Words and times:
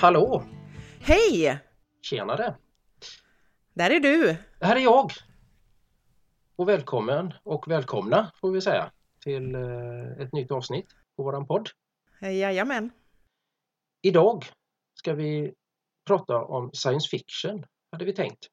Hallå! 0.00 0.44
Hej! 1.00 1.58
Tjenare! 2.02 2.56
Där 3.74 3.90
är 3.90 4.00
du! 4.00 4.36
Här 4.60 4.76
är 4.76 4.80
jag! 4.80 5.12
Och 6.56 6.68
välkommen 6.68 7.34
och 7.42 7.68
välkomna 7.70 8.32
får 8.40 8.50
vi 8.52 8.60
säga 8.60 8.92
till 9.24 9.54
eh, 9.54 10.22
ett 10.22 10.32
nytt 10.32 10.50
avsnitt 10.50 10.86
på 11.16 11.22
våran 11.22 11.46
podd. 11.46 11.68
Jajamän. 12.20 12.90
Idag 14.02 14.44
ska 14.94 15.14
vi 15.14 15.54
prata 16.06 16.36
om 16.36 16.70
science 16.72 17.08
fiction, 17.08 17.64
hade 17.92 18.04
vi 18.04 18.12
tänkt. 18.12 18.46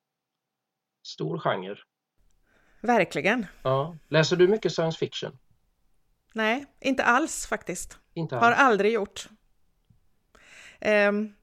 Stor 1.07 1.39
genre. 1.39 1.75
Verkligen. 2.81 3.45
Ja. 3.63 3.97
Läser 4.07 4.35
du 4.35 4.47
mycket 4.47 4.71
science 4.71 4.97
fiction? 4.97 5.37
Nej, 6.33 6.65
inte 6.79 7.03
alls 7.03 7.47
faktiskt. 7.47 7.99
Inte 8.13 8.35
Har 8.35 8.51
alls. 8.51 8.59
aldrig 8.59 8.93
gjort. 8.93 9.29
Ehm, 10.79 11.33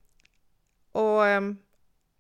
och 0.93 1.27
ehm, 1.27 1.57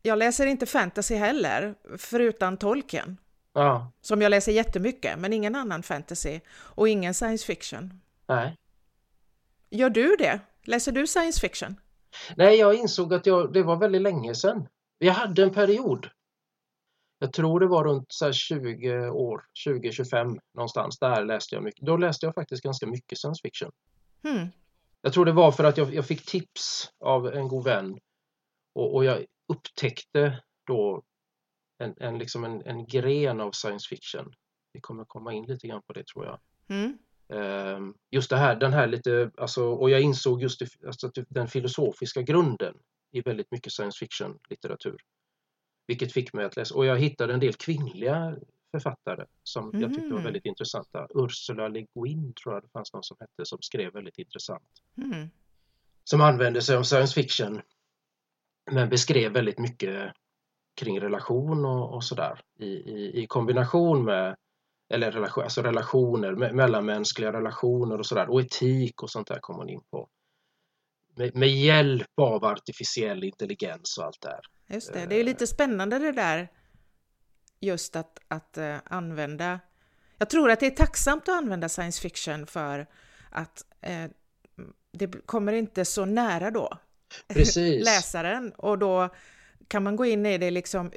jag 0.03 0.19
läser 0.19 0.47
inte 0.47 0.67
fantasy 0.67 1.15
heller, 1.15 1.75
förutom 1.99 2.57
Tolkien. 2.57 3.17
Ja, 3.53 3.93
Som 4.01 4.23
jag 4.23 4.31
läser 4.31 4.53
jättemycket, 4.53 5.19
men 5.19 5.33
ingen 5.33 5.55
annan 5.55 5.83
fantasy. 5.83 6.41
Och 6.57 6.89
ingen 6.89 7.15
science 7.15 7.47
fiction. 7.47 8.01
nej. 8.27 8.57
Gör 9.71 9.91
du 9.91 10.17
det? 10.17 10.41
Läser 10.65 10.93
du 10.93 11.07
science 11.07 11.41
fiction? 11.41 11.77
Nej, 12.37 12.57
jag 12.57 12.75
insåg 12.75 13.15
att 13.15 13.27
jag, 13.27 13.53
det 13.53 13.63
var 13.63 13.77
väldigt 13.77 14.03
länge 14.03 14.35
sedan. 14.35 14.69
Jag 14.99 15.13
hade 15.13 15.43
en 15.43 15.51
period. 15.55 16.09
Jag 17.19 17.33
tror 17.33 17.61
det 17.61 17.67
var 17.67 17.85
runt 17.85 18.07
så 18.09 18.25
här 18.25 18.33
20 18.33 19.09
år, 19.09 19.45
20-25 19.67 20.39
någonstans. 20.55 20.99
Där 20.99 21.25
läste 21.25 21.55
jag 21.55 21.65
mycket. 21.65 21.87
Då 21.87 21.97
läste 21.97 22.27
jag 22.27 22.35
faktiskt 22.35 22.63
ganska 22.63 22.87
mycket 22.87 23.19
science 23.19 23.41
fiction. 23.43 23.71
Hmm. 24.23 24.49
Jag 25.05 25.13
tror 25.13 25.25
det 25.25 25.33
var 25.33 25.53
för 25.53 25.65
att 25.65 25.77
jag, 25.77 25.95
jag 25.95 26.07
fick 26.07 26.27
tips 26.27 26.93
av 27.01 27.27
en 27.27 27.49
god 27.49 27.65
vän 27.65 27.99
och, 28.75 28.95
och 28.95 29.05
jag 29.05 29.25
upptäckte 29.49 30.43
då 30.67 31.03
en, 31.79 31.95
en, 31.97 32.19
liksom 32.19 32.45
en, 32.45 32.63
en 32.63 32.87
gren 32.87 33.41
av 33.41 33.51
science 33.53 33.89
fiction. 33.89 34.33
Vi 34.73 34.81
kommer 34.81 35.05
komma 35.05 35.33
in 35.33 35.45
lite 35.45 35.67
grann 35.67 35.83
på 35.87 35.93
det 35.93 36.07
tror 36.07 36.25
jag. 36.25 36.41
Mm. 36.69 36.99
Ehm, 37.29 37.95
just 38.11 38.31
det 38.31 38.37
här, 38.37 38.57
den 38.57 38.73
här 38.73 38.87
lite, 38.87 39.31
alltså, 39.37 39.65
och 39.65 39.91
jag 39.91 40.01
insåg 40.01 40.43
just 40.43 40.59
det, 40.59 40.69
alltså, 40.87 41.11
den 41.29 41.49
filosofiska 41.49 42.23
grunden 42.23 42.75
i 43.13 43.21
väldigt 43.21 43.51
mycket 43.51 43.73
science 43.73 43.99
fiction 43.99 44.39
litteratur. 44.51 44.97
Vilket 45.87 46.13
fick 46.13 46.33
mig 46.33 46.45
att 46.45 46.57
läsa, 46.57 46.75
och 46.75 46.87
jag 46.87 46.99
hittade 46.99 47.35
en 47.35 47.41
del 47.41 47.55
kvinnliga 47.55 48.37
författare 48.81 49.25
som 49.43 49.71
jag 49.81 49.91
tyckte 49.95 50.09
var 50.09 50.15
Mhm. 50.17 50.25
väldigt 50.25 50.45
intressanta. 50.47 51.07
Ursula 51.15 51.69
Le 51.69 51.87
Guin 51.95 52.35
tror 52.35 52.55
jag 52.55 52.63
det 52.63 52.69
fanns 52.69 52.93
någon 52.93 53.03
som 53.03 53.17
hette 53.21 53.45
som 53.45 53.59
skrev 53.63 53.93
väldigt 53.93 54.19
intressant. 54.19 54.69
Hmm. 54.97 55.31
Som 56.05 56.21
använde 56.21 56.63
sig 56.63 56.77
av 56.77 56.83
science 56.83 57.15
fiction 57.15 57.61
men 58.71 58.89
beskrev 58.89 59.33
väldigt 59.33 59.59
mycket 59.59 60.13
kring 60.77 61.01
relation 61.01 61.65
och, 61.65 61.95
och 61.95 62.05
sådär 62.05 62.41
i, 62.59 62.67
i, 62.67 63.23
i 63.23 63.27
kombination 63.27 64.05
med 64.05 64.37
eller 64.89 65.13
relation, 65.13 65.45
alltså 65.45 65.63
relationer, 65.63 66.33
me- 66.33 66.53
mellanmänskliga 66.53 67.33
relationer 67.33 67.99
och 67.99 68.07
sådär 68.07 68.31
och 68.31 68.41
etik 68.41 69.03
och 69.03 69.11
sånt 69.11 69.27
där 69.29 69.39
kom 69.41 69.57
hon 69.57 69.69
in 69.69 69.81
på. 69.91 70.09
Med, 71.17 71.35
med 71.35 71.49
hjälp 71.49 72.19
av 72.21 72.45
artificiell 72.45 73.25
intelligens 73.25 73.99
och 73.99 74.05
allt 74.05 74.21
det 74.21 74.29
här. 74.29 74.41
Just 74.75 74.93
det, 74.93 75.07
det 75.07 75.21
är 75.21 75.25
lite 75.25 75.47
spännande 75.47 75.99
det 75.99 76.13
där 76.13 76.49
just 77.65 77.97
att, 77.97 78.19
att 78.29 78.59
eh, 78.59 78.77
använda. 78.85 79.61
Jag 80.19 80.31
tror 80.31 80.51
att 80.51 80.61
det 80.61 80.67
är 80.67 80.71
tacksamt 80.71 81.23
att 81.29 81.35
använda 81.39 81.69
science 81.69 82.01
fiction 82.01 82.47
för 82.47 82.87
att 83.31 83.65
eh, 83.81 84.11
det 84.93 85.27
kommer 85.27 85.53
inte 85.53 85.85
så 85.85 86.05
nära 86.05 86.51
då 86.51 86.79
läsaren 87.85 88.53
och 88.53 88.79
då 88.79 89.15
kan 89.69 89.83
man 89.83 89.97
gå 89.97 90.05
in 90.05 90.27
i 90.27 90.39
det 90.39 90.51
liksom 90.51 90.93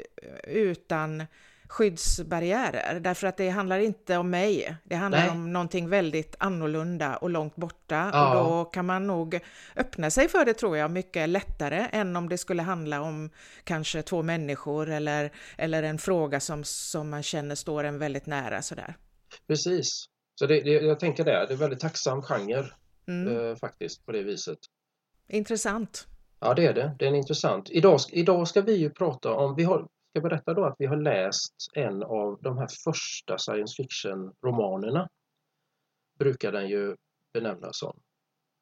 utan 0.48 1.24
skyddsbarriärer 1.68 3.00
därför 3.00 3.28
att 3.28 3.38
det 3.38 3.50
handlar 3.50 3.80
inte 3.80 4.18
om 4.18 4.30
mig. 4.30 4.78
Det 4.84 4.96
handlar 4.96 5.20
Nej. 5.20 5.30
om 5.30 5.54
någonting 5.54 5.90
väldigt 5.90 6.36
annorlunda 6.40 7.18
och 7.18 7.30
långt 7.30 7.56
borta 7.56 8.10
Ja. 8.14 8.40
och 8.42 8.50
då 8.50 8.66
kan 8.66 8.86
man 8.86 9.08
nog 9.08 9.40
öppna 9.76 10.10
sig 10.10 10.28
för 10.28 10.46
det 10.46 10.54
tror 10.54 10.78
jag 10.78 10.92
mycket 10.92 11.30
lättare 11.30 11.88
än 11.92 12.16
om 12.16 12.30
det 12.30 12.38
skulle 12.38 12.62
handla 12.62 13.02
om 13.02 13.30
kanske 13.64 14.02
två 14.02 14.24
människor 14.24 14.90
eller, 14.90 15.32
eller 15.58 15.84
en 15.84 15.98
fråga 15.98 16.40
som, 16.40 16.64
som 16.64 17.10
man 17.10 17.24
känner 17.24 17.56
står 17.56 17.84
en 17.84 18.00
väldigt 18.00 18.26
nära 18.26 18.62
sådär. 18.62 18.96
Precis. 19.48 20.06
Så 20.40 20.46
det, 20.46 20.62
det, 20.62 20.70
jag 20.72 21.00
tänker 21.00 21.24
det, 21.26 21.32
det 21.32 21.38
är 21.38 21.52
en 21.52 21.58
väldigt 21.58 21.80
tacksam 21.80 22.22
genre 22.22 22.66
Mm. 23.10 23.50
eh, 23.50 23.56
faktiskt 23.56 24.06
på 24.06 24.12
det 24.12 24.24
viset. 24.24 24.58
Intressant. 25.30 26.08
Ja, 26.40 26.54
det 26.54 26.66
är 26.66 26.74
det. 26.74 26.96
Det 27.00 27.06
är 27.06 27.10
en 27.10 27.16
intressant. 27.16 27.70
Idag, 27.70 28.00
idag 28.12 28.48
ska 28.48 28.62
vi 28.62 28.76
ju 28.76 28.90
prata 28.90 29.32
om, 29.34 29.56
vi 29.56 29.64
har, 29.64 29.88
ska 30.18 30.30
berätta 30.30 30.54
då 30.54 30.66
att 30.66 30.76
vi 30.80 30.86
har 30.86 30.98
läst 30.98 31.54
en 31.74 32.04
av 32.04 32.40
de 32.42 32.58
här 32.58 32.68
första 32.84 33.38
science 33.38 33.84
fiction-romanerna. 33.84 35.10
Brukar 36.20 36.52
den 36.52 36.70
ju 36.70 36.96
benämnas 37.34 37.80
som. 37.80 38.00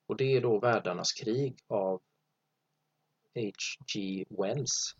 Och 0.07 0.17
det 0.17 0.37
är 0.37 0.41
då 0.41 0.59
Världarnas 0.59 1.13
krig 1.13 1.57
av 1.67 2.01
H.G. 3.35 4.25
Wells. 4.29 4.95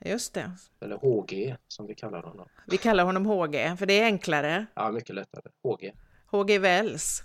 Just 0.00 0.34
det. 0.34 0.50
Eller 0.80 0.96
H.G. 0.96 1.56
som 1.68 1.86
vi 1.86 1.94
kallar 1.94 2.22
honom. 2.22 2.48
Vi 2.66 2.76
kallar 2.76 3.04
honom 3.04 3.26
HG 3.26 3.76
för 3.78 3.86
det 3.86 4.00
är 4.00 4.04
enklare. 4.04 4.66
Ja, 4.74 4.90
mycket 4.90 5.14
lättare. 5.14 5.50
H.G. 5.62 5.92
HG 6.26 6.58
Wells. 6.58 7.22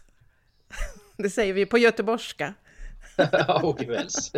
Det 1.17 1.29
säger 1.29 1.53
vi 1.53 1.65
på 1.65 1.77
göteborgska. 1.77 2.53
H.G. 3.47 3.85
Wells. 3.85 4.31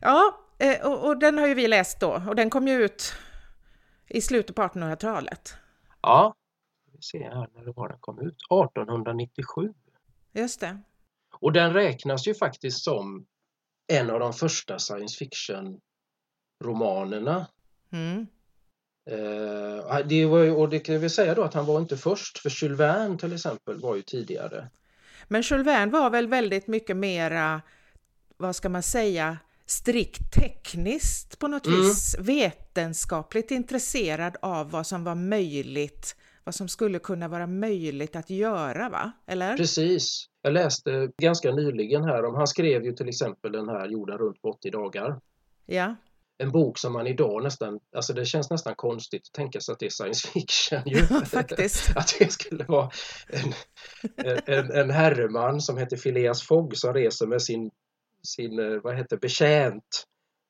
Ja, 0.00 0.43
eh, 0.64 0.86
och, 0.86 1.06
och 1.06 1.18
den 1.18 1.38
har 1.38 1.46
ju 1.46 1.54
vi 1.54 1.68
läst 1.68 2.00
då 2.00 2.22
och 2.28 2.36
den 2.36 2.50
kom 2.50 2.68
ju 2.68 2.84
ut 2.84 3.14
i 4.08 4.20
slutet 4.20 4.56
på 4.56 4.62
1800-talet. 4.62 5.54
Ja, 6.02 6.34
vi 6.92 7.02
ser 7.02 7.30
här 7.30 7.48
när 7.54 7.64
det 7.64 7.72
var 7.72 7.88
den 7.88 7.98
kom 8.00 8.20
ut. 8.20 8.34
1897. 8.34 9.74
Just 10.32 10.60
det. 10.60 10.78
Och 11.32 11.52
den 11.52 11.72
räknas 11.72 12.28
ju 12.28 12.34
faktiskt 12.34 12.84
som 12.84 13.26
en 13.86 14.10
av 14.10 14.20
de 14.20 14.32
första 14.32 14.78
science 14.78 15.18
fiction-romanerna. 15.18 17.46
Mm. 17.92 18.26
Eh, 19.10 19.98
det 20.06 20.26
var 20.26 20.38
ju, 20.38 20.50
och 20.50 20.68
det 20.68 20.78
kan 20.78 21.00
vi 21.00 21.10
säga 21.10 21.34
då 21.34 21.42
att 21.42 21.54
han 21.54 21.66
var 21.66 21.80
inte 21.80 21.96
först, 21.96 22.38
för 22.38 22.62
Jules 22.62 22.80
Verne 22.80 23.18
till 23.18 23.32
exempel 23.32 23.80
var 23.80 23.96
ju 23.96 24.02
tidigare. 24.02 24.68
Men 25.28 25.42
Jules 25.42 25.66
Verne 25.66 25.92
var 25.92 26.10
väl 26.10 26.28
väldigt 26.28 26.66
mycket 26.66 26.96
mera, 26.96 27.62
vad 28.36 28.56
ska 28.56 28.68
man 28.68 28.82
säga, 28.82 29.38
strikt 29.66 30.32
tekniskt 30.34 31.38
på 31.38 31.48
något 31.48 31.66
Mm. 31.66 31.80
vis, 31.80 32.16
vetenskapligt 32.18 33.50
intresserad 33.50 34.36
av 34.42 34.70
vad 34.70 34.86
som 34.86 35.04
var 35.04 35.14
möjligt, 35.14 36.16
vad 36.44 36.54
som 36.54 36.68
skulle 36.68 36.98
kunna 36.98 37.28
vara 37.28 37.46
möjligt 37.46 38.16
att 38.16 38.30
göra, 38.30 38.88
va? 38.88 39.12
Eller? 39.26 39.56
Precis. 39.56 40.26
Jag 40.42 40.52
läste 40.52 41.10
ganska 41.22 41.52
nyligen 41.52 42.04
här 42.04 42.24
om, 42.24 42.34
han 42.34 42.46
skrev 42.46 42.84
ju 42.84 42.92
till 42.92 43.08
exempel 43.08 43.52
den 43.52 43.68
här 43.68 43.88
Jorden 43.88 44.18
runt 44.18 44.42
på 44.42 44.48
80 44.50 44.70
dagar. 44.70 45.20
Ja, 45.66 45.96
En 46.38 46.50
bok 46.52 46.78
som 46.78 46.92
man 46.92 47.06
idag 47.06 47.42
nästan, 47.42 47.80
alltså 47.96 48.12
det 48.12 48.24
känns 48.24 48.50
nästan 48.50 48.74
konstigt 48.74 49.22
att 49.26 49.32
tänka 49.32 49.60
sig 49.60 49.72
att 49.72 49.78
det 49.78 49.86
är 49.86 49.90
science 49.90 50.28
fiction 50.28 50.82
ju. 50.86 50.96
Ja, 51.10 51.20
faktiskt. 51.24 51.90
att 51.96 52.14
det 52.18 52.32
skulle 52.32 52.64
vara 52.64 52.90
en, 53.28 53.52
en, 54.46 54.70
en 54.70 54.90
herreman 54.90 55.60
som 55.60 55.78
heter 55.78 55.96
Phileas 55.96 56.42
Fogg 56.42 56.76
som 56.76 56.94
reser 56.94 57.26
med 57.26 57.42
sin, 57.42 57.70
sin 58.24 58.58
eh, 58.58 58.80
vad 58.82 58.96
heter 58.96 59.16
betjänt 59.16 60.04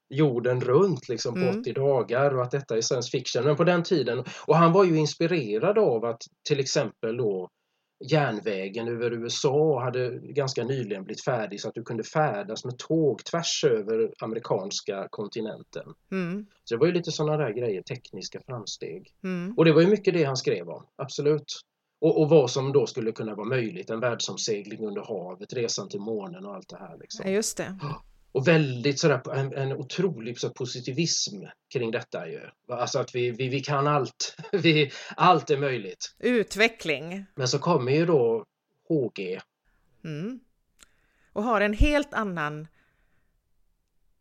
jorden 0.09 0.61
runt 0.61 1.09
liksom 1.09 1.35
på 1.35 1.41
Mm. 1.41 1.61
80 1.61 1.73
dagar 1.73 2.35
och 2.37 2.43
att 2.43 2.51
detta 2.51 2.77
är 2.77 2.81
science 2.81 3.11
fiction. 3.11 3.45
Men 3.45 3.57
på 3.57 3.65
den 3.65 3.83
tiden, 3.83 4.25
och 4.47 4.57
han 4.57 4.73
var 4.73 4.85
ju 4.85 4.97
inspirerad 4.97 5.79
av 5.79 6.05
att 6.05 6.23
till 6.49 6.61
exempel 6.61 7.17
då 7.17 7.49
järnvägen 8.11 8.89
över 8.89 9.11
USA 9.13 9.83
hade 9.85 10.19
ganska 10.23 10.65
nyligen 10.65 11.05
blivit 11.05 11.25
färdig 11.25 11.61
så 11.61 11.69
att 11.69 11.75
du 11.75 11.83
kunde 11.83 12.05
färdas 12.05 12.65
med 12.65 12.79
tåg 12.79 13.25
tvärs 13.25 13.65
över 13.65 14.13
amerikanska 14.21 15.09
kontinenten. 15.11 15.95
mm, 16.13 16.47
Så 16.65 16.75
det 16.75 16.79
var 16.79 16.87
ju 16.87 16.93
lite 16.93 17.13
sådana 17.13 17.37
där 17.37 17.51
grejer, 17.53 17.83
tekniska 17.83 18.41
framsteg. 18.47 19.15
mm. 19.25 19.55
Och 19.57 19.65
det 19.65 19.73
var 19.73 19.81
ju 19.81 19.87
mycket 19.89 20.15
det 20.15 20.25
han 20.25 20.37
skrev 20.37 20.69
om, 20.69 20.87
absolut. 20.97 21.53
Och, 22.05 22.21
och 22.23 22.29
vad 22.29 22.51
som 22.51 22.73
då 22.73 22.87
skulle 22.87 23.13
kunna 23.13 23.35
vara 23.35 23.49
möjligt, 23.49 23.91
en 23.91 24.01
världsomsegling 24.01 24.87
under 24.87 25.03
havet, 25.03 25.53
resan 25.53 25.89
till 25.89 26.01
månen 26.01 26.47
och 26.47 26.55
allt 26.55 26.69
det 26.69 26.77
här. 26.77 26.91
Ja, 26.91 26.97
Liksom. 26.97 27.33
just 27.33 27.57
det. 27.57 27.79
Och 28.33 28.49
väldigt 28.49 28.99
sådär, 28.99 29.31
en, 29.35 29.53
en 29.55 29.73
otrolig 29.73 30.39
så, 30.39 30.51
positivism 30.51 31.37
kring 31.73 31.91
detta 31.91 32.29
ju. 32.29 32.41
Alltså 32.69 32.99
att 32.99 33.15
vi, 33.15 33.31
vi, 33.31 33.49
vi 33.49 33.61
kan 33.61 33.87
allt, 33.87 34.37
vi, 34.53 34.91
allt 35.17 35.51
är 35.51 35.57
möjligt. 35.59 36.15
Utveckling. 36.19 37.25
Men 37.35 37.49
så 37.49 37.59
kommer 37.59 37.93
ju 37.93 38.07
då 38.07 38.45
HG, 38.89 39.41
Mm. 40.05 40.41
Och 41.33 41.43
har 41.43 41.61
en 41.61 41.75
helt 41.75 42.15
annan 42.15 42.69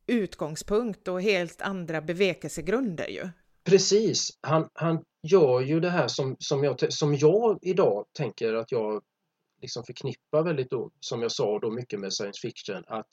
utgångspunkt 0.07 1.07
och 1.07 1.21
helt 1.21 1.61
andra 1.61 2.01
bevekelsegrunder 2.01 3.07
ju. 3.07 3.29
Precis, 3.63 4.37
han, 4.41 4.69
han 4.73 5.03
gör 5.23 5.61
ju 5.61 5.79
det 5.79 5.89
här 5.89 6.07
som, 6.07 6.35
som, 6.39 6.63
jag, 6.63 6.93
som 6.93 7.15
jag 7.15 7.59
idag 7.61 8.05
tänker 8.13 8.53
att 8.53 8.71
jag 8.71 9.01
liksom 9.61 9.83
förknippar 9.83 10.43
väldigt 10.43 10.69
då, 10.69 10.91
som 10.99 11.21
jag 11.21 11.31
sa 11.31 11.59
då 11.59 11.71
mycket 11.71 11.99
med 11.99 12.13
science 12.13 12.39
fiction, 12.41 12.83
att 12.87 13.09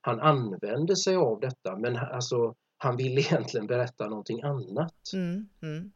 han 0.00 0.20
använder 0.20 0.94
sig 0.94 1.16
av 1.16 1.40
detta 1.40 1.78
men 1.78 1.96
alltså 1.96 2.54
han 2.78 2.96
vill 2.96 3.18
egentligen 3.18 3.66
berätta 3.66 4.08
någonting 4.08 4.42
annat. 4.42 5.12
Mm, 5.12 5.48
mm. 5.62 5.92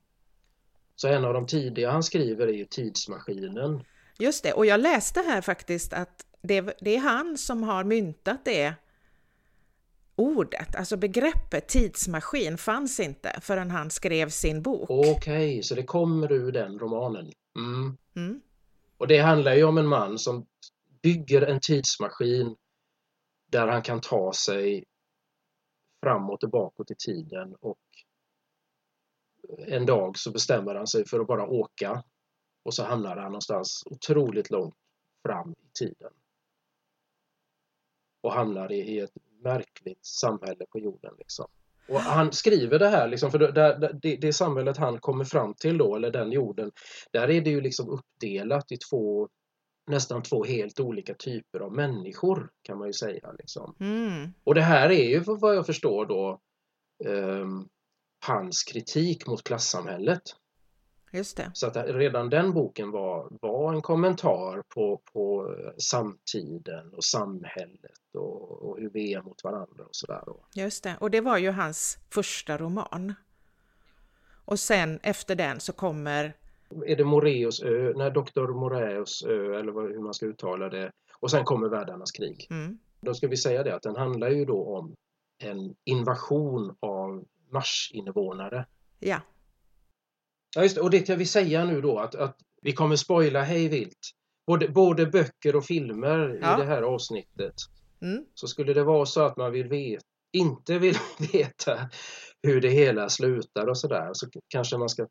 Så 0.97 1.09
en 1.09 1.25
av 1.25 1.35
de 1.35 1.47
tidiga 1.47 1.91
han 1.91 2.03
skriver 2.03 2.47
är 2.47 2.53
ju 2.53 2.65
Tidsmaskinen. 2.65 3.85
Just 4.19 4.43
det, 4.43 4.53
och 4.53 4.67
jag 4.67 4.81
läste 4.81 5.21
här 5.21 5.41
faktiskt 5.41 5.93
att 5.93 6.27
det, 6.43 6.61
det 6.81 6.97
är 6.97 7.01
han 7.01 7.39
som 7.39 7.63
har 7.63 7.85
myntat 7.85 8.45
det 8.45 8.75
ordet, 10.19 10.77
alltså 10.77 10.97
begreppet 10.97 11.69
tidsmaskin 11.69 12.59
fanns 12.59 13.01
inte 13.01 13.39
förrän 13.43 13.71
han 13.71 13.91
skrev 13.91 14.29
sin 14.29 14.63
bok. 14.63 14.91
Okej, 14.91 15.11
okay, 15.11 15.63
så 15.63 15.75
det 15.75 15.83
kommer 15.83 16.33
ur 16.33 16.53
den 16.53 16.79
romanen. 16.79 17.33
Mm. 17.59 17.97
Mm. 18.17 18.41
Och 18.99 19.07
det 19.09 19.19
handlar 19.19 19.55
ju 19.55 19.65
om 19.65 19.79
en 19.79 19.87
man 19.87 20.19
som 20.19 20.47
bygger 21.03 21.43
en 21.43 21.61
tidsmaskin 21.61 22.57
där 23.51 23.67
han 23.69 23.83
kan 23.83 24.01
ta 24.01 24.33
sig 24.33 24.85
fram 26.03 26.31
och 26.31 26.41
tillbaka 26.41 26.85
i 26.89 26.95
tiden 26.95 27.55
och 27.61 27.79
en 29.59 29.87
dag 29.87 30.19
så 30.19 30.31
bestämmer 30.31 30.75
han 30.75 30.87
sig 30.87 31.07
för 31.07 31.21
att 31.21 31.27
bara 31.27 31.47
åka 31.47 32.05
och 32.63 32.75
så 32.75 32.85
hamnar 32.85 33.17
han 33.17 33.25
någonstans 33.25 33.83
otroligt 33.87 34.51
långt 34.51 34.75
fram 35.27 35.51
i 35.51 35.71
tiden. 35.79 36.13
Och 38.21 38.33
hamnar 38.33 38.73
i, 38.73 38.99
ett 38.99 39.11
märkligt 39.49 40.07
samhälle 40.07 40.65
på 40.71 40.79
jorden. 40.79 41.15
Liksom. 41.19 41.47
Och 41.89 42.01
han 42.01 42.33
skriver 42.33 42.79
det 42.79 42.89
här, 42.89 43.09
liksom, 43.09 43.31
för 43.31 43.39
det, 43.39 43.93
det, 44.03 44.17
det 44.17 44.33
samhället 44.33 44.77
han 44.77 45.01
kommer 45.01 45.25
fram 45.25 45.55
till 45.55 45.79
då, 45.79 45.97
eller 45.97 46.11
den 46.11 46.33
jorden, 46.33 46.73
där 47.13 47.31
är 47.31 47.41
det 47.41 47.51
ju 47.51 47.61
liksom 47.61 47.89
uppdelat 47.89 48.73
i 48.73 48.77
två 48.77 49.29
nästan 49.89 50.23
två 50.23 50.45
helt 50.45 50.81
olika 50.81 51.15
typer 51.15 51.61
av 51.61 51.73
människor 51.73 52.51
kan 52.63 52.79
man 52.79 52.87
ju 52.87 52.93
säga. 52.93 53.33
Liksom. 53.39 53.75
Mm. 53.81 54.33
Och 54.45 54.55
det 54.55 54.61
här 54.61 54.91
är 54.91 55.09
ju 55.09 55.21
vad 55.21 55.57
jag 55.57 55.67
förstår 55.67 56.07
då 56.07 56.41
um, 57.05 57.69
hans 58.27 58.63
kritik 58.63 59.27
mot 59.27 59.45
klassamhället. 59.45 60.23
Just 61.13 61.37
det. 61.37 61.51
Så 61.55 61.67
att 61.67 61.77
redan 61.77 62.31
den 62.31 62.53
boken 62.53 62.91
var, 62.91 63.29
var 63.41 63.73
en 63.73 63.83
kommentar 63.83 64.63
på, 64.75 65.01
på 65.13 65.55
samtiden 65.79 66.95
och 66.95 67.05
samhället 67.05 68.15
och, 68.15 68.63
och 68.63 68.79
hur 68.81 68.91
vi 68.91 69.15
är 69.15 69.23
mot 69.23 69.45
varandra 69.45 69.85
och 69.85 69.97
sådär. 69.97 70.23
Just 70.55 70.85
det, 70.85 70.97
och 71.01 71.11
det 71.11 71.21
var 71.21 71.39
ju 71.39 71.51
hans 71.51 71.99
första 72.11 72.59
roman. 72.59 73.15
Och 74.45 74.59
sen 74.59 75.01
efter 75.03 75.35
den 75.35 75.61
så 75.61 75.73
kommer 75.73 76.35
är 76.87 76.97
det 76.97 77.05
Moreus 77.05 77.63
ö, 77.63 77.93
nej, 77.97 78.11
Dr. 78.11 78.47
Moreus 78.47 79.23
ö 79.23 79.59
eller 79.59 79.73
hur 79.73 80.03
man 80.03 80.15
ska 80.15 80.27
uttala 80.27 80.69
det. 80.69 80.91
Och 81.21 81.31
sen 81.31 81.45
kommer 81.45 81.69
Världarnas 81.69 82.11
krig. 82.11 82.47
Mm. 82.51 82.79
Då 83.01 83.15
ska 83.15 83.29
vi 83.29 83.37
säga 83.37 83.63
det 83.63 83.75
att 83.75 83.83
den 83.83 83.97
handlar 83.97 84.31
ju 84.31 84.45
då 84.45 84.77
om 84.77 84.95
en 85.39 85.75
invasion 85.85 86.77
av 86.81 87.25
Marsinvånare. 87.51 88.67
Ja. 88.99 89.21
Ja, 90.57 90.63
just 90.63 90.75
det. 90.75 90.81
Och 90.81 90.91
det 90.91 91.01
kan 91.01 91.19
vi 91.19 91.27
säga 91.27 91.65
nu 91.65 91.81
då 91.81 91.99
att, 91.99 92.15
att 92.15 92.37
vi 92.63 92.73
kommer 92.73 92.97
spoila 92.97 93.43
hej 93.43 93.69
vilt. 93.69 94.11
Både, 94.47 94.69
både 94.69 95.07
böcker 95.07 95.57
och 95.57 95.65
filmer 95.65 96.39
ja. 96.43 96.55
i 96.55 96.61
det 96.61 96.67
här 96.67 96.83
avsnittet. 96.83 97.55
Mm. 98.03 98.25
Så 98.35 98.47
skulle 98.47 98.75
det 98.75 98.85
vara 98.85 99.07
så 99.07 99.23
att 99.23 99.37
man 99.37 99.53
vill 99.53 99.69
veta, 99.69 100.05
inte 100.33 100.79
vill 100.79 100.97
veta 101.33 101.91
hur 102.43 102.61
det 102.61 102.69
hela 102.69 103.09
slutar 103.09 103.67
och 103.67 103.79
sådär 103.79 104.11
så 104.13 104.27
kanske 104.49 104.79
man 104.79 104.89
ska 104.89 105.07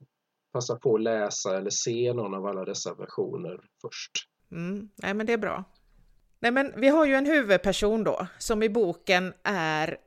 passa 0.53 0.75
på 0.75 0.95
att 0.95 1.01
läsa 1.01 1.57
eller 1.57 1.69
se 1.69 2.13
någon 2.13 2.33
av 2.33 2.45
alla 2.45 2.65
dessa 2.65 2.93
versioner 2.93 3.59
först. 3.81 4.11
Mm. 4.51 4.89
Nej, 4.95 5.13
men 5.13 5.25
det 5.25 5.33
är 5.33 5.37
bra. 5.37 5.63
Nej, 6.39 6.51
men 6.51 6.73
vi 6.75 6.87
har 6.87 7.05
ju 7.05 7.13
en 7.13 7.25
huvudperson 7.25 8.03
då 8.03 8.27
som 8.39 8.63
i 8.63 8.69
boken 8.69 9.33
är 9.43 9.97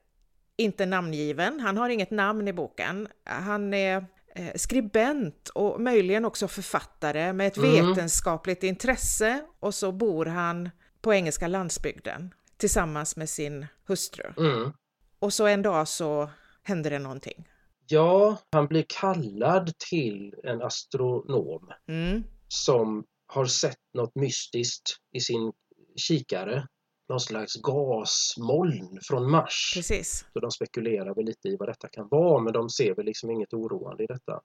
inte 0.56 0.86
namngiven. 0.86 1.60
Han 1.60 1.76
har 1.76 1.88
inget 1.88 2.10
namn 2.10 2.48
i 2.48 2.52
boken. 2.52 3.08
Han 3.24 3.74
är 3.74 4.06
skribent 4.54 5.48
och 5.48 5.80
möjligen 5.80 6.24
också 6.24 6.48
författare 6.48 7.32
med 7.32 7.46
ett 7.46 7.56
mm. 7.56 7.86
vetenskapligt 7.86 8.62
intresse 8.62 9.44
och 9.60 9.74
så 9.74 9.92
bor 9.92 10.26
han 10.26 10.70
på 11.00 11.14
engelska 11.14 11.48
landsbygden 11.48 12.34
tillsammans 12.56 13.16
med 13.16 13.28
sin 13.28 13.66
hustru. 13.86 14.32
Mm. 14.36 14.72
Och 15.18 15.32
så 15.32 15.46
en 15.46 15.62
dag 15.62 15.88
så 15.88 16.30
händer 16.62 16.90
det 16.90 16.98
någonting. 16.98 17.48
Ja, 17.86 18.36
han 18.52 18.66
blir 18.66 18.84
kallad 18.88 19.72
till 19.90 20.34
en 20.44 20.62
astronom 20.62 21.72
mm. 21.88 22.24
som 22.48 23.04
har 23.26 23.46
sett 23.46 23.78
något 23.94 24.14
mystiskt 24.14 24.96
i 25.12 25.20
sin 25.20 25.52
kikare. 25.96 26.66
Någon 27.10 27.20
slags 27.20 27.56
gasmoln 27.56 28.98
från 29.02 29.30
Mars. 29.30 29.72
Precis. 29.74 30.24
Så 30.32 30.40
de 30.40 30.50
spekulerar 30.50 31.14
väl 31.14 31.24
lite 31.24 31.48
i 31.48 31.56
vad 31.56 31.68
detta 31.68 31.88
kan 31.88 32.08
vara 32.08 32.42
men 32.42 32.52
de 32.52 32.70
ser 32.70 32.94
väl 32.94 33.06
liksom 33.06 33.30
inget 33.30 33.52
oroande 33.52 34.04
i 34.04 34.06
detta. 34.06 34.40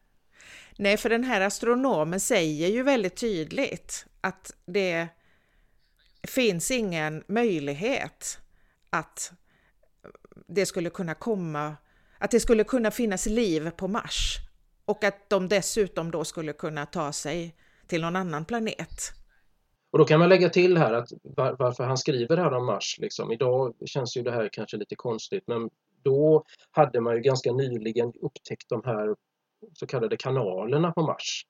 Nej, 0.78 0.98
för 0.98 1.10
den 1.10 1.24
här 1.24 1.42
astronomen 1.42 2.20
säger 2.20 2.68
ju 2.68 2.84
väldigt 2.84 3.16
tydligt 3.16 4.06
att 4.22 4.52
det 4.66 5.08
finns 6.28 6.72
ingen 6.72 7.24
möjlighet 7.28 8.40
att 8.90 9.32
det 10.48 10.66
skulle 10.66 10.90
kunna 10.90 11.14
komma 11.14 11.76
att 12.18 12.32
det 12.32 12.40
skulle 12.40 12.64
kunna 12.64 12.92
finnas 12.92 13.26
liv 13.26 13.70
på 13.70 13.88
Mars 13.88 14.38
och 14.86 15.04
att 15.04 15.30
de 15.30 15.48
dessutom 15.48 16.12
då 16.12 16.24
skulle 16.24 16.54
kunna 16.54 16.86
ta 16.86 17.14
sig 17.14 17.56
till 17.88 18.02
någon 18.02 18.16
annan 18.16 18.46
planet. 18.46 19.12
Och 19.96 20.00
då 20.00 20.06
kan 20.06 20.20
man 20.20 20.30
lägga 20.30 20.50
till 20.50 20.78
här 20.78 20.94
att 20.94 21.10
var, 21.22 21.56
varför 21.60 21.84
han 21.84 21.98
skriver 21.98 22.38
här 22.38 22.54
om 22.54 22.66
Mars, 22.66 22.98
liksom. 23.00 23.32
idag 23.32 23.76
känns 23.86 24.18
ju 24.18 24.22
det 24.22 24.32
här 24.32 24.50
kanske 24.52 24.78
lite 24.78 24.96
konstigt 24.96 25.44
men 25.48 25.70
då 26.04 26.44
hade 26.72 27.02
man 27.02 27.16
ju 27.16 27.22
ganska 27.22 27.52
nyligen 27.52 28.14
upptäckt 28.22 28.70
de 28.70 28.82
här 28.86 29.16
så 29.74 29.88
kallade 29.88 30.18
kanalerna 30.18 30.92
på 30.92 31.02
Mars. 31.02 31.46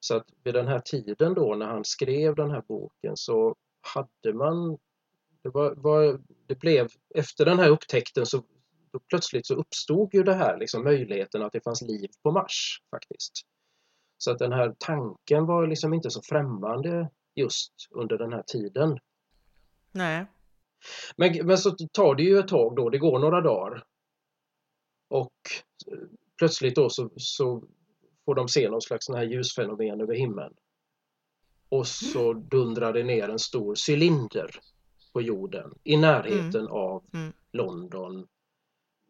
Så 0.00 0.16
att 0.16 0.26
vid 0.44 0.54
den 0.54 0.68
här 0.68 0.78
tiden 0.78 1.34
då 1.34 1.54
när 1.54 1.66
han 1.66 1.84
skrev 1.84 2.34
den 2.34 2.50
här 2.50 2.62
boken 2.68 3.16
så 3.16 3.54
hade 3.80 4.38
man 4.38 4.78
det, 5.42 5.48
var, 5.48 5.74
var, 5.76 6.20
det 6.46 6.54
blev, 6.54 6.88
efter 7.14 7.44
den 7.44 7.58
här 7.58 7.68
upptäckten 7.68 8.26
så 8.26 8.42
då 8.92 8.98
plötsligt 9.08 9.46
så 9.46 9.54
uppstod 9.54 10.14
ju 10.14 10.22
det 10.22 10.34
här 10.34 10.58
liksom 10.58 10.84
möjligheten 10.84 11.42
att 11.42 11.52
det 11.52 11.64
fanns 11.64 11.82
liv 11.82 12.08
på 12.22 12.30
Mars 12.30 12.82
faktiskt. 12.90 13.32
Så 14.18 14.30
att 14.30 14.38
den 14.38 14.52
här 14.52 14.74
tanken 14.78 15.46
var 15.46 15.66
liksom 15.66 15.94
inte 15.94 16.10
så 16.10 16.22
främmande 16.22 17.10
just 17.34 17.72
under 17.90 18.18
den 18.18 18.32
här 18.32 18.42
tiden. 18.42 18.98
Nej. 19.92 20.26
Men, 21.16 21.46
men 21.46 21.58
så 21.58 21.70
tar 21.92 22.14
det 22.14 22.22
ju 22.22 22.38
ett 22.38 22.48
tag 22.48 22.76
då, 22.76 22.90
det 22.90 22.98
går 22.98 23.18
några 23.18 23.40
dagar. 23.40 23.84
Och 25.08 25.32
eh, 25.86 25.98
plötsligt 26.38 26.74
då 26.74 26.90
så, 26.90 27.10
så 27.16 27.64
får 28.24 28.34
de 28.34 28.48
se 28.48 28.68
någon 28.70 28.82
slags 28.82 29.06
sån 29.06 29.16
här 29.16 29.24
ljusfenomen 29.24 30.00
över 30.00 30.14
himlen. 30.14 30.54
Och 31.68 31.86
så 31.86 32.32
dundrar 32.32 32.92
det 32.92 33.02
ner 33.02 33.28
en 33.28 33.38
stor 33.38 33.76
cylinder 33.90 34.50
på 35.12 35.22
jorden 35.22 35.74
i 35.84 35.96
närheten 35.96 36.60
mm. 36.60 36.72
av 36.72 37.04
mm. 37.14 37.32
London 37.52 38.26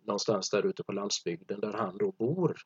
någonstans 0.07 0.51
där 0.51 0.67
ute 0.67 0.85
på 0.85 0.93
landsbygden 0.93 1.61
där 1.61 1.73
han 1.73 1.99
då 1.99 2.13
bor. 2.13 2.57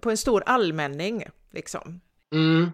På 0.00 0.10
en 0.10 0.16
stor 0.16 0.42
allmänning 0.46 1.24
liksom. 1.50 2.00
Mm. 2.32 2.70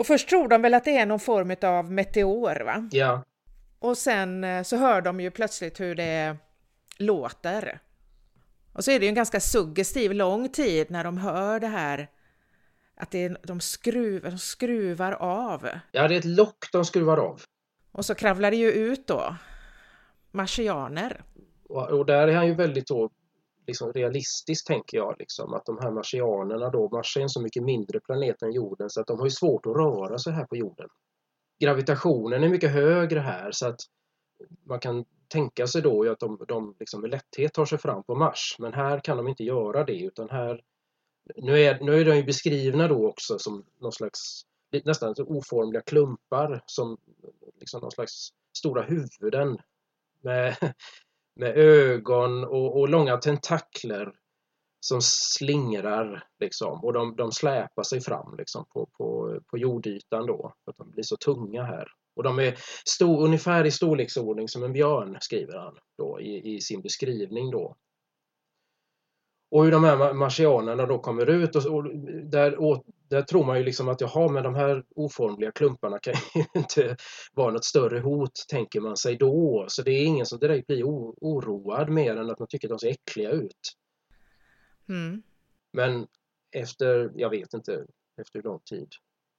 Och 0.00 0.06
först 0.06 0.28
tror 0.28 0.48
de 0.48 0.62
väl 0.62 0.74
att 0.74 0.84
det 0.84 0.96
är 0.96 1.06
någon 1.06 1.20
form 1.20 1.56
av 1.62 1.92
meteor 1.92 2.64
va? 2.64 2.88
Ja. 2.92 3.24
Och 3.78 3.98
sen 3.98 4.44
eh, 4.44 4.62
så 4.62 4.76
hör 4.76 5.02
de 5.02 5.20
ju 5.20 5.30
plötsligt 5.30 5.80
hur 5.80 5.94
det 5.94 6.36
låter. 6.96 7.80
Och 8.72 8.84
så 8.84 8.90
är 8.90 8.98
det 8.98 9.04
ju 9.04 9.08
en 9.08 9.14
ganska 9.14 9.40
suggestiv 9.40 10.12
lång 10.12 10.48
tid 10.48 10.90
när 10.90 11.04
de 11.04 11.18
hör 11.18 11.60
det 11.60 11.66
här 11.66 12.08
att 12.96 13.10
det 13.10 13.24
är, 13.24 13.36
de, 13.42 13.60
skruvar, 13.60 14.30
de 14.30 14.38
skruvar 14.38 15.12
av. 15.12 15.68
Ja, 15.92 16.08
det 16.08 16.14
är 16.14 16.18
ett 16.18 16.24
lock 16.24 16.72
de 16.72 16.84
skruvar 16.84 17.16
av. 17.16 17.40
Och 17.92 18.04
så 18.04 18.14
kravlar 18.14 18.50
det 18.50 18.56
ju 18.56 18.70
ut 18.72 19.06
då 19.06 19.36
marsianer. 20.30 21.22
Och, 21.68 22.06
där 22.06 22.28
är 22.28 22.34
han 22.34 22.46
ju 22.46 22.54
väldigt 22.54 22.86
då, 22.86 23.10
liksom 23.66 23.92
realistiskt 23.92 24.66
tänker 24.66 24.98
jag. 24.98 25.16
Liksom, 25.18 25.54
att 25.54 25.66
de 25.66 25.78
här 25.78 25.90
marsianerna 25.90 26.70
då, 26.70 26.88
Mars 26.88 27.16
är 27.16 27.20
en 27.20 27.28
så 27.28 27.42
mycket 27.42 27.62
mindre 27.62 28.00
planet 28.00 28.42
än 28.42 28.52
jorden 28.52 28.90
så 28.90 29.00
att 29.00 29.06
de 29.06 29.18
har 29.18 29.26
ju 29.26 29.30
svårt 29.30 29.66
att 29.66 29.76
röra 29.76 30.18
sig 30.18 30.32
här 30.32 30.44
på 30.44 30.56
jorden. 30.56 30.88
Gravitationen 31.58 32.44
är 32.44 32.48
mycket 32.48 32.70
högre 32.70 33.20
här 33.20 33.50
så 33.52 33.66
att 33.66 33.80
man 34.64 34.80
kan 34.80 35.04
tänka 35.28 35.66
sig 35.66 35.82
då 35.82 36.10
att 36.10 36.20
de, 36.20 36.44
de 36.48 36.76
liksom 36.78 37.00
med 37.00 37.10
lätthet 37.10 37.54
tar 37.54 37.64
sig 37.64 37.78
fram 37.78 38.02
på 38.02 38.14
Mars. 38.14 38.56
Men 38.58 38.72
här 38.72 39.00
kan 39.00 39.16
de 39.16 39.28
inte 39.28 39.44
göra 39.44 39.84
det 39.84 39.98
utan 39.98 40.30
här 40.30 40.60
nu 41.36 41.60
är, 41.60 41.80
nu 41.80 42.00
är 42.00 42.04
de 42.04 42.16
ju 42.16 42.24
beskrivna 42.24 42.88
då 42.88 43.08
också 43.08 43.38
som 43.38 43.64
någon 43.80 43.92
slags 43.92 44.42
nästan 44.84 45.14
oformliga 45.18 45.82
klumpar 45.82 46.62
som 46.66 46.98
liksom 47.60 47.80
någon 47.80 47.90
slags 47.90 48.28
stora 48.58 48.82
huvuden 48.82 49.58
med 50.20 50.56
med 51.40 51.56
ögon 51.56 52.44
och, 52.44 52.80
och 52.80 52.88
långa 52.88 53.16
tentakler 53.16 54.12
som 54.80 55.00
slingrar 55.02 56.24
liksom 56.40 56.84
och 56.84 56.92
de, 56.92 57.16
de 57.16 57.32
släpar 57.32 57.82
sig 57.82 58.00
fram 58.00 58.36
liksom 58.36 58.64
på, 58.72 58.86
på, 58.98 59.40
på 59.50 59.58
jordytan 59.58 60.26
då 60.26 60.54
för 60.64 60.70
att 60.70 60.76
de 60.76 60.90
blir 60.90 61.02
så 61.02 61.16
tunga 61.16 61.62
här. 61.62 61.88
Och 62.16 62.22
de 62.22 62.38
är 62.38 62.58
stor, 62.84 63.24
ungefär 63.24 63.64
i 63.64 63.70
storleksordning 63.70 64.48
som 64.48 64.64
en 64.64 64.72
björn, 64.72 65.16
skriver 65.20 65.58
han 65.58 65.78
då 65.98 66.20
i, 66.20 66.54
i 66.54 66.60
sin 66.60 66.82
beskrivning 66.82 67.50
då. 67.50 67.76
Och 69.50 69.64
hur 69.64 69.72
de 69.72 69.84
här 69.84 70.14
marsianerna 70.14 70.86
då 70.86 70.98
kommer 70.98 71.30
ut 71.30 71.56
och, 71.56 71.66
och 71.66 71.96
där, 72.30 72.60
och, 72.60 72.84
där 73.10 73.22
tror 73.22 73.44
man 73.44 73.58
ju 73.58 73.64
liksom 73.64 73.88
att 73.88 74.00
jaha, 74.00 74.28
men 74.28 74.42
de 74.42 74.54
här 74.54 74.84
oformliga 74.94 75.52
klumparna 75.52 75.98
kan 75.98 76.14
ju 76.34 76.44
inte 76.60 76.96
vara 77.32 77.52
något 77.52 77.64
större 77.64 78.00
hot, 78.00 78.44
tänker 78.48 78.80
man 78.80 78.96
sig 78.96 79.16
då. 79.16 79.66
Så 79.68 79.82
det 79.82 79.90
är 79.90 80.04
ingen 80.04 80.26
som 80.26 80.38
direkt 80.38 80.66
blir 80.66 80.84
oroad 80.84 81.88
mer 81.88 82.16
än 82.16 82.30
att 82.30 82.38
man 82.38 82.48
tycker 82.48 82.68
att 82.68 82.70
de 82.70 82.78
ser 82.78 82.88
äckliga 82.88 83.30
ut. 83.30 83.76
Mm. 84.88 85.22
Men 85.72 86.06
efter, 86.52 87.12
jag 87.14 87.30
vet 87.30 87.54
inte 87.54 87.86
efter 88.20 88.38
hur 88.38 88.42
lång 88.42 88.60
tid, 88.60 88.88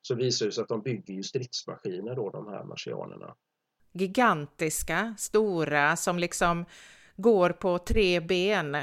så 0.01 0.15
visar 0.15 0.45
det 0.45 0.51
sig 0.51 0.61
att 0.61 0.67
de 0.67 0.81
bygger 0.81 1.13
ju 1.13 1.23
stridsmaskiner 1.23 2.15
då, 2.15 2.29
de 2.29 2.47
här 2.47 2.63
marsianerna. 2.63 3.35
Gigantiska, 3.91 5.15
stora, 5.17 5.95
som 5.95 6.19
liksom 6.19 6.65
går 7.17 7.49
på 7.49 7.77
tre 7.77 8.19
ben 8.19 8.75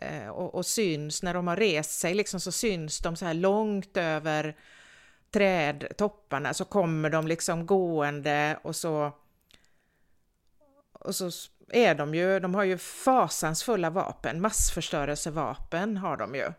eh, 0.00 0.28
och, 0.28 0.54
och, 0.54 0.66
syns 0.66 1.22
när 1.22 1.34
de 1.34 1.46
har 1.46 1.56
rest 1.56 2.00
sig, 2.00 2.14
liksom 2.14 2.40
så 2.40 2.52
syns 2.52 3.00
de 3.00 3.16
så 3.16 3.24
här 3.24 3.34
långt 3.34 3.96
över 3.96 4.56
trädtopparna, 5.30 6.54
så 6.54 6.64
kommer 6.64 7.10
de 7.10 7.26
liksom 7.26 7.66
gående 7.66 8.58
och 8.62 8.76
så 8.76 9.12
och 10.92 11.14
så 11.14 11.30
är 11.72 11.94
de 11.94 12.14
ju, 12.14 12.40
de 12.40 12.54
har 12.54 12.64
ju 12.64 12.78
fasansfulla 12.78 13.90
vapen, 13.90 14.40
massförstörelsevapen 14.40 15.96
har 15.96 16.16
de 16.16 16.34
ju. 16.34 16.52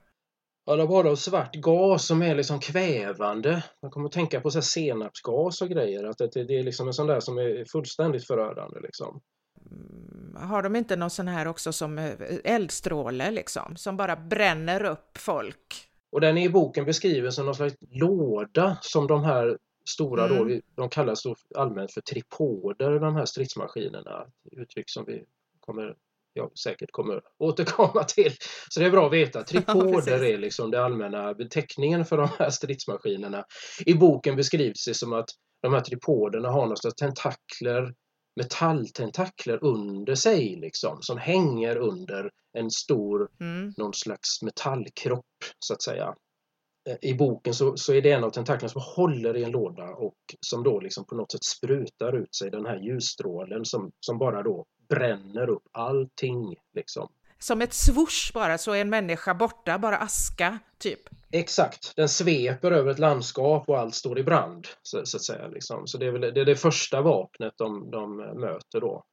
Ja, 0.65 0.75
de 0.75 0.87
har 0.87 1.03
då 1.03 1.15
svart 1.15 1.55
gas 1.55 2.07
som 2.07 2.21
är 2.21 2.35
liksom 2.35 2.59
kvävande. 2.59 3.63
Man 3.81 3.91
kommer 3.91 4.05
att 4.05 4.11
tänka 4.13 4.41
på 4.41 4.51
så 4.51 4.61
senapsgas 4.61 5.61
och 5.61 5.69
grejer, 5.69 6.03
att 6.03 6.17
det, 6.17 6.43
det 6.43 6.59
är 6.59 6.63
liksom 6.63 6.87
en 6.87 6.93
sån 6.93 7.07
där 7.07 7.19
som 7.19 7.37
är 7.37 7.65
fullständigt 7.71 8.27
förödande 8.27 8.79
liksom. 8.79 9.21
Har 10.35 10.63
de 10.63 10.75
inte 10.75 10.95
någon 10.95 11.09
sån 11.09 11.27
här 11.27 11.47
också 11.47 11.73
som 11.73 11.97
eh, 11.97 12.13
eldstråle 12.43 13.31
liksom, 13.31 13.75
som 13.75 13.97
bara 13.97 14.15
bränner 14.15 14.83
upp 14.83 15.17
folk? 15.17 15.89
Och 16.11 16.21
den 16.21 16.37
är 16.37 16.45
i 16.45 16.49
boken 16.49 16.85
beskriven 16.85 17.31
som 17.31 17.45
någon 17.45 17.55
slags 17.55 17.75
låda 17.91 18.77
som 18.81 19.07
de 19.07 19.23
här 19.23 19.57
stora 19.89 20.25
mm. 20.25 20.47
då, 20.47 20.61
de 20.75 20.89
kallas 20.89 21.23
då 21.23 21.35
allmänt 21.55 21.91
för 21.91 22.01
tripoder, 22.01 22.99
de 22.99 23.15
här 23.15 23.25
stridsmaskinerna. 23.25 24.25
Uttryck 24.51 24.89
som 24.89 25.05
vi 25.05 25.23
kommer 25.59 25.95
jag 26.37 26.57
säkert 26.57 26.91
kommer 26.91 27.21
återkomma 27.37 28.03
till. 28.03 28.33
Så 28.69 28.79
det 28.79 28.85
är 28.85 28.91
bra 28.91 29.07
att 29.07 29.13
veta. 29.13 29.43
Tripoder 29.43 30.23
är 30.23 30.37
liksom 30.37 30.71
den 30.71 30.83
allmänna 30.83 31.33
beteckningen 31.33 32.05
för 32.05 32.17
de 32.17 32.29
här 32.39 32.49
stridsmaskinerna. 32.49 33.45
I 33.85 33.93
boken 33.93 34.35
beskrivs 34.35 34.85
det 34.85 34.93
som 34.93 35.13
att 35.13 35.29
de 35.61 35.73
här 35.73 35.81
tripoderna 35.81 36.49
har 36.49 36.65
några 36.65 36.91
tentakler, 36.99 37.93
metalltentakler 38.37 39.63
under 39.63 40.15
sig 40.15 40.55
liksom, 40.55 40.97
som 41.01 41.17
hänger 41.17 41.75
under 41.75 42.31
en 42.53 42.71
stor, 42.71 43.29
mm. 43.39 43.73
någon 43.77 43.93
slags 43.93 44.41
metallkropp 44.41 45.25
så 45.59 45.73
att 45.73 45.81
säga. 45.81 46.15
I 47.01 47.13
boken 47.13 47.53
så, 47.53 47.77
så 47.77 47.93
är 47.93 48.01
det 48.01 48.11
en 48.11 48.23
av 48.23 48.29
tentaklerna 48.29 48.69
som 48.69 48.81
håller 48.95 49.37
i 49.37 49.43
en 49.43 49.51
låda 49.51 49.89
och 49.89 50.17
som 50.41 50.63
då 50.63 50.79
liksom 50.79 51.05
på 51.05 51.15
något 51.15 51.31
sätt 51.31 51.43
sprutar 51.43 52.15
ut 52.15 52.35
sig 52.35 52.51
den 52.51 52.65
här 52.65 52.79
ljusstrålen 52.79 53.65
som, 53.65 53.91
som 53.99 54.17
bara 54.17 54.43
då 54.43 54.65
bränner 54.89 55.49
upp 55.49 55.63
allting. 55.71 56.55
Liksom. 56.73 57.09
Som 57.39 57.61
ett 57.61 57.73
swoosh 57.73 58.33
bara, 58.33 58.57
så 58.57 58.71
är 58.71 58.81
en 58.81 58.89
människa 58.89 59.33
borta, 59.33 59.79
bara 59.79 59.97
aska, 59.97 60.59
typ. 60.77 60.99
Exakt, 61.31 61.95
den 61.95 62.09
sveper 62.09 62.71
över 62.71 62.91
ett 62.91 62.99
landskap 62.99 63.69
och 63.69 63.79
allt 63.79 63.95
står 63.95 64.19
i 64.19 64.23
brand. 64.23 64.67
Så, 64.83 65.05
så 65.05 65.17
att 65.17 65.23
säga. 65.23 65.47
Liksom. 65.47 65.87
Så 65.87 65.97
det 65.97 66.05
är, 66.05 66.11
väl, 66.11 66.21
det 66.21 66.41
är 66.41 66.45
det 66.45 66.55
första 66.55 67.01
vapnet 67.01 67.53
de, 67.57 67.91
de 67.91 68.17
möter 68.17 68.81
då. 68.81 69.03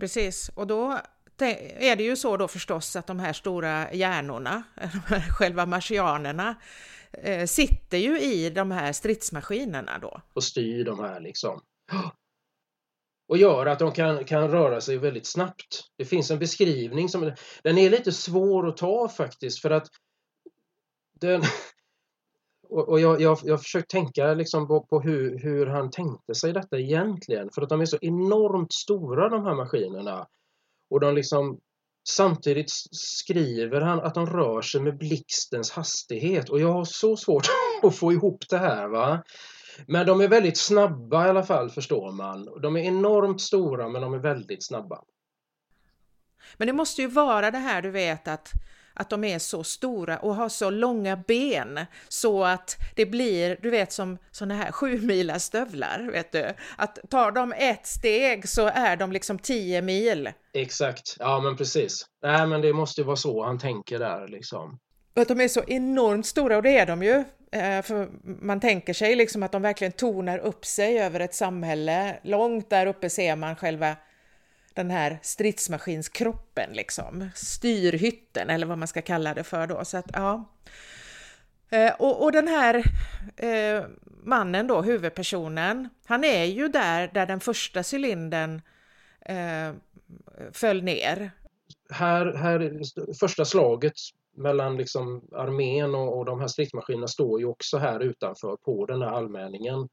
Precis, 0.00 0.50
och 0.54 0.66
då 0.66 0.98
är 1.38 1.96
det 1.96 2.02
ju 2.02 2.16
så 2.16 2.36
då 2.36 2.48
förstås 2.48 2.96
att 2.96 3.06
de 3.06 3.18
här 3.18 3.32
stora 3.32 3.92
hjärnorna, 3.92 4.62
de 4.74 5.14
här 5.14 5.30
själva 5.30 5.66
marsianerna, 5.66 6.54
eh, 7.12 7.46
sitter 7.46 7.98
ju 7.98 8.20
i 8.20 8.50
de 8.50 8.70
här 8.70 8.92
stridsmaskinerna 8.92 9.98
då. 9.98 10.20
Och 10.32 10.44
styr 10.44 10.84
de 10.84 10.98
här 10.98 11.20
liksom 11.20 11.60
och 13.28 13.38
gör 13.38 13.66
att 13.66 13.78
de 13.78 13.92
kan, 13.92 14.24
kan 14.24 14.50
röra 14.50 14.80
sig 14.80 14.98
väldigt 14.98 15.26
snabbt. 15.26 15.84
Det 15.98 16.04
finns 16.04 16.30
en 16.30 16.38
beskrivning 16.38 17.08
som 17.08 17.32
den 17.62 17.78
är 17.78 17.90
lite 17.90 18.12
svår 18.12 18.68
att 18.68 18.76
ta 18.76 19.08
faktiskt 19.08 19.62
för 19.62 19.70
att 19.70 19.88
den, 21.20 21.42
och 22.68 23.00
jag, 23.00 23.20
jag, 23.20 23.38
jag 23.44 23.52
har 23.52 23.58
försökt 23.58 23.90
tänka 23.90 24.34
liksom 24.34 24.68
på, 24.68 24.80
på, 24.80 25.00
hur, 25.00 25.38
hur 25.38 25.66
han 25.66 25.90
tänkte 25.90 26.34
sig 26.34 26.52
detta 26.52 26.78
egentligen 26.78 27.50
för 27.54 27.62
att 27.62 27.68
de 27.68 27.80
är 27.80 27.86
så 27.86 27.98
enormt 28.00 28.72
stora 28.72 29.28
de 29.28 29.44
här 29.44 29.54
maskinerna. 29.54 30.26
Och 30.90 31.00
de 31.00 31.14
liksom 31.14 31.60
Samtidigt 32.08 32.70
skriver 32.92 33.80
han 33.80 34.00
att 34.00 34.14
de 34.14 34.26
rör 34.26 34.62
sig 34.62 34.80
med 34.80 34.98
blixtens 34.98 35.70
hastighet 35.70 36.48
och 36.48 36.60
jag 36.60 36.72
har 36.72 36.84
så 36.84 37.16
svårt 37.16 37.46
att 37.82 37.96
få 37.96 38.12
ihop 38.12 38.44
det 38.48 38.58
här. 38.58 38.88
va 38.88 39.22
men 39.86 40.06
de 40.06 40.20
är 40.20 40.28
väldigt 40.28 40.58
snabba 40.58 41.26
i 41.26 41.30
alla 41.30 41.42
fall 41.42 41.70
förstår 41.70 42.12
man. 42.12 42.60
De 42.62 42.76
är 42.76 42.80
enormt 42.80 43.40
stora 43.40 43.88
men 43.88 44.02
de 44.02 44.14
är 44.14 44.18
väldigt 44.18 44.66
snabba. 44.66 45.02
Men 46.56 46.66
det 46.66 46.72
måste 46.72 47.02
ju 47.02 47.08
vara 47.08 47.50
det 47.50 47.58
här 47.58 47.82
du 47.82 47.90
vet 47.90 48.28
att, 48.28 48.52
att 48.94 49.10
de 49.10 49.24
är 49.24 49.38
så 49.38 49.64
stora 49.64 50.18
och 50.18 50.34
har 50.34 50.48
så 50.48 50.70
långa 50.70 51.16
ben 51.16 51.80
så 52.08 52.44
att 52.44 52.76
det 52.96 53.06
blir, 53.06 53.58
du 53.62 53.70
vet 53.70 53.92
som 53.92 54.18
sådana 54.30 54.54
här 54.54 54.72
sju 54.72 55.38
stövlar, 55.38 56.10
vet 56.12 56.32
du. 56.32 56.54
Att 56.76 56.98
tar 57.10 57.32
de 57.32 57.52
ett 57.52 57.86
steg 57.86 58.48
så 58.48 58.66
är 58.66 58.96
de 58.96 59.12
liksom 59.12 59.38
tio 59.38 59.82
mil. 59.82 60.32
Exakt, 60.52 61.16
ja 61.18 61.40
men 61.40 61.56
precis. 61.56 62.06
Nej 62.22 62.46
men 62.46 62.60
det 62.60 62.72
måste 62.72 63.00
ju 63.00 63.04
vara 63.04 63.16
så 63.16 63.44
han 63.44 63.58
tänker 63.58 63.98
där 63.98 64.28
liksom. 64.28 64.78
Att 65.16 65.28
de 65.28 65.40
är 65.40 65.48
så 65.48 65.64
enormt 65.66 66.26
stora 66.26 66.56
och 66.56 66.62
det 66.62 66.78
är 66.78 66.86
de 66.86 67.02
ju. 67.02 67.24
Eh, 67.52 67.82
för 67.82 68.08
man 68.22 68.60
tänker 68.60 68.92
sig 68.92 69.16
liksom 69.16 69.42
att 69.42 69.52
de 69.52 69.62
verkligen 69.62 69.92
tonar 69.92 70.38
upp 70.38 70.64
sig 70.64 71.00
över 71.00 71.20
ett 71.20 71.34
samhälle. 71.34 72.18
Långt 72.22 72.70
där 72.70 72.86
uppe 72.86 73.10
ser 73.10 73.36
man 73.36 73.56
själva 73.56 73.96
den 74.74 74.90
här 74.90 75.18
stridsmaskinskroppen, 75.22 76.70
liksom. 76.72 77.30
styrhytten 77.34 78.50
eller 78.50 78.66
vad 78.66 78.78
man 78.78 78.88
ska 78.88 79.02
kalla 79.02 79.34
det 79.34 79.44
för 79.44 79.66
då. 79.66 79.84
Så 79.84 79.96
att, 79.96 80.10
ja. 80.12 80.44
Eh, 81.70 81.92
och, 81.98 82.22
och 82.22 82.32
den 82.32 82.48
här 82.48 82.74
eh, 83.36 83.84
mannen 84.22 84.66
då, 84.66 84.82
huvudpersonen, 84.82 85.88
han 86.06 86.24
är 86.24 86.44
ju 86.44 86.68
där, 86.68 87.10
där 87.14 87.26
den 87.26 87.40
första 87.40 87.82
cylindern 87.92 88.62
eh, 89.20 89.72
föll 90.52 90.82
ner. 90.82 91.30
Här, 91.90 92.34
här, 92.34 92.80
första 93.20 93.44
slaget 93.44 93.94
mellan 94.36 94.76
liksom 94.76 95.28
armén 95.32 95.94
och, 95.94 96.18
och 96.18 96.24
de 96.24 96.40
här 96.40 96.48
stridsmaskinerna 96.48 97.06
står 97.06 97.40
ju 97.40 97.46
också 97.46 97.78
här 97.78 98.00
utanför 98.00 98.56
på 98.56 98.86
den 98.86 99.02
här 99.02 99.08
allmänningen. 99.08 99.88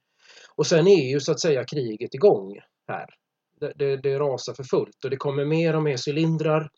Och 0.55 0.67
sen 0.67 0.87
är 0.87 1.11
ju 1.11 1.19
så 1.19 1.31
att 1.31 1.39
säga 1.39 1.65
kriget 1.65 2.13
igång 2.13 2.59
här. 2.87 3.05
Det, 3.59 3.73
det, 3.75 3.97
det 3.97 4.19
rasar 4.19 4.53
för 4.53 4.63
fullt 4.63 5.03
och 5.03 5.09
det 5.09 5.17
kommer 5.17 5.45
mer 5.45 5.75
och 5.75 5.83
mer 5.83 5.97
cylindrar 6.09 6.69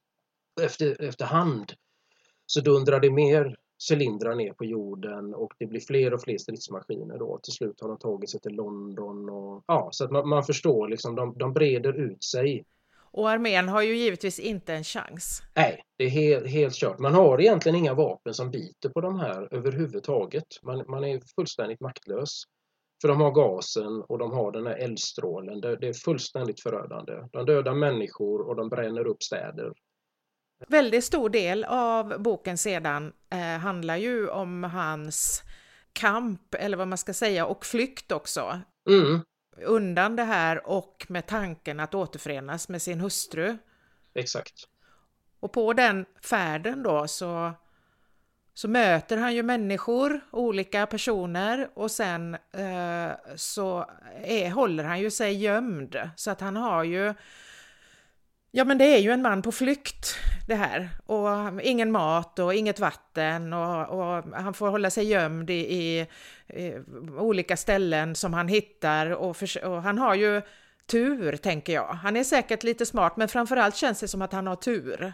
efter, 0.62 1.02
efterhand. 1.02 1.74
Så 2.46 2.62
dundrar 2.62 3.00
det 3.00 3.12
mer 3.12 3.56
cylindrar 3.92 4.36
ner 4.36 4.54
på 4.54 4.66
jorden 4.66 5.34
och 5.34 5.54
det 5.60 5.66
blir 5.66 5.80
fler 5.80 6.14
och 6.14 6.22
fler 6.22 6.38
stridsmaskiner 6.38 7.18
då. 7.18 7.40
Till 7.44 7.54
slut 7.54 7.82
har 7.82 7.88
de 7.88 7.98
tagit 7.98 8.30
sig 8.30 8.40
till 8.40 8.56
London 8.56 9.30
och 9.30 9.64
ja, 9.68 9.90
så 9.92 10.06
att 10.06 10.12
man, 10.12 10.30
man 10.30 10.44
förstår 10.44 10.88
liksom, 10.88 11.16
de, 11.16 11.38
de 11.38 11.54
breder 11.54 11.94
ut 11.94 12.24
sig 12.24 12.66
och 13.16 13.30
armén 13.30 13.70
har 13.70 13.82
ju 13.82 13.96
givetvis 13.96 14.40
inte 14.40 14.74
en 14.74 14.84
chans. 14.84 15.44
Nej, 15.54 15.82
det 15.98 16.04
är 16.04 16.10
helt, 16.10 16.48
helt 16.48 16.76
kört. 16.76 17.00
Man 17.00 17.14
har 17.14 17.42
egentligen 17.42 17.76
inga 17.76 17.94
vapen 17.94 18.34
som 18.34 18.52
biter 18.52 18.90
på 18.90 19.02
de 19.02 19.20
här 19.20 19.48
överhuvudtaget. 19.52 20.44
Man, 20.64 20.84
man 20.88 21.04
är 21.04 21.22
fullständigt 21.36 21.80
maktlös. 21.80 22.44
För 23.02 23.08
de 23.08 23.22
har 23.22 23.32
gasen 23.32 24.02
och 24.02 24.18
de 24.18 24.32
har 24.32 24.52
den 24.52 24.68
här 24.68 24.76
eldstrålen. 24.76 25.62
Det, 25.62 25.76
det 25.76 25.88
är 25.88 25.94
fullständigt 25.94 26.62
förödande. 26.62 27.14
De 27.32 27.46
dödar 27.46 27.74
människor 27.74 28.48
och 28.48 28.56
de 28.56 28.70
bränner 28.70 29.08
upp 29.08 29.24
städer. 29.24 29.74
Väldigt 30.68 31.04
stor 31.04 31.30
del 31.30 31.64
av 31.64 32.22
boken 32.22 32.58
sedan 32.58 33.14
eh, 33.32 33.40
handlar 33.40 33.98
ju 33.98 34.30
om 34.30 34.64
hans 34.64 35.44
kamp, 35.94 36.56
eller 36.60 36.78
vad 36.78 36.88
man 36.88 36.98
ska 36.98 37.14
säga, 37.14 37.46
och 37.46 37.66
flykt 37.66 38.12
också. 38.12 38.60
Mm 38.90 39.22
undan 39.62 40.16
det 40.16 40.24
här 40.24 40.68
och 40.68 41.06
med 41.10 41.28
tanken 41.28 41.80
att 41.80 41.96
återförenas 41.96 42.70
med 42.70 42.82
sin 42.82 43.02
hustru. 43.02 43.58
Exakt. 44.14 44.68
Och 45.40 45.52
på 45.52 45.74
den 45.74 46.06
färden 46.24 46.84
då 46.84 47.08
så, 47.08 47.54
så 48.54 48.68
möter 48.68 49.18
han 49.18 49.36
ju 49.36 49.44
människor, 49.44 50.22
olika 50.32 50.86
personer 50.86 51.70
och 51.74 51.92
sen 51.92 52.34
eh, 52.34 53.12
så 53.36 53.90
är, 54.24 54.50
håller 54.50 54.84
han 54.84 55.00
ju 55.00 55.12
sig 55.12 55.38
gömd 55.38 56.10
så 56.16 56.32
att 56.32 56.42
han 56.42 56.56
har 56.56 56.84
ju 56.84 57.14
Ja, 58.58 58.66
men 58.66 58.78
det 58.78 58.86
är 58.86 59.00
ju 59.00 59.12
en 59.12 59.22
man 59.22 59.42
på 59.42 59.52
flykt 59.52 60.16
det 60.48 60.56
här. 60.56 60.90
Och 61.06 61.62
ingen 61.62 61.92
mat 61.92 62.40
och 62.40 62.54
inget 62.54 62.80
vatten 62.80 63.54
och, 63.54 63.90
och 63.90 64.24
han 64.34 64.54
får 64.54 64.70
hålla 64.70 64.90
sig 64.90 65.06
gömd 65.06 65.50
i, 65.50 65.54
i, 65.54 66.00
i, 66.48 66.74
olika 67.18 67.58
ställen 67.58 68.16
som 68.16 68.34
han 68.34 68.48
hittar 68.48 69.10
och, 69.10 69.38
för, 69.38 69.66
och 69.66 69.82
han 69.82 69.98
har 69.98 70.16
ju 70.16 70.42
tur, 70.86 71.38
tänker 71.38 71.74
jag. 71.74 71.88
Han 71.88 72.18
är 72.18 72.24
säkert 72.24 72.64
lite 72.64 72.86
smart, 72.86 73.18
men 73.18 73.28
framförallt 73.28 73.76
känns 73.76 74.00
det 74.00 74.08
som 74.08 74.22
att 74.22 74.34
han 74.34 74.48
har 74.48 74.56
tur. 74.56 75.14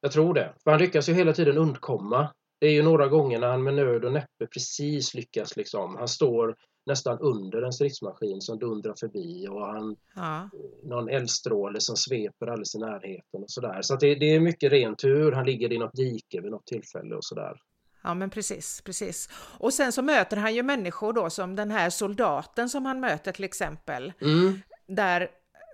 Jag 0.00 0.12
tror 0.12 0.34
det. 0.34 0.54
För 0.64 0.70
han 0.70 0.80
lyckas 0.80 1.08
ju 1.08 1.14
hela 1.14 1.32
tiden 1.32 1.58
undkomma. 1.58 2.28
Det 2.60 2.66
är 2.66 2.72
ju 2.72 2.82
några 2.82 3.08
gånger 3.08 3.38
när 3.38 3.48
han 3.48 3.62
med 3.62 3.74
nöd 3.74 4.04
och 4.04 4.12
näppe 4.12 4.46
precis 4.54 5.14
lyckas 5.14 5.56
liksom. 5.56 5.96
Han 5.96 6.08
står 6.08 6.54
nästan 6.86 7.18
under 7.18 7.62
en 7.62 7.72
stridsmaskin 7.72 8.40
som 8.40 8.58
dundrar 8.58 8.94
förbi 9.00 9.48
och 9.48 9.66
han, 9.66 9.96
ja. 10.14 10.50
någon 10.82 11.08
eldstråle 11.08 11.80
som 11.80 11.96
sveper 11.96 12.46
alldeles 12.46 12.74
i 12.74 12.78
närheten 12.78 13.42
och 13.42 13.50
sådär. 13.50 13.82
Så 13.82 13.96
det, 13.96 14.14
det, 14.14 14.34
är 14.34 14.40
mycket 14.40 14.72
ren 14.72 14.96
tur. 14.96 15.32
Han 15.32 15.46
ligger 15.46 15.72
i 15.72 15.78
något 15.78 15.94
dike 15.94 16.40
vid 16.40 16.50
något 16.50 16.66
tillfälle 16.66 17.14
och 17.14 17.24
sådär. 17.24 17.56
Ja 18.02 18.14
men 18.14 18.30
precis, 18.30 18.80
precis. 18.84 19.28
Och 19.58 19.74
sen 19.74 19.92
så 19.92 20.02
möter 20.02 20.36
han 20.36 20.54
ju 20.54 20.62
människor 20.62 21.12
då 21.12 21.30
som 21.30 21.56
den 21.56 21.70
här 21.70 21.90
soldaten 21.90 22.68
som 22.68 22.86
han 22.86 23.00
möter 23.00 23.32
till 23.32 23.44
exempel. 23.44 24.12
Mm. 24.20 24.60
Där, 24.86 25.28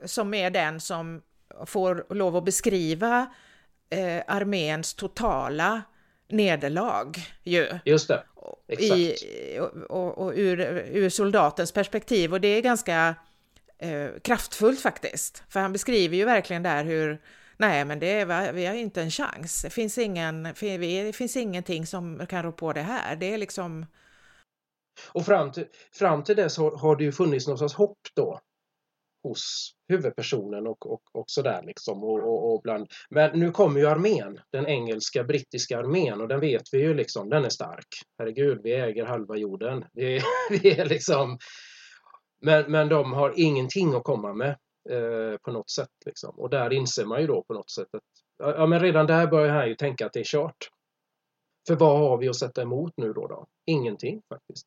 som 0.05 0.35
är 0.35 0.51
den 0.51 0.81
som 0.81 1.23
får 1.67 2.15
lov 2.15 2.37
att 2.37 2.45
beskriva 2.45 3.27
eh, 3.91 4.23
arméns 4.27 4.95
totala 4.95 5.83
nederlag 6.33 7.13
ju. 7.43 7.69
Just 7.85 8.09
det. 8.09 8.23
Exakt. 8.69 8.99
I, 8.99 9.59
och, 9.89 10.19
och 10.19 10.33
ur, 10.37 10.61
ur, 10.93 11.09
soldatens 11.09 11.73
perspektiv 11.73 12.33
och 12.33 12.41
det 12.41 12.49
är 12.49 12.63
ganska 12.63 13.15
eh, 13.79 14.09
kraftfullt 14.23 14.81
faktiskt. 14.81 15.43
För 15.49 15.61
han 15.61 15.73
beskriver 15.73 16.17
ju 16.17 16.25
verkligen 16.25 16.63
där 16.63 16.85
hur 16.85 17.21
Nej, 17.57 17.85
men 17.85 17.99
det 17.99 18.21
är, 18.21 18.53
vi 18.53 18.67
har 18.67 18.75
inte 18.75 19.03
en 19.03 19.11
chans. 19.11 19.63
Det 19.63 19.71
finns, 19.71 19.99
ingen, 19.99 20.43
det 20.61 21.17
finns 21.17 21.37
ingenting 21.37 21.87
som 21.87 22.27
kan 22.27 22.43
rå 22.43 22.53
på 22.53 22.73
det 22.73 22.81
här. 22.81 23.17
Det 23.17 23.35
är 23.35 23.39
liksom... 23.39 23.87
Och 25.13 25.27
fram 25.27 25.53
till, 25.53 25.67
fram 25.93 26.25
till 26.25 26.37
dess 26.37 26.59
har, 26.59 26.77
har 26.77 26.97
det 26.97 27.05
ju 27.05 27.13
funnits 27.13 27.47
någon 27.47 27.59
sorts 27.59 27.75
hopp 27.75 27.99
då 28.15 28.41
hos 29.23 29.73
huvudpersonen 29.89 30.67
och, 30.67 30.93
och, 30.93 31.03
och 31.13 31.25
sådär 31.27 31.63
liksom. 31.67 32.05
Och, 32.05 32.19
och, 32.19 32.55
och 32.55 32.63
bland... 32.63 32.87
Men 33.11 33.39
nu 33.39 33.51
kommer 33.51 33.81
ju 33.81 33.87
armén, 33.87 34.41
den 34.53 34.67
engelska 34.67 35.25
brittiska 35.25 35.79
armén 35.79 36.21
och 36.21 36.29
den 36.29 36.41
vet 36.41 36.63
vi 36.73 36.79
ju 36.79 36.95
liksom, 36.95 37.29
den 37.29 37.45
är 37.45 37.49
stark. 37.49 37.87
Herregud, 38.19 38.61
vi 38.63 38.73
äger 38.73 39.05
halva 39.05 39.37
jorden. 39.37 39.85
Vi, 39.93 40.21
vi 40.51 40.71
är 40.71 40.87
liksom... 40.87 41.39
Men, 42.45 42.73
men 42.73 42.89
de 42.89 43.13
har 43.13 43.33
ingenting 43.37 43.95
att 43.95 44.05
komma 44.05 44.35
med 44.35 44.51
eh, 44.91 45.37
på 45.43 45.53
något 45.53 45.71
sätt 45.71 45.89
liksom. 46.07 46.35
Och 46.39 46.51
där 46.51 46.73
inser 46.73 47.05
man 47.05 47.21
ju 47.21 47.27
då 47.27 47.43
på 47.43 47.55
något 47.55 47.71
sätt 47.71 47.89
att 47.93 48.03
ja, 48.39 48.67
men 48.67 48.81
redan 48.81 49.07
där 49.07 49.27
börjar 49.27 49.55
han 49.55 49.69
ju 49.69 49.75
tänka 49.75 50.07
att 50.07 50.13
det 50.13 50.21
är 50.21 50.25
kört. 50.25 50.69
För 51.69 51.77
vad 51.77 51.99
har 51.99 52.19
vi 52.19 52.29
att 52.29 52.37
sätta 52.37 52.63
emot 52.63 52.93
nu 52.97 53.13
då? 53.13 53.27
då? 53.27 53.47
Ingenting 53.67 54.23
faktiskt. 54.29 54.67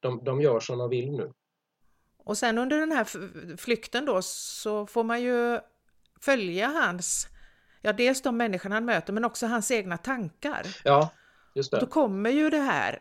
De, 0.00 0.24
de 0.24 0.40
gör 0.40 0.60
som 0.60 0.78
de 0.78 0.90
vill 0.90 1.12
nu. 1.12 1.32
Och 2.30 2.38
sen 2.38 2.58
under 2.58 2.80
den 2.80 2.92
här 2.92 3.06
flykten 3.56 4.04
då 4.04 4.22
så 4.22 4.86
får 4.86 5.04
man 5.04 5.22
ju 5.22 5.60
följa 6.20 6.66
hans, 6.66 7.28
ja 7.80 7.92
dels 7.92 8.22
de 8.22 8.36
människor 8.36 8.70
han 8.70 8.84
möter 8.84 9.12
men 9.12 9.24
också 9.24 9.46
hans 9.46 9.70
egna 9.70 9.96
tankar. 9.96 10.66
Ja, 10.84 11.10
just 11.54 11.70
det. 11.70 11.80
Då 11.80 11.86
kommer 11.86 12.30
ju 12.30 12.50
det 12.50 12.58
här, 12.58 12.98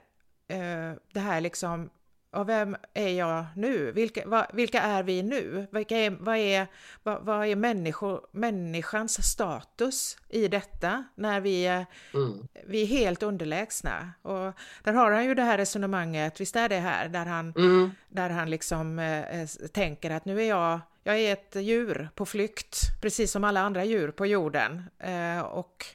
eh, 0.48 0.98
det 1.13 1.19
här 1.19 1.41
liksom 1.41 1.89
och 2.31 2.50
vem 2.50 2.75
är 2.93 3.09
jag 3.09 3.45
nu? 3.55 3.91
Vilka, 3.91 4.27
va, 4.27 4.48
vilka 4.53 4.81
är 4.81 5.03
vi 5.03 5.24
nu? 5.24 5.67
Vilka 5.71 5.98
är, 5.98 6.09
vad 6.19 6.38
är, 6.38 6.67
vad, 7.03 7.25
vad 7.25 7.48
är 7.48 7.55
människor, 7.55 8.21
människans 8.31 9.31
status 9.31 10.17
i 10.29 10.48
detta 10.48 11.03
när 11.15 11.39
vi 11.39 11.67
är, 11.67 11.86
mm. 12.13 12.48
vi 12.67 12.81
är 12.81 12.86
helt 12.86 13.24
underlägsna? 13.24 14.12
Och 14.21 14.53
där 14.84 14.93
har 14.93 15.12
han 15.12 15.25
ju 15.25 15.36
det 15.36 15.43
här 15.43 15.58
resonemanget, 15.58 16.41
visst 16.41 16.56
är 16.56 16.69
det 16.69 16.80
här, 16.80 17.10
där 17.10 17.25
han, 17.25 17.53
mm. 17.58 17.91
där 18.10 18.30
han 18.30 18.49
liksom 18.49 18.99
eh, 18.99 19.47
tänker 19.71 20.10
att 20.12 20.25
nu 20.25 20.41
är 20.41 20.47
jag, 20.49 20.80
jag 21.03 21.19
är 21.19 21.34
ett 21.34 21.56
djur 21.56 22.10
på 22.15 22.25
flykt, 22.25 23.01
precis 23.01 23.32
som 23.32 23.43
alla 23.43 23.62
andra 23.62 23.84
djur 23.86 24.12
på 24.12 24.25
jorden. 24.25 24.84
Eh, 24.99 25.41
och 25.41 25.86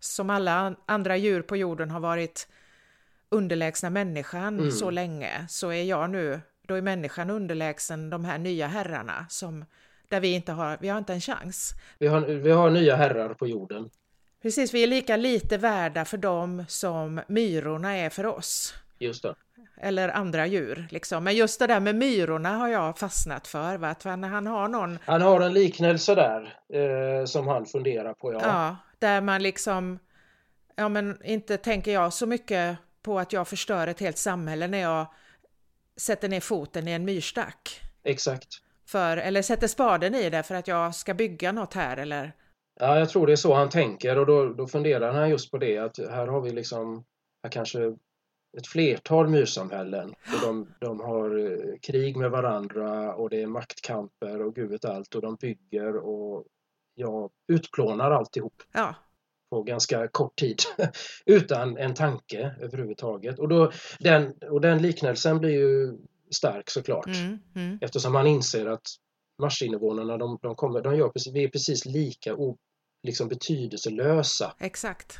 som 0.00 0.30
alla 0.30 0.74
andra 0.86 1.16
djur 1.16 1.42
på 1.42 1.56
jorden 1.56 1.90
har 1.90 2.00
varit 2.00 2.48
underlägsna 3.28 3.90
människan 3.90 4.58
mm. 4.58 4.70
så 4.70 4.90
länge 4.90 5.46
så 5.48 5.72
är 5.72 5.82
jag 5.82 6.10
nu, 6.10 6.40
då 6.68 6.74
är 6.74 6.82
människan 6.82 7.30
underlägsen 7.30 8.10
de 8.10 8.24
här 8.24 8.38
nya 8.38 8.66
herrarna 8.66 9.26
som 9.28 9.64
där 10.08 10.20
vi 10.20 10.34
inte 10.34 10.52
har, 10.52 10.78
vi 10.80 10.88
har 10.88 10.98
inte 10.98 11.12
en 11.12 11.20
chans. 11.20 11.72
Vi 11.98 12.06
har, 12.06 12.20
vi 12.20 12.50
har 12.50 12.70
nya 12.70 12.96
herrar 12.96 13.34
på 13.34 13.46
jorden. 13.46 13.90
Precis, 14.42 14.74
vi 14.74 14.82
är 14.82 14.86
lika 14.86 15.16
lite 15.16 15.58
värda 15.58 16.04
för 16.04 16.16
dem 16.16 16.64
som 16.68 17.20
myrorna 17.28 17.96
är 17.96 18.10
för 18.10 18.26
oss. 18.26 18.74
Just 18.98 19.22
det. 19.22 19.34
Eller 19.80 20.08
andra 20.08 20.46
djur 20.46 20.86
liksom. 20.90 21.24
Men 21.24 21.36
just 21.36 21.58
det 21.58 21.66
där 21.66 21.80
med 21.80 21.94
myrorna 21.94 22.48
har 22.48 22.68
jag 22.68 22.98
fastnat 22.98 23.46
för. 23.46 23.76
Va? 23.76 23.88
Att 23.88 24.02
han 24.04 24.46
har 24.46 24.68
någon... 24.68 24.98
Han 25.04 25.22
har 25.22 25.40
en 25.40 25.52
liknelse 25.52 26.14
där 26.14 26.58
eh, 26.72 27.24
som 27.24 27.48
han 27.48 27.66
funderar 27.66 28.14
på. 28.14 28.32
Ja. 28.32 28.40
ja, 28.42 28.76
där 28.98 29.20
man 29.20 29.42
liksom, 29.42 29.98
ja 30.76 30.88
men 30.88 31.24
inte 31.24 31.56
tänker 31.56 31.92
jag 31.92 32.12
så 32.12 32.26
mycket 32.26 32.78
på 33.06 33.18
att 33.18 33.32
jag 33.32 33.48
förstör 33.48 33.86
ett 33.86 34.00
helt 34.00 34.18
samhälle 34.18 34.66
när 34.68 34.78
jag 34.78 35.06
sätter 35.96 36.28
ner 36.28 36.40
foten 36.40 36.88
i 36.88 36.92
en 36.92 37.04
myrstack. 37.04 37.80
Exakt. 38.04 38.48
För, 38.86 39.16
eller 39.16 39.42
sätter 39.42 39.66
spaden 39.66 40.14
i 40.14 40.30
det 40.30 40.42
för 40.42 40.54
att 40.54 40.68
jag 40.68 40.94
ska 40.94 41.14
bygga 41.14 41.52
något 41.52 41.74
här 41.74 41.96
eller? 41.96 42.32
Ja, 42.80 42.98
jag 42.98 43.08
tror 43.08 43.26
det 43.26 43.32
är 43.32 43.36
så 43.36 43.54
han 43.54 43.70
tänker 43.70 44.18
och 44.18 44.26
då, 44.26 44.48
då 44.48 44.66
funderar 44.66 45.12
han 45.12 45.30
just 45.30 45.50
på 45.50 45.58
det 45.58 45.78
att 45.78 45.98
här 45.98 46.26
har 46.26 46.40
vi 46.40 46.50
liksom 46.50 47.04
här 47.42 47.50
kanske 47.50 47.96
ett 48.56 48.66
flertal 48.66 49.28
myrsamhällen. 49.28 50.10
Och 50.10 50.46
de, 50.46 50.68
de 50.80 51.00
har 51.00 51.38
eh, 51.38 51.78
krig 51.82 52.16
med 52.16 52.30
varandra 52.30 53.14
och 53.14 53.30
det 53.30 53.42
är 53.42 53.46
maktkamper 53.46 54.42
och 54.42 54.54
gud 54.54 54.70
vet 54.70 54.84
allt 54.84 55.14
och 55.14 55.22
de 55.22 55.34
bygger 55.34 55.96
och 55.96 56.44
jag 56.94 57.30
utplånar 57.52 58.10
alltihop. 58.10 58.62
Ja, 58.72 58.94
på 59.50 59.62
ganska 59.62 60.08
kort 60.08 60.36
tid 60.36 60.58
utan 61.26 61.76
en 61.76 61.94
tanke 61.94 62.54
överhuvudtaget. 62.60 63.38
Och, 63.38 63.48
då, 63.48 63.72
den, 63.98 64.34
och 64.50 64.60
den 64.60 64.82
liknelsen 64.82 65.38
blir 65.38 65.50
ju 65.50 65.98
stark 66.30 66.70
såklart 66.70 67.06
mm, 67.06 67.38
mm. 67.54 67.78
eftersom 67.80 68.12
man 68.12 68.26
inser 68.26 68.66
att 68.66 68.86
marsinvånarna 69.38 70.16
de, 70.16 70.38
de, 70.42 70.54
kommer, 70.54 70.80
de 70.80 70.96
gör 70.96 71.08
precis, 71.08 71.34
vi 71.34 71.44
är 71.44 71.48
precis 71.48 71.86
lika 71.86 72.34
o, 72.34 72.56
liksom 73.02 73.28
betydelselösa. 73.28 74.54
Exakt. 74.58 75.16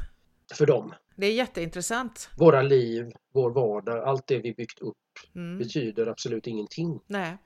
För 0.54 0.66
dem. 0.66 0.94
Det 1.16 1.26
är 1.26 1.32
jätteintressant. 1.32 2.30
Våra 2.38 2.62
liv, 2.62 3.12
vår 3.32 3.50
vardag, 3.50 4.04
allt 4.04 4.26
det 4.26 4.38
vi 4.38 4.54
byggt 4.54 4.78
upp 4.80 4.96
mm. 5.34 5.58
betyder 5.58 6.06
absolut 6.06 6.46
ingenting. 6.46 7.00
Nej. 7.06 7.36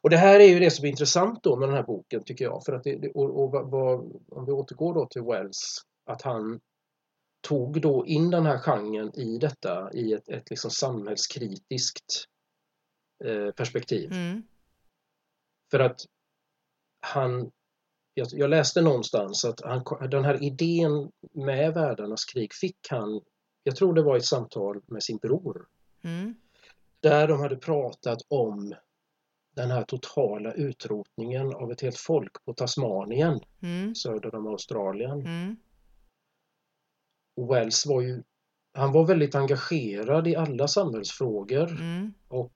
Och 0.00 0.10
det 0.10 0.16
här 0.16 0.40
är 0.40 0.44
ju 0.44 0.58
det 0.58 0.70
som 0.70 0.84
är 0.84 0.88
intressant 0.88 1.42
då 1.42 1.56
med 1.56 1.68
den 1.68 1.76
här 1.76 1.82
boken 1.82 2.24
tycker 2.24 2.44
jag. 2.44 2.64
För 2.64 2.72
att 2.72 2.84
det, 2.84 3.10
och, 3.14 3.44
och 3.44 3.50
vad, 3.50 4.12
om 4.28 4.46
vi 4.46 4.52
återgår 4.52 4.94
då 4.94 5.06
till 5.06 5.22
Wells 5.22 5.82
att 6.08 6.22
han 6.22 6.60
tog 7.40 7.80
då 7.80 8.06
in 8.06 8.30
den 8.30 8.46
här 8.46 8.58
genren 8.58 9.18
i 9.18 9.38
detta 9.38 9.92
i 9.92 10.12
ett, 10.12 10.28
ett 10.28 10.50
liksom 10.50 10.70
samhällskritiskt 10.70 12.24
eh, 13.24 13.50
perspektiv. 13.50 14.12
Mm. 14.12 14.42
För 15.70 15.80
att 15.80 16.00
han, 17.00 17.50
jag, 18.14 18.28
jag, 18.30 18.50
läste 18.50 18.82
någonstans 18.82 19.44
att 19.44 19.60
han, 19.60 20.10
den 20.10 20.24
här 20.24 20.42
idén 20.42 21.10
med 21.32 21.74
världarnas 21.74 22.24
krig 22.24 22.54
fick 22.54 22.78
han, 22.90 23.20
jag 23.62 23.76
tror 23.76 23.94
det 23.94 24.02
var 24.02 24.16
ett 24.16 24.24
samtal 24.24 24.80
med 24.86 25.02
sin 25.02 25.16
bror. 25.16 25.66
Mm. 26.02 26.34
Där 27.00 27.28
de 27.28 27.40
hade 27.40 27.56
pratat 27.56 28.18
om 28.28 28.74
den 29.54 29.70
här 29.70 29.82
totala 29.82 30.52
utrotningen 30.52 31.54
av 31.54 31.72
ett 31.72 31.80
helt 31.80 31.96
folk 31.96 32.44
på 32.44 32.54
Tasmanien, 32.54 33.40
mm. 33.62 33.94
söder 33.94 34.34
om 34.34 34.46
Australien. 34.46 35.26
Wells 37.46 37.86
var 37.86 38.00
ju 38.00 38.22
han 38.72 38.92
var 38.92 39.06
väldigt 39.06 39.34
engagerad 39.34 40.28
i 40.28 40.36
alla 40.36 40.68
samhällsfrågor 40.68 41.70
mm. 41.70 42.12
och 42.28 42.54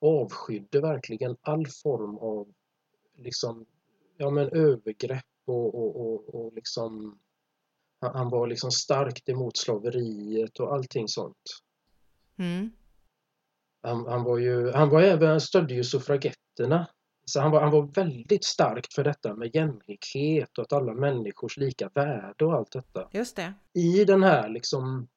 avskydde 0.00 0.80
verkligen 0.80 1.36
all 1.40 1.66
form 1.66 2.18
av 2.18 2.48
liksom, 3.16 3.66
ja, 4.16 4.30
men 4.30 4.48
övergrepp 4.48 5.24
och, 5.46 5.74
och, 5.74 5.96
och, 5.96 6.34
och 6.34 6.52
liksom 6.54 7.18
han 8.00 8.30
var 8.30 8.46
liksom 8.46 8.70
starkt 8.70 9.28
emot 9.28 9.56
slaveriet 9.56 10.60
och 10.60 10.74
allting 10.74 11.08
sånt. 11.08 11.62
Mm. 12.36 12.70
Han, 13.82 14.06
han, 14.06 14.24
var 14.24 14.38
ju, 14.38 14.72
han 14.72 14.90
var 14.90 15.02
även, 15.02 15.40
stödde 15.40 15.74
ju 15.74 15.84
suffragetterna 15.84 16.86
så 17.24 17.40
han 17.40 17.50
var, 17.50 17.60
han 17.60 17.70
var 17.70 17.82
väldigt 17.82 18.44
starkt 18.44 18.94
för 18.94 19.04
detta 19.04 19.34
med 19.34 19.54
jämlikhet 19.54 20.58
och 20.58 20.64
att 20.64 20.72
alla 20.72 20.94
människors 20.94 21.56
lika 21.56 21.90
värde 21.94 22.44
och 22.44 22.52
allt 22.54 22.72
detta. 22.72 23.08
Just 23.12 23.36
det. 23.36 23.52
I 23.74 24.04
den 24.04 24.22
här 24.22 24.48
liksom 24.48 25.08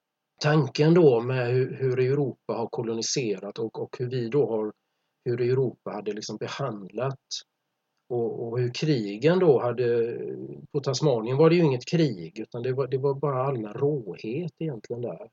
tanken 0.41 0.93
då 0.93 1.21
med 1.21 1.47
hur, 1.47 1.77
hur 1.77 1.99
Europa 1.99 2.53
har 2.53 2.67
koloniserat 2.67 3.59
och, 3.59 3.81
och 3.81 3.95
hur 3.99 4.09
vi 4.09 4.29
då 4.29 4.49
har 4.49 4.73
hur 5.25 5.41
Europa 5.41 5.91
hade 5.91 6.13
liksom 6.13 6.37
behandlat 6.37 7.19
och, 8.09 8.47
och 8.47 8.59
hur 8.59 8.73
krigen 8.73 9.39
då 9.39 9.61
hade... 9.61 10.17
På 10.71 10.79
Tasmanien 10.79 11.37
var 11.37 11.49
det 11.49 11.55
ju 11.55 11.63
inget 11.63 11.85
krig 11.85 12.39
utan 12.39 12.63
det 12.63 12.73
var, 12.73 12.87
det 12.87 12.97
var 12.97 13.13
bara 13.13 13.43
allmän 13.43 13.73
råhet 13.73 14.51
egentligen 14.59 15.01
där. 15.01 15.29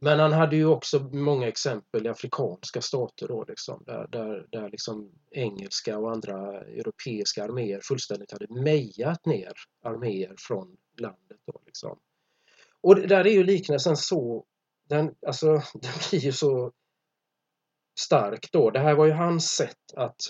Men 0.00 0.18
han 0.18 0.32
hade 0.32 0.56
ju 0.56 0.66
också 0.66 0.98
många 1.12 1.48
exempel 1.48 2.06
i 2.06 2.08
afrikanska 2.08 2.82
stater 2.82 3.28
då 3.28 3.44
liksom, 3.48 3.82
där, 3.86 4.06
där, 4.08 4.46
där 4.50 4.70
liksom 4.70 5.12
engelska 5.30 5.98
och 5.98 6.12
andra 6.12 6.60
europeiska 6.60 7.44
arméer 7.44 7.80
fullständigt 7.82 8.32
hade 8.32 8.62
mejat 8.62 9.26
ner 9.26 9.52
arméer 9.84 10.34
från 10.38 10.76
landet. 10.98 11.38
Då, 11.46 11.60
liksom. 11.66 11.98
Och 12.80 12.96
där 12.96 13.26
är 13.26 13.32
ju 13.32 13.44
liknelsen 13.44 13.96
så, 13.96 14.44
den, 14.88 15.14
alltså, 15.26 15.46
den 15.74 15.92
blir 16.10 16.20
ju 16.20 16.32
så 16.32 16.72
stark 17.98 18.48
då. 18.52 18.70
Det 18.70 18.80
här 18.80 18.94
var 18.94 19.06
ju 19.06 19.12
hans 19.12 19.50
sätt 19.50 19.94
att 19.96 20.20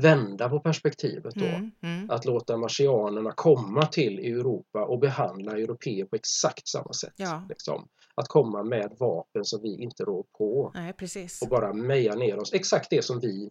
vända 0.00 0.48
på 0.48 0.60
perspektivet 0.60 1.34
då. 1.34 1.44
Mm, 1.44 1.70
mm. 1.82 2.10
Att 2.10 2.24
låta 2.24 2.56
marsianerna 2.56 3.32
komma 3.32 3.86
till 3.86 4.18
Europa 4.18 4.84
och 4.84 4.98
behandla 4.98 5.52
europeer 5.52 6.04
på 6.04 6.16
exakt 6.16 6.68
samma 6.68 6.92
sätt. 6.92 7.14
Ja. 7.16 7.46
Liksom. 7.48 7.88
Att 8.18 8.28
komma 8.28 8.62
med 8.62 8.96
vapen 8.98 9.44
som 9.44 9.62
vi 9.62 9.82
inte 9.82 10.04
rår 10.04 10.24
på. 10.38 10.72
Nej, 10.74 10.92
precis. 10.92 11.42
Och 11.42 11.48
bara 11.48 11.72
meja 11.72 12.14
ner 12.14 12.38
oss. 12.38 12.52
Exakt 12.52 12.90
det 12.90 13.04
som 13.04 13.20
vi 13.20 13.50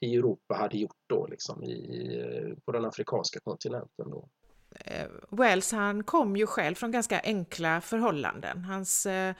i 0.00 0.16
Europa 0.16 0.54
hade 0.54 0.78
gjort 0.78 0.96
då 1.06 1.26
liksom 1.26 1.64
i, 1.64 2.56
på 2.64 2.72
den 2.72 2.84
afrikanska 2.84 3.40
kontinenten. 3.40 4.10
Då. 4.10 4.28
Eh, 4.70 5.08
Wells 5.30 5.72
han 5.72 6.04
kom 6.04 6.36
ju 6.36 6.46
själv 6.46 6.74
från 6.74 6.90
ganska 6.90 7.20
enkla 7.20 7.80
förhållanden. 7.80 8.64
Hans 8.64 9.06
eh, 9.06 9.34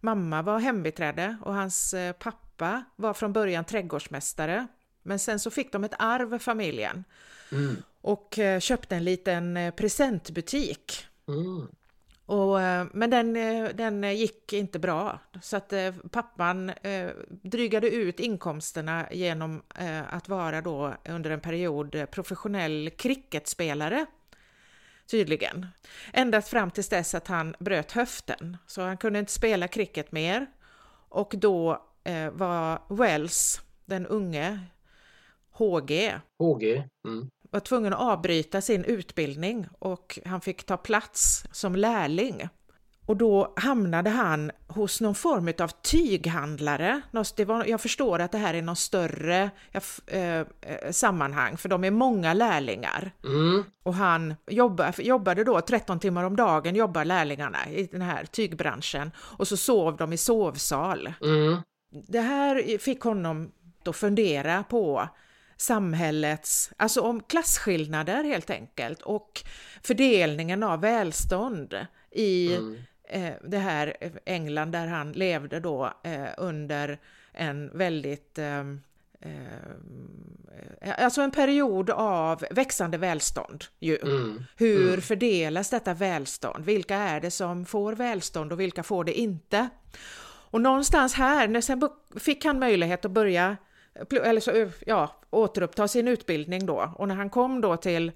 mamma 0.00 0.42
var 0.42 0.58
hembiträde 0.58 1.36
och 1.44 1.54
hans 1.54 1.94
eh, 1.94 2.12
pappa 2.12 2.84
var 2.96 3.14
från 3.14 3.32
början 3.32 3.64
trädgårdsmästare 3.64 4.66
men 5.02 5.18
sen 5.18 5.40
så 5.40 5.50
fick 5.50 5.72
de 5.72 5.84
ett 5.84 5.94
arv, 5.98 6.38
familjen. 6.38 7.04
Mm. 7.52 7.76
Och 8.00 8.38
eh, 8.38 8.60
köpte 8.60 8.96
en 8.96 9.04
liten 9.04 9.56
eh, 9.56 9.74
presentbutik. 9.74 11.06
Mm. 11.28 11.68
Och, 12.28 12.60
eh, 12.60 12.86
men 12.92 13.10
den, 13.10 13.36
eh, 13.36 13.68
den 13.74 14.04
eh, 14.04 14.12
gick 14.12 14.52
inte 14.52 14.78
bra, 14.78 15.18
så 15.42 15.56
att 15.56 15.72
pappan 16.10 16.72
drygade 17.28 17.90
ut 17.90 18.20
inkomsterna 18.20 19.08
genom 19.10 19.62
att 20.08 20.28
vara 20.28 20.60
då 20.60 20.94
under 21.08 21.30
en 21.30 21.40
period 21.40 22.10
professionell 22.10 22.90
cricketspelare. 22.90 24.06
Tydligen. 25.10 25.66
Ända 26.12 26.42
fram 26.42 26.70
till 26.70 26.84
dess 26.84 27.14
att 27.14 27.28
han 27.28 27.54
bröt 27.58 27.92
höften, 27.92 28.56
så 28.66 28.82
han 28.82 28.96
kunde 28.96 29.18
inte 29.18 29.32
spela 29.32 29.68
cricket 29.68 30.12
mer. 30.12 30.46
Och 31.08 31.34
då 31.36 31.86
var 32.32 32.94
Wells, 32.94 33.60
den 33.84 34.06
unge, 34.06 34.60
HG. 35.50 36.20
HG. 36.38 36.88
Mm. 37.06 37.30
Var 37.50 37.60
tvungen 37.60 37.92
att 37.92 38.00
avbryta 38.00 38.60
sin 38.60 38.84
utbildning 38.84 39.66
och 39.78 40.18
han 40.24 40.40
fick 40.40 40.64
ta 40.64 40.76
plats 40.76 41.44
som 41.52 41.76
lärling. 41.76 42.48
Och 43.08 43.16
då 43.16 43.52
hamnade 43.56 44.10
han 44.10 44.50
hos 44.66 45.00
någon 45.00 45.14
form 45.14 45.52
av 45.58 45.68
tyghandlare. 45.82 47.00
jag 47.66 47.80
förstår 47.80 48.18
att 48.18 48.32
det 48.32 48.38
här 48.38 48.54
är 48.54 48.62
någon 48.62 48.76
större 48.76 49.50
äh, 50.06 50.44
sammanhang, 50.90 51.56
för 51.56 51.68
de 51.68 51.84
är 51.84 51.90
många 51.90 52.34
lärlingar. 52.34 53.12
Mm. 53.24 53.64
Och 53.82 53.94
han 53.94 54.34
jobbade, 54.98 55.44
då 55.44 55.60
13 55.60 56.00
timmar 56.00 56.24
om 56.24 56.36
dagen, 56.36 56.74
jobbar 56.76 57.04
lärlingarna 57.04 57.68
i 57.70 57.88
den 57.92 58.02
här 58.02 58.24
tygbranschen. 58.24 59.10
Och 59.18 59.48
så 59.48 59.56
sov 59.56 59.96
de 59.96 60.12
i 60.12 60.16
sovsal. 60.16 61.12
Mm. 61.22 61.56
Det 62.08 62.20
här 62.20 62.78
fick 62.78 63.00
honom 63.00 63.50
då 63.82 63.92
fundera 63.92 64.64
på 64.64 65.08
samhällets, 65.58 66.72
alltså 66.76 67.00
om 67.00 67.22
klasskillnader 67.22 68.24
helt 68.24 68.50
enkelt 68.50 69.02
och 69.02 69.42
fördelningen 69.82 70.62
av 70.62 70.80
välstånd 70.80 71.86
i 72.10 72.54
mm. 72.54 72.76
eh, 73.08 73.32
det 73.44 73.58
här 73.58 73.96
England 74.24 74.70
där 74.72 74.86
han 74.86 75.12
levde 75.12 75.60
då 75.60 75.92
eh, 76.04 76.26
under 76.38 76.98
en 77.32 77.78
väldigt 77.78 78.38
eh, 78.38 78.60
eh 79.20 80.94
alltså 80.98 81.20
en 81.20 81.30
period 81.30 81.90
av 81.90 82.44
växande 82.50 82.98
välstånd 82.98 83.64
ju. 83.78 83.98
Mm. 84.02 84.44
Hur 84.56 84.88
mm. 84.88 85.00
fördelas 85.00 85.70
detta 85.70 85.94
välstånd? 85.94 86.64
Vilka 86.64 86.96
är 86.96 87.20
det 87.20 87.30
som 87.30 87.66
får 87.66 87.92
välstånd 87.92 88.52
och 88.52 88.60
vilka 88.60 88.82
får 88.82 89.04
det 89.04 89.18
inte? 89.18 89.68
Och 90.50 90.60
någonstans 90.60 91.14
här, 91.14 91.48
när 91.48 91.60
sen 91.60 91.88
fick 92.16 92.44
han 92.44 92.58
möjlighet 92.58 93.04
att 93.04 93.10
börja 93.10 93.56
eller 94.24 94.40
så, 94.40 94.68
ja, 94.86 95.16
återuppta 95.30 95.88
sin 95.88 96.08
utbildning 96.08 96.66
då. 96.66 96.92
Och 96.96 97.08
när 97.08 97.14
han 97.14 97.30
kom 97.30 97.60
då 97.60 97.76
till 97.76 98.12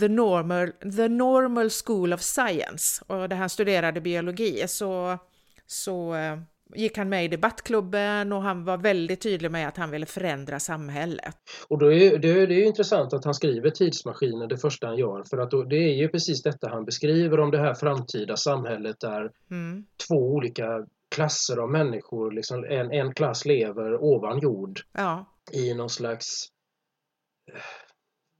The 0.00 0.08
Normal, 0.08 0.72
The 0.96 1.08
Normal 1.08 1.70
School 1.70 2.12
of 2.12 2.20
Science 2.20 3.04
och 3.06 3.28
där 3.28 3.36
han 3.36 3.48
studerade 3.48 4.00
biologi 4.00 4.64
så, 4.68 5.18
så 5.66 6.14
eh, 6.14 6.38
gick 6.74 6.98
han 6.98 7.08
med 7.08 7.24
i 7.24 7.28
debattklubben 7.28 8.32
och 8.32 8.42
han 8.42 8.64
var 8.64 8.76
väldigt 8.76 9.20
tydlig 9.20 9.50
med 9.50 9.68
att 9.68 9.76
han 9.76 9.90
ville 9.90 10.06
förändra 10.06 10.60
samhället. 10.60 11.36
Och 11.68 11.78
då 11.78 11.92
är 11.92 12.18
det, 12.18 12.46
det 12.46 12.54
är 12.54 12.64
intressant 12.64 13.12
att 13.12 13.24
han 13.24 13.34
skriver 13.34 13.70
Tidsmaskinen 13.70 14.48
det 14.48 14.58
första 14.58 14.86
han 14.86 14.96
gör 14.96 15.24
för 15.30 15.38
att 15.38 15.50
då, 15.50 15.62
det 15.62 15.76
är 15.76 15.94
ju 15.94 16.08
precis 16.08 16.42
detta 16.42 16.68
han 16.68 16.84
beskriver 16.84 17.40
om 17.40 17.50
det 17.50 17.58
här 17.58 17.74
framtida 17.74 18.36
samhället 18.36 19.00
där 19.00 19.30
mm. 19.50 19.84
två 20.08 20.16
olika 20.16 20.86
klasser 21.16 21.56
av 21.56 21.70
människor, 21.70 22.30
liksom 22.30 22.64
en, 22.64 22.92
en 22.92 23.14
klass 23.14 23.44
lever 23.44 24.04
ovan 24.04 24.38
jord 24.38 24.80
ja. 24.92 25.24
i 25.52 25.74
någon 25.74 25.90
slags 25.90 26.48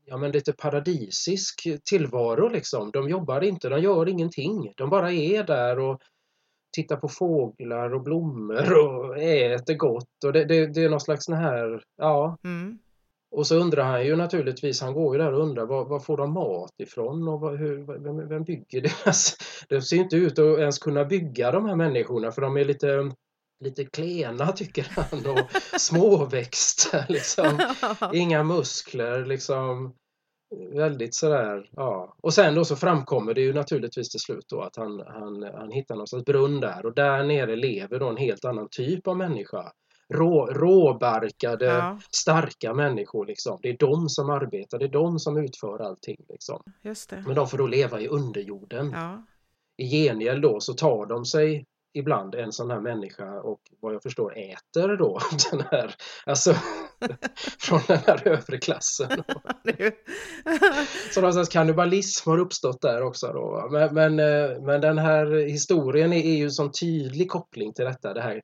ja 0.05 0.17
men 0.17 0.31
lite 0.31 0.53
paradisisk 0.53 1.67
tillvaro 1.85 2.49
liksom. 2.49 2.91
De 2.91 3.09
jobbar 3.09 3.45
inte, 3.45 3.69
de 3.69 3.81
gör 3.81 4.09
ingenting. 4.09 4.73
De 4.77 4.91
bara 4.91 5.13
är 5.13 5.45
där 5.45 5.79
och 5.79 6.01
tittar 6.77 6.97
på 6.97 7.09
fåglar 7.09 7.95
och 7.95 8.03
blommor 8.03 8.73
och 8.79 9.19
äter 9.19 9.75
gott 9.75 10.25
och 10.25 10.33
det, 10.33 10.45
det, 10.45 10.67
det 10.67 10.85
är 10.85 10.89
någon 10.89 11.01
slags 11.01 11.25
sån 11.25 11.35
här, 11.35 11.83
ja. 11.97 12.39
Mm. 12.45 12.79
Och 13.37 13.47
så 13.47 13.57
undrar 13.57 13.85
han 13.85 14.07
ju 14.07 14.17
naturligtvis, 14.17 14.81
han 14.81 14.95
går 14.95 15.17
ju 15.17 15.23
där 15.23 15.33
och 15.33 15.43
undrar 15.43 15.67
var, 15.67 15.85
var 15.85 16.01
får 16.01 16.17
de 16.17 16.33
mat 16.33 16.75
ifrån 16.79 17.29
och 17.29 17.41
vad, 17.41 17.59
hur, 17.59 18.03
vem, 18.05 18.29
vem 18.29 18.45
bygger 18.45 18.81
deras... 18.81 19.37
De 19.69 19.83
ser 19.83 19.97
inte 19.97 20.17
ut 20.17 20.39
att 20.39 20.59
ens 20.59 20.79
kunna 20.79 21.05
bygga 21.05 21.51
de 21.51 21.67
här 21.67 21.77
människorna 21.77 22.33
för 22.33 22.43
de 22.43 22.57
är 22.57 22.65
lite 22.65 23.13
lite 23.65 23.85
klena 23.85 24.53
tycker 24.53 24.87
han 24.97 25.27
och 25.27 25.61
småväxta 25.81 27.05
liksom. 27.09 27.59
Inga 28.13 28.43
muskler 28.43 29.25
liksom. 29.25 29.95
Väldigt 30.75 31.15
sådär, 31.15 31.69
ja. 31.73 32.17
Och 32.23 32.35
sen 32.35 32.55
då 32.55 32.65
så 32.65 32.77
framkommer 32.77 33.35
det 33.35 33.41
ju 33.41 33.53
naturligtvis 33.53 34.11
till 34.11 34.21
slut 34.21 34.45
då 34.49 34.61
att 34.61 34.77
han, 34.77 35.03
han, 35.07 35.43
han 35.43 35.71
hittar 35.71 35.95
någonstans 35.95 36.25
brunn 36.25 36.61
där 36.61 36.87
och 36.87 36.95
där 36.95 37.25
nere 37.25 37.57
lever 37.57 37.99
då 37.99 38.09
en 38.09 38.17
helt 38.17 38.45
annan 38.45 38.69
typ 38.71 39.07
av 39.07 39.17
människa. 39.17 39.73
Rå, 40.15 40.47
råbarkade, 40.47 41.67
ja. 41.67 41.99
starka 42.11 42.75
människor 42.75 43.27
liksom. 43.27 43.59
Det 43.63 43.69
är 43.69 43.77
de 43.79 44.09
som 44.09 44.31
arbetar, 44.31 44.79
det 44.79 44.85
är 44.85 44.89
de 44.89 45.19
som 45.19 45.37
utför 45.37 45.79
allting 45.79 46.17
liksom. 46.29 46.63
Men 47.27 47.35
de 47.35 47.49
får 47.49 47.59
då 47.59 47.67
leva 47.67 48.01
i 48.01 48.09
underjorden. 48.09 48.91
Ja. 48.91 49.27
I 49.77 49.87
gengäld 49.91 50.43
då 50.43 50.61
så 50.61 50.75
tar 50.75 51.07
de 51.07 51.25
sig 51.25 51.67
ibland 51.93 52.35
en 52.35 52.53
sån 52.53 52.71
här 52.71 52.81
människa 52.81 53.41
och 53.41 53.61
vad 53.81 53.95
jag 53.95 54.03
förstår 54.03 54.39
äter 54.39 54.97
då 54.97 55.19
den 55.51 55.61
här, 55.71 55.95
alltså 56.27 56.55
från 57.59 57.81
den 57.87 57.99
här 58.07 58.29
övre 58.29 58.59
klassen. 58.59 59.09
så 61.15 61.21
någonstans 61.21 61.49
kannibalism 61.49 62.31
har 62.31 62.39
uppstått 62.39 62.83
där 62.83 63.03
också 63.03 63.27
då. 63.27 63.69
Men, 63.71 63.95
men, 63.95 64.19
eh, 64.19 64.61
men 64.61 64.81
den 64.81 64.99
här 64.99 65.49
historien 65.49 66.13
är, 66.13 66.25
är 66.25 66.37
ju 66.37 66.45
en 66.45 66.51
sån 66.51 66.73
tydlig 66.73 67.31
koppling 67.31 67.73
till 67.73 67.85
detta, 67.85 68.15
det 68.15 68.21
här 68.21 68.43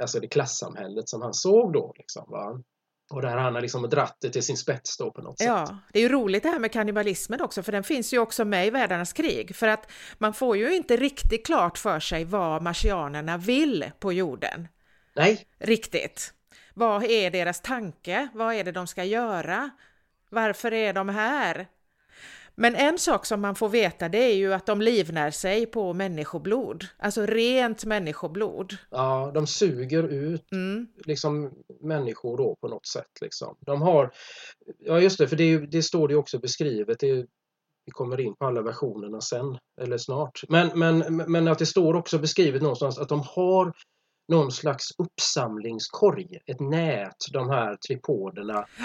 alltså 0.00 0.20
det 0.20 0.28
klassamhället 0.28 1.08
som 1.08 1.22
han 1.22 1.34
såg 1.34 1.72
då. 1.72 1.92
Liksom, 1.96 2.24
va? 2.28 2.60
Och 3.10 3.22
där 3.22 3.36
han 3.36 3.54
har 3.54 3.60
liksom 3.60 3.90
dratt 3.90 4.16
det 4.20 4.30
till 4.30 4.42
sin 4.42 4.56
spets 4.56 4.96
då 4.96 5.10
på 5.10 5.22
något 5.22 5.38
sätt. 5.38 5.46
Ja, 5.46 5.78
det 5.92 5.98
är 5.98 6.02
ju 6.02 6.08
roligt 6.08 6.42
det 6.42 6.48
här 6.48 6.58
med 6.58 6.72
kannibalismen 6.72 7.40
också, 7.40 7.62
för 7.62 7.72
den 7.72 7.84
finns 7.84 8.14
ju 8.14 8.18
också 8.18 8.44
med 8.44 8.66
i 8.66 8.70
Världarnas 8.70 9.12
krig. 9.12 9.56
För 9.56 9.68
att 9.68 9.90
man 10.18 10.34
får 10.34 10.56
ju 10.56 10.76
inte 10.76 10.96
riktigt 10.96 11.46
klart 11.46 11.78
för 11.78 12.00
sig 12.00 12.24
vad 12.24 12.62
marsianerna 12.62 13.36
vill 13.36 13.90
på 13.98 14.12
jorden. 14.12 14.68
Nej. 15.16 15.46
Riktigt. 15.58 16.34
Vad 16.74 17.04
är 17.04 17.30
deras 17.30 17.60
tanke? 17.60 18.28
Vad 18.34 18.54
är 18.54 18.64
det 18.64 18.72
de 18.72 18.86
ska 18.86 19.04
göra? 19.04 19.70
Varför 20.30 20.72
är 20.72 20.92
de 20.92 21.08
här? 21.08 21.66
Men 22.56 22.74
en 22.74 22.98
sak 22.98 23.26
som 23.26 23.40
man 23.40 23.54
får 23.54 23.68
veta 23.68 24.08
det 24.08 24.18
är 24.18 24.34
ju 24.34 24.54
att 24.54 24.66
de 24.66 24.80
livnär 24.80 25.30
sig 25.30 25.66
på 25.66 25.92
människoblod, 25.92 26.84
alltså 26.98 27.26
rent 27.26 27.84
människoblod. 27.84 28.76
Ja, 28.90 29.30
de 29.34 29.46
suger 29.46 30.02
ut 30.02 30.52
mm. 30.52 30.86
liksom 31.04 31.50
människor 31.80 32.36
då 32.36 32.56
på 32.60 32.68
något 32.68 32.86
sätt. 32.86 33.20
Liksom. 33.20 33.56
De 33.60 33.82
har, 33.82 34.10
ja 34.78 35.00
just 35.00 35.18
det, 35.18 35.28
för 35.28 35.36
det, 35.36 35.58
det 35.58 35.82
står 35.82 36.08
det 36.08 36.16
också 36.16 36.38
beskrivet, 36.38 36.98
det, 36.98 37.26
vi 37.86 37.92
kommer 37.92 38.20
in 38.20 38.34
på 38.36 38.46
alla 38.46 38.62
versionerna 38.62 39.20
sen, 39.20 39.58
eller 39.80 39.98
snart. 39.98 40.40
Men, 40.48 40.78
men, 40.78 41.16
men 41.16 41.48
att 41.48 41.58
det 41.58 41.66
står 41.66 41.94
också 41.94 42.18
beskrivet 42.18 42.62
någonstans 42.62 42.98
att 42.98 43.08
de 43.08 43.20
har 43.20 43.72
någon 44.28 44.52
slags 44.52 44.88
uppsamlingskorg, 44.98 46.38
ett 46.46 46.60
nät, 46.60 47.16
de 47.32 47.50
här 47.50 47.76
tripoderna. 47.76 48.64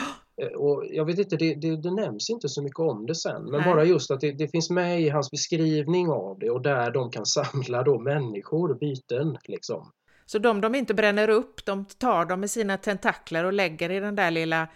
Eh, 0.42 0.48
Och 0.48 0.86
jag 0.90 1.06
vet 1.06 1.20
inte, 1.20 1.36
det, 1.36 1.56
det, 1.56 1.76
det 1.82 1.92
nämns 1.92 2.30
inte 2.30 2.50
så 2.50 2.64
mycket 2.64 2.80
om 2.80 3.06
det 3.06 3.16
sen, 3.16 3.44
men 3.44 3.62
Nej. 3.62 3.70
bara 3.74 3.84
just 3.84 4.12
att 4.12 4.20
det, 4.20 4.32
det 4.32 4.48
finns 4.48 4.70
med 4.70 5.02
i 5.02 5.10
hans 5.10 5.32
beskrivning 5.32 6.10
av 6.10 6.40
det 6.40 6.50
och 6.50 6.62
där 6.62 6.92
de 6.92 7.12
kan 7.12 7.26
samla 7.38 7.84
då 7.84 8.00
människor, 8.00 8.74
byten 8.74 9.38
liksom. 9.44 9.92
Så 10.26 10.40
de 10.40 10.62
de 10.62 10.76
inte 10.76 10.94
bränner 10.94 11.30
upp, 11.30 11.66
de 11.66 11.86
tar 11.86 12.26
dem 12.26 12.40
med 12.40 12.50
sina 12.50 12.78
tentakler 12.78 13.44
och 13.44 13.54
lägger 13.54 13.90
i 13.92 14.00
den 14.00 14.16
där 14.16 14.32
lilla, 14.32 14.68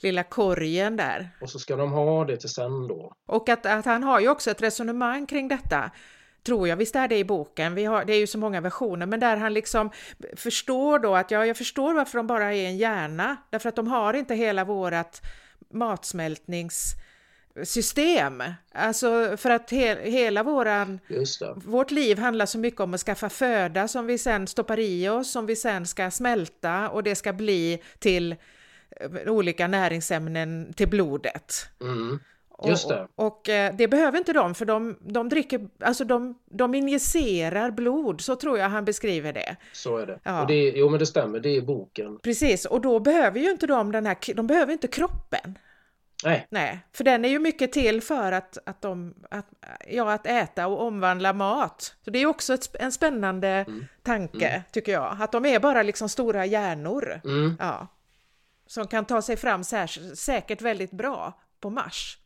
lilla 0.00 0.22
korgen 0.22 0.96
där. 0.96 1.30
Och 1.40 1.50
så 1.50 1.58
ska 1.58 1.76
de 1.76 1.92
ha 1.92 2.24
det 2.24 2.36
till 2.36 2.48
sen 2.48 2.88
då. 2.88 3.12
Och 3.26 3.48
att, 3.48 3.66
att 3.66 3.84
han 3.84 4.02
har 4.02 4.20
ju 4.20 4.28
också 4.28 4.50
ett 4.50 4.62
resonemang 4.62 5.26
kring 5.26 5.48
detta, 5.48 5.90
tror 6.42 6.68
jag. 6.68 6.76
Visst 6.76 6.96
är 6.96 7.08
det 7.08 7.18
i 7.18 7.24
boken, 7.24 7.74
vi 7.74 7.84
har, 7.84 8.04
det 8.04 8.12
är 8.12 8.18
ju 8.18 8.26
så 8.26 8.38
många 8.38 8.60
versioner, 8.60 9.06
men 9.06 9.20
där 9.20 9.36
han 9.36 9.54
liksom 9.54 9.90
förstår 10.36 10.98
då 10.98 11.16
att 11.16 11.30
ja, 11.30 11.46
jag 11.46 11.56
förstår 11.56 11.94
varför 11.94 12.18
de 12.18 12.26
bara 12.26 12.54
är 12.54 12.66
en 12.66 12.76
hjärna, 12.76 13.36
därför 13.50 13.68
att 13.68 13.76
de 13.76 13.86
har 13.86 14.14
inte 14.14 14.34
hela 14.34 14.64
vårat 14.64 15.22
matsmältningssystem. 15.70 18.42
Alltså 18.72 19.36
för 19.36 19.50
att 19.50 19.70
he, 19.70 20.10
hela 20.10 20.42
våran 20.42 21.00
vårt 21.56 21.90
liv 21.90 22.18
handlar 22.18 22.46
så 22.46 22.58
mycket 22.58 22.80
om 22.80 22.94
att 22.94 23.00
skaffa 23.00 23.28
föda 23.28 23.88
som 23.88 24.06
vi 24.06 24.18
sen 24.18 24.46
stoppar 24.46 24.78
i 24.78 25.08
oss, 25.08 25.32
som 25.32 25.46
vi 25.46 25.56
sen 25.56 25.86
ska 25.86 26.10
smälta 26.10 26.88
och 26.88 27.02
det 27.02 27.14
ska 27.14 27.32
bli 27.32 27.82
till 27.98 28.36
eh, 29.00 29.10
olika 29.26 29.66
näringsämnen 29.66 30.72
till 30.72 30.88
blodet. 30.88 31.66
Mm. 31.80 32.18
Och- 32.52 32.68
Just 32.68 32.88
det. 32.88 33.08
Och, 33.14 33.26
och 33.26 33.48
eh, 33.48 33.74
det 33.74 33.88
behöver 33.88 34.18
inte 34.18 34.32
de, 34.32 34.54
för 34.54 34.64
de, 34.64 34.98
de 35.00 35.28
dricker, 35.28 35.68
alltså 35.80 36.04
de, 36.04 36.38
de 36.50 36.74
injicerar 36.74 37.70
blod, 37.70 38.20
så 38.20 38.36
tror 38.36 38.58
jag 38.58 38.68
han 38.68 38.84
beskriver 38.84 39.32
det. 39.32 39.56
Så 39.72 39.96
är 39.96 40.06
det. 40.06 40.18
Ja. 40.24 40.40
Och 40.40 40.46
det 40.46 40.54
jo 40.70 40.88
men 40.88 40.98
det 40.98 41.06
stämmer, 41.06 41.40
det 41.40 41.56
är 41.56 41.60
boken. 41.62 42.18
Precis, 42.18 42.64
och 42.64 42.80
då 42.80 43.00
behöver 43.00 43.40
ju 43.40 43.50
inte 43.50 43.66
de 43.66 43.92
den 43.92 44.06
här, 44.06 44.34
de 44.34 44.46
behöver 44.46 44.72
inte 44.72 44.88
kroppen. 44.88 45.58
Nej, 46.24 46.46
Nej, 46.50 46.78
för 46.92 47.04
den 47.04 47.24
är 47.24 47.28
ju 47.28 47.38
mycket 47.38 47.72
till 47.72 48.00
för 48.02 48.32
att, 48.32 48.58
att, 48.66 48.82
de, 48.82 49.14
att, 49.30 49.46
ja, 49.88 50.12
att 50.12 50.26
äta 50.26 50.66
och 50.66 50.82
omvandla 50.86 51.32
mat. 51.32 51.94
Så 52.04 52.10
det 52.10 52.18
är 52.18 52.26
också 52.26 52.54
ett, 52.54 52.76
en 52.80 52.92
spännande 52.92 53.48
Mm. 53.48 53.84
tanke, 54.02 54.62
tycker 54.72 54.92
jag. 54.92 55.16
Att 55.20 55.32
de 55.32 55.46
är 55.46 55.60
bara 55.60 55.82
liksom 55.82 56.08
stora 56.08 56.46
hjärnor. 56.46 57.20
mm. 57.24 57.56
Ja. 57.60 57.86
Som 58.66 58.86
kan 58.86 59.04
ta 59.04 59.22
sig 59.22 59.36
fram 59.36 59.62
säk- 59.62 60.14
säkert 60.16 60.62
väldigt 60.62 60.90
bra 60.90 61.40
på 61.60 61.70
Mars. 61.70 62.18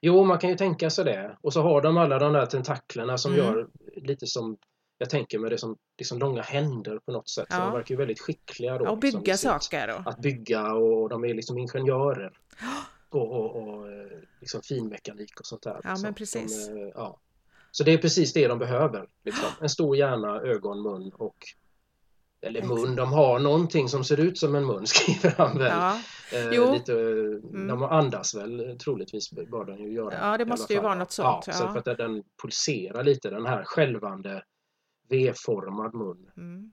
Jo, 0.00 0.24
man 0.24 0.38
kan 0.38 0.50
ju 0.50 0.56
tänka 0.56 0.90
sig 0.90 1.04
det. 1.04 1.36
Och 1.40 1.52
så 1.52 1.62
har 1.62 1.80
de 1.82 1.96
alla 1.96 2.18
de 2.18 2.32
där 2.32 2.46
tentaklerna 2.46 3.18
som 3.18 3.32
Mm. 3.34 3.44
gör 3.46 3.68
lite 3.96 4.26
som, 4.26 4.56
jag 4.98 5.10
tänker 5.10 5.38
mig 5.38 5.50
det 5.50 5.58
som 5.58 5.76
liksom 5.98 6.18
långa 6.18 6.42
händer 6.42 6.98
på 6.98 7.12
något 7.12 7.28
sätt. 7.28 7.46
Så 7.50 7.56
Ja. 7.56 7.64
de 7.64 7.72
verkar 7.72 7.92
ju 7.94 7.96
väldigt 7.98 8.20
skickliga 8.20 8.78
då. 8.78 8.88
Och 8.90 9.04
liksom, 9.04 9.20
bygga 9.22 9.36
saker. 9.36 9.94
Och, 9.98 10.10
Att 10.10 10.18
bygga 10.18 10.74
och 10.74 11.08
de 11.08 11.24
är 11.24 11.34
liksom 11.34 11.58
ingenjörer. 11.58 12.32
Och, 13.12 13.32
och, 13.32 13.56
och 13.56 13.88
eh, 13.92 14.18
liksom 14.40 14.62
finmekanik 14.62 15.40
och 15.40 15.46
sånt 15.46 15.62
där. 15.62 15.70
Ja, 15.70 15.90
liksom. 15.90 16.02
men 16.02 16.14
precis. 16.14 16.68
De, 16.68 16.82
eh, 16.82 16.88
ja. 16.94 17.18
Så 17.70 17.84
det 17.84 17.92
är 17.92 17.98
precis 17.98 18.32
det 18.32 18.48
de 18.48 18.58
behöver. 18.58 19.06
Liksom. 19.24 19.48
En 19.60 19.68
stor 19.68 19.96
hjärna, 19.96 20.40
ögon, 20.40 20.82
mun 20.82 21.10
och 21.14 21.36
eller 22.42 22.62
mun, 22.62 22.96
de 22.96 23.12
har 23.12 23.38
någonting 23.38 23.88
som 23.88 24.04
ser 24.04 24.20
ut 24.20 24.38
som 24.38 24.54
en 24.54 24.66
mun 24.66 24.86
skriver 24.86 25.34
han 25.38 25.58
väl. 25.58 25.68
ja, 25.70 26.00
Eh, 26.32 26.72
lite, 26.72 26.92
De 27.68 27.82
andas 27.82 28.34
väl 28.34 28.78
troligtvis 28.84 29.30
bör 29.32 29.64
den 29.64 29.78
ju 29.78 29.92
göra. 29.92 30.14
Ja, 30.14 30.38
det 30.38 30.44
måste 30.44 30.72
ju 30.74 30.80
vara 30.80 30.94
något 30.94 31.12
sånt, 31.12 31.44
Ja, 31.46 31.52
så 31.52 31.64
ja. 31.64 31.72
för 31.72 31.90
att 31.90 31.98
den 31.98 32.22
pulserar 32.42 33.04
lite, 33.04 33.30
den 33.30 33.46
här 33.46 33.64
skälvande 33.64 34.42
V-formad 35.08 35.94
mun. 35.94 36.30
mm. 36.36 36.72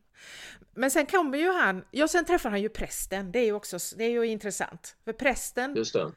Men 0.75 0.91
sen 0.91 1.06
kommer 1.06 1.38
ju 1.38 1.51
han, 1.51 1.84
ja 1.91 2.08
sen 2.08 2.25
träffar 2.25 2.49
han 2.49 2.62
ju 2.62 2.69
prästen, 2.69 3.32
det 3.32 3.39
är 3.39 3.45
ju 3.45 3.53
också, 3.53 3.77
det 3.97 4.03
är 4.03 4.10
ju 4.10 4.25
intressant. 4.25 4.95
För 5.06 5.13
prästen, 5.13 5.75
Just 5.75 5.93
det. 5.93 6.12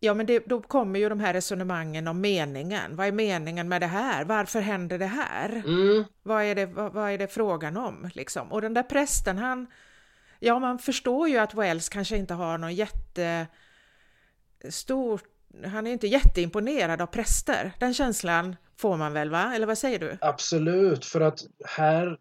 Ja 0.00 0.14
men 0.14 0.26
det, 0.26 0.38
då 0.46 0.62
kommer 0.62 0.98
ju 0.98 1.08
de 1.08 1.20
här 1.20 1.32
resonemangen 1.32 2.08
om 2.08 2.20
meningen. 2.20 2.96
Vad 2.96 3.06
är 3.06 3.12
meningen 3.12 3.68
med 3.68 3.82
det 3.82 3.86
här? 3.86 4.24
Varför 4.24 4.60
händer 4.60 4.98
det 4.98 5.06
här? 5.06 5.62
Mm, 5.66 6.04
Vad 6.22 6.42
är 6.44 6.54
det, 6.54 6.66
vad, 6.66 6.92
vad 6.92 7.10
är 7.10 7.18
det 7.18 7.28
frågan 7.28 7.76
om 7.76 8.10
liksom? 8.14 8.52
Och 8.52 8.60
den 8.62 8.74
där 8.74 8.82
prästen 8.82 9.38
han, 9.38 9.66
ja 10.38 10.58
man 10.58 10.78
förstår 10.78 11.28
ju 11.28 11.38
att 11.38 11.54
Wells 11.54 11.88
kanske 11.88 12.16
inte 12.16 12.34
har 12.34 12.58
någon 12.58 12.74
jätte 12.74 13.46
stor, 14.70 15.20
han 15.66 15.86
är 15.86 15.92
inte 15.92 16.06
jätteimponerad 16.06 17.00
av 17.00 17.06
präster. 17.06 17.72
Den 17.80 17.94
känslan 17.94 18.56
får 18.76 18.96
man 18.96 19.12
väl 19.12 19.30
va? 19.30 19.52
Eller 19.54 19.66
vad 19.66 19.78
säger 19.78 19.98
du? 19.98 20.18
absolut, 20.20 21.04
för 21.04 21.20
att 21.20 21.40
här 21.64 22.18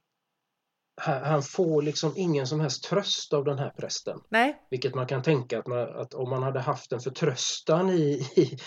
han 1.02 1.44
får 1.44 1.82
liksom 1.82 2.14
ingen 2.16 2.48
som 2.48 2.60
helst 2.60 2.84
tröst 2.84 3.34
av 3.34 3.46
den 3.46 3.60
här 3.60 3.70
prästen. 3.70 4.20
Nej, 4.30 4.62
Vilket 4.70 4.96
man 4.96 5.08
kan 5.08 5.22
tänka 5.22 5.60
att, 5.60 5.68
man, 5.68 5.80
att 5.80 6.14
om 6.14 6.30
man 6.30 6.44
hade 6.44 6.60
haft 6.60 6.92
en 6.92 7.00
förtröstan 7.00 7.90
i, 7.90 8.28
i, 8.36 8.58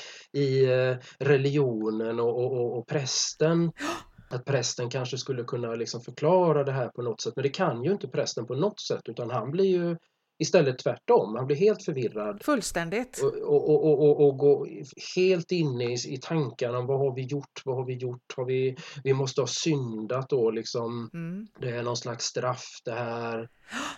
i 0.41 0.65
eh, 0.65 0.97
religionen 1.19 2.21
och, 2.21 2.45
och, 2.45 2.53
och, 2.53 2.79
och 2.79 2.89
prästen 2.89 3.73
att 4.31 4.45
prästen 4.45 4.91
kanske 4.91 5.19
skulle 5.19 5.45
kunna 5.45 5.75
liksom 5.75 6.01
förklara 6.01 6.65
det 6.65 6.73
här 6.73 6.89
på 6.89 7.03
något 7.03 7.21
sätt. 7.21 7.33
Men 7.37 7.43
det 7.43 7.49
kan 7.49 7.85
ju 7.85 7.93
inte 7.93 8.09
prästen 8.09 8.47
på 8.47 8.55
något 8.55 8.81
sätt 8.81 9.03
utan 9.05 9.31
han 9.31 9.51
blir 9.51 9.65
ju 9.65 9.97
istället 10.41 10.79
tvärtom. 10.79 11.37
Han 11.37 11.47
blir 11.47 11.57
helt 11.57 11.85
förvirrad 11.85 12.43
fullständigt. 12.45 13.21
och, 13.23 13.71
och, 13.71 13.85
och, 13.85 14.03
och, 14.03 14.29
och, 14.29 14.39
går 14.39 14.69
helt 15.17 15.53
inne 15.53 15.85
i, 15.85 16.15
i 16.15 16.19
tankarna 16.23 16.79
om 16.79 16.87
vad 16.87 16.99
har 16.99 17.15
vi 17.15 17.23
gjort, 17.23 17.63
vad 17.65 17.77
har 17.77 17.87
vi 17.87 17.95
gjort, 17.95 18.35
har 18.37 18.45
vi, 18.45 18.77
vi 19.05 19.13
måste 19.13 19.41
ha 19.41 19.47
syndat 19.47 20.29
då 20.29 20.51
liksom. 20.51 21.11
Mm. 21.15 21.47
Det 21.61 21.71
är 21.71 21.83
någon 21.83 21.97
slags 21.97 22.25
straff 22.25 22.65
det 22.85 22.93
här. 22.93 23.49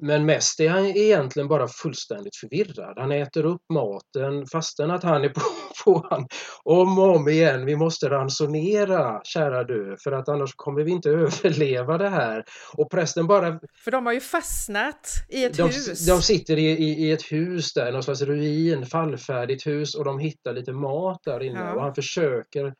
Men 0.00 0.26
mest 0.26 0.60
är 0.60 0.68
han 0.68 0.86
egentligen 0.86 1.48
bara 1.48 1.68
fullständigt 1.68 2.36
förvirrad. 2.36 2.98
Han 2.98 3.12
äter 3.12 3.44
upp 3.44 3.62
maten 3.72 4.46
fastän 4.46 4.90
att 4.90 5.02
han 5.02 5.24
är 5.24 5.28
på, 5.28 5.40
på 5.84 6.06
han 6.10 6.26
om 6.64 6.98
och 6.98 7.16
om 7.16 7.28
igen. 7.28 7.66
Vi 7.66 7.76
måste 7.76 8.08
ransonera, 8.10 9.20
kära 9.24 9.64
du, 9.64 9.96
för 10.04 10.12
att 10.12 10.28
annars 10.28 10.52
kommer 10.56 10.82
vi 10.82 10.90
inte 10.90 11.08
överleva 11.10 11.98
det 11.98 12.08
här. 12.08 12.44
Och 12.72 12.90
prästen 12.90 13.26
bara 13.26 13.60
För 13.84 13.90
de 13.90 14.06
har 14.06 14.12
ju 14.12 14.20
fastnat 14.20 15.08
i 15.28 15.44
ett 15.44 15.56
de, 15.56 15.62
hus. 15.62 16.06
de 16.06 16.22
sitter 16.22 16.56
i, 16.58 16.70
i, 16.70 17.06
i 17.06 17.12
ett 17.12 17.32
hus 17.32 17.72
där, 17.72 17.92
någon 17.92 18.02
slags 18.02 18.22
ruin, 18.22 18.86
fallfärdigt 18.86 19.66
hus 19.66 19.94
och 19.94 20.04
de 20.04 20.18
hittar 20.18 20.52
lite 20.52 20.72
mat 20.72 21.18
där 21.24 21.42
inne 21.42 21.60
Ja. 21.60 21.74
och 21.74 21.82
han 21.82 21.94
försöker 21.94 22.74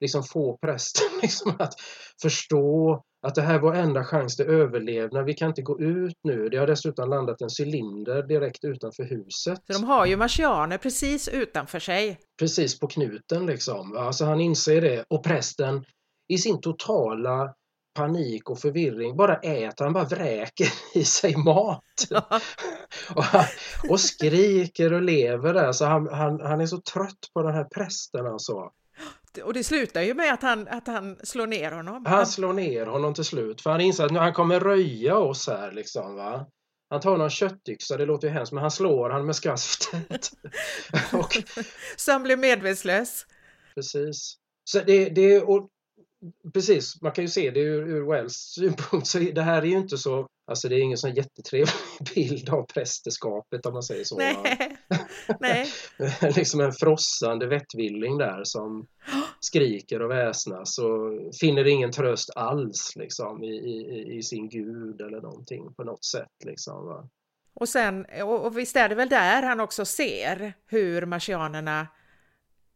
liksom 0.00 0.22
få 0.22 0.58
prästen 0.62 1.06
liksom 1.22 1.52
att 1.58 1.74
förstå 2.22 3.02
att 3.22 3.34
det 3.34 3.42
här 3.42 3.54
är 3.54 3.58
vår 3.58 3.74
enda 3.74 4.04
chans 4.04 4.36
till 4.36 4.46
överlevnad. 4.46 5.24
Vi 5.24 5.34
kan 5.34 5.48
inte 5.48 5.62
gå 5.62 5.80
ut 5.80 6.16
nu. 6.24 6.48
Det 6.48 6.56
har 6.56 6.66
dessutom 6.66 7.10
landat 7.10 7.40
en 7.40 7.48
cylinder 7.60 8.22
direkt 8.22 8.64
utanför 8.64 9.04
huset. 9.04 9.60
Så 9.66 9.72
de 9.72 9.84
har 9.84 10.06
ju 10.06 10.16
marsianer 10.16 10.78
precis 10.78 11.28
utanför 11.28 11.78
sig. 11.78 12.18
Precis 12.38 12.78
på 12.78 12.86
knuten 12.86 13.46
liksom. 13.46 13.96
Alltså 13.96 14.24
han 14.24 14.40
inser 14.40 14.80
det 14.80 15.04
och 15.08 15.24
prästen 15.24 15.84
i 16.28 16.38
sin 16.38 16.60
totala 16.60 17.54
panik 17.94 18.50
och 18.50 18.58
förvirring 18.58 19.16
bara 19.16 19.36
äter, 19.36 19.84
han 19.84 19.92
bara 19.92 20.04
vräker 20.04 20.68
i 20.94 21.04
sig 21.04 21.36
mat. 21.36 21.82
och, 23.14 23.24
han, 23.24 23.44
och 23.88 24.00
skriker 24.00 24.92
och 24.92 25.02
lever 25.02 25.54
där 25.54 25.72
så 25.72 25.84
han, 25.84 26.08
han, 26.08 26.40
han 26.40 26.60
är 26.60 26.66
så 26.66 26.80
trött 26.80 27.28
på 27.34 27.42
den 27.42 27.54
här 27.54 27.64
prästen 27.64 28.26
alltså. 28.26 28.70
Och 29.44 29.54
det 29.54 29.64
slutar 29.64 30.02
ju 30.02 30.14
med 30.14 30.34
att 30.34 30.42
han, 30.42 30.68
att 30.68 30.86
han 30.86 31.16
slår 31.22 31.46
ner 31.46 31.72
honom. 31.72 32.06
Han 32.06 32.26
slår 32.26 32.52
ner 32.52 32.86
honom 32.86 33.14
till 33.14 33.24
slut 33.24 33.60
för 33.60 33.70
han 33.70 33.80
inser 33.80 34.04
att 34.04 34.12
nu, 34.12 34.18
han 34.18 34.32
kommer 34.32 34.60
röja 34.60 35.16
oss 35.16 35.48
här 35.48 35.72
liksom 35.72 36.14
va. 36.14 36.46
Han 36.90 37.00
tar 37.00 37.16
någon 37.16 37.30
köttyxa, 37.30 37.96
det 37.96 38.06
låter 38.06 38.28
ju 38.28 38.34
hemskt, 38.34 38.52
men 38.52 38.62
han 38.62 38.70
slår 38.70 39.10
han 39.10 39.26
med 39.26 39.36
skaftet. 39.36 40.30
och 41.12 41.38
Så 41.96 42.12
han 42.12 42.22
blir 42.22 42.36
medvetslös. 42.36 43.26
Precis. 43.74 44.36
Så 44.64 44.80
det, 44.80 45.08
det, 45.08 45.40
och, 45.40 45.68
precis, 46.54 47.02
man 47.02 47.12
kan 47.12 47.24
ju 47.24 47.28
se 47.28 47.50
det 47.50 47.60
ur, 47.60 47.88
ur 47.88 48.10
Wells 48.10 48.34
synpunkt. 48.34 49.06
Så 49.06 49.18
det 49.18 49.42
här 49.42 49.62
är 49.62 49.66
ju 49.66 49.76
inte 49.76 49.98
så, 49.98 50.26
alltså 50.52 50.68
det 50.68 50.74
är 50.76 50.80
ingen 50.80 50.98
sån 50.98 51.14
jättetrevlig 51.14 51.74
bild 52.14 52.48
av 52.48 52.66
prästerskapet 52.66 53.66
om 53.66 53.72
man 53.72 53.82
säger 53.82 54.04
så. 54.04 54.16
Nej. 54.18 54.76
Nej. 55.40 55.66
liksom 56.36 56.60
en 56.60 56.72
frossande 56.72 57.46
vettvilling 57.46 58.18
där 58.18 58.44
som 58.44 58.86
skriker 59.40 60.02
och 60.02 60.10
väsnas 60.10 60.78
och 60.78 61.34
finner 61.40 61.66
ingen 61.66 61.92
tröst 61.92 62.30
alls 62.36 62.92
liksom 62.96 63.44
i, 63.44 63.54
i, 63.54 64.16
i 64.18 64.22
sin 64.22 64.48
gud 64.48 65.00
eller 65.00 65.20
någonting 65.20 65.74
på 65.74 65.84
något 65.84 66.04
sätt. 66.04 66.44
Liksom, 66.44 66.86
va? 66.86 67.08
Och 67.54 67.68
sen, 67.68 68.06
och, 68.22 68.46
och 68.46 68.58
visst 68.58 68.76
är 68.76 68.88
det 68.88 68.94
väl 68.94 69.08
där 69.08 69.42
han 69.42 69.60
också 69.60 69.84
ser 69.84 70.54
hur 70.66 71.06
marsianerna 71.06 71.86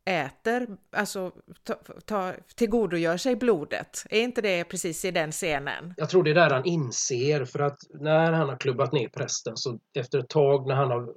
äter, 0.07 0.67
alltså 0.91 1.33
ta, 1.63 1.75
ta, 2.05 2.33
tillgodogör 2.55 3.17
sig 3.17 3.37
blodet. 3.37 4.05
Är 4.11 4.21
inte 4.21 4.41
det 4.41 4.65
precis 4.65 5.05
i 5.05 5.11
den 5.11 5.33
scenen? 5.33 5.95
Jag 5.97 6.11
tror 6.11 6.25
det 6.25 6.31
är 6.31 6.35
där 6.35 6.51
han 6.51 6.65
inser 6.65 7.45
för 7.45 7.59
att 7.59 7.79
när 8.01 8.33
han 8.33 8.49
har 8.49 8.57
klubbat 8.57 8.93
ner 8.93 9.09
prästen 9.09 9.57
så 9.57 9.79
efter 9.99 10.19
ett 10.19 10.29
tag 10.29 10.67
när 10.67 10.75
han 10.75 10.91
har, 10.91 11.15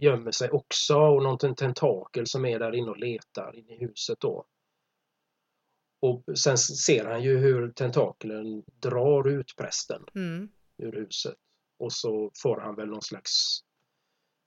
gömmer 0.00 0.30
sig 0.30 0.50
också 0.50 0.96
och 0.96 1.22
någon 1.22 1.54
tentakel 1.54 2.26
som 2.26 2.44
är 2.44 2.58
där 2.58 2.74
inne 2.74 2.90
och 2.90 2.98
letar 2.98 3.56
inne 3.56 3.74
i 3.74 3.78
huset 3.78 4.20
då. 4.20 4.44
Och 6.02 6.38
sen 6.38 6.58
ser 6.58 7.04
han 7.04 7.22
ju 7.22 7.38
hur 7.38 7.72
tentakeln 7.72 8.62
drar 8.80 9.28
ut 9.28 9.56
prästen. 9.56 10.02
Mm. 10.14 10.48
ur 10.78 10.92
huset. 10.92 11.34
Och 11.78 11.92
så 11.92 12.30
får 12.42 12.60
han 12.60 12.76
väl 12.76 12.88
någon 12.88 13.02
slags 13.02 13.60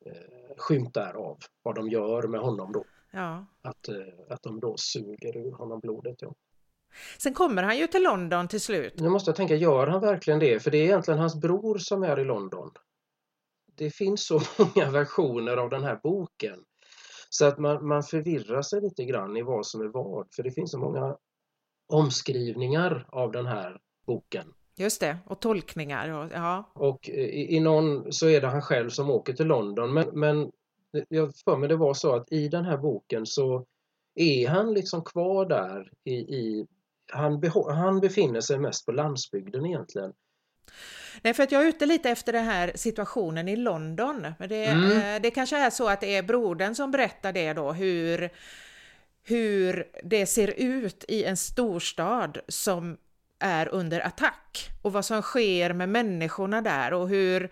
eh, 0.06 0.56
skymt 0.58 0.94
där 0.94 1.14
av 1.14 1.38
vad 1.64 1.76
de 1.76 1.90
gör 1.90 2.28
med 2.28 2.42
honom 2.42 2.72
då. 2.72 2.86
Ja. 3.14 3.46
Att, 3.62 3.88
eh, 3.88 3.96
att 4.30 4.44
de 4.44 4.60
då 4.60 4.76
suger 4.78 5.38
ur 5.38 5.52
honom 5.52 5.80
blodet. 5.80 6.16
Ja. 6.20 6.36
Sen 7.18 7.34
kommer 7.34 7.64
han 7.64 7.78
ju 7.78 7.88
till 7.88 8.04
London 8.04 8.48
till 8.48 8.62
slut. 8.62 8.94
Nu 9.00 9.10
måste 9.10 9.30
jag 9.30 9.36
tänka, 9.36 9.56
gör 9.56 9.88
han 9.88 10.02
verkligen 10.02 10.40
det? 10.40 10.60
För 10.60 10.72
det 10.72 10.78
är 10.78 10.84
egentligen 10.84 11.20
hans 11.20 11.36
bror 11.36 11.78
som 11.78 12.04
är 12.04 12.20
i 12.20 12.26
London. 12.26 12.72
Det 13.76 13.90
finns 13.90 14.26
så 14.26 14.42
många 14.76 14.92
versioner 14.92 15.58
av 15.58 15.70
den 15.70 15.84
här 15.84 16.00
boken. 16.04 16.60
Så 17.30 17.46
att 17.46 17.60
man, 17.60 17.88
man 17.88 18.04
förvirrar 18.04 18.62
sig 18.62 18.82
lite 18.82 19.06
grann 19.06 19.38
i 19.38 19.42
vad 19.42 19.66
som 19.66 19.82
är 19.82 19.88
vad. 19.88 20.28
För 20.36 20.44
det 20.44 20.52
finns 20.52 20.72
så 20.72 20.80
många 20.80 21.18
omskrivningar 21.88 23.08
av 23.10 23.32
den 23.32 23.46
här 23.46 23.80
boken. 24.06 24.54
Just 24.76 25.02
det, 25.02 25.18
och 25.26 25.40
tolkningar. 25.40 26.10
Och, 26.10 26.32
ja. 26.34 26.72
Och 26.76 27.10
i, 27.10 27.56
i 27.56 27.60
någon 27.60 28.14
så 28.14 28.28
är 28.28 28.42
det 28.42 28.48
han 28.48 28.62
själv 28.62 28.90
som 28.90 29.10
åker 29.10 29.34
till 29.34 29.48
London. 29.48 29.94
Men, 29.94 30.10
men 30.14 30.52
jag 31.10 31.36
för 31.36 31.58
mig 31.58 31.70
det 31.70 31.76
var 31.76 31.94
så 31.94 32.16
att 32.16 32.32
i 32.32 32.48
den 32.48 32.66
här 32.66 32.78
boken 32.78 33.26
så 33.26 33.66
är 34.16 34.48
han 34.48 34.74
liksom 34.74 35.04
kvar 35.04 35.46
där 35.46 35.92
i, 36.04 36.14
i 36.14 36.68
han, 37.12 37.52
han 37.70 38.00
befinner 38.00 38.42
sig 38.42 38.60
mest 38.60 38.86
på 38.86 38.92
landsbygden 38.92 39.66
egentligen. 39.66 40.14
Nej, 41.22 41.34
för 41.34 41.44
att 41.44 41.52
jag 41.52 41.64
är 41.64 41.68
ute 41.68 41.86
lite 41.86 42.10
efter 42.10 42.34
den 42.34 42.46
här 42.46 42.72
situationen 42.76 43.48
i 43.48 43.56
London. 43.56 44.34
Det, 44.40 44.66
mm. 44.66 45.22
det 45.22 45.32
kanske 45.32 45.58
är 45.58 45.70
så 45.70 45.90
att 45.90 46.02
det 46.02 46.16
är 46.16 46.24
brodern 46.24 46.76
som 46.76 46.92
berättar 46.92 47.34
det 47.34 47.54
då, 47.54 47.72
hur, 47.72 48.30
hur 49.24 49.88
det 50.04 50.26
ser 50.26 50.54
ut 50.58 51.06
i 51.08 51.24
en 51.24 51.38
storstad 51.38 52.38
som 52.48 52.98
är 53.40 53.68
under 53.68 54.00
attack 54.00 54.70
och 54.82 54.94
vad 54.94 55.06
som 55.06 55.22
sker 55.22 55.74
med 55.74 55.90
människorna 55.90 56.62
där 56.62 56.94
och 56.94 57.10
hur... 57.10 57.52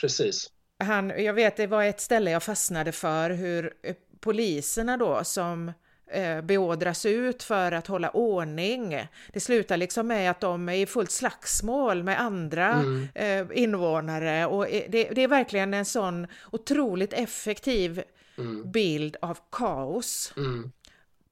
Precis. 0.00 0.50
Han, 0.80 1.12
jag 1.24 1.34
vet, 1.34 1.56
det 1.56 1.66
var 1.66 1.84
ett 1.84 2.00
ställe 2.00 2.30
jag 2.30 2.42
fastnade 2.42 2.92
för, 2.92 3.30
hur 3.30 3.72
poliserna 4.20 4.96
då 4.96 5.24
som 5.24 5.72
Eh, 6.12 6.42
beordras 6.42 7.06
ut 7.06 7.42
för 7.42 7.72
att 7.72 7.86
hålla 7.86 8.10
ordning. 8.10 9.06
Det 9.32 9.40
slutar 9.40 9.76
liksom 9.76 10.06
med 10.06 10.30
att 10.30 10.40
de 10.40 10.68
är 10.68 10.74
i 10.74 10.86
fullt 10.86 11.10
slagsmål 11.10 12.02
med 12.02 12.20
andra 12.20 12.72
mm. 12.72 13.08
Eh, 13.14 13.46
invånare 13.62 14.46
och 14.46 14.66
det, 14.66 15.10
det, 15.14 15.22
är 15.22 15.28
verkligen 15.28 15.74
en 15.74 15.84
sån 15.84 16.26
otroligt 16.52 17.12
effektiv 17.12 18.02
mm. 18.38 18.70
bild 18.70 19.16
av 19.22 19.38
kaos 19.50 20.32
mm. 20.36 20.72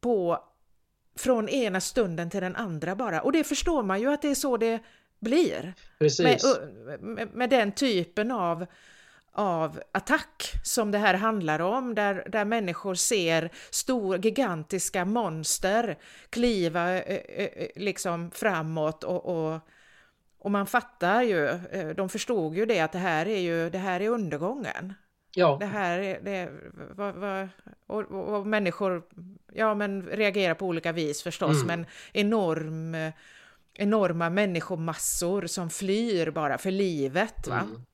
på 0.00 0.44
från 1.16 1.48
ena 1.48 1.80
stunden 1.80 2.30
till 2.30 2.40
den 2.40 2.56
andra 2.56 2.94
bara. 2.94 3.20
Och 3.20 3.32
det 3.32 3.44
förstår 3.44 3.82
man 3.82 4.00
ju 4.00 4.12
att 4.12 4.22
det 4.22 4.28
är 4.28 4.34
så 4.34 4.56
det 4.56 4.80
blir. 5.20 5.74
Med, 5.98 7.00
med, 7.00 7.34
med 7.34 7.50
den 7.50 7.72
typen 7.72 8.30
av 8.30 8.66
av 9.32 9.80
attack 9.92 10.52
som 10.62 10.90
det 10.90 10.98
här 10.98 11.14
handlar 11.14 11.60
om, 11.60 11.94
där, 11.94 12.26
där 12.28 12.44
människor 12.44 12.94
ser 12.94 13.50
stora, 13.70 14.18
gigantiska 14.18 15.04
monster 15.04 15.98
kliva 16.30 17.02
eh, 17.02 17.68
liksom 17.76 18.30
framåt 18.30 19.04
och, 19.04 19.26
och, 19.26 19.60
och, 20.38 20.50
man 20.50 20.66
fattar 20.66 21.22
ju, 21.22 21.58
de 21.96 22.08
förstod 22.08 22.56
ju 22.56 22.66
det 22.66 22.80
att 22.80 22.92
det 22.92 22.98
här 22.98 23.28
är 23.28 23.40
ju, 23.40 23.70
det 23.70 23.78
här 23.78 24.00
är 24.00 24.08
undergången. 24.08 24.94
Ja. 25.34 25.56
Det 25.60 25.66
här 25.66 25.98
är, 25.98 26.20
det, 26.20 26.48
vad, 26.90 27.14
vad, 27.14 27.48
och, 27.86 28.34
och, 28.34 28.46
människor, 28.46 29.02
ja 29.52 29.74
men 29.74 30.02
reagerar 30.02 30.54
på 30.54 30.66
olika 30.66 30.92
vis 30.92 31.22
förstås, 31.22 31.62
mm. 31.62 31.66
men 31.66 31.86
enorm, 32.12 33.12
enorma 33.74 34.30
människomassor 34.30 35.46
som 35.46 35.70
flyr 35.70 36.30
bara 36.30 36.58
för 36.58 36.70
livet. 36.70 37.48
Va? 37.48 37.60
Mm. 37.60 37.84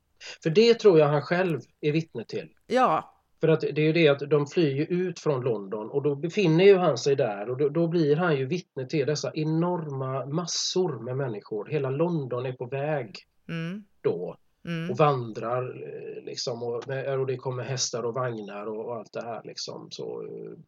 För 0.43 0.51
det 0.51 0.75
tror 0.75 0.99
jag 0.99 1.09
han 1.09 1.23
själv 1.23 1.61
är 1.81 1.93
vittne 1.93 2.25
till. 2.25 2.49
Ja. 2.67 3.15
För 3.41 3.49
att 3.49 3.61
det 3.61 3.79
är 3.79 3.87
ju 3.87 3.93
det 3.93 4.09
att 4.09 4.31
de 4.31 4.47
flyr 4.47 4.87
ut 4.91 5.21
från 5.21 5.41
London 5.41 5.91
och 5.91 6.03
då 6.03 6.15
befinner 6.15 6.65
ju 6.65 6.77
han 6.77 6.99
sig 6.99 7.17
där 7.17 7.51
och 7.51 7.57
då, 7.57 7.69
då, 7.69 7.87
blir 7.89 8.17
han 8.17 8.37
ju 8.37 8.47
vittne 8.47 8.87
till 8.87 9.07
dessa 9.07 9.33
enorma 9.35 10.27
massor 10.27 10.99
med 10.99 11.17
människor. 11.17 11.67
Hela 11.67 11.91
London 11.91 12.47
är 12.47 12.53
på 12.53 12.67
väg 12.67 13.19
mm. 13.49 13.85
då 14.01 14.37
mm. 14.65 14.91
och 14.91 14.97
vandrar 14.97 15.63
eh, 15.63 16.25
liksom 16.25 16.63
och, 16.63 16.89
och, 17.19 17.27
det 17.27 17.37
kommer 17.37 17.63
hästar 17.63 18.03
och 18.03 18.15
vagnar 18.15 18.67
och, 18.67 18.87
och 18.87 18.97
allt 18.97 19.13
det 19.13 19.25
här 19.25 19.43
liksom. 19.45 19.89
Så, 19.91 20.23
eh. 20.23 20.59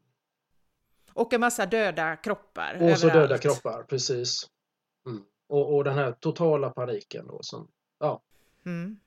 och 1.13 1.33
en 1.33 1.41
massa 1.41 1.67
döda 1.67 2.17
kroppar. 2.17 2.75
Och 2.75 2.83
överallt. 2.83 3.01
så 3.01 3.09
döda 3.09 3.39
kroppar, 3.39 3.83
precis. 3.83 4.49
Mm. 5.07 5.23
Och, 5.49 5.77
och 5.77 5.85
den 5.85 5.95
här 5.95 6.13
totala 6.13 6.71
paniken 6.71 7.27
då 7.27 7.39
som, 7.43 7.69
ja. 7.99 8.23
Mm. 8.67 9.01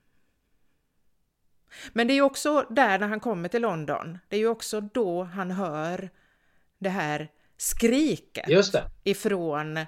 Men 1.93 2.07
det 2.07 2.13
är 2.13 2.21
också 2.21 2.65
där 2.69 2.99
när 2.99 3.07
han 3.07 3.19
kommer 3.19 3.49
till 3.49 3.61
London, 3.61 4.19
det 4.29 4.35
är 4.35 4.39
ju 4.39 4.47
också 4.47 4.81
då 4.81 5.23
han 5.23 5.51
hör 5.51 6.09
det 6.79 6.89
här 6.89 7.27
skriket 7.57 8.49
Just 8.49 8.73
det. 8.73 8.83
ifrån 9.03 9.79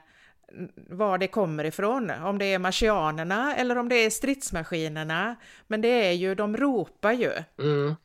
var 0.76 1.17
det 1.17 1.28
kommer 1.28 1.63
ifrån, 1.63 2.10
om 2.10 2.38
det 2.38 2.46
är 2.46 2.60
marsianerna 2.60 3.56
eller 3.56 3.78
om 3.78 3.89
det 3.89 3.96
är 3.96 4.10
stridsmaskinerna. 4.10 5.36
Men 5.67 5.82
det 5.82 6.08
är 6.08 6.12
ju, 6.12 6.36
de 6.36 6.58
ropar 6.58 7.12
ju. 7.12 7.32
Mm. 7.60 7.96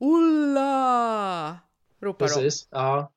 Ulla! 0.00 1.58
Ropar 2.00 2.26
Precis, 2.26 2.66
de. 2.66 2.76
ja. 2.78 3.12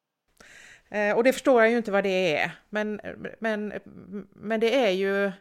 Eh, 0.90 1.16
och 1.18 1.24
det 1.24 1.34
förstår 1.34 1.62
jag 1.62 1.72
ju 1.72 1.78
inte 1.78 1.92
vad 1.92 2.04
det 2.04 2.38
är. 2.38 2.52
Men, 2.70 3.02
men, 3.40 3.74
men 4.34 4.60
det 4.60 4.86
är 4.86 4.90
ju 4.90 5.32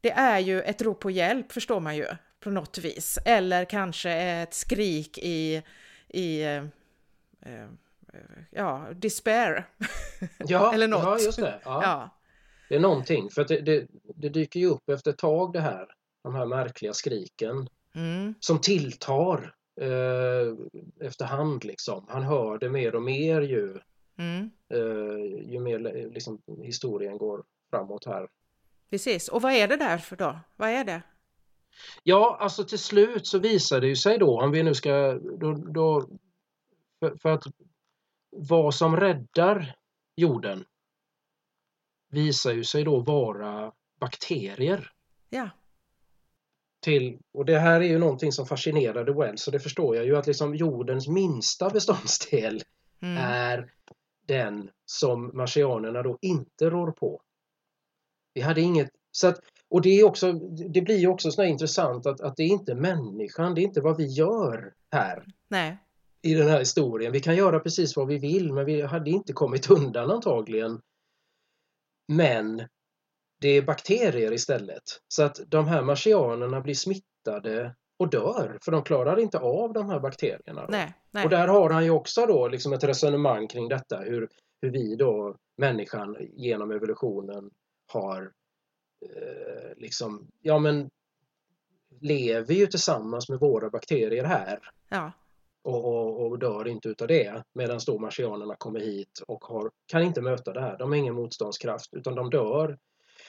det 0.00 0.10
är 0.10 0.38
ju 0.38 0.62
ett 0.62 0.82
rop 0.82 1.00
på 1.00 1.10
hjälp 1.10 1.52
förstår 1.52 1.80
man 1.80 1.96
ju 1.96 2.06
på 2.42 2.50
något 2.50 2.78
vis. 2.78 3.18
Eller 3.24 3.64
kanske 3.64 4.12
ett 4.12 4.54
skrik 4.54 5.18
i, 5.18 5.62
i 6.08 6.42
eh, 6.42 6.64
eh 7.40 7.68
ja, 8.50 8.86
despair. 8.94 9.68
Ja, 10.38 10.72
Eller 10.74 10.88
något. 10.88 11.02
ja 11.02 11.18
just 11.18 11.38
det. 11.38 11.60
Ja. 11.64 11.82
ja. 11.82 12.10
Det 12.68 12.76
är 12.76 12.80
någonting, 12.80 13.30
för 13.30 13.42
att 13.42 13.48
det, 13.48 13.60
det, 13.60 13.86
det, 14.14 14.28
dyker 14.28 14.60
ju 14.60 14.66
upp 14.66 14.88
efter 14.88 15.10
ett 15.10 15.18
tag 15.18 15.52
det 15.52 15.60
här, 15.60 15.86
de 16.22 16.34
här 16.34 16.46
märkliga 16.46 16.92
skriken 16.92 17.68
mm. 17.94 18.34
som 18.40 18.60
tilltar 18.60 19.54
eh, 19.80 20.54
efterhand 21.06 21.64
liksom. 21.64 22.06
Han 22.08 22.22
hör 22.22 22.58
det 22.58 22.68
mer 22.68 22.94
och 22.94 23.02
mer 23.02 23.40
ju, 23.40 23.78
mm. 24.18 24.50
eh, 24.68 25.50
ju 25.52 25.60
mer 25.60 25.78
liksom, 26.14 26.42
historien 26.62 27.18
går 27.18 27.44
framåt 27.70 28.06
här. 28.06 28.28
Precis, 28.90 29.28
och 29.28 29.42
vad 29.42 29.52
är 29.52 29.68
det 29.68 29.76
där 29.76 29.98
för 29.98 30.16
då? 30.16 30.40
Vad 30.56 30.68
är 30.68 30.84
det? 30.84 31.02
Ja, 32.02 32.36
alltså 32.40 32.64
till 32.64 32.78
slut 32.78 33.26
så 33.26 33.38
visar 33.38 33.80
det 33.80 33.86
ju 33.86 33.96
sig 33.96 34.18
då, 34.18 34.40
om 34.40 34.50
vi 34.50 34.62
nu 34.62 34.74
ska... 34.74 35.12
Då, 35.40 35.52
då, 35.52 36.08
för, 37.00 37.16
för 37.16 37.28
att 37.28 37.44
vad 38.30 38.74
som 38.74 38.96
räddar 38.96 39.76
jorden 40.16 40.64
visar 42.08 42.52
ju 42.52 42.64
sig 42.64 42.84
då 42.84 43.00
vara 43.00 43.72
bakterier. 44.00 44.92
Ja. 45.30 45.50
Till, 46.80 47.18
och 47.32 47.44
det 47.44 47.58
här 47.58 47.80
är 47.80 47.84
ju 47.84 47.98
någonting 47.98 48.32
som 48.32 48.46
fascinerade 48.46 49.12
Wells, 49.12 49.42
så 49.42 49.50
det 49.50 49.60
förstår 49.60 49.96
jag 49.96 50.04
ju 50.04 50.16
att 50.16 50.26
liksom 50.26 50.54
jordens 50.54 51.08
minsta 51.08 51.70
beståndsdel 51.70 52.62
mm. 53.00 53.16
är 53.16 53.72
den 54.26 54.70
som 54.84 55.30
marsianerna 55.36 56.02
då 56.02 56.18
inte 56.20 56.70
rår 56.70 56.92
på. 56.92 57.22
Vi 58.34 58.40
hade 58.40 58.60
inget, 58.60 58.90
så 59.10 59.28
att 59.28 59.40
och 59.72 59.82
det, 59.82 60.00
är 60.00 60.04
också, 60.04 60.32
det 60.68 60.80
blir 60.80 61.08
också 61.08 61.30
så 61.30 61.42
intressant 61.42 62.06
att, 62.06 62.20
att 62.20 62.36
det 62.36 62.42
är 62.42 62.48
inte 62.48 62.74
människan, 62.74 63.54
det 63.54 63.60
är 63.60 63.62
inte 63.62 63.80
vad 63.80 63.96
vi 63.96 64.06
gör 64.06 64.74
här. 64.90 65.24
Nej. 65.48 65.76
I 66.22 66.34
den 66.34 66.48
här 66.48 66.58
historien. 66.58 67.12
Vi 67.12 67.20
kan 67.20 67.36
göra 67.36 67.60
precis 67.60 67.96
vad 67.96 68.06
vi 68.06 68.18
vill 68.18 68.52
men 68.52 68.64
vi 68.64 68.82
hade 68.82 69.10
inte 69.10 69.32
kommit 69.32 69.70
undan 69.70 70.10
antagligen. 70.10 70.80
Men 72.08 72.62
det 73.40 73.48
är 73.48 73.62
bakterier 73.62 74.32
istället. 74.32 74.82
Så 75.08 75.22
att 75.22 75.40
de 75.46 75.68
här 75.68 75.82
marsianerna 75.82 76.60
blir 76.60 76.74
smittade 76.74 77.74
och 77.98 78.10
dör 78.10 78.58
för 78.62 78.72
de 78.72 78.82
klarar 78.82 79.20
inte 79.20 79.38
av 79.38 79.72
de 79.72 79.88
här 79.88 80.00
bakterierna. 80.00 80.66
Nej, 80.68 80.94
nej. 81.10 81.24
Och 81.24 81.30
där 81.30 81.48
har 81.48 81.70
han 81.70 81.84
ju 81.84 81.90
också 81.90 82.26
då 82.26 82.48
liksom 82.48 82.72
ett 82.72 82.84
resonemang 82.84 83.48
kring 83.48 83.68
detta 83.68 83.98
hur, 83.98 84.28
hur 84.62 84.70
vi 84.70 84.96
då, 84.96 85.36
människan 85.56 86.16
genom 86.20 86.70
evolutionen 86.70 87.50
har 87.92 88.32
Eh, 89.02 89.76
liksom, 89.76 90.28
ja 90.40 90.58
men 90.58 90.90
lever 92.00 92.54
ju 92.54 92.66
tillsammans 92.66 93.28
med 93.28 93.38
våra 93.38 93.70
bakterier 93.70 94.24
här. 94.24 94.58
Ja. 94.88 95.12
Och, 95.62 95.84
och, 95.84 96.26
och, 96.26 96.38
dör 96.38 96.68
inte 96.68 96.88
utav 96.88 97.08
det. 97.08 97.42
Medan 97.52 97.80
då 97.86 97.98
marsianerna 97.98 98.54
kommer 98.56 98.80
hit 98.80 99.22
och 99.26 99.44
har, 99.44 99.70
kan 99.86 100.02
inte 100.02 100.20
möta 100.20 100.52
det 100.52 100.60
här. 100.60 100.78
De 100.78 100.90
har 100.90 100.96
ingen 100.96 101.14
motståndskraft 101.14 101.94
utan 101.94 102.14
de 102.14 102.30
dör. 102.30 102.78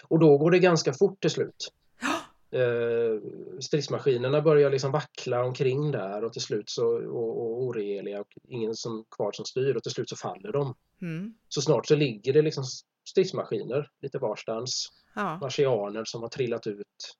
Och 0.03 0.19
då 0.19 0.38
går 0.38 0.51
det 0.51 0.59
ganska 0.59 0.93
fort 0.93 1.21
till 1.21 1.30
slut. 1.30 1.67
Eh, 2.53 3.19
stridsmaskinerna 3.59 4.41
börjar 4.41 4.71
liksom 4.71 4.91
vackla 4.91 5.43
omkring 5.43 5.91
där 5.91 6.24
och 6.24 6.34
till 6.34 6.41
slut 6.41 6.69
så 6.69 6.86
och, 6.88 7.41
och 7.41 7.63
oregeliga 7.63 8.21
och 8.21 8.28
ingen 8.47 8.76
som 8.76 9.05
kvar 9.11 9.32
som 9.32 9.45
styr 9.45 9.76
och 9.76 9.84
till 9.84 9.91
slut 9.91 10.09
så 10.09 10.15
faller 10.15 10.51
de. 10.51 10.76
Mm. 11.01 11.34
Så 11.47 11.61
snart 11.61 11.88
så 11.88 11.95
ligger 11.95 12.34
det 12.34 12.41
liksom 12.41 12.63
stridsmaskiner 13.09 13.89
lite 14.01 14.17
varstans. 14.17 14.89
Ja. 15.14 15.38
Marsianer 15.38 16.05
som 16.05 16.22
har 16.22 16.30
trillat 16.30 16.68
ut 16.68 17.18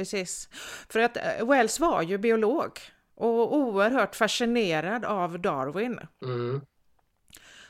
precis. 0.00 0.48
För 0.88 1.00
att 1.00 1.16
eh, 1.16 1.46
Wells 1.46 1.80
var 1.80 2.02
ju 2.02 2.18
biolog 2.18 2.78
och 3.14 3.56
oerhört 3.56 4.14
fascinerad 4.14 5.04
av 5.04 5.40
Darwin. 5.40 6.00
Mm. 6.22 6.60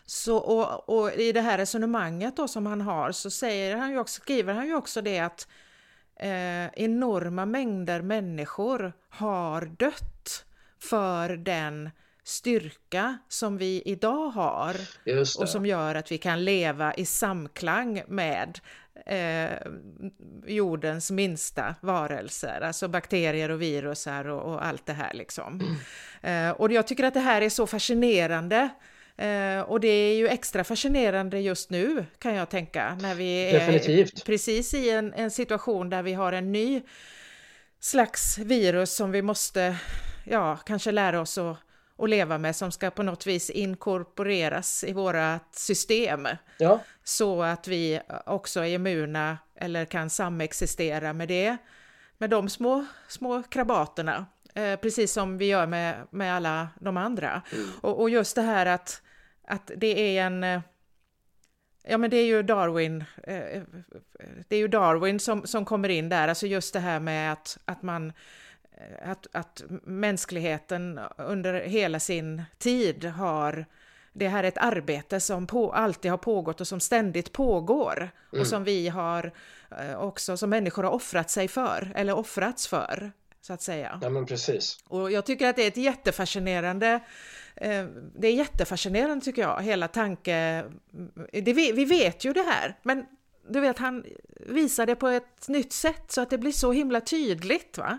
Så, 0.05 0.37
och, 0.37 0.89
och, 0.89 1.13
i 1.13 1.33
det 1.33 1.41
här 1.41 1.59
resonemanget 1.59 2.37
då 2.37 2.49
som 2.49 2.67
han 2.67 2.81
har 2.81 3.13
så 3.13 3.31
säger 3.31 3.77
han 3.77 3.91
ju 3.91 3.99
också, 3.99 4.21
skriver 4.21 4.55
han 4.55 4.67
ju 4.67 4.75
också 4.75 5.03
det 5.03 5.19
att 5.19 5.49
eh, 6.17 6.67
enorma 6.67 7.47
mängder 7.47 8.03
människor 8.03 8.93
har 9.09 9.67
dött 9.67 10.45
för 10.79 11.29
den 11.37 11.91
styrka 12.25 13.19
som 13.29 13.59
vi 13.59 13.83
idag 13.85 14.31
har 14.31 14.77
och 15.41 15.49
som 15.49 15.67
gör 15.67 15.95
att 15.95 16.13
vi 16.13 16.19
kan 16.19 16.45
leva 16.45 16.95
i 16.95 17.05
samklang 17.05 18.03
med 18.09 18.61
eh, 19.07 19.59
jordens 20.47 21.11
minsta 21.11 21.75
varelser, 21.81 22.61
alltså 22.61 22.89
bakterier 22.89 23.51
och 23.51 23.63
virusar 23.63 24.29
och, 24.29 24.55
och 24.55 24.67
allt 24.67 24.87
det 24.87 24.93
här 24.93 25.15
liksom. 25.15 25.77
Eh, 26.23 26.51
och 26.51 26.73
jag 26.73 26.87
tycker 26.87 27.05
att 27.05 27.15
det 27.15 27.21
här 27.21 27.43
är 27.43 27.49
så 27.49 27.67
fascinerande 27.67 28.71
Eh, 29.21 29.61
och 29.61 29.81
det 29.81 29.89
är 29.89 30.17
ju 30.17 30.29
extra 30.29 30.65
fascinerande 30.65 31.41
just 31.41 31.71
nu 31.71 32.07
kan 32.19 32.35
jag 32.35 32.49
tänka, 32.49 32.99
när 33.01 33.15
vi 33.15 33.51
är 33.51 33.53
Definitivt. 33.53 34.25
precis 34.25 34.75
i 34.75 34.91
en, 34.91 35.15
en 35.15 35.31
situation 35.31 35.91
där 35.91 36.03
vi 36.03 36.13
har 36.13 36.33
en 36.33 36.53
ny 36.53 36.83
slags 37.81 38.39
virus 38.39 38.95
som 38.95 39.11
vi 39.11 39.23
måste, 39.23 39.77
ja, 40.25 40.57
kanske 40.57 40.93
lära 40.93 41.21
oss 41.21 41.39
att, 41.39 41.57
att 42.03 42.11
leva 42.11 42.39
med, 42.39 42.57
som 42.57 42.73
ska 42.73 42.91
på 42.91 43.03
något 43.03 43.27
vis 43.27 43.51
inkorporeras 43.51 44.85
i 44.85 44.93
våra 44.93 45.41
system. 45.53 46.29
Ja. 46.59 46.81
Så 47.05 47.43
att 47.43 47.69
vi 47.69 48.01
också 48.27 48.61
är 48.61 48.75
immuna 48.75 49.39
eller 49.55 49.85
kan 49.85 50.11
samexistera 50.11 51.13
med 51.13 51.29
det, 51.29 51.57
med 52.19 52.31
de 52.31 52.49
små, 52.49 52.87
små 53.09 53.43
krabaterna. 53.43 54.27
Eh, 54.55 54.77
precis 54.77 55.13
som 55.13 55.39
vi 55.39 55.47
gör 55.47 55.67
med, 55.67 56.07
med 56.11 56.35
alla 56.35 56.69
de 56.81 56.97
andra. 56.97 57.43
Mm. 57.53 57.69
Och, 57.81 58.01
och, 58.01 58.11
just 58.11 58.35
det 58.35 58.43
här 58.43 58.67
att 58.67 59.03
att 59.51 59.71
det 59.77 60.19
är 60.19 60.27
en... 60.27 60.45
Eh, 60.45 60.61
ja 61.83 61.99
men 61.99 62.11
det 62.11 62.17
är 62.17 62.27
ju 62.27 62.43
Darwin, 62.43 63.05
eh, 63.23 63.63
det 64.49 64.57
är 64.57 64.61
ju 64.61 64.69
Darwin 64.69 65.21
som, 65.21 65.47
som 65.47 65.65
kommer 65.65 65.89
in 65.89 66.09
där, 66.09 66.29
alltså 66.29 66.47
just 66.47 66.73
det 66.73 66.81
här 66.81 67.01
med 67.01 67.33
att, 67.33 67.59
att 67.65 67.83
man 67.83 68.09
eh, 68.09 68.13
att, 69.03 69.27
att 69.33 69.63
mänskligheten 69.83 71.01
under 71.17 71.55
hela 71.61 72.01
sin 72.01 72.43
tid 72.59 73.05
har 73.05 73.67
det 74.13 74.29
här 74.29 74.45
är 74.45 74.49
ett 74.49 74.59
arbete 74.59 75.21
som 75.21 75.47
på, 75.47 75.73
alltid 75.73 76.11
har 76.11 76.19
pågått 76.19 76.61
och 76.61 76.69
som 76.69 76.81
ständigt 76.81 77.33
pågår 77.33 78.11
mm. 78.33 78.41
och 78.41 78.47
som 78.47 78.65
vi 78.65 78.89
har 78.89 79.33
också, 79.97 80.37
som 80.37 80.51
människor 80.51 80.83
har 80.83 80.91
offrat 80.91 81.31
sig 81.31 81.49
för, 81.49 81.93
eller 81.95 82.17
offrats 82.17 82.69
för, 82.69 83.13
så 83.41 83.53
att 83.53 83.63
säga. 83.63 83.99
Ja 84.03 84.09
men 84.09 84.27
precis. 84.27 84.79
Och 84.89 85.13
jag 85.13 85.27
tycker 85.27 85.49
att 85.49 85.57
det 85.57 85.63
är 85.63 85.69
ett 85.69 85.77
jättefascinerande 85.77 87.01
Eh, 87.61 87.85
det 88.19 88.29
är 88.29 88.33
jättefascinerande 88.33 89.25
tycker 89.25 89.43
jag, 89.43 89.63
hela 89.63 89.89
tanke... 89.89 90.65
Det, 91.33 91.53
vi 91.53 91.85
vet 91.85 92.25
ju 92.25 92.33
det 92.33 92.43
här, 92.43 92.79
men 92.83 93.05
du 93.49 93.61
vet, 93.61 93.79
han 93.79 94.05
visar 94.47 94.87
det 94.87 94.97
på 94.97 95.09
ett 95.09 95.49
nytt 95.49 95.73
sätt 95.73 96.13
så 96.13 96.21
att 96.21 96.31
det 96.31 96.39
blir 96.39 96.53
så 96.53 96.73
himla 96.73 97.01
tydligt. 97.01 97.79
Va? 97.79 97.99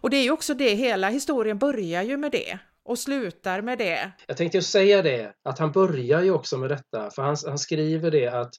Och 0.00 0.10
det 0.10 0.16
är 0.16 0.22
ju 0.22 0.30
också 0.30 0.54
det, 0.54 0.74
hela 0.74 1.08
historien 1.08 1.58
börjar 1.58 2.02
ju 2.02 2.16
med 2.16 2.32
det 2.32 2.58
och 2.84 2.98
slutar 2.98 3.62
med 3.62 3.78
det. 3.78 4.12
Jag 4.26 4.36
tänkte 4.36 4.58
ju 4.58 4.62
säga 4.62 5.02
det, 5.02 5.34
att 5.42 5.58
han 5.58 5.72
börjar 5.72 6.22
ju 6.22 6.30
också 6.30 6.58
med 6.58 6.70
detta, 6.70 7.10
för 7.10 7.22
han, 7.22 7.36
han 7.46 7.58
skriver 7.58 8.10
det 8.10 8.28
att 8.28 8.54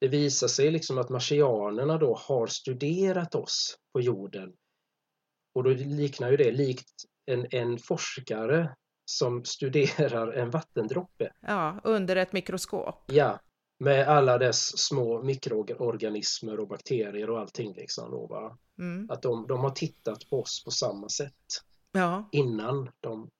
det 0.00 0.08
visar 0.08 0.48
sig 0.48 0.70
liksom 0.70 0.98
att 0.98 1.08
marsianerna 1.08 1.98
då 1.98 2.14
har 2.14 2.46
studerat 2.46 3.34
oss 3.34 3.76
på 3.92 4.00
jorden. 4.00 4.52
Och 5.54 5.64
då 5.64 5.70
liknar 5.70 6.30
ju 6.30 6.36
det 6.36 6.50
likt 6.50 6.92
en, 7.26 7.46
en 7.50 7.78
forskare 7.78 8.74
som 9.10 9.44
studerar 9.44 10.32
en 10.32 10.50
vattendroppe. 10.50 11.32
Ja, 11.40 11.80
under 11.84 12.16
ett 12.16 12.32
mikroskop. 12.32 13.04
Ja, 13.06 13.40
med 13.78 14.08
alla 14.08 14.38
dess 14.38 14.78
små 14.78 15.22
mikroorganismer 15.22 16.60
och 16.60 16.68
bakterier 16.68 17.30
och 17.30 17.40
allting. 17.40 17.74
Liksom 17.74 18.10
då? 18.10 18.56
Mm. 18.78 19.10
Att 19.10 19.22
de, 19.22 19.46
de 19.46 19.60
har 19.60 19.70
tittat 19.70 20.30
på 20.30 20.40
oss 20.40 20.64
på 20.64 20.70
samma 20.70 21.08
sätt 21.08 21.62
ja. 21.92 22.28
innan 22.32 22.90
de 23.00 23.30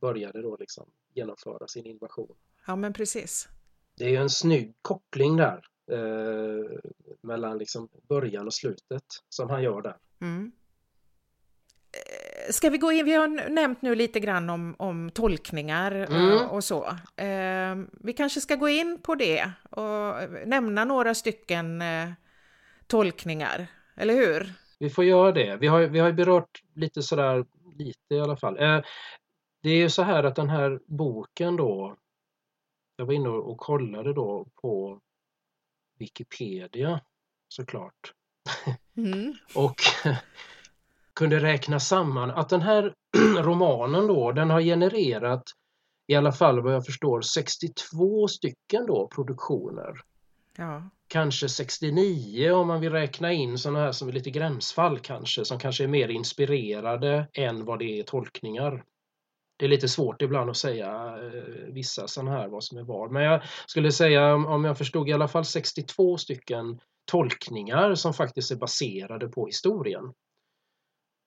började 0.00 0.42
då 0.42 0.56
liksom 0.56 0.90
genomföra 1.14 1.68
sin 1.68 1.86
invasion. 1.86 2.36
Ja, 2.66 2.76
men 2.76 2.92
precis. 2.92 3.48
Det 3.96 4.16
är 4.16 4.20
en 4.20 4.30
snygg 4.30 4.74
koppling 4.82 5.36
där 5.36 5.66
eh, 5.90 6.78
mellan 7.20 7.58
liksom 7.58 7.88
början 8.08 8.46
och 8.46 8.54
slutet 8.54 9.04
som 9.28 9.50
han 9.50 9.62
gör 9.62 9.82
där. 9.82 9.96
Mm 10.20 10.52
ska 12.50 12.70
vi 12.70 12.78
gå 12.78 12.92
in, 12.92 13.04
vi 13.04 13.14
har 13.14 13.48
nämnt 13.50 13.82
nu 13.82 13.94
lite 13.94 14.20
grann 14.20 14.50
om, 14.50 14.74
om 14.78 15.10
tolkningar 15.10 15.92
mm. 15.92 16.48
och, 16.48 16.64
så. 16.64 16.86
Eh, 17.16 17.76
vi 18.00 18.12
kanske 18.16 18.40
ska 18.40 18.54
gå 18.54 18.68
in 18.68 19.00
på 19.02 19.14
det 19.14 19.50
och 19.70 20.14
nämna 20.46 20.84
några 20.84 21.14
stycken 21.14 21.82
eh, 21.82 22.08
tolkningar, 22.86 23.66
eller 23.96 24.14
hur? 24.14 24.52
Vi 24.78 24.90
får 24.90 25.04
göra 25.04 25.32
det. 25.32 25.56
Vi 25.56 25.66
har, 25.66 25.80
vi 25.80 25.98
har 25.98 26.12
berört 26.12 26.62
lite 26.74 27.02
sådär, 27.02 27.44
lite 27.76 28.14
i 28.14 28.20
alla 28.20 28.36
fall. 28.36 28.58
Eh, 28.58 28.80
det 29.62 29.70
är 29.70 29.76
ju 29.76 29.90
så 29.90 30.02
här 30.02 30.24
att 30.24 30.36
den 30.36 30.48
här 30.48 30.80
boken 30.86 31.56
då, 31.56 31.96
jag 32.96 33.06
var 33.06 33.14
inne 33.14 33.28
och 33.28 33.58
kollade 33.58 34.12
då 34.12 34.46
på 34.62 35.00
Wikipedia 35.98 37.00
såklart. 37.48 38.12
Mm. 38.96 39.34
och 39.54 39.80
kunde 41.14 41.40
räkna 41.40 41.80
samman 41.80 42.30
att 42.30 42.48
den 42.48 42.62
här 42.62 42.94
romanen 43.42 44.06
då, 44.06 44.32
den 44.32 44.50
har 44.50 44.60
genererat 44.60 45.42
i 46.06 46.14
alla 46.14 46.32
fall 46.32 46.60
vad 46.60 46.74
jag 46.74 46.86
förstår 46.86 47.20
62 47.20 48.28
stycken 48.28 48.86
då 48.86 49.08
produktioner. 49.14 49.94
Ja. 50.56 50.90
Kanske 51.08 51.48
69 51.48 52.50
om 52.50 52.66
man 52.66 52.80
vill 52.80 52.92
räkna 52.92 53.32
in 53.32 53.58
sådana 53.58 53.78
här 53.78 53.92
som 53.92 54.08
är 54.08 54.12
lite 54.12 54.30
gränsfall 54.30 54.98
kanske, 54.98 55.44
som 55.44 55.58
kanske 55.58 55.84
är 55.84 55.88
mer 55.88 56.08
inspirerade 56.08 57.28
än 57.32 57.64
vad 57.64 57.78
det 57.78 57.98
är 57.98 58.02
tolkningar. 58.02 58.84
Det 59.56 59.64
är 59.64 59.68
lite 59.68 59.88
svårt 59.88 60.22
ibland 60.22 60.50
att 60.50 60.56
säga 60.56 61.16
eh, 61.16 61.72
vissa 61.72 62.08
sådana 62.08 62.30
här 62.30 62.48
vad 62.48 62.64
som 62.64 62.78
är 62.78 62.82
vad. 62.82 63.12
Men 63.12 63.22
jag 63.22 63.42
skulle 63.66 63.92
säga 63.92 64.34
om 64.34 64.64
jag 64.64 64.78
förstod 64.78 65.08
i 65.08 65.12
alla 65.12 65.28
fall 65.28 65.44
62 65.44 66.18
stycken 66.18 66.80
tolkningar 67.04 67.94
som 67.94 68.14
faktiskt 68.14 68.50
är 68.50 68.56
baserade 68.56 69.28
på 69.28 69.46
historien. 69.46 70.12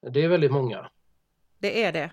Det 0.10 0.24
är 0.24 0.28
väldigt 0.28 0.51
många. 0.51 0.89
Det 1.60 1.84
är 1.84 1.91
det. 1.91 2.12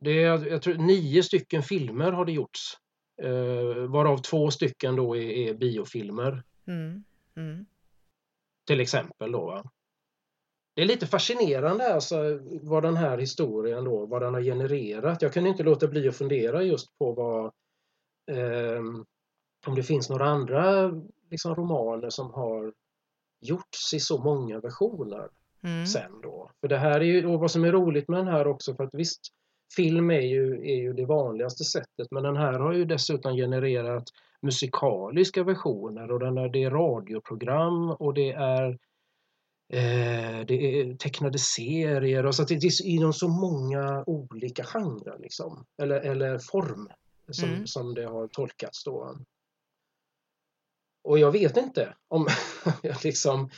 Det 0.00 0.22
är, 0.22 0.46
jag 0.46 0.62
tror 0.62 0.74
nio 0.74 1.22
stycken 1.22 1.62
filmer 1.62 2.12
har 2.12 2.24
det 2.24 2.32
gjorts. 2.32 2.78
Eh, 3.22 3.86
varav 3.88 4.18
två 4.18 4.50
stycken 4.50 4.96
då 4.96 5.16
är, 5.16 5.30
är 5.30 5.54
biofilmer. 5.54 6.42
Mm. 6.66 7.04
Mm. 7.36 7.66
Till 8.66 8.80
exempel 8.80 9.32
då. 9.32 9.46
Va? 9.46 9.70
Det 10.74 10.82
är 10.82 10.86
lite 10.86 11.06
fascinerande 11.06 11.94
alltså 11.94 12.40
vad 12.62 12.82
den 12.82 12.96
här 12.96 13.18
historien 13.18 13.84
då, 13.84 14.06
vad 14.06 14.22
den 14.22 14.34
har 14.34 14.40
genererat. 14.40 15.22
Jag 15.22 15.32
kunde 15.32 15.50
inte 15.50 15.62
låta 15.62 15.86
bli 15.86 16.08
att 16.08 16.16
fundera 16.16 16.62
just 16.62 16.98
på 16.98 17.12
vad 17.12 17.44
eh, 18.38 18.82
om 19.66 19.74
det 19.74 19.82
finns 19.82 20.10
några 20.10 20.24
andra 20.24 20.92
liksom, 21.30 21.54
romaner 21.54 22.10
som 22.10 22.30
har 22.30 22.72
gjorts 23.40 23.94
i 23.94 24.00
så 24.00 24.18
många 24.18 24.60
versioner 24.60 25.28
mm. 25.64 25.86
sen 25.86 26.20
då. 26.22 26.50
För 26.60 26.68
det 26.68 26.78
här 26.78 27.00
är 27.00 27.04
ju 27.04 27.20
då 27.20 27.36
vad 27.36 27.50
som 27.50 27.64
är 27.64 27.72
roligt 27.72 28.08
med 28.08 28.18
den 28.18 28.28
här 28.28 28.46
också 28.46 28.74
för 28.74 28.84
att 28.84 28.94
visst 28.94 29.20
film 29.76 30.10
är 30.10 30.20
ju, 30.20 30.52
är 30.52 30.76
ju 30.76 30.92
det 30.92 31.06
vanligaste 31.06 31.64
sättet 31.64 32.10
men 32.10 32.22
den 32.22 32.36
här 32.36 32.52
har 32.52 32.72
ju 32.72 32.84
dessutom 32.84 33.36
genererat 33.36 34.04
musikaliska 34.42 35.44
versioner 35.44 36.12
och 36.12 36.20
den 36.20 36.38
är, 36.38 36.48
det 36.48 36.62
är 36.62 36.70
radioprogram 36.70 37.90
och 37.90 38.14
det 38.14 38.32
är 38.32 38.78
eh, 39.72 40.46
det 40.46 40.80
är 40.80 40.96
tecknade 40.96 41.38
serier 41.38 42.26
och 42.26 42.34
så 42.34 42.42
att 42.42 42.48
det 42.48 42.54
är 42.54 42.86
inom 42.86 43.12
så 43.12 43.28
många 43.28 44.04
olika 44.06 44.64
genrer 44.64 45.18
liksom. 45.18 45.64
Eller, 45.82 46.00
eller 46.00 46.38
form 46.38 46.88
som, 47.30 47.48
mm. 47.48 47.66
som 47.66 47.94
det 47.94 48.04
har 48.04 48.28
tolkats 48.28 48.84
då. 48.84 49.16
Och 51.04 51.18
jag 51.18 51.32
vet 51.32 51.56
inte 51.56 51.94
om 52.08 52.26
jag 52.82 53.04
liksom 53.04 53.50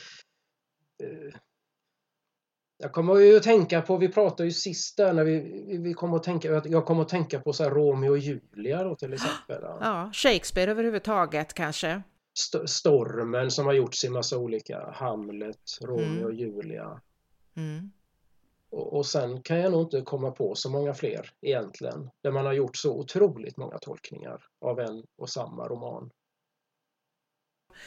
eh, 1.03 1.39
jag 2.77 2.91
kommer 2.91 3.15
ju 3.15 3.37
att 3.37 3.43
tänka 3.43 3.81
på, 3.81 3.97
vi 3.97 4.09
pratade 4.09 4.43
ju 4.43 4.51
sist 4.51 4.97
där 4.97 5.13
när 5.13 5.23
vi, 5.23 5.77
vi 5.77 5.93
kommer 5.93 6.15
att 6.15 6.23
tänka, 6.23 6.61
jag 6.65 6.85
kommer 6.85 7.01
att 7.01 7.09
tänka 7.09 7.39
på 7.39 7.53
så 7.53 7.63
här 7.63 7.71
Romeo 7.71 8.11
och 8.11 8.17
Julia 8.17 8.83
då 8.83 8.95
till 8.95 9.13
exempel. 9.13 9.61
Ja, 9.61 10.11
Shakespeare 10.13 10.71
överhuvudtaget 10.71 11.53
kanske. 11.53 12.01
St 12.39 12.67
Stormen 12.67 13.51
som 13.51 13.65
har 13.65 13.73
gjorts 13.73 14.05
i 14.05 14.09
massa 14.09 14.37
olika, 14.37 14.91
Hamlet, 14.93 15.77
Romeo 15.81 16.05
mm. 16.05 16.25
och 16.25 16.33
Julia. 16.33 17.01
Mm. 17.55 17.91
Och, 18.69 18.93
och 18.97 19.05
sen 19.05 19.41
kan 19.41 19.59
jag 19.59 19.71
nog 19.71 19.81
inte 19.81 20.01
komma 20.01 20.31
på 20.31 20.55
så 20.55 20.69
många 20.69 20.93
fler 20.93 21.29
egentligen, 21.41 22.09
där 22.21 22.31
man 22.31 22.45
har 22.45 22.53
gjort 22.53 22.77
så 22.77 22.99
otroligt 22.99 23.57
många 23.57 23.77
tolkningar 23.77 24.43
av 24.61 24.79
en 24.79 25.03
och 25.17 25.29
samma 25.29 25.67
roman. 25.67 26.09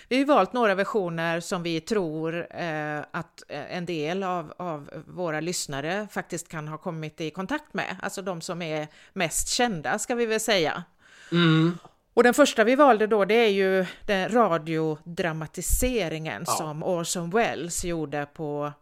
Vi 0.09 0.19
har 0.19 0.27
valt 0.27 0.53
några 0.53 0.75
versioner 0.75 1.41
som 1.41 1.63
vi 1.63 1.81
tror 1.81 2.47
eh, 2.57 2.99
att 3.11 3.43
eh, 3.49 3.77
en 3.77 3.87
del 3.87 4.23
av, 4.23 4.53
av 4.57 4.91
våra 5.07 5.41
lyssnare 5.41 6.09
faktiskt 6.11 6.49
kan 6.49 6.69
ha 6.69 6.79
kommit 6.79 7.21
i 7.21 7.31
kontakt 7.31 7.75
med, 7.75 7.97
alltså 8.03 8.23
de 8.23 8.41
som 8.41 8.63
är 8.63 8.89
mest 9.13 9.49
kända 9.49 9.99
ska 9.99 10.15
vi 10.15 10.27
väl 10.27 10.41
säga. 10.41 10.85
Mm. 11.33 11.79
Och 12.15 12.23
den 12.23 12.35
första 12.35 12.65
vi 12.65 12.77
valde 12.77 13.07
då 13.07 13.25
det 13.25 13.35
är 13.35 13.49
ju 13.51 13.87
den 14.07 14.29
radiodramatiseringen 14.29 16.45
Ja. 16.47 16.53
som 16.53 16.83
Orson 16.83 17.31
Welles 17.31 17.85
gjorde 17.85 18.27
på 18.35 18.73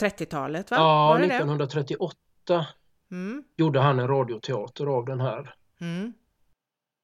30-talet 0.00 0.70
va? 0.70 0.76
Ja, 0.76 1.08
Var 1.08 1.18
det 1.18 1.26
det? 1.26 1.34
1938 1.34 2.66
Mm, 3.12 3.44
gjorde 3.56 3.80
han 3.80 3.98
en 3.98 4.08
radioteater 4.08 4.86
av 4.86 5.04
den 5.04 5.20
här. 5.20 5.54
mm, 5.80 6.12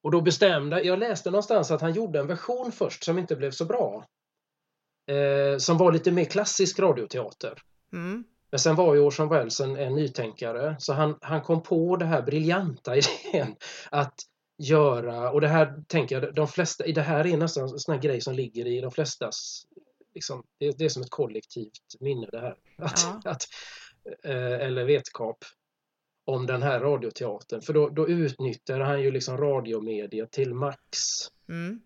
Och 0.06 0.12
då 0.12 0.20
bestämde, 0.20 0.82
jag 0.82 0.98
läste 0.98 1.30
någonstans 1.30 1.70
att 1.70 1.80
han 1.80 1.92
gjorde 1.92 2.18
en 2.18 2.26
version 2.26 2.72
först 2.72 3.04
som 3.04 3.18
inte 3.18 3.36
blev 3.36 3.50
så 3.50 3.64
bra. 3.64 4.06
Eh, 5.10 5.58
som 5.58 5.78
var 5.78 5.92
lite 5.92 6.12
mer 6.12 6.24
klassisk 6.24 6.78
radioteater. 6.78 7.62
mm. 7.92 8.24
Men 8.50 8.60
sen 8.60 8.76
var 8.76 8.94
ju 8.94 9.00
Orson 9.00 9.28
Welles 9.28 9.60
en, 9.60 9.76
en 9.76 9.94
nytänkare 9.94 10.76
så 10.78 10.92
han, 10.92 11.18
han 11.20 11.42
kom 11.42 11.62
på 11.62 11.96
det 11.96 12.04
här 12.04 12.22
briljanta 12.22 12.96
idén 12.96 13.56
att 13.90 14.14
göra, 14.58 15.30
och 15.30 15.40
det 15.40 15.48
här 15.48 15.82
tänker 15.88 16.20
jag, 16.20 16.34
de 16.34 16.48
flesta, 16.48 16.84
det 16.86 17.02
här 17.02 17.26
är 17.26 17.36
nästan 17.36 17.62
en 17.62 17.78
sån 17.78 17.94
här 17.94 18.02
grej 18.02 18.20
som 18.20 18.34
ligger 18.34 18.66
i 18.66 18.80
de 18.80 18.90
flestas, 18.90 19.62
liksom, 20.14 20.42
det, 20.58 20.78
det 20.78 20.84
är 20.84 20.88
som 20.88 21.02
ett 21.02 21.10
kollektivt 21.10 22.00
minne 22.00 22.26
det 22.32 22.40
här. 22.40 22.56
Att, 22.78 23.06
Ja. 23.24 23.30
att, 23.30 23.42
eh, 24.24 24.66
eller 24.66 24.84
vetskap 24.84 25.44
om 26.26 26.46
den 26.46 26.62
här 26.62 26.80
radioteatern. 26.80 27.60
För 27.60 27.72
då, 27.72 27.88
då 27.88 28.08
utnyttjar 28.08 28.80
han 28.80 29.02
ju 29.02 29.10
liksom 29.10 29.38
radiomedia 29.38 30.26
till 30.26 30.54
max. 30.54 30.98
Mm. 31.48 31.80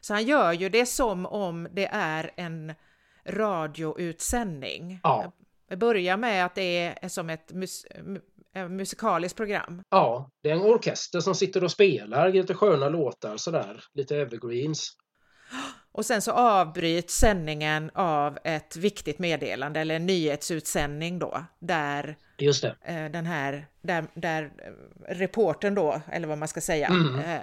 Så 0.00 0.14
han 0.14 0.24
gör 0.24 0.52
ju 0.52 0.68
det 0.68 0.86
som 0.86 1.26
om 1.26 1.68
det 1.72 1.86
är 1.92 2.30
en 2.36 2.74
radioutsändning. 3.24 5.00
Ja. 5.02 5.32
Det 5.68 5.76
börjar 5.76 6.16
med 6.16 6.44
att 6.44 6.54
det 6.54 6.98
är 7.02 7.08
som 7.08 7.30
ett 7.30 7.52
mus 7.52 7.86
mu- 7.86 8.20
eh, 8.54 8.68
musikaliskt 8.68 9.36
program. 9.36 9.82
Ja, 9.88 10.30
det 10.42 10.50
är 10.50 10.54
en 10.54 10.62
orkester 10.62 11.20
som 11.20 11.34
sitter 11.34 11.64
och 11.64 11.70
spelar 11.70 12.32
lite 12.32 12.54
sköna 12.54 12.88
låtar 12.88 13.36
sådär, 13.36 13.84
lite 13.94 14.16
evergreens. 14.16 14.96
Och 15.92 16.06
sen 16.06 16.22
så 16.22 16.32
avbryts 16.32 17.14
sändningen 17.14 17.90
av 17.94 18.38
ett 18.44 18.76
viktigt 18.76 19.18
meddelande 19.18 19.80
eller 19.80 19.94
en 19.94 20.06
nyhetsutsändning 20.06 21.18
då, 21.18 21.44
där 21.58 22.16
eh, 22.84 23.04
den 23.10 23.26
här, 23.26 23.66
där, 23.82 24.04
där 24.14 24.42
eh, 24.42 25.14
reportern 25.14 25.74
då, 25.74 26.00
eller 26.12 26.28
vad 26.28 26.38
man 26.38 26.48
ska 26.48 26.60
säga, 26.60 26.86
Mm. 26.86 27.18
eh, 27.18 27.40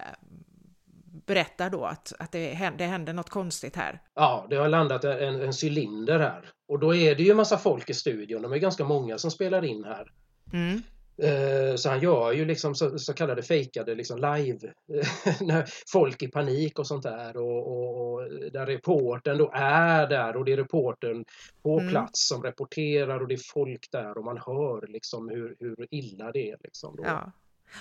berättar 1.25 1.69
då 1.69 1.85
att, 1.85 2.13
att 2.19 2.31
det, 2.31 2.53
händer, 2.53 2.77
det 2.77 2.85
händer 2.85 3.13
något 3.13 3.29
konstigt 3.29 3.75
här. 3.75 3.99
Ja, 4.15 4.47
det 4.49 4.55
har 4.55 4.69
landat 4.69 5.03
en, 5.03 5.41
en 5.41 5.53
cylinder 5.63 6.19
här. 6.19 6.45
Och 6.67 6.79
då 6.79 6.95
är 6.95 7.15
det 7.15 7.23
ju 7.23 7.33
massa 7.33 7.57
folk 7.57 7.89
i 7.89 7.93
studion. 7.93 8.41
De 8.41 8.53
är 8.53 8.57
ganska 8.57 8.83
många 8.83 9.17
som 9.17 9.31
spelar 9.31 9.65
in 9.65 9.83
här. 9.83 10.11
Mm. 10.53 10.81
Eh, 11.21 11.75
Så 11.75 11.89
han 11.89 11.99
gör 11.99 12.31
ju 12.31 12.45
liksom 12.45 12.75
så, 12.75 12.99
så 12.99 13.13
kallade 13.13 13.43
fejkade 13.43 13.95
liksom 13.95 14.17
live. 14.17 14.73
när 15.41 15.65
folk 15.91 16.23
i 16.23 16.27
panik 16.27 16.79
och 16.79 16.87
sånt 16.87 17.03
där. 17.03 17.37
Och, 17.37 17.67
och, 17.67 18.13
och 18.13 18.29
där 18.51 18.65
reporten 18.65 19.37
då 19.37 19.51
är 19.53 20.07
där 20.07 20.35
och 20.37 20.45
det 20.45 20.53
är 20.53 20.57
reporten 20.57 21.25
på 21.63 21.79
Mm. 21.79 21.91
plats 21.91 22.27
som 22.27 22.43
rapporterar 22.43 23.19
och 23.19 23.27
det 23.27 23.33
är 23.33 23.51
folk 23.53 23.91
där 23.91 24.17
och 24.17 24.25
man 24.25 24.37
hör 24.37 24.87
liksom 24.87 25.29
hur, 25.29 25.55
hur 25.59 25.87
illa 25.91 26.31
det 26.31 26.51
är. 26.51 26.57
Liksom 26.63 26.95
då. 26.95 27.03
Ja. 27.05 27.31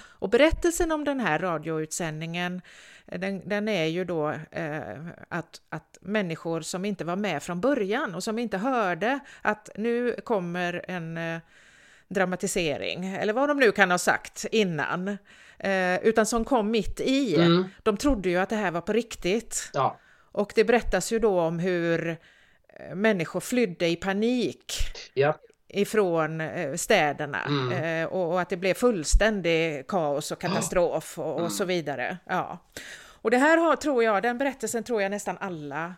Och 0.01 0.29
berättelsen 0.31 0.93
om 0.93 1.05
den 1.05 1.21
här 1.21 1.39
radioutsändningen, 1.39 2.63
den, 3.07 3.49
den 3.49 3.69
är 3.69 3.85
ju 3.85 4.05
då 4.05 4.31
eh, 4.51 5.07
att, 5.29 5.61
att 5.69 5.99
människor 6.01 6.61
som 6.61 6.85
inte 6.85 7.05
var 7.05 7.17
med 7.17 7.43
från 7.43 7.61
början 7.61 8.15
och 8.15 8.25
som 8.25 8.39
inte 8.39 8.59
hörde 8.59 9.21
att 9.43 9.69
nu 9.77 10.17
kommer 10.25 10.85
en 10.89 11.17
eh, 11.19 11.41
dramatisering, 12.09 13.07
eller 13.07 13.33
vad 13.33 13.49
de 13.49 13.57
nu 13.59 13.73
kan 13.73 13.91
ha 13.91 13.99
sagt 13.99 14.47
innan, 14.53 15.09
eh, 15.59 15.97
utan 16.03 16.27
som 16.27 16.45
kom 16.45 16.71
mitt 16.71 17.01
i. 17.01 17.37
Mm. 17.37 17.65
De 17.83 17.97
trodde 17.97 18.29
ju 18.29 18.37
att 18.37 18.49
det 18.49 18.57
här 18.57 18.71
var 18.71 18.81
på 18.81 18.93
riktigt. 18.93 19.71
Ja, 19.75 19.99
Och 20.33 20.53
det 20.55 20.65
berättas 20.65 21.13
ju 21.13 21.19
då 21.19 21.41
om 21.41 21.59
hur 21.59 22.09
eh, 22.09 22.95
människor 22.95 23.41
flydde 23.41 23.89
i 23.89 23.97
panik 23.97 24.73
ja, 25.15 25.35
ifrån 25.69 26.41
eh, 26.41 26.75
städerna 26.75 27.39
Mm. 27.47 27.73
eh, 28.03 28.09
och, 28.09 28.33
och 28.33 28.41
att 28.41 28.49
det 28.51 28.57
blev 28.57 28.75
fullständig 28.75 29.87
kaos 29.87 30.31
och 30.33 30.41
katastrof 30.41 31.19
och, 31.19 31.33
och 31.33 31.39
Mm. 31.39 31.51
så 31.51 31.65
vidare. 31.65 32.19
Ja. 32.27 32.59
Och 33.23 33.31
det 33.31 33.39
här 33.39 33.57
har, 33.57 33.77
tror 33.77 34.05
jag, 34.05 34.23
den 34.23 34.39
berättelsen 34.39 34.85
tror 34.85 35.03
jag 35.03 35.11
nästan 35.11 35.39
alla, 35.41 35.95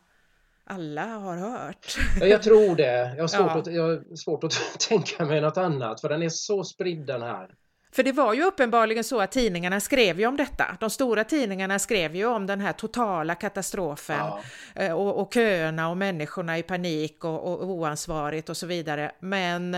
alla 0.70 1.04
har 1.06 1.36
hört. 1.36 1.96
Ja, 2.20 2.26
jag 2.26 2.42
tror 2.42 2.76
det. 2.76 3.14
Jag 3.16 3.22
har, 3.22 3.28
svårt 3.28 3.40
Ja. 3.40 3.58
att, 3.58 3.72
jag 3.74 3.82
har 3.82 4.16
svårt 4.16 4.44
att 4.44 4.52
tänka 4.88 5.24
mig 5.24 5.40
något 5.40 5.56
annat 5.56 6.00
för 6.00 6.08
den 6.08 6.22
är 6.22 6.28
så 6.28 6.64
spridd 6.64 7.06
den 7.06 7.22
här. 7.22 7.48
För 7.92 8.02
det 8.02 8.12
var 8.12 8.34
ju 8.34 8.42
uppenbarligen 8.44 9.04
så 9.04 9.20
att 9.20 9.32
tidningarna 9.32 9.80
skrev 9.80 10.20
ju 10.20 10.26
om 10.26 10.36
detta. 10.36 10.76
De 10.80 10.90
stora 10.90 11.24
tidningarna 11.24 11.78
skrev 11.78 12.16
ju 12.16 12.26
om 12.26 12.46
den 12.46 12.60
här 12.60 12.72
totala 12.72 13.34
katastrofen 13.34 14.16
Ja. 14.18 14.40
eh, 14.74 14.92
och, 14.92 15.20
och 15.22 15.34
köerna 15.34 15.90
och 15.90 15.96
människorna 15.96 16.58
i 16.58 16.62
panik 16.62 17.24
och, 17.24 17.44
och 17.52 17.64
oansvarigt 17.70 18.48
och 18.48 18.56
så 18.56 18.66
vidare. 18.66 19.12
Men 19.20 19.72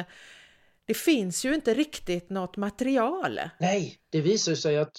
det 0.84 0.94
finns 0.94 1.44
ju 1.44 1.54
inte 1.54 1.74
riktigt 1.74 2.30
något 2.30 2.56
material. 2.56 3.40
Nej, 3.60 3.96
det 4.10 4.20
visar 4.20 4.54
sig 4.54 4.78
att 4.78 4.96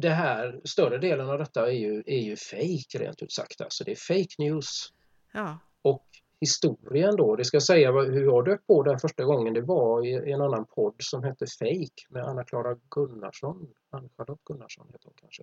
det 0.00 0.10
här, 0.10 0.60
större 0.64 0.98
delen 0.98 1.30
av 1.30 1.38
detta 1.38 1.66
är 1.66 1.72
ju, 1.76 2.02
är 2.06 2.20
ju 2.20 2.36
fake 2.36 3.04
rent 3.04 3.22
ut 3.22 3.32
sagt. 3.32 3.60
Alltså 3.60 3.84
det 3.84 3.90
är 3.90 3.96
fake 3.96 4.34
news. 4.38 4.88
Ja. 5.32 5.58
Och 5.82 6.06
historien 6.40 7.16
då, 7.16 7.36
det 7.36 7.44
ska 7.44 7.54
jag 7.54 7.62
säga 7.62 7.92
hur 7.92 8.24
jag 8.24 8.44
dök 8.44 8.66
på 8.66 8.82
den 8.82 8.98
första 8.98 9.24
gången, 9.24 9.54
det 9.54 9.60
var 9.60 10.06
i 10.06 10.10
i 10.10 10.32
en 10.32 10.40
annan 10.40 10.66
podd 10.66 10.94
som 10.98 11.24
hette 11.24 11.46
Fake 11.58 12.06
med 12.08 12.24
Anna-Klara 12.24 12.76
Gunnarsson. 12.90 13.74
Ann-Charlotte 13.90 14.44
Gunnarsson 14.44 14.86
heter 14.92 15.06
hon 15.06 15.14
kanske. 15.16 15.42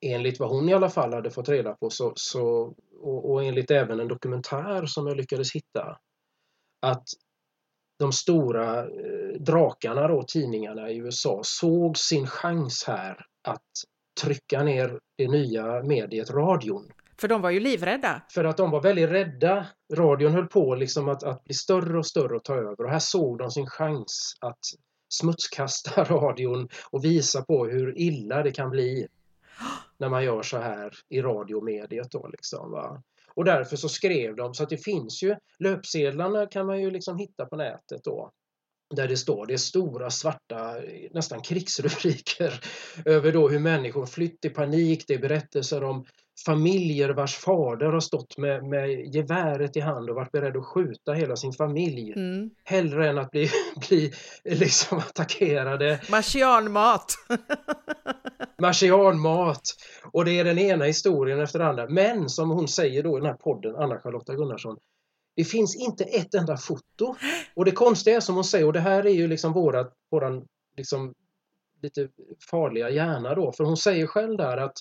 Enligt 0.00 0.40
vad 0.40 0.50
hon 0.50 0.68
i 0.68 0.74
alla 0.74 0.90
fall 0.90 1.12
hade 1.12 1.30
fått 1.30 1.48
reda 1.48 1.74
på 1.74 1.90
så, 1.90 2.12
så 2.16 2.74
och, 3.00 3.30
och 3.30 3.44
enligt 3.44 3.70
även 3.70 4.00
en 4.00 4.08
dokumentär 4.08 4.86
som 4.86 5.06
jag 5.06 5.16
lyckades 5.16 5.54
hitta 5.54 5.98
att 6.80 7.08
de 7.98 8.12
stora 8.12 8.78
eh, 8.78 9.40
drakarna 9.40 10.08
då, 10.08 10.22
tidningarna 10.22 10.90
i 10.90 10.96
USA 10.96 11.40
såg 11.44 11.98
sin 11.98 12.26
chans 12.26 12.84
här 12.86 13.26
att 13.42 13.70
trycka 14.22 14.62
ner 14.62 15.00
det 15.16 15.28
nya 15.28 15.82
mediet 15.82 16.30
radion. 16.30 16.88
För 17.20 17.28
de 17.28 17.42
var 17.42 17.50
ju 17.50 17.60
livrädda. 17.60 18.22
För 18.34 18.44
att 18.44 18.56
de 18.56 18.70
var 18.70 18.80
väldigt 18.80 19.10
rädda. 19.10 19.66
Radion 19.94 20.32
höll 20.32 20.46
på 20.46 20.74
liksom 20.74 21.08
att, 21.08 21.22
att 21.22 21.44
bli 21.44 21.54
större 21.54 21.98
och 21.98 22.06
större 22.06 22.36
och 22.36 22.44
ta 22.44 22.54
över 22.54 22.84
och 22.84 22.90
här 22.90 22.98
såg 22.98 23.38
de 23.38 23.50
sin 23.50 23.66
chans 23.66 24.36
att 24.40 24.58
smutskasta 25.08 26.04
radion 26.14 26.68
och 26.90 27.04
visa 27.04 27.42
på 27.42 27.66
hur 27.66 27.98
illa 27.98 28.42
det 28.42 28.50
kan 28.50 28.70
bli 28.70 29.06
när 29.98 30.08
man 30.08 30.24
gör 30.24 30.42
så 30.42 30.58
här 30.58 30.92
i 31.08 31.22
radiomediet. 31.22 32.10
Då, 32.10 32.28
liksom, 32.28 32.70
va? 32.70 33.02
Och 33.34 33.44
därför 33.44 33.76
så 33.76 33.88
skrev 33.88 34.36
de, 34.36 34.54
så 34.54 34.62
att 34.62 34.70
det 34.70 34.84
finns 34.84 35.22
ju, 35.22 35.36
löpsedlarna 35.58 36.46
kan 36.46 36.66
man 36.66 36.80
ju 36.80 36.90
liksom 36.90 37.18
hitta 37.18 37.46
på 37.46 37.56
nätet 37.56 38.04
då. 38.04 38.30
Där 38.94 39.08
det 39.08 39.16
står, 39.16 39.46
det 39.46 39.52
är 39.52 39.58
stora 39.58 40.10
svarta, 40.10 40.74
nästan 41.10 41.42
krigsrubriker 41.42 42.60
över 43.04 43.32
då 43.32 43.48
hur 43.48 43.58
människor 43.58 44.06
flytt 44.06 44.44
i 44.44 44.50
panik. 44.50 45.04
Det 45.06 45.14
är 45.14 45.18
berättelser 45.18 45.84
om 45.84 46.04
familjer 46.44 47.10
vars 47.10 47.36
fader 47.36 47.86
har 47.86 48.00
stått 48.00 48.38
med, 48.38 48.64
med 48.64 49.14
geväret 49.14 49.76
i 49.76 49.80
hand 49.80 50.10
och 50.10 50.16
varit 50.16 50.32
beredd 50.32 50.56
att 50.56 50.64
skjuta 50.64 51.12
hela 51.12 51.36
sin 51.36 51.52
familj. 51.52 52.12
Mm. 52.12 52.50
Hellre 52.64 53.08
än 53.08 53.18
att 53.18 53.30
bli, 53.30 53.50
bli 53.88 54.12
liksom 54.44 54.98
attackerade. 54.98 56.00
Marsianmat! 56.10 57.12
Marsianmat. 58.58 59.62
Och 60.12 60.24
det 60.24 60.38
är 60.38 60.44
den 60.44 60.58
ena 60.58 60.84
historien 60.84 61.40
efter 61.40 61.58
den 61.58 61.68
andra. 61.68 61.88
Men 61.88 62.28
som 62.28 62.50
hon 62.50 62.68
säger 62.68 63.02
då 63.02 63.16
i 63.16 63.20
den 63.20 63.30
här 63.30 63.36
podden, 63.36 63.76
Anna-Charlotta 63.76 64.34
Gunnarsson, 64.34 64.76
det 65.36 65.44
finns 65.44 65.76
inte 65.76 66.04
ett 66.04 66.34
enda 66.34 66.56
foto. 66.56 67.16
Och 67.56 67.64
det 67.64 67.70
konstiga 67.70 68.16
är 68.16 68.20
som 68.20 68.34
hon 68.34 68.44
säger, 68.44 68.66
och 68.66 68.72
det 68.72 68.80
här 68.80 69.06
är 69.06 69.12
ju 69.12 69.28
liksom 69.28 69.52
våra, 69.52 69.86
våran 70.10 70.44
liksom 70.76 71.14
lite 71.82 72.08
farliga 72.50 72.90
hjärna 72.90 73.34
då, 73.34 73.52
för 73.52 73.64
hon 73.64 73.76
säger 73.76 74.06
själv 74.06 74.36
där 74.36 74.56
att 74.56 74.76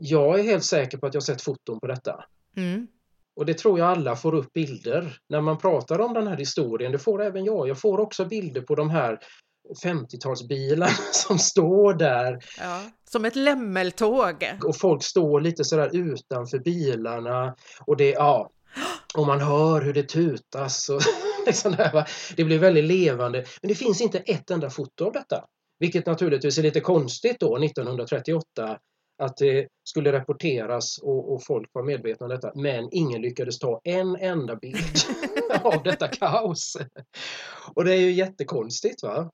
jag 0.00 0.38
är 0.38 0.42
helt 0.42 0.64
säker 0.64 0.98
på 0.98 1.06
att 1.06 1.14
jag 1.14 1.22
sett 1.22 1.42
foton 1.42 1.80
på 1.80 1.86
detta. 1.86 2.24
Mm. 2.56 2.86
Och 3.36 3.46
det 3.46 3.54
tror 3.54 3.78
jag 3.78 3.88
alla 3.88 4.16
får 4.16 4.34
upp 4.34 4.52
bilder. 4.52 5.18
När 5.28 5.40
man 5.40 5.58
pratar 5.58 6.00
om 6.00 6.14
den 6.14 6.26
här 6.26 6.36
historien, 6.36 6.92
det 6.92 6.98
får 6.98 7.22
även 7.22 7.44
jag. 7.44 7.68
Jag 7.68 7.80
får 7.80 8.00
också 8.00 8.24
bilder 8.24 8.60
på 8.60 8.74
de 8.74 8.90
här 8.90 9.18
50-talsbilarna 9.84 10.88
som 11.12 11.38
står 11.38 11.94
där 11.94 12.38
Ja. 12.58 12.82
Som 13.10 13.24
ett 13.24 13.36
lämmeltåg. 13.36 14.44
och 14.64 14.76
folk 14.76 15.02
står 15.02 15.40
lite 15.40 15.64
sådär 15.64 15.90
utanför 15.92 16.58
bilarna 16.58 17.54
och 17.86 17.96
det, 17.96 18.10
ja, 18.10 18.50
och 19.14 19.26
man 19.26 19.40
hör 19.40 19.80
hur 19.80 19.92
det 19.92 20.08
tutas 20.08 20.88
och 20.88 21.00
liksom 21.46 21.76
va? 21.92 22.06
det 22.36 22.44
blir 22.44 22.58
väldigt 22.58 22.84
levande. 22.84 23.44
Men 23.62 23.68
det 23.68 23.74
finns 23.74 24.00
inte 24.00 24.18
ett 24.18 24.50
enda 24.50 24.70
foto 24.70 25.04
av 25.06 25.12
detta. 25.12 25.44
Vilket 25.78 26.06
naturligtvis 26.06 26.58
är 26.58 26.62
lite 26.62 26.80
konstigt 26.80 27.40
då 27.40 27.56
1938 27.56 28.78
att 29.18 29.36
det 29.36 29.68
skulle 29.84 30.12
rapporteras 30.12 30.98
och, 30.98 31.34
och, 31.34 31.44
folk 31.44 31.70
var 31.72 31.82
medvetna 31.82 32.26
om 32.26 32.30
detta 32.30 32.52
men 32.54 32.88
ingen 32.92 33.22
lyckades 33.22 33.58
ta 33.58 33.80
en 33.84 34.16
enda 34.16 34.56
bild 34.56 34.96
av 35.62 35.82
detta 35.82 36.08
kaos. 36.08 36.76
Och 37.74 37.84
det 37.84 37.94
är 37.94 38.00
ju 38.00 38.12
jättekonstigt 38.12 39.02
va. 39.02 39.30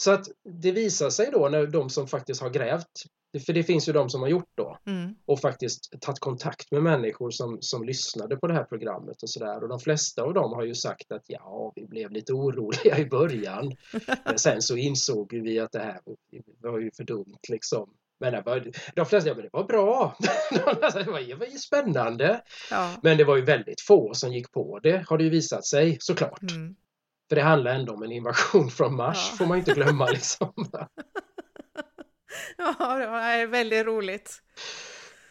Så 0.00 0.10
att 0.10 0.26
det 0.44 0.72
visar 0.72 1.10
sig 1.10 1.30
då 1.32 1.48
när 1.48 1.66
de 1.66 1.90
som 1.90 2.08
faktiskt 2.08 2.40
har 2.40 2.50
grävt, 2.50 3.02
för 3.46 3.52
det 3.52 3.62
finns 3.62 3.88
ju 3.88 3.92
de 3.92 4.10
som 4.10 4.20
har 4.20 4.28
gjort 4.28 4.50
då, 4.54 4.78
mm. 4.86 5.14
och 5.26 5.40
faktiskt 5.40 6.00
tagit 6.00 6.18
kontakt 6.18 6.70
med 6.70 6.82
människor 6.82 7.30
som, 7.30 7.58
som 7.60 7.84
lyssnade 7.84 8.36
på 8.36 8.46
det 8.46 8.54
här 8.54 8.64
programmet 8.64 9.22
och 9.22 9.30
sådär. 9.30 9.62
Och 9.62 9.68
de 9.68 9.80
flesta 9.80 10.22
av 10.22 10.34
dem 10.34 10.52
har 10.52 10.64
ju 10.64 10.74
sagt 10.74 11.12
att 11.12 11.24
ja, 11.26 11.72
vi 11.76 11.86
blev 11.86 12.10
lite 12.10 12.32
oroliga 12.32 12.98
i 12.98 13.06
början. 13.06 13.76
Men 14.24 14.38
sen 14.38 14.62
så 14.62 14.76
insåg 14.76 15.32
vi 15.32 15.58
att 15.58 15.72
det 15.72 15.78
här 15.78 16.00
var 16.60 16.78
ju 16.78 16.90
för 16.96 17.04
dumt 17.04 17.38
liksom. 17.48 17.94
Men 18.20 18.32
det 18.32 18.42
var, 18.46 18.72
de 18.94 19.06
flesta, 19.06 19.28
ja 19.28 19.34
men 19.34 19.44
det 19.44 19.50
var 19.52 19.64
bra. 19.64 20.16
det 20.50 21.36
var 21.36 21.46
ju 21.46 21.58
spännande. 21.58 22.40
Ja. 22.70 22.90
Men 23.02 23.16
det 23.16 23.24
var 23.24 23.36
ju 23.36 23.42
väldigt 23.44 23.80
få 23.80 24.14
som 24.14 24.32
gick 24.32 24.52
på 24.52 24.78
det, 24.82 25.04
har 25.08 25.18
det 25.18 25.24
ju 25.24 25.30
visat 25.30 25.66
sig 25.66 25.96
såklart. 26.00 26.50
Mm. 26.50 26.76
För 27.28 27.36
det 27.36 27.42
handlar 27.42 27.74
ändå 27.74 27.92
om 27.92 28.02
en 28.02 28.12
invasion 28.12 28.70
från 28.70 28.96
Mars, 28.96 29.28
ja. 29.30 29.36
får 29.36 29.46
man 29.46 29.58
inte 29.58 29.72
glömma 29.72 30.06
liksom. 30.10 30.52
ja, 32.56 32.96
det 32.96 33.04
är 33.04 33.46
väldigt 33.46 33.86
roligt. 33.86 34.42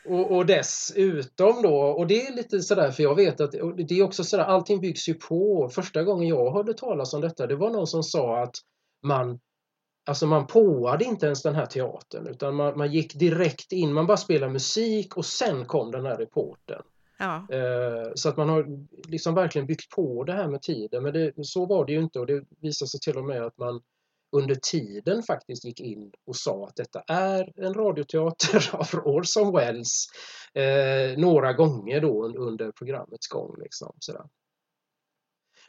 Och, 0.06 0.32
och, 0.36 0.46
dessutom 0.46 1.62
då, 1.62 1.76
och 1.78 2.08
det 2.08 2.28
är 2.28 2.36
lite 2.36 2.62
sådär 2.62 2.92
för 2.92 3.04
jag 3.04 3.16
vet 3.16 3.42
att 3.42 3.52
det 3.88 4.00
är 4.00 4.04
också 4.04 4.24
sådär, 4.24 4.44
allting 4.44 4.82
byggs 4.82 5.10
ju 5.10 5.14
på. 5.14 5.70
Första 5.70 6.04
gången 6.04 6.28
jag 6.28 6.52
hörde 6.52 6.74
talas 6.74 7.14
om 7.14 7.22
detta, 7.22 7.48
det 7.48 7.56
var 7.56 7.70
någon 7.70 7.88
som 7.88 8.04
sa 8.04 8.44
att 8.44 8.56
man 9.04 9.40
Alltså 10.08 10.28
man 10.28 10.48
påade 10.48 11.06
inte 11.06 11.26
ens 11.26 11.44
den 11.44 11.56
här 11.56 11.66
teatern 11.66 12.28
utan 12.28 12.56
man, 12.56 12.78
man 12.78 12.92
gick 12.92 13.16
direkt 13.16 13.72
in, 13.72 13.94
man 13.94 14.08
bara 14.08 14.18
spelade 14.18 14.54
musik 14.54 15.18
och 15.18 15.26
sen 15.26 15.66
kom 15.66 15.92
den 15.92 16.06
här 16.06 16.18
reporten. 16.18 16.82
Ja. 17.18 17.48
Eh, 17.50 18.12
så 18.16 18.30
att 18.30 18.38
man 18.38 18.50
har 18.50 18.66
liksom 19.10 19.36
verkligen 19.36 19.68
byggt 19.68 19.90
på 19.90 20.24
det 20.24 20.34
här 20.34 20.48
med 20.48 20.62
tiden 20.62 21.04
men 21.04 21.14
det, 21.14 21.34
så 21.46 21.66
var 21.66 21.86
det 21.86 21.92
ju 21.92 22.00
inte 22.00 22.20
och 22.20 22.26
det 22.26 22.44
visade 22.62 22.90
sig 22.90 23.00
till 23.00 23.18
och 23.18 23.26
med 23.26 23.42
att 23.42 23.58
man 23.58 23.82
under 24.32 24.56
tiden 24.56 25.24
faktiskt 25.24 25.66
gick 25.66 25.80
in 25.80 26.12
och 26.26 26.36
sa 26.36 26.68
att 26.68 26.76
detta 26.76 27.02
är 27.08 27.66
en 27.66 27.74
radioteater 27.74 28.70
av 28.76 28.88
Orson 29.06 29.54
Welles 29.54 30.06
eh, 30.54 31.18
några 31.18 31.54
gånger 31.54 32.02
då 32.02 32.28
under 32.28 32.72
programmets 32.72 33.28
gång. 33.28 33.56
Liksom, 33.58 33.96
sådär. 34.00 34.26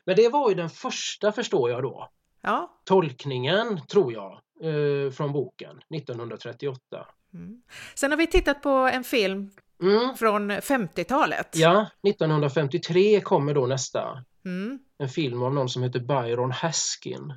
Men 0.05 0.17
det 0.17 0.29
var 0.29 0.49
ju 0.49 0.55
den 0.55 0.71
första 0.71 1.33
förstår 1.33 1.71
jag 1.71 1.83
då. 1.83 2.09
Ja. 2.41 2.81
Tolkningen 2.85 3.81
tror 3.87 4.13
jag 4.13 4.41
eh, 4.63 5.11
från 5.11 5.33
boken 5.33 5.81
1938. 5.95 7.07
Mm. 7.35 7.63
Sen 7.95 8.11
har 8.11 8.19
vi 8.19 8.27
tittat 8.27 8.63
på 8.63 8.69
en 8.69 9.05
film 9.05 9.51
mm. 9.83 10.15
från 10.17 10.51
50-talet. 10.51 11.49
Ja, 11.57 11.91
1953 12.09 13.21
kommer 13.21 13.55
då 13.55 13.67
nästa. 13.67 14.25
Mm. 14.45 14.79
En 14.99 15.09
film 15.09 15.43
av 15.43 15.55
någon 15.55 15.69
som 15.69 15.83
heter 15.83 16.01
Byron 16.01 16.51
Haskin. 16.51 17.35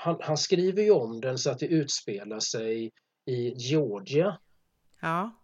Han, 0.00 0.16
han, 0.20 0.38
skriver 0.38 0.82
ju 0.82 0.90
om 0.90 1.20
den 1.20 1.38
så 1.38 1.50
att 1.50 1.58
det 1.58 1.66
utspelar 1.66 2.40
sig 2.40 2.90
i 3.26 3.54
Georgia. 3.56 4.38
Ja. 5.00 5.42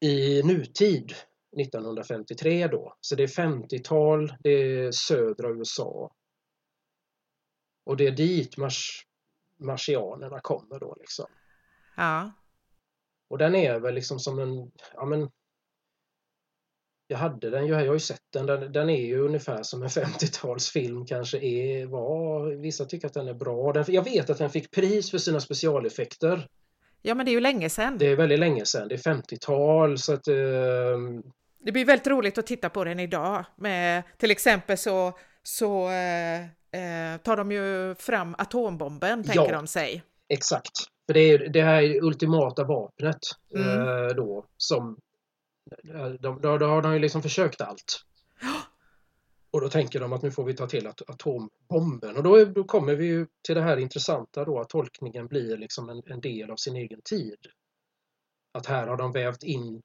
I 0.00 0.42
nutid 0.42 1.12
1953 1.60 2.66
då. 2.66 2.96
Så 3.00 3.14
det 3.14 3.22
är 3.22 3.26
50-tal, 3.26 4.34
det 4.40 4.50
är 4.50 4.92
södra 4.92 5.50
USA. 5.50 6.10
Och 7.84 7.96
det 7.96 8.06
är 8.06 8.10
dit 8.10 8.56
mars, 8.56 9.06
marsianerna 9.56 10.40
kommer 10.40 10.80
då 10.80 10.96
liksom. 11.00 11.26
Ja. 11.96 12.32
Och 13.28 13.38
den 13.38 13.54
är 13.54 13.78
väl 13.78 13.94
liksom 13.94 14.20
som 14.20 14.38
en, 14.38 14.72
ja 14.94 15.04
men 15.04 15.30
jag 17.06 17.18
hade 17.18 17.50
den, 17.50 17.66
jag 17.66 17.76
har 17.76 17.94
ju 17.94 18.00
sett 18.00 18.22
den, 18.32 18.46
den, 18.46 18.72
den 18.72 18.90
är 18.90 19.06
ju 19.06 19.20
ungefär 19.20 19.62
som 19.62 19.82
en 19.82 19.88
50-talsfilm 19.88 21.06
kanske 21.06 21.38
är, 21.38 21.86
var, 21.86 22.46
vissa 22.46 22.84
tycker 22.84 23.06
att 23.06 23.14
den 23.14 23.28
är 23.28 23.34
bra. 23.34 23.72
Den, 23.72 23.84
jag 23.88 24.04
vet 24.04 24.30
att 24.30 24.38
den 24.38 24.50
fick 24.50 24.70
pris 24.70 25.10
för 25.10 25.18
sina 25.18 25.40
specialeffekter. 25.40 26.48
Ja 27.02 27.14
men 27.14 27.26
det 27.26 27.30
är 27.30 27.34
ju 27.34 27.40
länge 27.40 27.70
sedan. 27.70 27.98
Det 27.98 28.06
är 28.06 28.16
väldigt 28.16 28.38
länge 28.38 28.64
sedan, 28.64 28.88
det 28.88 28.94
är 28.94 29.14
50-tal 29.14 29.98
så 29.98 30.12
att... 30.12 30.28
Eh... 30.28 30.34
Det 31.58 31.72
blir 31.72 31.84
väldigt 31.84 32.06
roligt 32.06 32.38
att 32.38 32.46
titta 32.46 32.68
på 32.68 32.84
den 32.84 33.00
idag 33.00 33.44
med 33.56 34.02
till 34.18 34.30
exempel 34.30 34.78
så, 34.78 35.18
så 35.42 35.90
eh, 35.90 36.46
eh 36.74 37.20
tar 37.22 37.36
de 37.36 37.52
ju 37.52 37.94
fram 37.94 38.34
atombomben 38.38 39.24
tänker 39.24 39.52
ja, 39.52 39.52
de 39.52 39.66
sig. 39.66 40.02
Exakt. 40.28 40.78
För 41.06 41.14
det, 41.14 41.20
är, 41.20 41.48
det 41.48 41.62
här 41.62 41.82
är 41.82 42.04
ultimata 42.04 42.64
vapnet 42.64 43.18
mm. 43.54 43.68
eh, 43.68 44.14
då 44.16 44.46
som 44.56 44.98
då, 46.20 46.38
då, 46.42 46.58
då 46.58 46.66
har 46.66 46.82
de 46.82 46.92
ju 46.92 46.98
liksom 46.98 47.22
försökt 47.22 47.60
allt. 47.60 48.04
Och 49.50 49.60
då 49.60 49.68
tänker 49.68 50.00
de 50.00 50.12
att 50.12 50.22
nu 50.22 50.30
får 50.30 50.44
vi 50.44 50.54
ta 50.54 50.66
till 50.66 50.86
atombomben 50.86 52.16
och 52.16 52.22
då, 52.22 52.44
då 52.44 52.64
kommer 52.64 52.94
vi 52.94 53.06
ju 53.06 53.26
till 53.46 53.54
det 53.54 53.62
här 53.62 53.76
intressanta 53.76 54.44
då 54.44 54.60
att 54.60 54.68
tolkningen 54.68 55.26
blir 55.26 55.56
liksom 55.56 55.88
en, 55.88 56.02
en 56.06 56.20
del 56.20 56.50
av 56.50 56.56
sin 56.56 56.76
egen 56.76 57.00
tid. 57.04 57.38
Att 58.52 58.66
här 58.66 58.86
har 58.86 58.96
de 58.96 59.12
vävt 59.12 59.42
in 59.42 59.82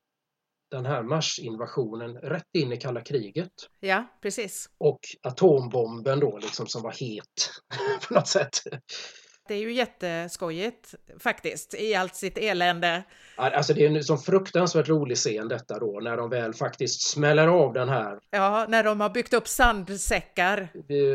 den 0.72 0.86
här 0.86 1.04
Marsinvasionen 1.04 2.18
rätt 2.18 2.56
in 2.58 2.72
i 2.72 2.78
kalla 2.78 3.02
kriget. 3.02 3.52
Ja, 3.80 4.06
precis. 4.22 4.70
Och 4.78 5.00
atombomben 5.22 6.20
då 6.20 6.38
liksom 6.38 6.68
som 6.68 6.82
var 6.82 6.92
het 6.92 7.52
på 8.08 8.14
något 8.14 8.28
sätt. 8.28 8.62
Det 9.50 9.56
är 9.56 9.60
ju 9.60 9.74
jätteskojigt 9.74 10.96
faktiskt, 11.20 11.74
i 11.74 11.96
allt 11.96 12.16
sitt 12.16 12.38
elände. 12.38 13.04
Alltså 13.36 13.74
det 13.74 13.86
är 13.86 13.90
en 13.90 14.04
sån 14.04 14.18
fruktansvärt 14.18 14.90
rolig 14.90 15.18
scen 15.18 15.48
detta 15.48 15.80
då, 15.80 16.00
när 16.04 16.18
de 16.18 16.30
väl 16.30 16.54
faktiskt 16.54 17.02
smäller 17.02 17.48
av 17.48 17.74
den 17.74 17.90
här. 17.90 18.20
Ja, 18.32 18.66
när 18.70 18.84
de 18.84 19.02
har 19.02 19.10
byggt 19.10 19.34
upp 19.34 19.48
sandsäckar. 19.48 20.70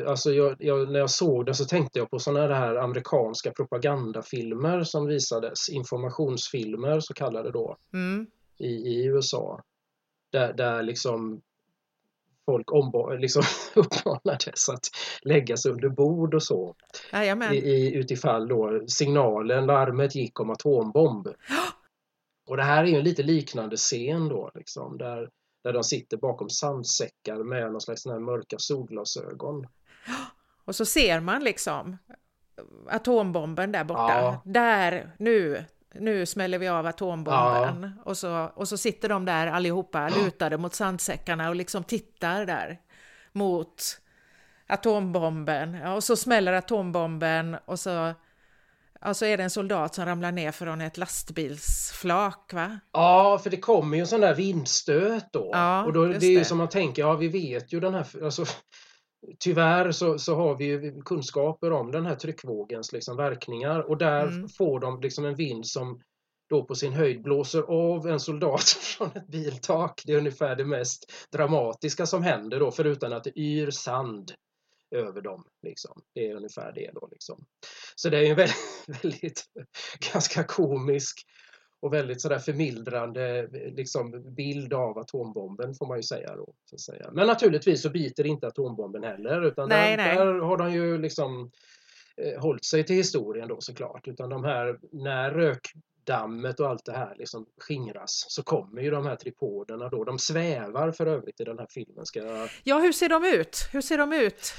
Alltså 0.06 0.32
jag, 0.32 0.56
jag, 0.58 0.90
när 0.90 0.98
jag 0.98 1.10
såg 1.10 1.46
det 1.46 1.54
så 1.54 1.64
tänkte 1.64 1.98
jag 1.98 2.10
på 2.10 2.18
sådana 2.18 2.54
här 2.54 2.76
amerikanska 2.76 3.50
propagandafilmer 3.50 4.82
som 4.82 5.06
visades, 5.06 5.68
informationsfilmer 5.68 7.00
så 7.00 7.14
kallade 7.14 7.50
då, 7.50 7.76
mm. 7.92 8.26
I, 8.58 8.66
i 8.66 9.04
USA. 9.04 9.62
Där, 10.32 10.52
där 10.52 10.82
liksom 10.82 11.42
folk 12.46 12.68
liksom 13.20 13.42
uppmanades 13.74 14.68
att 14.68 14.90
lägga 15.22 15.56
sig 15.56 15.72
under 15.72 15.88
bord 15.88 16.34
och 16.34 16.42
så. 16.42 16.74
I, 17.52 17.56
i, 17.56 17.94
utifall 17.94 18.48
då 18.48 18.84
signalen, 18.86 19.66
larmet 19.66 20.14
gick 20.14 20.40
om 20.40 20.50
atombomb. 20.50 21.28
Och 22.46 22.56
det 22.56 22.62
här 22.62 22.84
är 22.84 22.88
ju 22.88 22.96
en 22.96 23.04
lite 23.04 23.22
liknande 23.22 23.76
scen 23.76 24.28
då 24.28 24.50
liksom 24.54 24.98
där, 24.98 25.30
där 25.62 25.72
de 25.72 25.84
sitter 25.84 26.16
bakom 26.16 26.50
sandsäckar 26.50 27.44
med 27.44 27.72
någon 27.72 27.80
slags 27.80 28.06
här 28.06 28.18
mörka 28.18 28.56
solglasögon. 28.58 29.66
Och 30.64 30.76
så 30.76 30.84
ser 30.84 31.20
man 31.20 31.44
liksom 31.44 31.96
atombomben 32.88 33.72
där 33.72 33.84
borta. 33.84 34.12
Ja. 34.12 34.42
Där, 34.44 35.16
nu, 35.18 35.64
nu 36.00 36.26
smäller 36.26 36.58
vi 36.58 36.68
av 36.68 36.86
atombomben. 36.86 37.92
Ja. 37.96 38.02
Och, 38.04 38.16
så, 38.16 38.50
och 38.54 38.68
så 38.68 38.76
sitter 38.76 39.08
de 39.08 39.24
där 39.24 39.46
allihopa 39.46 40.08
lutade 40.08 40.58
mot 40.58 40.74
sandsäckarna 40.74 41.48
och 41.48 41.54
liksom 41.54 41.84
tittar 41.84 42.46
där 42.46 42.80
mot 43.32 44.00
atombomben. 44.66 45.74
Ja, 45.74 45.94
och 45.94 46.04
så 46.04 46.16
smäller 46.16 46.52
atombomben 46.52 47.56
och 47.64 47.80
så, 47.80 48.14
och 49.06 49.16
så 49.16 49.24
är 49.24 49.36
det 49.36 49.42
en 49.42 49.50
soldat 49.50 49.94
som 49.94 50.06
ramlar 50.06 50.32
ner 50.32 50.52
från 50.52 50.80
ett 50.80 50.96
lastbilsflak 50.96 52.52
va? 52.52 52.78
Ja, 52.92 53.40
för 53.42 53.50
det 53.50 53.56
kommer 53.56 53.96
ju 53.96 54.00
en 54.00 54.06
sån 54.06 54.20
där 54.20 54.34
vindstöt 54.34 55.32
då. 55.32 55.50
Ja, 55.52 55.84
och 55.84 55.92
då, 55.92 56.06
det 56.06 56.26
är 56.26 56.38
ju 56.38 56.44
som 56.44 56.58
man 56.58 56.68
tänker, 56.68 57.02
ja 57.02 57.14
vi 57.14 57.28
vet 57.28 57.72
ju 57.72 57.80
den 57.80 57.94
här, 57.94 58.06
alltså, 58.24 58.44
tyvärr 59.38 59.92
så, 59.92 60.18
så 60.18 60.34
har 60.34 60.56
vi 60.56 60.64
ju 60.64 61.02
kunskaper 61.02 61.72
om 61.72 61.90
den 61.90 62.06
här 62.06 62.14
tryckvågens 62.14 62.92
liksom 62.92 63.16
verkningar 63.16 63.80
och 63.80 63.98
där 63.98 64.26
mm. 64.26 64.48
får 64.48 64.80
de 64.80 65.00
liksom 65.00 65.24
en 65.24 65.34
vind 65.34 65.66
som 65.66 66.00
då 66.48 66.64
på 66.64 66.74
sin 66.74 66.92
höjd 66.92 67.22
blåser 67.22 67.62
av 67.62 68.06
en 68.06 68.20
soldat 68.20 68.68
från 68.80 69.10
ett 69.14 69.26
biltak. 69.26 70.02
Det 70.06 70.12
är 70.12 70.18
ungefär 70.18 70.56
det 70.56 70.64
mest 70.64 71.12
dramatiska 71.32 72.06
som 72.06 72.22
händer 72.22 72.60
då 72.60 72.70
förutom 72.70 73.12
att 73.12 73.24
det 73.24 73.38
yr 73.38 73.70
sand 73.70 74.32
över 74.90 75.20
dem. 75.20 75.44
Liksom. 75.62 76.02
Det 76.14 76.30
är 76.30 76.34
ungefär 76.34 76.72
det 76.72 76.90
då. 76.94 77.08
Liksom. 77.12 77.44
Så 77.94 78.08
det 78.08 78.18
är 78.18 78.30
en 78.30 78.36
väldigt, 78.36 78.56
väldigt 79.02 79.44
ganska 80.12 80.44
komisk 80.44 81.26
och 81.84 81.92
väldigt 81.92 82.20
sådär 82.20 82.38
förmildrande 82.38 83.48
liksom, 83.52 84.34
bild 84.34 84.72
av 84.72 84.98
atombomben 84.98 85.74
får 85.74 85.86
man 85.86 85.96
ju 85.96 86.02
säga 86.02 86.36
då. 86.36 86.54
Så 86.64 86.76
att 86.76 86.80
säga. 86.80 87.10
Men 87.12 87.26
naturligtvis 87.26 87.82
så 87.82 87.90
biter 87.90 88.26
inte 88.26 88.46
atombomben 88.46 89.02
heller 89.02 89.42
utan 89.42 89.68
nej, 89.68 89.96
där, 89.96 90.04
nej. 90.04 90.16
där, 90.16 90.38
har 90.38 90.56
de 90.56 90.72
ju 90.72 90.98
liksom 90.98 91.50
eh, 92.16 92.40
hållit 92.40 92.64
sig 92.64 92.84
till 92.84 92.96
historien 92.96 93.48
då 93.48 93.60
såklart. 93.60 94.08
Utan 94.08 94.30
de 94.30 94.44
här, 94.44 94.78
när 94.92 95.30
rökdammet 95.30 96.60
och 96.60 96.68
allt 96.68 96.84
det 96.84 96.92
här 96.92 97.14
liksom 97.18 97.46
skingras 97.60 98.26
så 98.28 98.42
kommer 98.42 98.82
ju 98.82 98.90
de 98.90 99.06
här 99.06 99.16
tripoderna 99.16 99.88
då. 99.88 100.04
De 100.04 100.18
svävar 100.18 100.92
för 100.92 101.06
övrigt 101.06 101.40
i 101.40 101.44
den 101.44 101.58
här 101.58 101.68
filmen. 101.70 102.06
Ska 102.06 102.48
Ja, 102.62 102.78
hur 102.78 102.92
ser 102.92 103.08
de 103.08 103.24
ut? 103.24 103.68
Hur 103.72 103.80
ser 103.80 103.98
de 103.98 104.12
ut? 104.12 104.52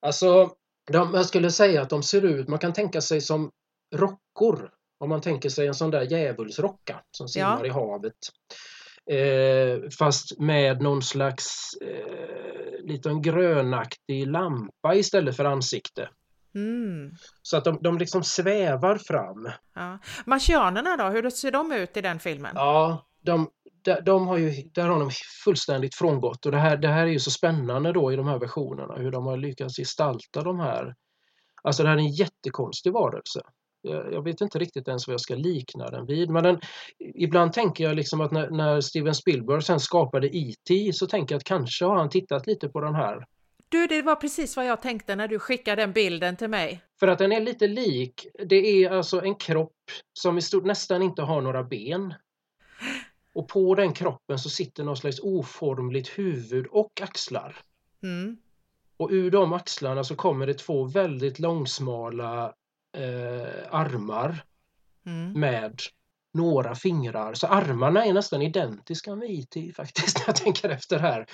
Alltså, 0.00 0.50
de, 0.92 1.14
jag 1.14 1.26
skulle 1.26 1.50
säga 1.50 1.82
att 1.82 1.90
de 1.90 2.02
ser 2.02 2.24
ut, 2.24 2.48
man 2.48 2.58
kan 2.58 2.72
tänka 2.72 3.00
sig 3.00 3.20
som 3.20 3.50
rockor 3.94 4.79
Om 5.00 5.08
man 5.08 5.20
tänker 5.20 5.48
sig 5.48 5.66
en 5.66 5.74
sån 5.74 5.90
där 5.90 6.02
djävulsrocka 6.02 7.00
som 7.10 7.28
simmar 7.28 7.58
Ja. 7.60 7.66
i 7.66 7.68
havet. 7.68 8.14
Eh, 9.10 9.90
fast 9.98 10.38
med 10.38 10.82
någon 10.82 11.02
slags 11.02 11.74
eh, 11.82 12.84
liten 12.84 13.22
grönaktig 13.22 14.26
lampa 14.26 14.94
istället 14.94 15.36
för 15.36 15.44
ansikte. 15.44 16.08
Mm. 16.54 17.10
Så 17.42 17.56
att 17.56 17.64
de, 17.64 17.78
de 17.82 17.98
liksom 17.98 18.24
svävar 18.24 18.96
fram. 18.96 19.50
Ja. 19.74 19.98
Marsianerna 20.26 20.96
då, 20.96 21.04
hur 21.04 21.30
ser 21.30 21.50
de 21.50 21.72
ut 21.72 21.96
i 21.96 22.00
den 22.00 22.18
filmen? 22.18 22.52
Ja, 22.54 23.06
de, 23.22 23.50
de, 23.84 23.94
de 24.04 24.26
har 24.26 24.38
ju, 24.38 24.50
där 24.74 24.88
har 24.88 25.00
de 25.00 25.10
fullständigt 25.44 25.94
frångått 25.94 26.46
och 26.46 26.52
det 26.52 26.58
här, 26.58 26.76
det 26.76 26.88
här 26.88 27.02
är 27.02 27.10
ju 27.10 27.18
så 27.18 27.30
spännande 27.30 27.92
då 27.92 28.12
i 28.12 28.16
de 28.16 28.28
här 28.28 28.38
versionerna 28.38 28.94
hur 28.94 29.10
de 29.10 29.26
har 29.26 29.36
lyckats 29.36 29.76
gestalta 29.76 30.42
de 30.42 30.60
här. 30.60 30.94
Alltså 31.62 31.82
det 31.82 31.88
här 31.88 31.96
är 31.96 32.00
en 32.00 32.12
jättekonstig 32.12 32.92
varelse. 32.92 33.40
Jag, 33.82 34.12
jag 34.12 34.24
vet 34.24 34.40
inte 34.40 34.58
riktigt 34.58 34.88
ens 34.88 35.06
vad 35.06 35.14
jag 35.14 35.20
ska 35.20 35.34
likna 35.34 35.90
den 35.90 36.06
vid 36.06 36.30
men 36.30 36.44
den, 36.44 36.60
ibland 36.98 37.52
tänker 37.52 37.84
jag 37.84 37.96
liksom 37.96 38.20
att 38.20 38.32
när, 38.32 38.50
när 38.50 38.80
Steven 38.80 39.14
Spielberg 39.14 39.62
sen 39.62 39.80
skapade 39.80 40.36
E.T. 40.36 40.92
så 40.92 41.06
tänker 41.06 41.34
jag 41.34 41.38
att 41.38 41.44
kanske 41.44 41.84
har 41.84 41.96
han 41.96 42.10
tittat 42.10 42.46
lite 42.46 42.68
på 42.68 42.80
den 42.80 42.94
här. 42.94 43.26
Du, 43.68 43.86
det 43.86 44.02
var 44.02 44.16
precis 44.16 44.56
vad 44.56 44.66
jag 44.66 44.82
tänkte 44.82 45.16
när 45.16 45.28
du 45.28 45.38
skickade 45.38 45.82
den 45.82 45.92
bilden 45.92 46.36
till 46.36 46.48
mig. 46.48 46.82
För 47.00 47.08
att 47.08 47.18
den 47.18 47.32
är 47.32 47.40
lite 47.40 47.66
lik. 47.66 48.26
Det 48.46 48.84
är 48.84 48.90
alltså 48.90 49.22
en 49.22 49.34
kropp 49.34 49.76
som 50.12 50.38
i 50.38 50.42
stort 50.42 50.64
nästan 50.64 51.02
inte 51.02 51.22
har 51.22 51.40
några 51.40 51.64
ben. 51.64 52.14
Och 53.34 53.48
på 53.48 53.74
den 53.74 53.92
kroppen 53.92 54.38
så 54.38 54.50
sitter 54.50 54.84
någon 54.84 54.96
slags 54.96 55.20
oformligt 55.20 56.08
huvud 56.08 56.66
och 56.66 57.00
axlar. 57.00 57.56
Mm. 58.02 58.36
Och 58.96 59.08
ur 59.12 59.30
de 59.30 59.52
axlarna 59.52 60.04
så 60.04 60.16
kommer 60.16 60.46
det 60.46 60.54
två 60.54 60.84
väldigt 60.84 61.38
långsmala 61.38 62.54
eh, 62.96 63.74
armar 63.74 64.44
Mm. 65.06 65.32
med 65.40 65.80
några 66.34 66.74
fingrar. 66.74 67.34
Så 67.34 67.46
armarna 67.46 68.04
är 68.04 68.12
nästan 68.12 68.42
identiska 68.42 69.14
med 69.16 69.30
IT 69.30 69.76
faktiskt 69.76 70.16
när 70.18 70.24
jag 70.26 70.36
tänker 70.36 70.68
efter 70.68 70.98
här. 70.98 71.26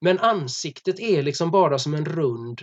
Men 0.00 0.18
ansiktet 0.18 1.00
är 1.00 1.22
liksom 1.22 1.50
bara 1.50 1.78
som 1.78 1.94
en 1.94 2.04
rund 2.04 2.62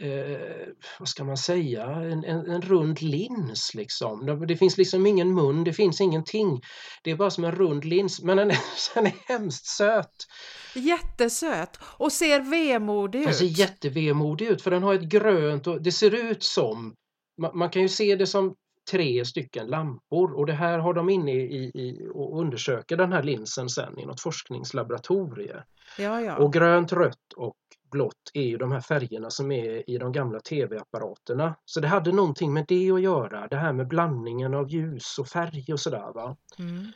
eh, 0.00 0.68
vad 0.98 1.08
ska 1.08 1.24
man 1.24 1.36
säga, 1.36 1.84
en, 1.86 2.24
en, 2.24 2.50
en 2.50 2.62
rund 2.62 3.02
lins 3.02 3.74
liksom. 3.74 4.46
Det, 4.48 4.56
finns 4.56 4.78
liksom 4.78 5.06
ingen 5.06 5.34
mun, 5.34 5.64
det 5.64 5.72
finns 5.72 6.00
ingenting. 6.00 6.60
Det 7.02 7.10
är 7.10 7.16
bara 7.16 7.30
som 7.30 7.44
en 7.44 7.52
rund 7.52 7.84
lins, 7.84 8.22
men 8.22 8.36
den 8.36 8.50
är, 8.50 8.58
den 8.94 9.06
är 9.06 9.14
hemskt 9.28 9.66
söt. 9.66 10.26
Jättesöt 10.74 11.78
och 11.82 12.12
ser 12.12 12.40
vemodig 12.40 13.24
Den 13.24 13.34
ser 13.34 13.44
ut. 13.44 13.58
jättevemodig 13.58 14.46
ut 14.46 14.62
för 14.62 14.70
den 14.70 14.82
har 14.82 14.94
ett 14.94 15.02
grönt 15.08 15.66
och 15.66 15.82
det 15.82 15.92
ser 15.92 16.14
ut 16.14 16.42
som, 16.42 16.94
man, 17.38 17.70
kan 17.70 17.82
ju 17.82 17.88
se 17.88 18.16
det 18.16 18.26
som 18.26 18.54
tre 18.90 19.24
stycken 19.24 19.66
lampor 19.66 20.32
och 20.32 20.46
det 20.46 20.52
här 20.52 20.78
har 20.78 20.94
de 20.94 21.08
inne 21.08 21.32
i, 21.32 21.70
i 21.74 22.08
och 22.14 22.40
undersöker 22.40 22.96
den 22.96 23.12
här 23.12 23.22
linsen 23.22 23.68
sen 23.68 23.98
i 23.98 24.06
något 24.06 24.20
forskningslaboratorie. 24.20 25.62
Ja, 25.98 26.20
ja. 26.20 26.36
Och 26.36 26.52
grönt, 26.52 26.92
rött 26.92 27.32
och 27.36 27.56
blått 27.90 28.30
är 28.34 28.42
ju 28.42 28.56
de 28.56 28.72
här 28.72 28.80
färgerna 28.80 29.30
som 29.30 29.52
är 29.52 29.90
i 29.90 29.98
de 29.98 30.12
gamla 30.12 30.40
tv-apparaterna. 30.40 31.54
Så 31.64 31.80
det 31.80 31.88
hade 31.88 32.12
någonting 32.12 32.52
med 32.52 32.64
det 32.68 32.90
att 32.90 33.02
göra, 33.02 33.48
det 33.48 33.56
här 33.56 33.72
med 33.72 33.88
blandningen 33.88 34.54
av 34.54 34.68
ljus 34.68 35.18
och 35.18 35.28
färg 35.28 35.72
och 35.72 35.80
sådär. 35.80 36.12
Va? 36.14 36.36
Mm. 36.58 36.86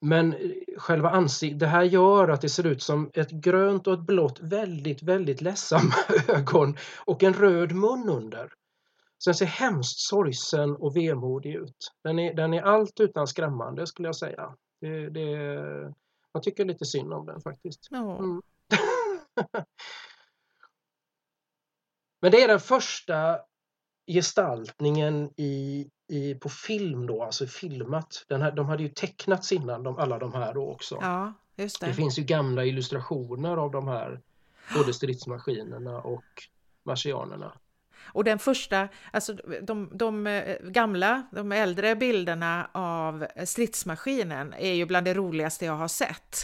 Men 0.00 0.32
eh, 0.32 0.50
själva 0.78 1.10
ansiktet, 1.10 1.60
det 1.60 1.66
här 1.66 1.82
gör 1.82 2.28
att 2.28 2.40
det 2.40 2.48
ser 2.48 2.66
ut 2.66 2.82
som 2.82 3.10
ett 3.14 3.30
grönt 3.30 3.86
och 3.86 3.94
ett 3.94 4.06
blått 4.06 4.40
väldigt, 4.40 5.02
väldigt 5.02 5.40
ledsamma 5.40 5.94
ögon 6.28 6.76
och 6.98 7.22
en 7.22 7.34
röd 7.34 7.72
mun 7.72 8.08
under. 8.08 8.48
Den 9.24 9.34
ser 9.34 9.46
hemskt 9.46 9.98
sorgsen 9.98 10.76
och 10.76 10.96
vemodig 10.96 11.54
ut. 11.54 11.92
Den 12.02 12.18
är, 12.18 12.34
den 12.34 12.54
är 12.54 12.62
allt 12.62 13.00
utan 13.00 13.26
skrämmande 13.26 13.86
skulle 13.86 14.08
jag 14.08 14.16
säga. 14.16 14.54
Det, 14.80 15.10
det, 15.10 15.94
man 16.34 16.42
tycker 16.42 16.64
lite 16.64 16.84
synd 16.84 17.12
om 17.12 17.26
den 17.26 17.40
faktiskt. 17.40 17.88
Mm. 17.92 18.42
Men 22.20 22.32
det 22.32 22.42
är 22.42 22.48
den 22.48 22.60
första 22.60 23.38
gestaltningen 24.06 25.30
i, 25.36 25.86
i, 26.08 26.34
på 26.34 26.48
film 26.48 27.06
då, 27.06 27.22
alltså 27.22 27.46
filmat. 27.46 28.24
Den 28.28 28.42
här, 28.42 28.52
de 28.52 28.66
hade 28.66 28.82
ju 28.82 28.88
tecknats 28.88 29.52
innan, 29.52 29.82
de, 29.82 29.98
alla 29.98 30.18
de 30.18 30.34
här 30.34 30.54
då 30.54 30.70
också. 30.70 30.98
ja, 31.00 31.32
Det 31.56 31.80
det. 31.80 31.94
finns 31.94 32.18
ju 32.18 32.22
gamla 32.22 32.64
illustrationer 32.64 33.56
av 33.56 33.70
de 33.70 33.88
här, 33.88 34.20
både 34.74 34.94
stridsmaskinerna 34.94 36.00
och 36.00 36.24
marsianerna. 36.82 37.52
Och 38.06 38.24
den 38.24 38.38
första, 38.38 38.88
alltså 39.12 39.32
de, 39.62 39.90
de 39.92 40.26
eh, 40.26 40.56
gamla, 40.62 41.22
de 41.32 41.52
äldre 41.52 41.96
bilderna 41.96 42.70
av 42.72 43.26
stridsmaskinen 43.44 44.54
är 44.58 44.72
ju 44.72 44.86
bland 44.86 45.06
det 45.06 45.14
roligaste 45.14 45.64
jag 45.64 45.76
har 45.76 45.88
sett. 45.88 46.36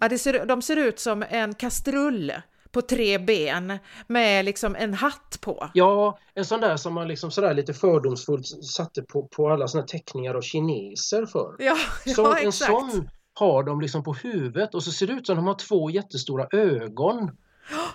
Ja, 0.00 0.08
det 0.08 0.18
ser, 0.18 0.46
de 0.46 0.62
ser 0.62 0.76
ut 0.76 0.98
som 1.00 1.24
en 1.28 1.54
kastrull 1.54 2.32
på 2.72 2.82
tre 2.82 3.18
ben 3.18 3.78
med 4.06 4.44
liksom 4.44 4.76
en 4.76 4.94
hatt 4.94 5.38
på. 5.40 5.70
Ja, 5.74 6.18
en 6.34 6.44
sån 6.44 6.60
där 6.60 6.76
som 6.76 6.94
man 6.94 7.08
liksom 7.08 7.30
sådär 7.30 7.54
lite 7.54 7.74
fördomsfullt 7.74 8.46
satte 8.64 9.02
på, 9.02 9.28
på 9.28 9.50
alla 9.50 9.68
såna 9.68 9.84
teckningar 9.84 10.34
av 10.34 10.40
kineser 10.40 11.26
för. 11.26 11.54
Ja, 11.58 11.76
Så 12.04 12.22
ja 12.22 12.38
en 12.38 12.48
exakt. 12.48 12.70
sån 12.70 13.08
har 13.34 13.62
de 13.62 13.80
liksom 13.80 14.02
på 14.02 14.14
huvudet 14.14 14.74
och 14.74 14.82
så 14.82 14.92
ser 14.92 15.06
det 15.06 15.12
ut 15.12 15.26
som 15.26 15.36
de 15.36 15.46
har 15.46 15.54
två 15.54 15.90
jättestora 15.90 16.46
ögon. 16.52 17.30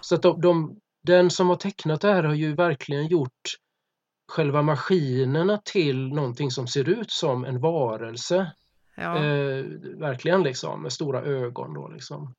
Så 0.01 0.15
att 0.15 0.21
de, 0.21 0.41
de, 0.41 0.79
den 1.05 1.29
som 1.29 1.49
har 1.49 1.55
tecknat 1.55 2.01
det 2.01 2.13
här 2.13 2.23
har 2.23 2.33
ju 2.33 2.55
verkligen 2.55 3.07
gjort 3.07 3.41
själva 4.31 4.61
maskinerna 4.61 5.61
till 5.65 6.07
någonting 6.07 6.51
som 6.51 6.67
ser 6.67 6.89
ut 6.89 7.11
som 7.11 7.45
en 7.45 7.59
varelse. 7.59 8.51
Ja. 8.95 9.17
Eh, 9.17 9.65
verkligen 9.97 10.43
liksom 10.43 10.81
med 10.81 10.93
stora 10.93 11.21
ögon 11.21 11.73
då 11.73 11.87
liksom. 11.87 12.33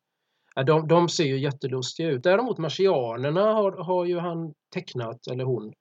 De, 0.66 0.88
de 0.88 1.08
ser 1.08 1.24
ju 1.24 1.38
jättelustiga 1.38 2.08
ut. 2.08 2.22
Däremot 2.22 2.58
marsianerna 2.58 3.52
har, 3.52 3.72
har 3.72 4.04
ju 4.04 4.18
han 4.18 4.54
tecknat, 4.74 5.26
eller 5.26 5.44
hon, 5.44 5.72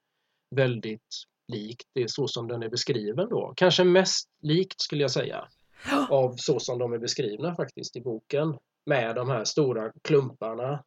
väldigt 0.55 1.25
likt. 1.47 1.87
Det 1.93 2.01
är 2.01 2.07
så 2.07 2.27
som 2.27 2.47
den 2.47 2.63
är 2.63 2.69
beskriven 2.69 3.29
då. 3.29 3.53
Kanske 3.55 3.83
mest 3.83 4.29
likt 4.41 4.81
skulle 4.81 5.01
jag 5.01 5.11
säga. 5.11 5.47
Av 6.09 6.35
så 6.37 6.59
som 6.59 6.79
de 6.79 6.93
är 6.93 6.97
beskrivna 6.97 7.55
faktiskt 7.55 7.95
i 7.95 8.01
boken. 8.01 8.57
Med 8.85 9.15
de 9.15 9.29
här 9.29 9.43
stora 9.43 9.91
klumparna. 10.03 10.83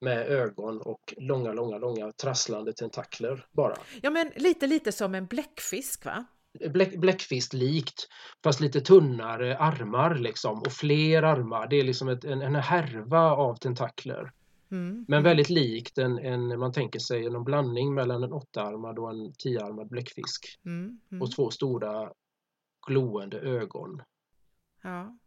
Med 0.00 0.26
ögon 0.26 0.80
och 0.80 1.14
långa, 1.16 1.52
långa, 1.52 1.78
långa 1.78 2.12
trasslande 2.12 2.72
tentakler 2.72 3.46
bara. 3.52 3.76
ja, 4.02 4.10
men 4.10 4.32
lite, 4.36 4.66
lite 4.66 4.92
som 4.92 5.14
en 5.14 5.26
bläckfisk 5.26 6.04
va? 6.04 6.24
Bläck, 6.70 6.96
bläckfist-likt 6.96 8.08
fast 8.44 8.60
lite 8.60 8.80
tunnare 8.80 9.58
armar 9.58 10.14
liksom 10.14 10.58
och 10.58 10.72
fler 10.72 11.22
armar. 11.22 11.66
Det 11.68 11.76
är 11.76 11.84
liksom 11.84 12.08
ett, 12.08 12.24
en, 12.24 12.42
en 12.42 12.54
härva 12.54 13.30
av 13.30 13.54
tentakler. 13.54 14.32
Mm. 14.70 15.04
Men 15.08 15.22
väldigt 15.22 15.50
likt 15.50 15.98
en, 15.98 16.18
en, 16.18 16.58
man 16.58 16.72
tänker 16.72 16.98
sig 16.98 17.24
en 17.26 17.44
blandning 17.44 17.94
mellan 17.94 18.22
en 18.22 18.32
åttaarmad 18.32 18.98
och 18.98 19.10
en 19.10 19.32
tioarmad 19.38 19.88
bläckfisk. 19.88 20.60
Mm. 20.64 21.00
Mm. 21.10 21.22
Och 21.22 21.32
två 21.32 21.50
stora 21.50 22.12
gloende 22.86 23.40
ögon. 23.40 24.02
Ja. 24.82 25.18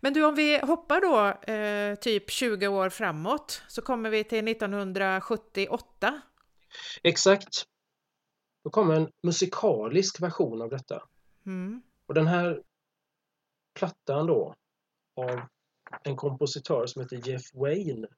Men 0.00 0.12
du, 0.12 0.24
om 0.24 0.34
vi 0.34 0.58
hoppar 0.58 1.00
då 1.00 1.52
eh, 1.52 1.94
typ 1.94 2.30
20 2.30 2.68
år 2.68 2.88
framåt 2.88 3.62
så 3.68 3.82
kommer 3.82 4.10
vi 4.10 4.24
till 4.24 4.48
1978. 4.48 6.20
Exakt. 7.02 7.64
Då 8.64 8.70
kommer 8.70 8.94
en 8.94 9.10
musikalisk 9.22 10.22
version 10.22 10.62
av 10.62 10.70
detta. 10.70 11.02
Mm. 11.46 11.82
Och 12.06 12.14
den 12.14 12.26
här 12.26 12.62
plattan 13.74 14.26
då 14.26 14.54
av 15.16 15.40
en 16.02 16.16
kompositör 16.16 16.86
som 16.86 17.02
heter 17.02 17.28
Jeff 17.28 17.54
Wayne. 17.54 18.08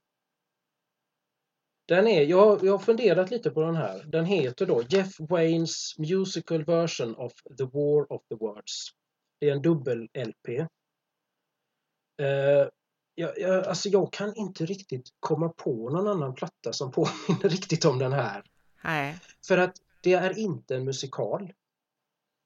Den 1.89 2.07
är, 2.07 2.22
jag, 2.22 2.64
jag 2.64 2.72
har 2.72 2.78
funderat 2.78 3.30
lite 3.30 3.51
på 3.51 3.62
den 3.62 3.76
här. 3.76 4.05
Den 4.05 4.24
heter 4.24 4.66
då 4.66 4.83
Jeff 4.83 5.20
Waynes 5.20 5.99
Musical 5.99 6.64
Version 6.64 7.14
of 7.14 7.33
The 7.59 7.64
War 7.64 8.12
of 8.12 8.22
the 8.28 8.35
Words. 8.35 8.89
Det 9.39 9.49
är 9.49 9.53
en 9.53 9.62
dubbel-LP. 9.62 10.66
Eh, 12.21 12.69
jag, 13.15 13.39
jag, 13.39 13.67
alltså 13.67 13.89
jag 13.89 14.13
kan 14.13 14.35
inte 14.37 14.67
riktigt 14.67 15.09
komma 15.21 15.49
på 15.49 15.91
någon 15.91 16.09
annan 16.09 16.35
platta 16.35 16.73
som 16.73 16.91
påminner 16.91 17.49
riktigt 17.49 17.85
om 17.85 17.99
den 17.99 18.13
här. 18.13 18.45
Nej. 18.85 19.19
För 19.47 19.59
att 19.59 19.77
det 20.03 20.13
är 20.13 20.39
inte 20.39 20.77
en 20.77 20.85
musikal. 20.85 21.53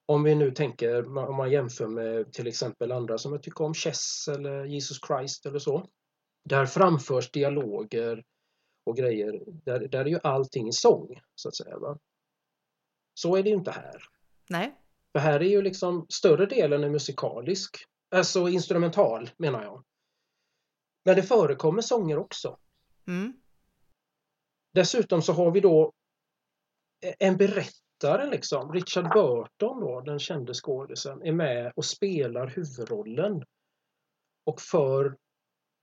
Om 0.05 0.23
vi 0.23 0.35
nu 0.35 0.51
tänker, 0.51 1.17
om 1.17 1.35
man 1.35 1.51
jämför 1.51 1.87
med 1.87 2.33
till 2.33 2.47
exempel 2.47 2.91
andra 2.91 3.17
som 3.17 3.31
jag 3.31 3.43
tycker 3.43 3.63
om, 3.63 3.73
Chess 3.73 4.27
eller 4.27 4.65
Jesus 4.65 4.99
Christ 5.07 5.45
eller 5.45 5.59
så. 5.59 5.89
Där 6.43 6.65
framförs 6.65 7.31
dialoger 7.31 8.23
och 8.85 8.97
grejer. 8.97 9.43
Där, 9.47 9.87
där 9.87 9.99
är 9.99 10.09
ju 10.09 10.19
allting 10.23 10.67
i 10.67 10.73
sång, 10.73 11.21
så 11.35 11.47
att 11.47 11.55
säga. 11.55 11.77
Va? 11.77 11.97
Så 13.13 13.35
är 13.35 13.43
det 13.43 13.49
ju 13.49 13.55
inte 13.55 13.71
här. 13.71 14.03
Nej. 14.49 14.75
För 15.11 15.19
här 15.19 15.39
är 15.39 15.49
ju 15.49 15.61
liksom 15.61 16.05
större 16.09 16.45
delen 16.45 16.83
är 16.83 16.89
musikalisk. 16.89 17.77
Alltså 18.09 18.47
instrumental, 18.47 19.29
menar 19.37 19.63
jag. 19.63 19.83
Men 21.05 21.15
det 21.15 21.23
förekommer 21.23 21.81
sånger 21.81 22.17
också. 22.17 22.59
Mm. 23.07 23.33
Dessutom 24.73 25.21
så 25.21 25.33
har 25.33 25.51
vi 25.51 25.59
då 25.59 25.93
en 27.19 27.37
författaren 27.97 28.29
liksom, 28.29 28.73
Richard 28.73 29.13
Burton 29.13 29.79
då, 29.79 30.01
den 30.01 30.19
kände 30.19 30.53
skådisen, 30.53 31.21
är 31.21 31.31
med 31.31 31.73
och 31.75 31.85
spelar 31.85 32.47
huvudrollen 32.47 33.43
och 34.45 34.61
för 34.61 35.17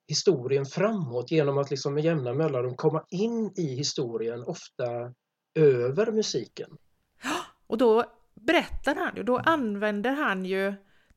historien 0.09 0.67
framåt 0.67 1.31
genom 1.31 1.59
att 1.59 1.71
liksom 1.71 1.95
med 1.95 2.05
jämna 2.05 2.35
mellanrum 2.35 2.77
komma 2.77 3.05
in 3.09 3.53
i 3.57 3.75
historien, 3.75 4.45
ofta 4.45 5.15
över 5.55 6.13
musiken. 6.13 6.77
Och 7.67 7.79
då 7.79 8.05
berättar 8.35 8.95
han 8.95 9.17
ju, 9.17 9.23
då 9.23 9.39
använder 9.39 10.13
han 10.13 10.45
ju 10.45 10.75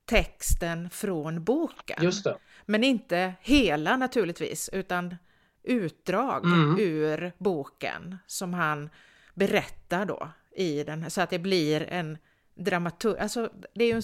texten 0.07 0.89
från 0.89 1.43
boken. 1.43 2.03
Just 2.03 2.23
det. 2.23 2.37
Men 2.65 2.83
inte 2.83 3.33
hela 3.41 3.97
naturligtvis, 3.97 4.69
utan 4.73 5.15
utdrag 5.63 6.45
mm. 6.45 6.79
ur 6.79 7.31
boken 7.37 8.17
som 8.27 8.53
han 8.53 8.89
berättar 9.33 10.05
då 10.05 10.29
i 10.55 10.83
den, 10.83 11.11
så 11.11 11.21
att 11.21 11.29
det 11.29 11.39
blir 11.39 11.81
en 11.81 12.17
dramaturg. 12.55 13.19
Alltså, 13.19 13.49
det 13.73 13.83
är 13.83 13.93
ju 13.93 14.01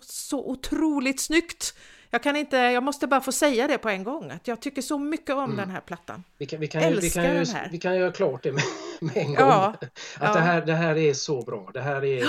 så 0.00 0.50
otroligt 0.50 1.20
snyggt. 1.20 1.74
Jag 2.10 2.22
kan 2.22 2.36
inte, 2.36 2.56
jag 2.56 2.82
måste 2.82 3.06
bara 3.06 3.20
få 3.20 3.32
säga 3.32 3.66
det 3.66 3.78
på 3.78 3.88
en 3.88 4.04
gång, 4.04 4.30
att 4.30 4.48
jag 4.48 4.62
tycker 4.62 4.82
så 4.82 4.98
mycket 4.98 5.34
om 5.34 5.44
mm. 5.44 5.56
den 5.56 5.70
här 5.70 5.80
plattan. 5.80 6.24
Vi 6.38 6.46
kan, 6.46 6.60
vi 6.60 6.68
kan, 6.68 6.82
Älskar 6.82 7.22
vi 7.22 7.28
kan, 7.28 7.36
den 7.36 7.46
här. 7.46 7.68
Vi 7.72 7.78
kan 7.78 7.96
göra 7.96 8.12
klart 8.12 8.42
det 8.42 8.52
med, 8.52 8.62
med 9.00 9.16
en 9.16 9.26
gång. 9.26 9.36
Ja, 9.36 9.74
att 9.80 9.90
ja. 10.20 10.32
Det, 10.34 10.40
här, 10.40 10.66
det 10.66 10.74
här 10.74 10.96
är 10.96 11.14
så 11.14 11.42
bra. 11.42 11.70
Det 11.74 11.80
här 11.80 12.04
är 12.04 12.26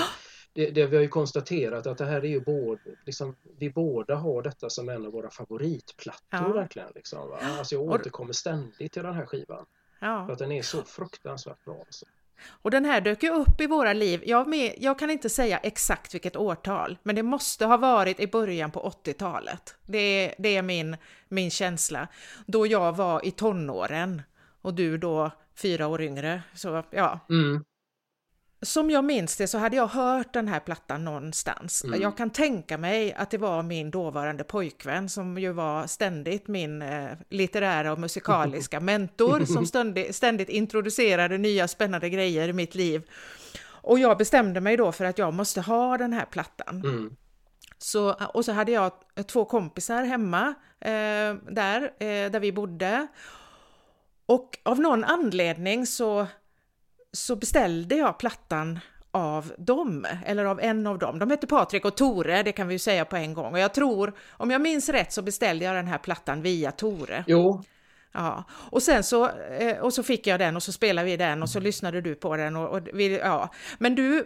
det, 0.58 0.70
det, 0.70 0.86
vi 0.86 0.96
har 0.96 1.02
ju 1.02 1.08
konstaterat 1.08 1.86
att 1.86 1.98
det 1.98 2.04
här 2.04 2.24
är 2.24 2.28
ju 2.28 2.40
både, 2.40 2.80
liksom, 3.06 3.36
vi 3.58 3.70
båda 3.70 4.14
har 4.14 4.42
detta 4.42 4.70
som 4.70 4.88
en 4.88 5.06
av 5.06 5.12
våra 5.12 5.30
favoritplattor 5.30 6.40
ja. 6.40 6.52
verkligen. 6.52 6.88
Liksom, 6.94 7.30
va? 7.30 7.38
Alltså 7.58 7.74
jag 7.74 7.84
återkommer 7.84 8.32
ständigt 8.32 8.92
till 8.92 9.02
den 9.02 9.14
här 9.14 9.26
skivan. 9.26 9.66
Ja. 10.00 10.26
För 10.26 10.32
att 10.32 10.38
den 10.38 10.52
är 10.52 10.62
så 10.62 10.82
fruktansvärt 10.82 11.64
bra. 11.64 11.76
Alltså. 11.86 12.06
Och 12.48 12.70
den 12.70 12.84
här 12.84 13.00
dök 13.00 13.22
ju 13.22 13.30
upp 13.30 13.60
i 13.60 13.66
våra 13.66 13.92
liv. 13.92 14.22
Jag, 14.26 14.48
med, 14.48 14.74
jag, 14.78 14.98
kan 14.98 15.10
inte 15.10 15.28
säga 15.28 15.58
exakt 15.58 16.14
vilket 16.14 16.36
årtal, 16.36 16.98
men 17.02 17.16
det 17.16 17.22
måste 17.22 17.66
ha 17.66 17.76
varit 17.76 18.20
i 18.20 18.26
början 18.26 18.70
på 18.70 18.92
80-talet. 19.04 19.74
Det, 19.86 20.34
det, 20.38 20.56
är 20.56 20.62
min, 20.62 20.96
min 21.28 21.50
känsla. 21.50 22.08
Då 22.46 22.66
jag 22.66 22.96
var 22.96 23.26
i 23.26 23.30
tonåren 23.30 24.22
och 24.62 24.74
du 24.74 24.98
då 24.98 25.30
fyra 25.54 25.86
år 25.86 26.02
yngre. 26.02 26.42
Så 26.54 26.84
ja. 26.90 27.20
Mm 27.28 27.64
som 28.62 28.90
jag 28.90 29.04
minns 29.04 29.36
det 29.36 29.46
så 29.46 29.58
hade 29.58 29.76
jag 29.76 29.86
hört 29.86 30.32
den 30.32 30.48
här 30.48 30.60
plattan 30.60 31.04
någonstans. 31.04 31.84
Mm. 31.84 32.02
Jag 32.02 32.16
kan 32.16 32.30
tänka 32.30 32.78
mig 32.78 33.12
att 33.12 33.30
det 33.30 33.38
var 33.38 33.62
min 33.62 33.90
dåvarande 33.90 34.44
pojkvän 34.44 35.08
som 35.08 35.38
ju 35.38 35.52
var 35.52 35.86
ständigt 35.86 36.48
min 36.48 36.82
eh, 36.82 37.10
litterära 37.30 37.92
och 37.92 37.98
musikaliska 37.98 38.80
mentor 38.80 39.44
som 39.44 39.66
ständigt, 39.66 40.16
ständigt 40.16 40.48
introducerade 40.48 41.38
nya 41.38 41.68
spännande 41.68 42.10
grejer 42.10 42.48
i 42.48 42.52
mitt 42.52 42.74
liv. 42.74 43.02
Och 43.64 43.98
jag 43.98 44.18
bestämde 44.18 44.60
mig 44.60 44.76
då 44.76 44.92
för 44.92 45.04
att 45.04 45.18
jag 45.18 45.34
måste 45.34 45.60
ha 45.60 45.98
den 45.98 46.12
här 46.12 46.24
plattan. 46.24 46.80
Mm. 46.84 47.16
Så, 47.78 48.12
och 48.12 48.44
så 48.44 48.52
hade 48.52 48.72
jag 48.72 48.92
två 49.26 49.44
kompisar 49.44 50.02
hemma 50.02 50.54
eh, 50.80 51.34
där, 51.50 51.82
eh, 51.82 52.30
där 52.30 52.40
vi 52.40 52.52
bodde. 52.52 53.06
Och 54.26 54.58
av 54.62 54.80
någon 54.80 55.04
anledning 55.04 55.86
så 55.86 56.26
så 57.16 57.36
beställde 57.36 57.94
jag 57.94 58.18
plattan 58.18 58.78
av 59.10 59.52
dem, 59.58 60.06
eller 60.26 60.44
av 60.44 60.60
en 60.60 60.86
av 60.86 60.98
dem. 60.98 61.18
De 61.18 61.30
hette 61.30 61.46
Patrik 61.46 61.84
och 61.84 61.96
Tore, 61.96 62.42
det 62.42 62.52
kan 62.52 62.68
vi 62.68 62.74
ju 62.74 62.78
säga 62.78 63.04
på 63.04 63.16
en 63.16 63.34
gång. 63.34 63.52
Och 63.52 63.58
jag 63.58 63.74
tror, 63.74 64.14
om 64.30 64.50
jag 64.50 64.60
minns 64.60 64.88
rätt 64.88 65.12
så 65.12 65.22
beställde 65.22 65.64
jag 65.64 65.74
den 65.74 65.86
här 65.86 65.98
plattan 65.98 66.42
via 66.42 66.72
Tore. 66.72 67.24
Jo. 67.26 67.62
Ja, 68.12 68.44
och 68.70 68.82
sen 68.82 69.04
så, 69.04 69.28
eh, 69.58 69.78
och 69.78 69.94
så 69.94 70.02
fick 70.02 70.26
jag 70.26 70.40
den 70.40 70.56
och 70.56 70.62
så 70.62 70.72
spelade 70.72 71.06
vi 71.06 71.16
den 71.16 71.42
och 71.42 71.50
så 71.50 71.60
lyssnade 71.60 72.00
du 72.00 72.14
på 72.14 72.36
den 72.36 72.56
och, 72.56 72.68
och 72.68 72.88
vi, 72.92 73.18
ja. 73.18 73.50
Men 73.78 73.94
du, 73.94 74.24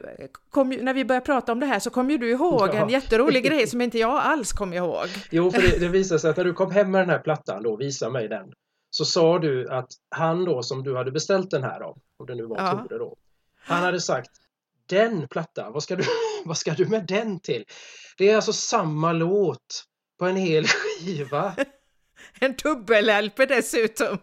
kom, 0.51 0.69
när 0.69 0.95
vi 0.95 1.05
började 1.05 1.27
prata 1.27 1.53
om 1.53 1.61
det 1.61 1.67
här 1.67 1.79
så 1.79 1.91
kom 1.91 2.11
ju 2.11 2.19
du 2.19 2.31
ihåg 2.31 2.69
ja. 2.69 2.83
en 2.83 2.89
jätterolig 2.89 3.45
grej 3.49 3.67
som 3.67 3.81
inte 3.81 3.99
jag 3.99 4.21
alls 4.21 4.53
kom 4.53 4.73
ihåg. 4.73 5.07
Jo, 5.31 5.51
för 5.51 5.63
det, 5.63 5.79
det 5.81 5.89
visade 5.89 6.21
sig 6.21 6.31
att 6.31 6.37
när 6.37 6.45
du 6.45 6.53
kom 6.53 6.71
hem 6.71 6.91
med 6.91 7.01
den 7.01 7.11
här 7.11 7.19
plattan 7.19 7.63
då, 7.63 7.77
visa 7.77 8.11
mig 8.11 8.29
den, 8.29 8.53
så 8.91 9.05
sa 9.05 9.39
du 9.39 9.69
att 9.71 9.89
han 10.11 10.45
då 10.45 10.63
som 10.63 10.83
du 10.83 10.97
hade 10.97 11.11
beställt 11.11 11.51
den 11.51 11.63
här 11.63 11.81
av, 11.81 11.99
om 12.23 12.27
det 12.27 12.35
nu 12.35 12.47
var 12.47 12.59
ja. 12.59 12.87
Tore 12.89 12.99
då, 12.99 13.17
han 13.59 13.83
hade 13.83 14.01
sagt 14.01 14.31
den 14.87 15.29
plattan, 15.29 15.73
vad 15.73 15.83
ska, 15.83 15.97
du, 15.97 16.05
vad 16.45 16.59
ska 16.59 16.75
du 16.75 16.87
med 16.87 17.07
den 17.07 17.41
till? 17.41 17.65
Det 18.19 18.31
är 18.31 18.37
alltså 18.37 18.53
samma 18.53 19.13
låt 19.13 19.85
på 20.19 20.27
en 20.27 20.37
hel 20.37 20.67
skiva. 20.67 21.57
en 22.41 22.55
dubbel-LP 22.55 23.47
dessutom. 23.47 24.19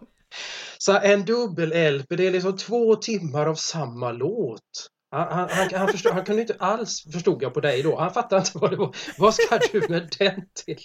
Så 0.78 0.98
en 0.98 1.24
dubbel-LP, 1.24 2.16
det 2.16 2.26
är 2.26 2.30
liksom 2.30 2.56
två 2.56 2.96
timmar 2.96 3.46
av 3.46 3.54
samma 3.54 4.12
låt. 4.12 4.90
Han, 5.10 5.32
han, 5.32 5.48
han, 5.50 5.74
han, 5.74 5.88
förstod, 5.88 6.12
han 6.12 6.24
kunde 6.24 6.42
inte 6.42 6.56
alls, 6.58 7.02
förstod 7.12 7.42
jag 7.42 7.54
på 7.54 7.60
dig 7.60 7.82
då, 7.82 7.98
han 7.98 8.14
fattade 8.14 8.40
inte 8.40 8.58
vad 8.58 8.70
det 8.70 8.76
var. 8.76 8.96
Vad 9.18 9.34
ska 9.34 9.58
du 9.72 9.88
med 9.88 10.14
den 10.18 10.42
till? 10.64 10.78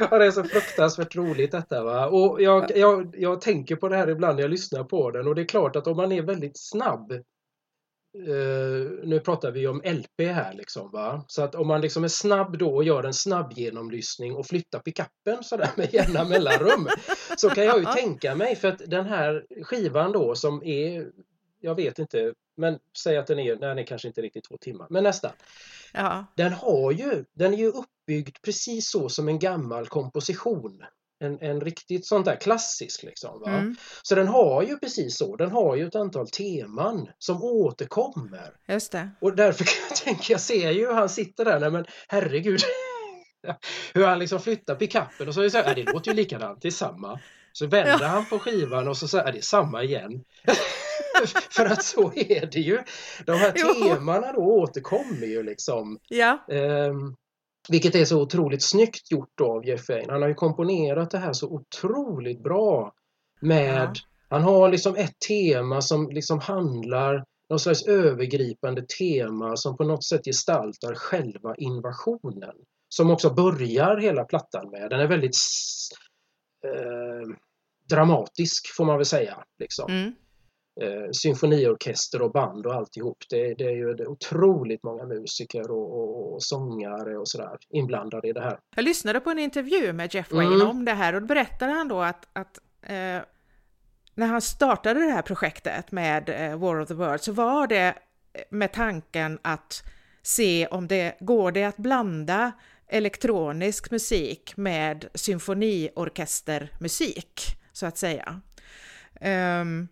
Ja, 0.00 0.18
det 0.18 0.26
är 0.26 0.30
så 0.30 0.44
fruktansvärt 0.44 1.16
roligt 1.16 1.52
detta. 1.52 1.84
Va? 1.84 2.06
Och 2.06 2.42
jag, 2.42 2.76
jag, 2.76 3.14
jag 3.18 3.40
tänker 3.40 3.76
på 3.76 3.88
det 3.88 3.96
här 3.96 4.10
ibland 4.10 4.36
när 4.36 4.42
jag 4.42 4.50
lyssnar 4.50 4.84
på 4.84 5.10
den 5.10 5.26
och 5.28 5.34
det 5.34 5.42
är 5.42 5.46
klart 5.46 5.76
att 5.76 5.86
om 5.86 5.96
man 5.96 6.12
är 6.12 6.22
väldigt 6.22 6.58
snabb 6.58 7.12
Uh, 8.18 8.90
nu 9.04 9.20
pratar 9.24 9.50
vi 9.50 9.66
om 9.66 9.82
LP 9.84 10.20
här 10.20 10.54
liksom 10.54 10.90
va. 10.90 11.24
Så 11.26 11.42
att 11.42 11.54
om 11.54 11.68
man 11.68 11.80
liksom 11.80 12.04
är 12.04 12.08
snabb 12.08 12.58
då 12.58 12.74
och 12.74 12.84
gör 12.84 13.04
en 13.04 13.14
snabb 13.14 13.52
genomlyssning 13.56 14.34
och 14.34 14.46
flyttar 14.46 14.78
pickuppen 14.78 15.44
sådär 15.44 15.70
med 15.76 15.94
jämna 15.94 16.24
mellanrum. 16.24 16.88
så 17.36 17.50
kan 17.50 17.64
jag 17.64 17.78
ju 17.78 17.84
tänka 17.84 18.34
mig 18.34 18.56
för 18.56 18.68
att 18.68 18.82
den 18.86 19.06
här 19.06 19.46
skivan 19.62 20.12
då 20.12 20.34
som 20.34 20.62
är, 20.64 21.06
jag 21.60 21.74
vet 21.74 21.98
inte, 21.98 22.34
men 22.56 22.78
säg 23.02 23.16
att 23.16 23.26
den 23.26 23.38
är, 23.38 23.56
den 23.56 23.78
är 23.78 23.86
kanske 23.86 24.08
inte 24.08 24.22
riktigt 24.22 24.44
två 24.44 24.56
timmar, 24.56 24.86
men 24.90 25.04
nästan. 25.04 25.32
Ja. 25.92 26.26
Den 26.36 26.52
har 26.52 26.92
ju, 26.92 27.24
den 27.32 27.54
är 27.54 27.58
ju 27.58 27.68
uppbyggd 27.68 28.36
precis 28.42 28.90
så 28.90 29.08
som 29.08 29.28
en 29.28 29.38
gammal 29.38 29.86
komposition. 29.86 30.82
En, 31.22 31.38
en 31.40 31.60
riktigt 31.60 32.06
sånt 32.06 32.24
där 32.24 32.36
klassisk 32.36 33.02
liksom. 33.02 33.40
Va? 33.40 33.50
Mm. 33.50 33.76
Så 34.02 34.14
den 34.14 34.28
har 34.28 34.62
ju 34.62 34.78
precis 34.78 35.18
så, 35.18 35.36
den 35.36 35.50
har 35.50 35.76
ju 35.76 35.86
ett 35.86 35.94
antal 35.94 36.28
teman 36.28 37.08
som 37.18 37.42
återkommer. 37.42 38.56
Just 38.68 38.92
det. 38.92 39.10
Och 39.20 39.36
därför 39.36 39.64
kan 39.64 39.74
jag 39.88 39.96
tänka, 39.96 40.32
jag 40.32 40.40
ser 40.40 40.70
ju 40.70 40.86
hur 40.86 40.94
han 40.94 41.08
sitter 41.08 41.44
där, 41.44 41.60
nej 41.60 41.70
men 41.70 41.86
herregud. 42.08 42.60
hur 43.94 44.06
han 44.06 44.18
liksom 44.18 44.40
flyttar 44.40 44.74
pickuppen 44.74 45.28
och 45.28 45.34
så 45.34 45.40
är 45.40 45.44
det 45.44 45.50
så 45.50 45.58
här, 45.58 45.74
det 45.74 45.92
låter 45.92 46.10
ju 46.10 46.16
likadant, 46.16 46.62
det 46.62 46.68
är 46.68 46.72
samma. 46.72 47.20
Så 47.52 47.66
vänder 47.66 47.98
ja. 48.00 48.06
han 48.06 48.26
på 48.26 48.38
skivan 48.38 48.88
och 48.88 48.96
så 48.96 49.08
säger 49.08 49.32
det 49.32 49.38
är 49.38 49.42
samma 49.42 49.82
igen. 49.82 50.24
För 51.50 51.66
att 51.66 51.84
så 51.84 52.12
är 52.16 52.46
det 52.46 52.60
ju. 52.60 52.78
De 53.26 53.32
här 53.32 53.52
temana 53.52 54.32
då 54.32 54.40
återkommer 54.40 55.26
ju 55.26 55.42
liksom. 55.42 55.98
Ja. 56.08 56.38
Um, 56.48 57.16
vilket 57.68 57.94
är 57.94 58.04
så 58.04 58.22
otroligt 58.22 58.62
snyggt 58.62 59.10
gjort 59.10 59.40
av 59.40 59.66
Jeff 59.66 59.88
Wayne. 59.88 60.12
Han 60.12 60.22
har 60.22 60.28
ju 60.28 60.34
komponerat 60.34 61.10
det 61.10 61.18
här 61.18 61.32
så 61.32 61.48
otroligt 61.48 62.42
bra. 62.42 62.92
Med, 63.40 63.90
ja. 63.94 63.94
Han 64.28 64.42
har 64.42 64.70
liksom 64.70 64.96
ett 64.96 65.18
tema 65.28 65.82
som 65.82 66.10
liksom 66.10 66.38
handlar 66.38 67.24
någon 67.48 67.58
slags 67.58 67.86
övergripande 67.86 68.82
tema 68.98 69.56
som 69.56 69.76
på 69.76 69.84
något 69.84 70.04
sätt 70.04 70.24
gestaltar 70.24 70.94
själva 70.94 71.54
invasionen. 71.56 72.54
Som 72.88 73.10
också 73.10 73.30
börjar 73.30 73.96
hela 73.96 74.24
plattan 74.24 74.70
med. 74.70 74.90
Den 74.90 75.00
är 75.00 75.06
väldigt 75.06 75.36
eh, 76.64 77.34
dramatisk 77.88 78.74
får 78.76 78.84
man 78.84 78.96
väl 78.96 79.06
säga. 79.06 79.44
Liksom. 79.58 79.90
Mm 79.90 80.12
eh, 80.82 81.10
symfoniorkester 81.12 82.22
och 82.22 82.32
band 82.32 82.66
och 82.66 82.74
alltihop. 82.74 83.18
Det, 83.30 83.54
det 83.54 83.64
är 83.64 83.76
ju 83.76 84.06
otroligt 84.06 84.82
många 84.82 85.06
musiker 85.06 85.70
och, 85.70 86.00
och, 86.00 86.34
och 86.34 86.42
sångare 86.42 87.18
och 87.18 87.28
sådär 87.28 87.56
inblandade 87.70 88.28
i 88.28 88.32
det 88.32 88.40
här. 88.40 88.58
Jag 88.76 88.84
lyssnade 88.84 89.20
på 89.20 89.30
en 89.30 89.38
intervju 89.38 89.92
med 89.92 90.14
Jeff 90.14 90.32
Wayne 90.32 90.54
mm. 90.54 90.68
om 90.68 90.84
det 90.84 90.92
här 90.92 91.14
och 91.14 91.20
då 91.20 91.26
berättade 91.26 91.72
han 91.72 91.88
då 91.88 92.00
att, 92.00 92.28
att 92.32 92.58
eh, 92.82 93.18
när 94.14 94.26
han 94.26 94.40
startade 94.40 95.00
det 95.00 95.12
här 95.12 95.22
projektet 95.22 95.92
med 95.92 96.28
eh, 96.28 96.58
War 96.58 96.80
of 96.80 96.88
the 96.88 96.94
Worlds 96.94 97.24
så 97.24 97.32
var 97.32 97.66
det 97.66 97.94
med 98.50 98.72
tanken 98.72 99.38
att 99.42 99.82
se 100.22 100.66
om 100.66 100.88
det 100.88 101.16
går 101.20 101.52
det 101.52 101.64
att 101.64 101.76
blanda 101.76 102.52
elektronisk 102.88 103.90
musik 103.90 104.56
med 104.56 105.08
symfoniorkestermusik, 105.14 107.40
så 107.72 107.86
att 107.86 107.98
säga. 107.98 108.40
Um, 109.20 109.88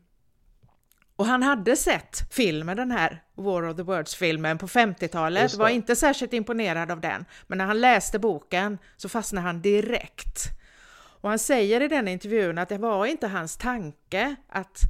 och 1.19 1.27
han 1.27 1.43
hade 1.43 1.77
sett 1.77 2.35
filmen, 2.35 2.77
den 2.77 2.91
här 2.91 3.23
War 3.35 3.69
of 3.69 3.77
the 3.77 3.83
Worlds-filmen 3.83 4.59
på 4.59 4.67
50-talet, 4.67 5.55
var 5.55 5.69
inte 5.69 5.97
särskilt 5.97 6.33
imponerad 6.33 6.91
av 6.91 7.01
den. 7.01 7.25
Men 7.47 7.59
när 7.59 7.65
han 7.65 7.81
läste 7.81 8.19
boken 8.19 8.79
så 8.97 9.09
fastnade 9.09 9.47
han 9.47 9.63
direkt. 9.63 10.45
Och 11.21 11.29
han 11.29 11.39
säger 11.39 11.81
i 11.81 11.89
den 11.89 12.09
intervjun 12.09 12.59
att 12.59 12.69
det 12.69 12.79
var 12.79 13.07
inte 13.07 13.27
hans 13.27 13.57
tanke 13.57 14.37
att 14.49 14.81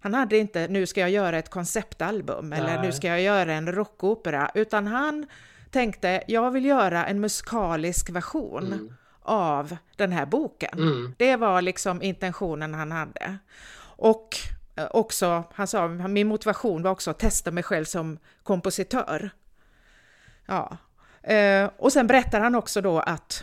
han 0.00 0.14
hade 0.14 0.38
inte, 0.38 0.68
nu 0.68 0.86
ska 0.86 1.00
jag 1.00 1.10
göra 1.10 1.38
ett 1.38 1.50
konceptalbum 1.50 2.48
Nej. 2.48 2.58
eller 2.58 2.82
nu 2.82 2.92
ska 2.92 3.08
jag 3.08 3.20
göra 3.20 3.52
en 3.52 3.72
rockopera, 3.72 4.50
utan 4.54 4.86
han 4.86 5.26
tänkte, 5.70 6.22
jag 6.28 6.50
vill 6.50 6.64
göra 6.64 7.06
en 7.06 7.20
musikalisk 7.20 8.10
version 8.10 8.66
mm. 8.66 8.94
av 9.22 9.76
den 9.96 10.12
här 10.12 10.26
boken. 10.26 10.78
Mm. 10.78 11.14
Det 11.18 11.36
var 11.36 11.62
liksom 11.62 12.02
intentionen 12.02 12.74
han 12.74 12.92
hade. 12.92 13.38
Och 13.80 14.36
också, 14.90 15.44
han 15.52 15.66
sa, 15.66 15.88
min 15.88 16.28
motivation 16.28 16.82
var 16.82 16.90
också 16.90 17.10
att 17.10 17.18
testa 17.18 17.50
mig 17.50 17.62
själv 17.62 17.84
som 17.84 18.18
kompositör. 18.42 19.30
Ja, 20.46 20.76
eh, 21.22 21.70
och 21.76 21.92
sen 21.92 22.06
berättar 22.06 22.40
han 22.40 22.54
också 22.54 22.80
då 22.80 23.00
att 23.00 23.42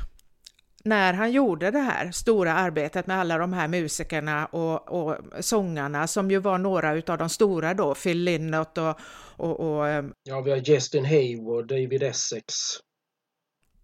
när 0.83 1.13
han 1.13 1.31
gjorde 1.31 1.71
det 1.71 1.79
här 1.79 2.11
stora 2.11 2.53
arbetet 2.53 3.07
med 3.07 3.19
alla 3.19 3.37
de 3.37 3.53
här 3.53 3.67
musikerna 3.67 4.45
och, 4.45 4.91
och 4.91 5.17
sångarna 5.39 6.07
som 6.07 6.31
ju 6.31 6.39
var 6.39 6.57
några 6.57 6.93
utav 6.93 7.17
de 7.17 7.29
stora 7.29 7.73
då, 7.73 7.95
Phil 7.95 8.23
Lynott 8.23 8.77
och, 8.77 8.99
och, 9.37 9.59
och... 9.59 9.87
Ehm, 9.87 10.13
ja, 10.23 10.41
vi 10.41 10.51
har 10.51 10.57
Justin 10.57 11.05
Hayward, 11.05 11.67
David 11.67 12.03
Essex. 12.03 12.53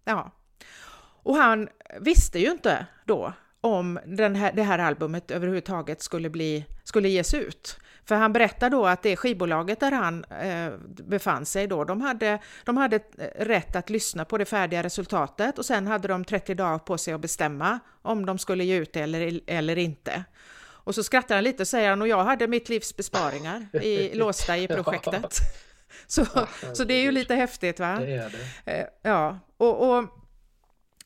Ja. 0.04 0.30
Och 1.22 1.36
han 1.36 1.68
visste 2.00 2.38
ju 2.38 2.50
inte 2.50 2.86
då 3.06 3.32
om 3.62 3.98
den 4.06 4.34
här, 4.36 4.52
det 4.52 4.62
här 4.62 4.78
albumet 4.78 5.30
överhuvudtaget 5.30 6.02
skulle, 6.02 6.30
bli, 6.30 6.64
skulle 6.84 7.08
ges 7.08 7.34
ut. 7.34 7.78
För 8.04 8.14
han 8.14 8.32
berättar 8.32 8.70
då 8.70 8.86
att 8.86 9.02
det 9.02 9.16
skivbolaget 9.16 9.80
där 9.80 9.92
han 9.92 10.24
eh, 10.24 10.72
befann 10.86 11.46
sig 11.46 11.66
då, 11.66 11.84
de 11.84 12.00
hade, 12.00 12.38
de 12.64 12.76
hade 12.76 12.96
eh, 12.96 13.44
rätt 13.44 13.76
att 13.76 13.90
lyssna 13.90 14.24
på 14.24 14.38
det 14.38 14.44
färdiga 14.44 14.82
resultatet 14.82 15.58
och 15.58 15.64
sen 15.64 15.86
hade 15.86 16.08
de 16.08 16.24
30 16.24 16.54
dagar 16.54 16.78
på 16.78 16.98
sig 16.98 17.14
att 17.14 17.20
bestämma 17.20 17.78
om 18.02 18.26
de 18.26 18.38
skulle 18.38 18.64
ge 18.64 18.76
ut 18.76 18.92
det 18.92 19.00
eller, 19.00 19.40
eller 19.46 19.78
inte. 19.78 20.24
Och 20.84 20.94
så 20.94 21.02
skrattar 21.02 21.34
han 21.34 21.44
lite 21.44 21.62
och 21.62 21.68
säger 21.68 21.90
han, 21.90 22.02
och 22.02 22.08
jag 22.08 22.24
hade 22.24 22.48
mitt 22.48 22.68
livs 22.68 22.96
besparingar 22.96 23.66
i, 23.82 24.14
låsta 24.18 24.56
i 24.56 24.68
projektet. 24.68 25.38
Så, 26.06 26.26
så 26.72 26.84
det 26.84 26.94
är 26.94 27.02
ju 27.02 27.10
lite 27.10 27.34
häftigt 27.34 27.80
va? 27.80 27.96
Det 28.00 28.12
är 28.12 28.32
det. 28.64 28.72
Eh, 28.72 28.86
ja, 29.02 29.38
och, 29.56 29.98
och 29.98 30.04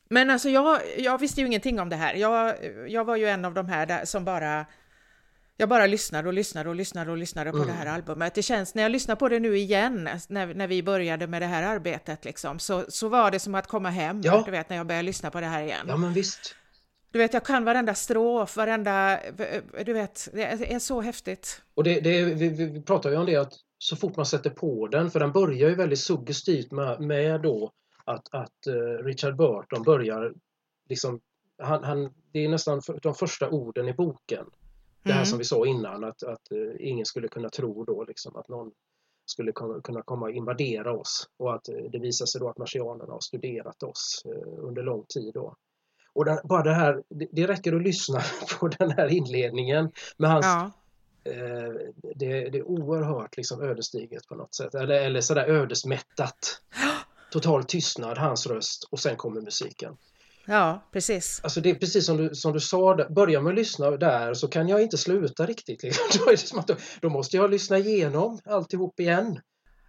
men 0.09 0.29
alltså 0.29 0.49
jag, 0.49 0.81
jag 0.97 1.17
visste 1.17 1.41
ju 1.41 1.47
ingenting 1.47 1.79
om 1.79 1.89
det 1.89 1.95
här. 1.95 2.13
Jag, 2.13 2.55
jag 2.87 3.05
var 3.05 3.15
ju 3.15 3.25
en 3.25 3.45
av 3.45 3.53
de 3.53 3.67
här 3.67 3.85
där 3.85 4.05
som 4.05 4.25
bara 4.25 4.65
jag 5.57 5.69
bara 5.69 5.87
lyssnade 5.87 6.27
och 6.27 6.33
lyssnade 6.33 6.69
och 6.69 6.75
lyssnade 6.75 7.11
och 7.11 7.17
lyssnade 7.17 7.51
på 7.51 7.57
mm. 7.57 7.67
det 7.67 7.73
här 7.73 7.85
albumet. 7.85 8.33
Det 8.33 8.41
känns, 8.41 8.75
när 8.75 8.83
jag 8.83 8.91
lyssnar 8.91 9.15
på 9.15 9.29
det 9.29 9.39
nu 9.39 9.57
igen, 9.57 10.09
när, 10.27 10.53
när 10.53 10.67
vi 10.67 10.83
började 10.83 11.27
med 11.27 11.41
det 11.41 11.45
här 11.45 11.63
arbetet, 11.63 12.25
liksom, 12.25 12.59
så, 12.59 12.85
så 12.89 13.09
var 13.09 13.31
det 13.31 13.39
som 13.39 13.55
att 13.55 13.67
komma 13.67 13.89
hem, 13.89 14.21
ja. 14.23 14.43
du 14.45 14.51
vet, 14.51 14.69
när 14.69 14.77
jag 14.77 14.87
började 14.87 15.05
lyssna 15.05 15.31
på 15.31 15.39
det 15.39 15.45
här 15.45 15.63
igen. 15.63 15.85
Ja, 15.87 15.97
men 15.97 16.13
visst. 16.13 16.55
Du 17.11 17.19
vet, 17.19 17.33
jag 17.33 17.45
kan 17.45 17.65
varenda 17.65 17.93
strof, 17.93 18.57
varenda, 18.57 19.19
du 19.85 19.93
vet, 19.93 20.29
det 20.33 20.73
är 20.73 20.79
så 20.79 21.01
häftigt. 21.01 21.61
Och 21.75 21.83
det, 21.83 21.99
det 21.99 22.23
vi, 22.23 22.49
vi 22.49 22.81
pratar 22.81 23.09
ju 23.09 23.15
om 23.15 23.25
det 23.25 23.35
att 23.35 23.53
så 23.79 23.95
fort 23.95 24.15
man 24.15 24.25
sätter 24.25 24.49
på 24.49 24.87
den, 24.87 25.11
för 25.11 25.19
den 25.19 25.31
börjar 25.31 25.69
ju 25.69 25.75
väldigt 25.75 25.99
suggestivt 25.99 26.71
med, 26.71 26.99
med 26.99 27.41
då 27.41 27.71
att, 28.07 28.33
att 28.33 28.67
uh, 28.67 29.03
Richard 29.03 29.35
Burton 29.35 29.83
börjar 29.83 30.33
liksom, 30.89 31.19
han, 31.57 31.83
han, 31.83 32.13
det 32.31 32.45
är 32.45 32.49
nästan 32.49 32.81
de 33.01 33.13
första 33.13 33.49
orden 33.49 33.87
i 33.87 33.93
boken 33.93 34.45
det 35.03 35.11
här 35.11 35.19
mm. 35.19 35.25
som 35.25 35.37
vi 35.37 35.45
sa 35.45 35.65
innan 35.65 36.03
att, 36.03 36.23
att 36.23 36.51
uh, 36.51 36.75
ingen 36.79 37.05
skulle 37.05 37.27
kunna 37.27 37.49
tro 37.49 37.83
då 37.83 38.03
liksom 38.03 38.35
att 38.35 38.47
någon 38.47 38.71
skulle 39.25 39.51
kunna 39.83 40.01
komma 40.01 40.25
och 40.25 40.31
invadera 40.31 40.97
oss 40.97 41.29
och 41.37 41.55
att 41.55 41.69
uh, 41.69 41.89
det 41.91 41.99
visar 41.99 42.25
sig 42.25 42.41
då 42.41 42.49
att 42.49 42.57
marsianerna 42.57 43.13
har 43.13 43.19
studerat 43.19 43.83
oss 43.83 44.23
under 44.57 44.83
lång 44.83 45.05
tid 45.09 45.33
då. 45.33 45.55
Och 46.13 46.25
den, 46.25 46.37
bara 46.43 46.63
det 46.63 46.73
här, 46.73 47.03
det, 47.09 47.27
det, 47.31 47.47
räcker 47.47 47.75
att 47.75 47.83
lyssna 47.83 48.21
på 48.59 48.67
den 48.67 48.91
här 48.91 49.07
inledningen 49.07 49.91
med 50.17 50.29
hans 50.29 50.45
ja. 50.45 50.71
det, 52.15 52.49
det, 52.49 52.57
är 52.57 52.63
oerhört 52.63 53.37
liksom 53.37 53.61
ödesdigert 53.61 54.27
på 54.27 54.35
något 54.35 54.55
sätt 54.55 54.75
eller, 54.75 55.01
eller 55.01 55.21
sådär 55.21 55.45
ödesmättat. 55.45 56.61
Total 57.31 57.63
tystnad, 57.63 58.17
hans 58.17 58.47
röst 58.47 58.87
och 58.91 58.99
sen 58.99 59.15
kommer 59.15 59.41
musiken. 59.41 59.93
Ja, 60.45 60.89
precis. 60.93 61.39
Alltså 61.43 61.61
det 61.61 61.69
är 61.69 61.75
precis 61.75 62.05
som 62.05 62.17
du, 62.17 62.35
som 62.35 62.53
du 62.53 62.59
sa, 62.59 63.07
börjar 63.09 63.41
man 63.41 63.55
lyssna 63.55 63.91
där 63.91 64.33
så 64.33 64.47
kan 64.47 64.67
jag 64.67 64.81
inte 64.81 64.97
sluta 64.97 65.45
riktigt. 65.45 65.83
Liksom. 65.83 66.05
Då, 66.19 66.27
är 66.27 66.31
det 66.31 66.37
som 66.37 66.59
att 66.59 66.67
då, 66.67 66.75
då 67.01 67.09
måste 67.09 67.37
jag 67.37 67.51
lyssna 67.51 67.77
igenom 67.77 68.39
alltihop 68.45 68.99
igen. 68.99 69.39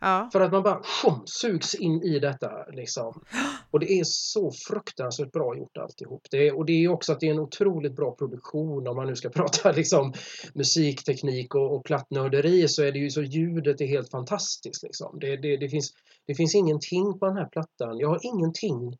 Ja. 0.01 0.29
För 0.33 0.41
att 0.41 0.53
man 0.53 0.63
bara 0.63 0.83
shum, 0.83 1.23
sugs 1.25 1.75
in 1.75 2.03
i 2.03 2.19
detta. 2.19 2.51
Liksom. 2.73 3.25
Och 3.71 3.81
det 3.81 3.93
är 3.93 4.05
så 4.05 4.53
fruktansvärt 4.53 5.33
bra 5.33 5.57
gjort 5.57 5.77
alltihop. 5.77 6.27
Det 6.31 6.49
är, 6.49 6.57
och 6.57 6.67
det 6.67 6.85
är 6.85 6.89
också 6.89 7.13
att 7.13 7.21
det 7.21 7.27
är 7.27 7.31
en 7.31 7.39
otroligt 7.39 7.97
bra 7.97 8.15
produktion 8.15 8.89
om 8.89 8.97
man 8.97 9.07
nu 9.07 9.17
ska 9.17 9.29
prata 9.41 9.73
liksom, 9.73 10.13
musikteknik 10.55 11.55
och, 11.55 11.75
och 11.75 11.85
plattnörderi 11.85 12.69
så 12.69 12.83
är 12.83 12.93
det 12.93 12.99
ju 12.99 13.11
så 13.11 13.23
ljudet 13.23 13.81
är 13.81 13.87
helt 13.87 14.11
fantastiskt. 14.11 14.83
Liksom. 14.83 15.19
Det, 15.21 15.37
det, 15.37 15.57
det, 15.57 15.69
finns, 15.69 15.93
det 16.27 16.35
finns 16.35 16.55
ingenting 16.55 17.19
på 17.19 17.27
den 17.27 17.37
här 17.37 17.49
plattan. 17.49 17.99
Jag 17.99 18.09
har 18.09 18.21
ingenting 18.23 18.99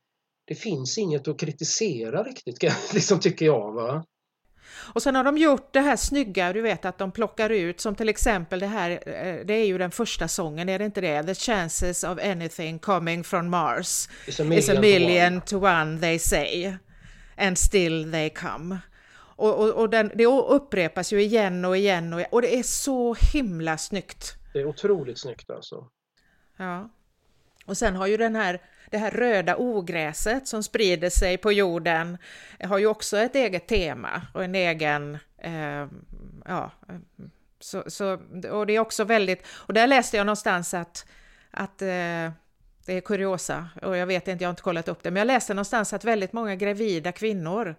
det 0.49 0.55
finns 0.55 0.99
inget 0.99 1.29
att 1.29 1.41
kritisera 1.41 2.23
riktigt, 2.23 2.63
liksom, 2.95 3.21
tycker 3.21 3.47
jag. 3.47 3.73
Va? 3.73 4.05
Och 4.77 5.03
sen 5.03 5.15
har 5.15 5.25
de 5.25 5.39
gjort 5.39 5.73
det 5.73 5.81
här 5.81 5.97
snygga, 5.97 6.53
du 6.53 6.61
vet 6.61 6.85
att 6.85 6.99
de 6.99 7.13
plockar 7.13 7.51
ut, 7.51 7.81
som 7.81 7.95
till 7.95 8.09
exempel 8.09 8.61
det 8.61 8.67
här, 8.67 8.91
eh, 8.91 9.47
det 9.47 9.55
är 9.55 9.67
ju 9.67 9.79
den 9.79 9.91
första 9.91 10.29
sången, 10.29 10.69
är 10.69 10.79
det 10.79 10.85
inte 10.85 11.01
det? 11.01 11.23
The 11.23 11.35
chances 11.35 12.05
of 12.05 12.19
anything 12.19 12.79
coming 12.79 13.25
from 13.25 13.51
Mars 13.51 14.09
is 14.27 14.41
a 14.41 14.45
million, 14.45 14.59
is 14.59 14.69
a 14.69 14.81
million 14.81 15.41
to, 15.41 15.57
one. 15.57 15.61
to 15.61 15.81
one 15.81 16.01
they 16.01 16.19
say, 16.19 16.75
and 17.37 17.59
still 17.59 18.13
they 18.13 18.31
come. 18.31 18.79
Och, 19.39 19.59
och, 19.61 19.71
och 19.71 19.91
den, 19.91 20.13
det 20.15 20.27
upprepas 20.27 21.13
ju 21.13 21.23
igen 21.23 21.65
och 21.65 21.77
igen 21.77 22.13
och, 22.13 22.21
och 22.31 22.43
det 22.43 22.59
är 22.59 22.63
så 22.63 23.15
himla 23.15 23.79
snyggt. 23.79 24.35
Det 24.53 24.59
är 24.61 24.67
otroligt 24.67 25.19
snyggt 25.19 25.51
alltså. 25.51 25.89
Ja. 26.57 26.91
Och 27.69 27.77
sen 27.77 27.97
har 27.97 28.07
ju 28.07 28.17
den 28.17 28.37
här 28.37 28.61
det 28.91 28.99
här 28.99 29.11
röda 29.11 29.57
ogräset 29.57 30.49
som 30.49 30.63
sprider 30.63 31.11
sig 31.11 31.39
på 31.39 31.53
jorden 31.53 32.19
eh, 32.59 32.69
har 32.69 32.79
ju 32.79 32.87
också 32.87 33.17
ett 33.17 33.35
eget 33.35 33.67
tema 33.67 34.23
och 34.35 34.45
en 34.45 34.55
egen, 34.55 35.19
eh, 35.39 35.87
ja, 36.45 36.71
så, 37.61 37.85
så, 37.87 38.19
och 38.51 38.67
det 38.67 38.77
är 38.77 38.79
också 38.79 39.05
väldigt, 39.05 39.47
och 39.49 39.75
där 39.75 39.87
läste 39.87 40.17
jag 40.17 40.27
någonstans 40.27 40.75
att, 40.75 41.07
att 41.51 41.83
eh, 41.83 42.31
det 42.87 42.95
är 42.95 43.01
kuriosa 43.01 43.69
och 43.83 43.97
jag 43.97 44.07
vet 44.07 44.29
inte, 44.29 44.45
jag 44.45 44.49
har 44.49 44.53
inte 44.53 44.63
kollat 44.63 44.89
upp 44.89 45.03
det, 45.03 45.11
men 45.11 45.21
jag 45.21 45.27
läste 45.27 45.55
någonstans 45.55 45.93
att 45.93 46.05
väldigt 46.05 46.33
många 46.33 46.57
gravida 46.57 47.13
kvinnor 47.13 47.75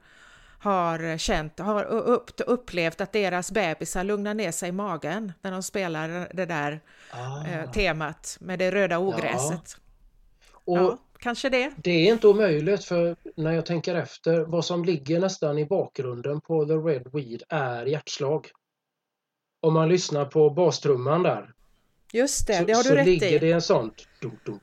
har 0.59 1.17
känt, 1.17 1.59
har 1.59 1.83
upp, 1.83 2.31
upplevt 2.47 3.01
att 3.01 3.13
deras 3.13 3.51
bebisar 3.51 4.03
lugnar 4.03 4.33
ner 4.33 4.51
sig 4.51 4.69
i 4.69 4.71
magen 4.71 5.33
när 5.41 5.51
de 5.51 5.63
spelar 5.63 6.29
det 6.33 6.45
där 6.45 6.81
ah. 7.11 7.47
eh, 7.47 7.71
temat 7.71 8.37
med 8.39 8.59
det 8.59 8.71
röda 8.71 8.99
ogräset. 8.99 9.75
Ja. 9.75 9.79
Och 10.63 10.77
ja, 10.77 10.97
kanske 11.19 11.49
det. 11.49 11.71
Det 11.77 11.91
är 11.91 12.13
inte 12.13 12.27
omöjligt 12.27 12.85
för 12.85 13.15
när 13.35 13.51
jag 13.51 13.65
tänker 13.65 13.95
efter 13.95 14.39
vad 14.39 14.65
som 14.65 14.85
ligger 14.85 15.19
nästan 15.19 15.57
i 15.57 15.65
bakgrunden 15.65 16.41
på 16.41 16.65
The 16.65 16.73
Red 16.73 17.07
Weed 17.13 17.43
är 17.49 17.85
hjärtslag. 17.85 18.47
Om 19.61 19.73
man 19.73 19.89
lyssnar 19.89 20.25
på 20.25 20.49
bastrumman 20.49 21.23
där. 21.23 21.53
Just 22.13 22.47
det, 22.47 22.57
så, 22.57 22.63
det 22.63 22.73
har 22.73 22.83
du 22.83 22.95
rätt 22.95 23.07
i. 23.07 23.19
Så 23.19 23.25
ligger 23.25 23.39
det 23.39 23.51
en 23.51 23.61
sån 23.61 23.91
dunk, 24.21 24.45
dunk, 24.45 24.61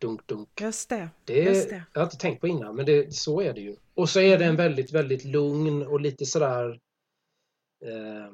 dunk, 0.00 0.26
dunk. 0.26 0.60
Just 0.60 0.88
det. 0.88 1.08
Det, 1.24 1.42
just 1.42 1.68
det. 1.68 1.84
Jag 1.92 2.00
har 2.00 2.06
inte 2.06 2.16
tänkt 2.16 2.40
på 2.40 2.48
innan 2.48 2.76
men 2.76 2.86
det, 2.86 3.14
så 3.14 3.40
är 3.40 3.52
det 3.52 3.60
ju. 3.60 3.76
Och 3.94 4.08
så 4.08 4.20
är 4.20 4.38
det 4.38 4.44
en 4.44 4.56
väldigt, 4.56 4.92
väldigt 4.92 5.24
lugn 5.24 5.86
och 5.86 6.00
lite 6.00 6.26
sådär 6.26 6.80
eh, 7.84 8.32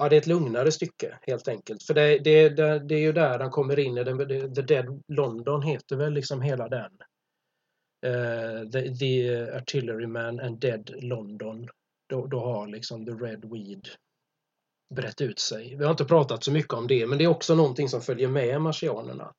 Ja, 0.00 0.08
det 0.08 0.16
är 0.16 0.20
ett 0.20 0.26
lugnare 0.26 0.72
stycke 0.72 1.18
helt 1.22 1.48
enkelt. 1.48 1.82
För 1.82 1.94
det, 1.94 2.18
det, 2.18 2.48
det, 2.48 2.78
det 2.78 2.94
är 2.94 3.00
ju 3.00 3.12
där 3.12 3.38
den 3.38 3.50
kommer 3.50 3.78
in. 3.78 3.98
I 3.98 4.04
den, 4.04 4.18
the 4.54 4.62
Dead 4.62 5.02
London 5.08 5.62
heter 5.62 5.96
väl 5.96 6.12
liksom 6.12 6.42
hela 6.42 6.68
den. 6.68 6.92
Uh, 8.06 8.70
the, 8.70 8.94
the 8.94 9.42
Artilleryman 9.56 10.40
and 10.40 10.58
Dead 10.58 10.90
London. 11.02 11.68
Då, 12.08 12.26
då 12.26 12.40
har 12.40 12.66
liksom 12.66 13.06
The 13.06 13.12
Red 13.12 13.44
Weed 13.44 13.88
brett 14.94 15.20
ut 15.20 15.38
sig. 15.38 15.76
Vi 15.76 15.84
har 15.84 15.90
inte 15.90 16.04
pratat 16.04 16.44
så 16.44 16.52
mycket 16.52 16.74
om 16.74 16.86
det, 16.86 17.06
men 17.06 17.18
det 17.18 17.24
är 17.24 17.28
också 17.28 17.54
någonting 17.54 17.88
som 17.88 18.00
följer 18.00 18.28
med 18.28 18.60
marsianerna. 18.60 19.32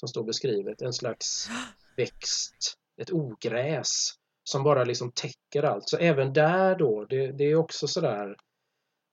Som 0.00 0.08
står 0.08 0.24
beskrivet. 0.24 0.82
En 0.82 0.92
slags 0.92 1.48
växt, 1.96 2.74
ett 3.00 3.12
ogräs 3.12 4.14
som 4.44 4.62
bara 4.62 4.84
liksom 4.84 5.12
täcker 5.12 5.62
allt. 5.62 5.88
Så 5.88 5.96
även 5.96 6.32
där 6.32 6.76
då, 6.76 7.04
det, 7.04 7.32
det 7.32 7.44
är 7.44 7.54
också 7.54 7.88
sådär 7.88 8.36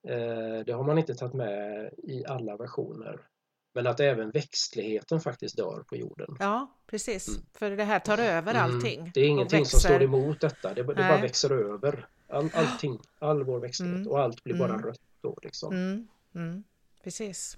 Eh, 0.07 0.65
det 0.65 0.71
har 0.71 0.83
man 0.83 0.97
inte 0.97 1.15
tagit 1.15 1.33
med 1.33 1.89
i 1.97 2.25
alla 2.25 2.57
versioner. 2.57 3.21
Men 3.73 3.87
att 3.87 3.99
även 3.99 4.31
växtligheten 4.31 5.21
faktiskt 5.21 5.57
dör 5.57 5.83
på 5.89 5.95
jorden. 5.95 6.37
Ja, 6.39 6.71
precis. 6.87 7.27
Mm. 7.27 7.41
För 7.53 7.71
det 7.71 7.83
här 7.83 7.99
tar 7.99 8.17
över 8.17 8.53
mm. 8.53 8.63
allting. 8.63 9.11
Det 9.13 9.19
är 9.19 9.27
ingenting 9.27 9.65
som 9.65 9.79
står 9.79 10.03
emot 10.03 10.41
detta. 10.41 10.73
Det, 10.73 10.83
det 10.83 10.95
bara 10.95 11.21
växer 11.21 11.51
över. 11.51 12.07
All, 12.27 12.49
allting, 12.53 12.99
all 13.19 13.43
vår 13.43 13.59
växtlighet 13.59 13.95
mm. 13.95 14.11
och 14.11 14.19
allt 14.19 14.43
blir 14.43 14.55
bara 14.55 14.73
mm. 14.73 14.85
rött 14.85 15.01
då. 15.21 15.37
Liksom. 15.43 15.73
Mm. 15.73 16.07
Mm. 16.35 16.63
Precis. 17.03 17.57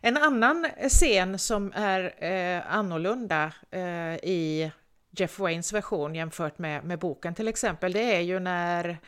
En 0.00 0.16
annan 0.16 0.68
scen 0.88 1.38
som 1.38 1.72
är 1.74 2.24
eh, 2.24 2.62
annorlunda 2.74 3.52
eh, 3.70 4.14
i 4.14 4.72
Jeff 5.10 5.38
Waynes 5.38 5.72
version 5.72 6.14
jämfört 6.14 6.58
med, 6.58 6.84
med 6.84 6.98
boken 6.98 7.34
till 7.34 7.48
exempel, 7.48 7.92
det 7.92 8.16
är 8.16 8.20
ju 8.20 8.40
när 8.40 8.98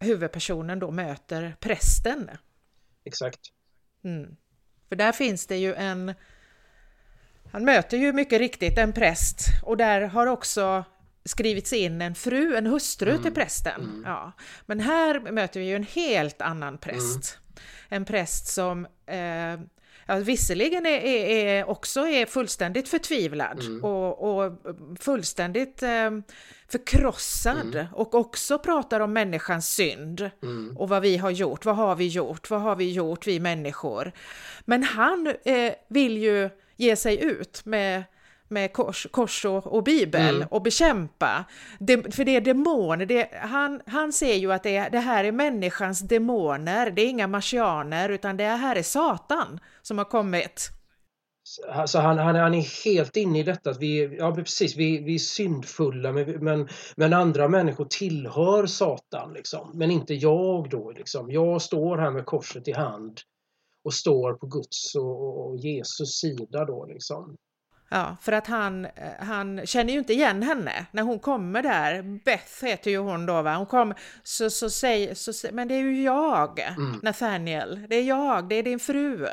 huvudpersonen 0.00 0.78
då 0.78 0.90
möter 0.90 1.56
prästen. 1.60 2.30
Exakt. 3.04 3.40
Mm. 4.04 4.36
För 4.88 4.96
där 4.96 5.12
finns 5.12 5.46
det 5.46 5.56
ju 5.56 5.74
en... 5.74 6.14
Han 7.52 7.64
möter 7.64 7.96
ju 7.96 8.12
mycket 8.12 8.38
riktigt 8.38 8.78
en 8.78 8.92
präst 8.92 9.46
och 9.62 9.76
där 9.76 10.00
har 10.00 10.26
också 10.26 10.84
skrivits 11.24 11.72
in 11.72 12.02
en 12.02 12.14
fru, 12.14 12.56
en 12.56 12.66
hustru 12.66 13.10
Mm. 13.10 13.22
till 13.22 13.34
prästen. 13.34 14.02
Ja. 14.06 14.32
Men 14.66 14.80
här 14.80 15.20
möter 15.20 15.60
vi 15.60 15.66
ju 15.66 15.76
en 15.76 15.84
helt 15.84 16.40
annan 16.42 16.78
präst. 16.78 17.38
En 17.92 18.04
präst 18.04 18.46
som 18.46 18.86
eh, 19.06 19.60
ja, 20.06 20.16
visserligen 20.16 20.86
är, 20.86 20.98
är, 20.98 21.46
är 21.46 21.70
också 21.70 22.00
är 22.00 22.26
fullständigt 22.26 22.88
förtvivlad 22.88 23.62
och, 23.82 24.22
och 24.22 24.52
fullständigt 25.00 25.82
eh, 25.82 26.10
förkrossad 26.68 27.86
och 27.94 28.14
också 28.14 28.58
pratar 28.58 29.00
om 29.00 29.12
människans 29.12 29.68
synd 29.68 30.30
och 30.76 30.88
vad 30.88 31.02
vi 31.02 31.16
har 31.16 31.30
gjort. 31.30 31.64
Vad 31.64 31.76
har 31.76 31.96
vi 31.96 32.08
gjort? 32.08 32.50
Vad 32.50 32.60
har 32.60 32.76
vi 32.76 32.92
gjort, 32.92 33.26
vi 33.26 33.40
människor? 33.40 34.12
Men 34.64 34.82
han 34.82 35.34
eh, 35.44 35.72
vill 35.88 36.18
ju 36.18 36.50
ge 36.76 36.96
sig 36.96 37.24
ut 37.24 37.64
med 37.64 38.04
med 38.50 38.72
kors, 38.72 39.06
kors 39.10 39.44
och, 39.44 39.66
och 39.66 39.82
bibel 39.82 40.46
och 40.50 40.62
bekämpa. 40.62 41.44
Det, 41.78 42.14
för 42.14 42.24
det 42.24 42.36
är 42.36 42.40
demoner. 42.40 43.06
Det, 43.06 43.28
han, 43.32 43.80
han 43.86 44.12
ser 44.12 44.34
ju 44.34 44.52
att 44.52 44.62
det, 44.62 44.88
det 44.88 44.98
här 44.98 45.24
är 45.24 45.32
människans 45.32 46.00
demoner. 46.00 46.90
Det 46.90 47.02
är 47.02 47.08
inga 47.08 47.26
marsianer 47.26 48.08
utan 48.08 48.36
det 48.36 48.44
här 48.44 48.76
är 48.76 48.82
Satan 48.82 49.60
som 49.82 49.98
har 49.98 50.04
kommit. 50.04 50.70
Alltså 51.68 51.98
han, 51.98 52.18
han, 52.18 52.34
han 52.34 52.54
är 52.54 52.84
helt 52.84 53.16
inne 53.16 53.38
i 53.38 53.42
detta 53.42 53.70
att 53.70 53.78
vi, 53.78 54.16
ja 54.16 54.34
precis, 54.34 54.76
vi, 54.76 54.98
vi 54.98 55.14
är 55.14 55.18
syndfulla 55.18 56.12
men, 56.12 56.44
men, 56.44 56.68
men 56.96 57.12
andra 57.12 57.48
människor 57.48 57.84
tillhör 57.84 58.66
Satan 58.66 59.32
liksom. 59.32 59.70
Men 59.74 59.90
inte 59.90 60.14
jag 60.14 60.70
då 60.70 60.90
liksom. 60.90 61.30
Jag 61.30 61.62
står 61.62 61.98
här 61.98 62.10
med 62.10 62.26
korset 62.26 62.68
i 62.68 62.72
hand 62.72 63.20
och 63.84 63.94
står 63.94 64.34
på 64.34 64.46
Guds 64.46 64.94
och, 64.94 65.46
och 65.46 65.56
Jesus 65.56 66.20
sida 66.20 66.64
då 66.64 66.86
liksom. 66.86 67.36
Ja, 67.92 68.16
för 68.20 68.32
att 68.32 68.46
han, 68.46 68.84
eh, 68.84 68.90
han 69.18 69.66
känner 69.66 69.92
ju 69.92 69.98
inte 69.98 70.12
igen 70.12 70.42
henne 70.42 70.86
när 70.92 71.02
hon 71.02 71.18
kommer 71.18 71.62
där. 71.62 72.02
Beth 72.24 72.64
heter 72.64 72.90
ju 72.90 72.98
hon 72.98 73.26
då 73.26 73.42
va. 73.42 73.56
Hon 73.56 73.66
kom, 73.66 73.94
så, 74.22 74.50
så 74.50 74.70
säger, 74.70 75.14
så, 75.14 75.30
sä- 75.32 75.52
men 75.52 75.68
det 75.68 75.74
är 75.74 75.78
ju 75.78 76.02
jag, 76.02 76.60
Nathaniel. 77.02 77.86
Det 77.88 77.96
är 77.96 78.02
jag, 78.04 78.48
det 78.48 78.54
är 78.54 78.62
din 78.62 78.78
fru. 78.80 79.26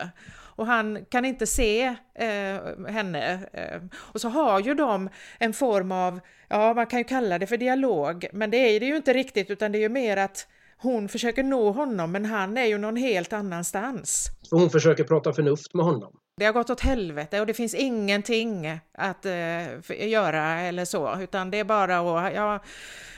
Och 0.56 0.66
han 0.66 1.06
kan 1.06 1.26
inte 1.26 1.48
se 1.48 1.86
eh, 2.16 2.88
henne. 2.90 3.40
Eh, 3.54 3.82
och 3.96 4.22
så 4.22 4.30
har 4.30 4.60
ju 4.60 4.74
de 4.74 5.10
en 5.40 5.54
form 5.54 5.92
av, 5.92 6.20
ja 6.50 6.74
man 6.74 6.86
kan 6.88 7.00
ju 7.00 7.04
kalla 7.04 7.40
det 7.40 7.48
för 7.48 7.58
dialog, 7.58 8.26
men 8.34 8.52
det 8.52 8.58
är 8.58 8.80
det 8.80 8.86
ju 8.86 8.96
inte 8.96 9.14
riktigt 9.14 9.50
utan 9.50 9.72
det 9.72 9.78
är 9.78 9.82
ju 9.82 9.90
mer 9.90 10.18
att 10.18 10.48
hon 10.78 11.10
försöker 11.10 11.44
nå 11.44 11.72
honom 11.72 12.12
men 12.12 12.26
han 12.26 12.58
är 12.58 12.66
ju 12.66 12.78
någon 12.78 12.96
helt 12.96 13.34
annanstans. 13.34 14.28
Och 14.52 14.60
hon 14.60 14.70
försöker 14.70 15.04
prata 15.04 15.34
förnuft 15.34 15.74
med 15.74 15.86
honom. 15.86 16.14
Det 16.38 16.46
har 16.46 16.54
gått 16.54 16.70
åt 16.70 16.80
helvete 16.80 17.40
och 17.40 17.46
det 17.46 17.54
finns 17.54 17.74
ingenting 17.74 18.80
att 18.92 19.26
eh, 19.26 20.10
göra 20.10 20.44
eller 20.62 20.86
så, 20.86 21.22
utan 21.22 21.52
det 21.52 21.60
är 21.60 21.64
bara 21.64 21.98
att 22.00 22.34
ja, 22.34 22.64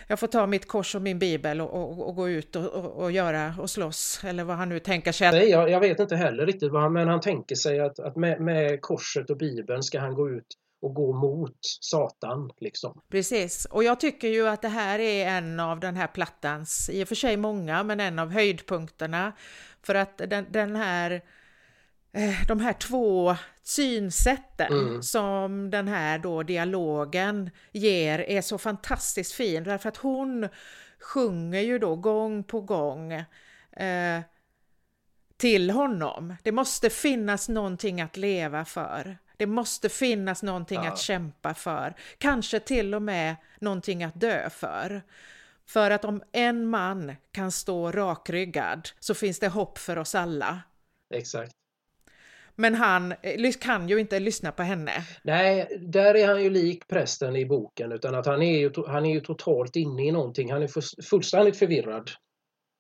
jag 0.08 0.20
får 0.20 0.28
ta 0.28 0.48
mitt 0.48 0.68
kors 0.68 0.96
och 0.96 1.02
min 1.02 1.20
bibel 1.20 1.62
och, 1.62 1.74
och, 1.74 2.08
och 2.08 2.16
gå 2.16 2.30
ut 2.30 2.56
och, 2.56 2.86
och, 2.86 3.12
göra 3.12 3.54
och 3.60 3.70
slåss, 3.70 4.22
eller 4.24 4.44
vad 4.44 4.58
han 4.58 4.70
nu 4.70 4.80
tänker 4.80 5.12
sig. 5.12 5.32
Nej, 5.32 5.50
jag, 5.50 5.70
jag 5.70 5.80
vet 5.80 6.00
inte 6.00 6.16
heller 6.16 6.46
riktigt 6.46 6.72
vad 6.72 6.82
han, 6.82 6.94
men 6.94 7.08
han 7.08 7.22
tänker 7.22 7.56
sig 7.56 7.80
att, 7.80 8.00
att 8.00 8.16
med, 8.16 8.42
med 8.42 8.82
korset 8.82 9.30
och 9.30 9.38
bibeln 9.38 9.84
ska 9.84 10.00
han 10.00 10.14
gå 10.14 10.30
ut 10.30 10.48
och 10.82 10.94
gå 10.94 11.14
mot 11.14 11.58
Satan 11.82 12.52
liksom. 12.60 13.02
Precis, 13.12 13.66
och 13.66 13.84
jag 13.84 14.00
tycker 14.00 14.28
ju 14.28 14.48
att 14.48 14.62
det 14.62 14.68
här 14.68 15.00
är 15.00 15.28
en 15.28 15.60
av 15.60 15.80
den 15.80 15.96
här 15.96 16.08
plattans, 16.08 16.90
i 16.94 17.04
och 17.04 17.08
för 17.08 17.16
sig 17.16 17.38
många, 17.38 17.84
men 17.84 18.00
en 18.00 18.20
av 18.20 18.32
höjdpunkterna. 18.32 19.34
För 19.84 19.96
att 19.96 20.18
den, 20.18 20.46
den 20.50 20.76
här, 20.76 21.22
de 22.48 22.60
här 22.60 22.74
två 22.74 23.36
synsätten 23.64 24.74
Mm. 24.74 25.04
som 25.04 25.70
den 25.70 25.88
här 25.88 26.20
då 26.20 26.44
dialogen 26.44 27.50
ger 27.72 28.20
är 28.20 28.42
så 28.42 28.58
fantastiskt 28.58 29.32
fin. 29.34 29.64
Därför 29.64 29.90
att 29.90 29.98
hon 29.98 30.50
sjunger 31.00 31.60
ju 31.62 31.80
då 31.80 31.96
gång 31.96 32.44
på 32.44 32.62
gång 32.62 33.14
eh, 33.72 34.22
till 35.38 35.70
honom. 35.70 36.36
Det 36.44 36.52
måste 36.52 36.90
finnas 36.90 37.50
någonting 37.50 38.02
att 38.02 38.18
leva 38.18 38.66
för. 38.66 39.18
Det 39.38 39.46
måste 39.46 39.90
finnas 39.90 40.44
någonting 40.44 40.84
Ja. 40.84 40.92
att 40.92 41.00
kämpa 41.00 41.54
för. 41.54 41.96
Kanske 42.18 42.60
till 42.60 42.96
och 42.96 43.02
med 43.02 43.36
någonting 43.60 44.04
att 44.04 44.20
dö 44.22 44.50
för. 44.50 45.02
För 45.66 45.92
att 45.92 46.06
om 46.06 46.24
en 46.32 46.68
man 46.70 47.16
kan 47.32 47.52
stå 47.52 47.92
rakryggad 47.92 48.90
så 49.00 49.14
finns 49.14 49.40
det 49.40 49.48
hopp 49.48 49.78
för 49.78 49.98
oss 49.98 50.16
alla. 50.16 50.62
Exakt. 51.14 51.52
Men 52.60 52.76
han 52.76 53.12
eh, 53.12 53.52
kan 53.62 53.90
ju 53.90 54.00
inte 54.00 54.20
lyssna 54.20 54.52
på 54.52 54.64
henne. 54.64 54.92
Nej, 55.24 55.80
där 55.82 56.16
är 56.16 56.28
han 56.28 56.44
ju 56.44 56.50
lik 56.50 56.88
prästen 56.88 57.36
i 57.36 57.46
boken 57.46 57.92
utan 57.92 58.16
att 58.16 58.26
han 58.26 58.42
är 58.42 58.60
ju, 58.60 58.72
han 58.88 59.06
är 59.06 59.14
ju 59.14 59.22
totalt 59.22 59.76
inne 59.76 60.08
i 60.08 60.12
någonting. 60.12 60.52
Han 60.52 60.64
är 60.64 60.68
full- 60.68 61.04
fullständigt 61.04 61.58
förvirrad. 61.58 62.12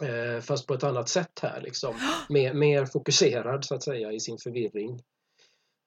Eh, 0.03 0.41
fast 0.41 0.67
på 0.67 0.73
ett 0.73 0.84
annat 0.84 1.09
sätt 1.09 1.39
här 1.41 1.61
liksom. 1.61 1.95
Mer, 2.30 2.53
mer 2.53 2.86
fokuserad 2.86 3.65
så 3.65 3.75
att 3.75 3.84
säga 3.84 4.11
i 4.11 4.19
sin 4.19 4.38
förvirring. 4.43 4.99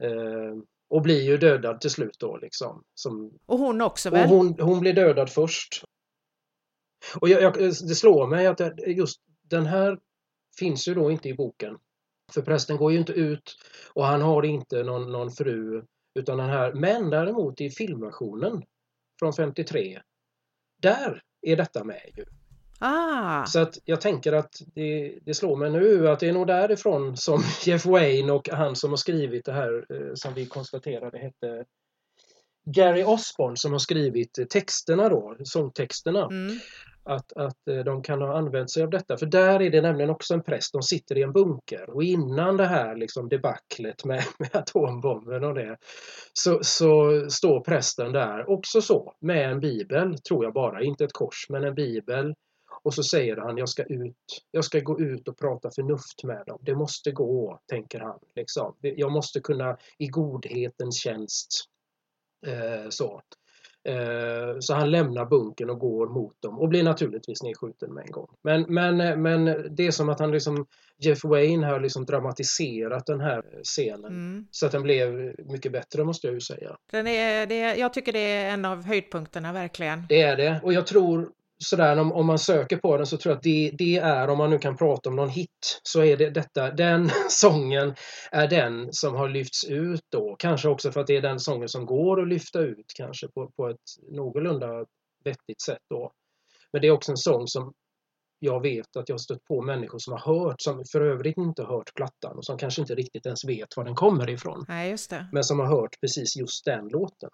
Eh, 0.03 0.63
och 0.91 1.03
blir 1.03 1.23
ju 1.23 1.37
dödad 1.37 1.81
till 1.81 1.91
slut 1.91 2.17
då 2.19 2.37
liksom. 2.37 2.83
Som, 2.95 3.39
Och 3.47 3.59
hon 3.59 3.81
också 3.81 4.09
och 4.09 4.15
väl? 4.15 4.29
hon, 4.29 4.57
hon 4.61 4.81
blir 4.81 4.93
dödad 4.93 5.31
först. 5.31 5.85
Och 7.21 7.29
jag, 7.29 7.43
jag, 7.43 7.55
det 7.59 7.75
slår 7.75 8.27
mig 8.27 8.47
att 8.47 8.61
just 8.87 9.21
den 9.43 9.67
här 9.67 9.99
finns 10.59 10.89
ju 10.89 10.95
då 10.95 11.11
inte 11.11 11.29
i 11.29 11.35
boken. 11.35 11.77
För 12.35 12.43
prästen 12.43 12.77
går 12.77 12.93
ju 12.93 12.99
inte 12.99 13.13
ut 13.13 13.57
och 13.95 14.05
han 14.05 14.23
har 14.23 14.43
inte 14.43 14.83
någon, 14.83 15.13
någon 15.13 15.31
fru 15.31 15.85
utan 16.15 16.39
den 16.39 16.49
här. 16.49 16.73
Men 16.73 17.11
däremot 17.11 17.61
i 17.61 17.71
filmversionen 17.71 18.63
från 19.19 19.33
53 19.33 20.01
där 20.83 21.23
är 21.43 21.57
detta 21.57 21.85
med 21.85 22.11
ju. 22.17 22.25
Ah, 22.79 23.47
Så 23.47 23.59
att 23.61 23.79
jag 23.85 24.01
tänker 24.01 24.33
att 24.33 24.55
det, 24.75 25.19
det 25.23 25.35
slår 25.35 25.57
mig 25.57 25.71
nu 25.71 26.09
att 26.09 26.21
det 26.21 26.29
är 26.29 26.33
nog 26.33 26.47
därifrån 26.47 27.17
som 27.17 27.43
Jeff 27.65 27.87
Wayne 27.87 28.33
och 28.33 28.49
han 28.49 28.77
som 28.77 28.91
har 28.91 28.97
skrivit 28.97 29.45
det 29.45 29.53
här 29.53 29.87
eh, 29.91 30.15
som 30.15 30.35
vi 30.35 30.47
konstaterade 30.47 31.19
hette 31.19 31.65
Gary 32.65 33.05
Osborne 33.05 33.57
som 33.57 33.73
har 33.73 33.79
skrivit 33.79 34.39
texterna 34.51 35.09
då, 35.09 35.37
sångtexterna. 35.45 36.27
mm. 36.27 36.59
Att, 37.05 37.33
att 37.33 37.69
eh, 37.69 37.79
de 37.79 38.03
kan 38.03 38.23
ha 38.23 38.37
använt 38.37 38.71
sig 38.71 38.83
av 38.83 38.91
detta. 38.91 39.17
För 39.17 39.27
där 39.27 39.63
är 39.63 39.71
det 39.71 39.81
nämligen 39.81 40.11
också 40.11 40.35
en 40.35 40.43
präst, 40.43 40.73
de 40.73 40.83
sitter 40.83 41.19
i 41.19 41.23
en 41.23 41.33
bunker 41.33 41.91
och 41.91 42.03
innan 42.03 42.57
det 42.57 42.67
här 42.67 42.97
liksom 42.97 43.29
debaclet 43.29 44.05
med, 44.05 44.25
med 44.39 44.57
atombomben 44.57 45.45
och 45.45 45.55
det 45.55 45.77
så, 46.33 46.59
så 46.63 47.21
står 47.31 47.61
prästen 47.61 48.13
där 48.13 48.51
också 48.51 48.83
så 48.83 49.15
med 49.21 49.51
en 49.51 49.61
bibel, 49.61 50.19
tror 50.19 50.45
jag 50.45 50.55
bara, 50.55 50.83
inte 50.83 51.05
ett 51.05 51.13
kors 51.13 51.47
men 51.49 51.65
en 51.65 51.75
bibel 51.75 52.35
och 52.83 52.95
så 52.95 53.03
säger 53.03 53.37
han 53.37 53.59
jag 53.59 53.69
ska 53.69 53.83
ut, 53.83 54.17
jag 54.51 54.65
ska 54.65 54.81
gå 54.81 55.01
ut 55.01 55.29
och 55.29 55.39
prata 55.39 55.71
förnuft 55.71 56.25
med 56.25 56.43
dem. 56.47 56.59
Det 56.63 56.75
måste 56.75 57.13
gå, 57.13 57.61
tänker 57.67 58.01
han. 58.01 58.19
Liksom. 58.35 58.77
Jag 58.81 59.13
måste 59.13 59.41
kunna 59.41 59.77
i 59.99 60.07
godhetens 60.07 60.97
tjänst. 61.01 61.65
Eh, 62.47 62.89
så. 62.89 63.23
Eh, 63.85 64.57
så 64.61 64.75
han 64.75 64.91
lämnar 64.91 65.27
bunkern 65.27 65.71
och 65.71 65.79
går 65.79 66.09
mot 66.09 66.43
dem 66.43 66.59
och 66.59 66.69
blir 66.69 66.83
naturligtvis 66.83 67.43
nedskjuten 67.43 67.95
med 67.95 68.05
en 68.05 68.11
gång. 68.11 68.29
Men, 68.43 68.63
men, 68.69 69.23
men 69.23 69.45
det 69.77 69.87
är 69.87 69.91
som 69.91 70.09
att 70.09 70.21
han 70.21 70.31
liksom 70.31 70.67
Jeff 70.99 71.25
Wayne 71.25 71.67
har 71.67 71.81
liksom 71.81 72.05
dramatiserat 72.05 73.07
den 73.07 73.21
här 73.21 73.43
scenen. 73.63 74.05
Mm. 74.05 74.47
Så 74.51 74.67
att 74.67 74.73
den 74.73 74.83
blev 74.83 75.35
mycket 75.39 75.73
bättre 75.73 76.05
måste 76.05 76.27
jag 76.27 76.35
ju 76.35 76.41
säga. 76.41 76.77
Den 76.91 77.07
är, 77.07 77.47
det, 77.47 77.75
jag 77.77 77.93
tycker 77.93 78.13
det 78.13 78.33
är 78.33 78.51
en 78.51 78.65
av 78.65 78.85
höjdpunkterna 78.85 79.53
verkligen. 79.53 80.07
Det 80.09 80.23
är 80.23 80.37
det. 80.37 80.61
Och 80.63 80.73
jag 80.73 80.87
tror 80.87 81.31
sådär 81.65 81.97
om, 81.97 82.13
om 82.13 82.27
man 82.27 82.39
söker 82.39 82.77
på 82.77 82.97
den 82.97 83.07
så 83.07 83.17
tror 83.17 83.31
jag 83.31 83.37
att 83.37 83.43
det, 83.43 83.71
det 83.79 83.97
är, 83.97 84.29
om 84.29 84.39
man 84.39 84.51
nu 84.51 84.59
kan 84.59 84.77
prata 84.77 85.09
om 85.09 85.17
någon 85.17 85.29
hit, 85.29 85.81
så 85.83 86.05
är 86.05 86.17
det 86.17 86.31
detta, 86.31 86.71
den 86.71 87.11
sången 87.29 87.95
är 88.31 88.49
den 88.49 88.93
som 88.93 89.15
har 89.15 89.29
lyfts 89.29 89.65
ut 89.65 90.05
då. 90.13 90.37
Kanske 90.39 90.69
också 90.69 90.93
för 90.93 91.01
att 91.01 91.07
det 91.07 91.17
är 91.17 91.23
den 91.23 91.41
sången 91.41 91.69
som 91.69 91.87
går 91.87 92.23
att 92.23 92.29
lyfta 92.29 92.61
ut 92.61 92.87
kanske 92.97 93.29
på, 93.29 93.51
på 93.57 93.69
ett 93.69 93.77
någorlunda 94.11 94.85
vettigt 95.25 95.63
sätt 95.63 95.83
då. 95.91 96.13
Men 96.73 96.83
det 96.83 96.89
är 96.89 96.93
också 96.93 97.13
en 97.13 97.17
sång 97.17 97.47
som 97.47 97.73
jag 98.39 98.63
vet 98.63 98.97
att 98.97 99.09
jag 99.09 99.15
har 99.15 99.19
stött 99.19 99.45
på 99.45 99.63
människor 99.63 99.99
som 99.99 100.13
har 100.13 100.35
hört, 100.35 100.61
som 100.61 100.85
för 100.93 101.01
övrigt 101.01 101.37
inte 101.37 101.63
har 101.63 101.77
hört 101.77 101.95
plattan 101.95 102.37
och 102.37 102.45
som 102.45 102.59
kanske 102.59 102.81
inte 102.81 102.95
riktigt 102.95 103.27
ens 103.27 103.45
vet 103.45 103.77
var 103.77 103.85
den 103.85 103.95
kommer 103.95 104.31
ifrån. 104.31 104.65
Nej, 104.69 104.91
just 104.91 105.11
det. 105.11 105.27
Men 105.33 105.45
som 105.45 105.59
har 105.59 105.67
hört 105.67 106.01
precis 106.01 106.37
just 106.37 106.65
den 106.65 106.89
låten. 106.89 107.31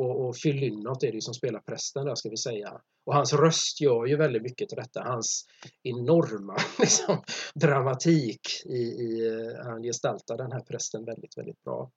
Och, 0.00 0.28
och 0.28 0.34
Phil 0.42 0.56
Lynott 0.56 1.02
är 1.02 1.06
det 1.06 1.14
ju 1.14 1.20
som 1.20 1.34
spelar 1.34 1.60
prästen 1.60 2.04
där 2.04 2.14
ska 2.14 2.28
vi 2.28 2.36
säga. 2.36 2.80
Och 3.06 3.14
hans 3.14 3.32
röst 3.32 3.80
gör 3.80 4.06
ju 4.06 4.16
väldigt 4.16 4.42
mycket 4.42 4.68
till 4.68 4.78
detta. 4.78 5.02
Hans 5.02 5.44
enorma 5.82 6.56
liksom, 6.78 7.22
dramatik 7.54 8.40
i, 8.66 8.78
i 8.78 9.28
eh, 9.28 9.64
han 9.64 9.82
gestaltar 9.82 10.36
den 10.36 10.52
här 10.52 10.60
prästen 10.60 11.04
väldigt, 11.04 11.38
väldigt 11.38 11.62
bra. 11.64 11.90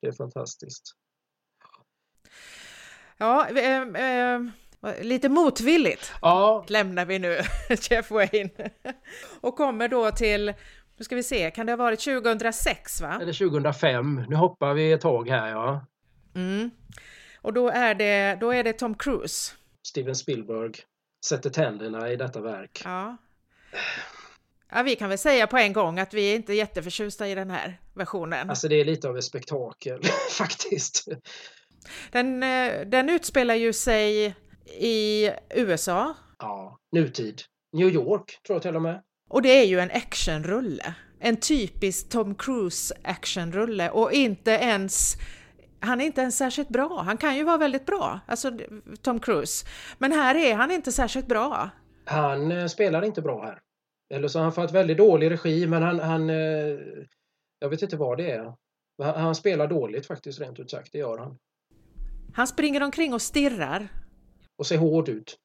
Det 0.00 0.06
är 0.06 0.12
fantastiskt. 0.12 0.82
Ja, 3.18 3.48
eh, 3.48 3.82
eh, 3.82 4.40
lite 5.02 5.28
motvilligt 5.28 6.12
Ja, 6.22 6.64
lämnar 6.68 7.04
vi 7.04 7.18
nu 7.18 7.38
Jeff 7.90 8.10
Wayne 8.10 8.50
och 9.40 9.56
kommer 9.56 9.88
då 9.88 10.10
till, 10.10 10.54
nu 10.96 11.04
ska 11.04 11.16
vi 11.16 11.22
se, 11.22 11.50
kan 11.50 11.66
det 11.66 11.72
ha 11.72 11.76
varit 11.76 12.00
2006 12.00 13.00
va? 13.00 13.18
eller 13.22 13.48
2005. 13.50 14.24
Nu 14.28 14.36
hoppar 14.36 14.74
vi 14.74 14.92
ett 14.92 15.00
tag 15.00 15.28
här 15.28 15.48
ja. 15.48 15.86
Mm. 16.34 16.70
Och 17.44 17.52
då 17.52 17.68
är 17.68 17.94
det, 17.94 18.36
då 18.40 18.50
är 18.50 18.64
det 18.64 18.72
Tom 18.72 18.94
Cruise. 18.94 19.52
Steven 19.86 20.14
Spielberg 20.14 20.72
sätter 21.26 21.50
tänderna 21.50 22.12
i 22.12 22.16
detta 22.16 22.40
verk. 22.40 22.82
Ja. 22.84 23.16
ja, 24.70 24.82
vi 24.82 24.96
kan 24.96 25.08
väl 25.08 25.18
säga 25.18 25.46
på 25.46 25.56
en 25.58 25.72
gång 25.72 25.98
att 25.98 26.14
vi 26.14 26.32
är 26.32 26.36
inte 26.36 26.54
jätteförtjusta 26.54 27.28
i 27.28 27.34
den 27.34 27.50
här 27.50 27.80
versionen. 27.94 28.50
Alltså 28.50 28.68
det 28.68 28.80
är 28.80 28.84
lite 28.84 29.08
av 29.08 29.18
ett 29.18 29.24
spektakel 29.24 30.00
faktiskt. 30.30 31.08
Den, 32.10 32.42
eh, 32.42 32.86
den 32.86 33.08
utspelar 33.08 33.54
ju 33.54 33.72
sig 33.72 34.34
i 34.78 35.30
USA. 35.50 36.14
Ja, 36.38 36.78
nutid. 36.92 37.42
New 37.72 37.88
York 37.88 38.40
tror 38.46 38.56
jag 38.56 38.62
till 38.62 38.76
och 38.76 38.82
med. 38.82 39.02
Och 39.30 39.42
det 39.42 39.60
är 39.60 39.64
ju 39.64 39.80
en 39.80 39.90
actionrulle. 39.90 40.94
En 41.20 41.36
typisk 41.36 42.08
Tom 42.08 42.34
Cruise 42.34 42.94
actionrulle 43.04 43.90
och 43.90 44.12
inte 44.12 44.50
ens 44.50 45.16
han 45.84 46.00
är 46.00 46.04
inte 46.04 46.20
ens 46.20 46.36
särskilt 46.36 46.68
bra. 46.68 47.02
Han 47.02 47.16
kan 47.16 47.36
ju 47.36 47.44
vara 47.44 47.56
väldigt 47.58 47.86
bra, 47.86 48.20
alltså 48.26 48.50
Tom 49.02 49.20
Cruise. 49.20 49.66
Men 49.98 50.12
här 50.12 50.34
är 50.34 50.54
han 50.54 50.70
inte 50.70 50.92
särskilt 50.92 51.26
bra. 51.26 51.70
Han 52.04 52.52
eh, 52.52 52.66
spelar 52.66 53.04
inte 53.04 53.22
bra 53.22 53.42
här. 53.44 53.58
Eller 54.14 54.28
så 54.28 54.38
har 54.38 54.42
han 54.44 54.52
fått 54.52 54.72
väldigt 54.72 54.98
dålig 54.98 55.30
regi, 55.30 55.66
men 55.66 55.82
han, 55.82 56.00
han 56.00 56.30
eh, 56.30 56.78
jag 57.58 57.68
vet 57.68 57.82
inte 57.82 57.96
vad 57.96 58.18
det 58.18 58.30
är. 58.30 58.52
Han, 59.02 59.34
spelar 59.34 59.66
dåligt 59.66 60.06
faktiskt, 60.06 60.40
rent 60.40 60.58
ut 60.60 60.70
sagt. 60.70 60.92
Det 60.92 60.98
gör 60.98 61.18
han. 61.18 61.38
Han 62.34 62.46
springer 62.46 62.82
omkring 62.82 63.14
och 63.14 63.22
stirrar. 63.22 63.88
Och 64.58 64.66
ser 64.66 64.78
hård 64.78 65.08
ut. 65.08 65.38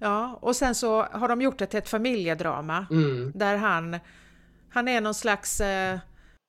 Ja, 0.00 0.38
och 0.42 0.56
sen 0.56 0.74
så 0.74 1.02
har 1.02 1.28
de 1.28 1.42
gjort 1.42 1.58
det 1.58 1.66
till 1.66 1.78
ett 1.78 1.88
familjedrama 1.88 2.86
Mm. 2.90 3.32
där 3.34 3.56
han, 3.56 3.98
han 4.70 4.88
är 4.88 5.00
någon 5.00 5.14
slags 5.14 5.60
eh, 5.60 5.98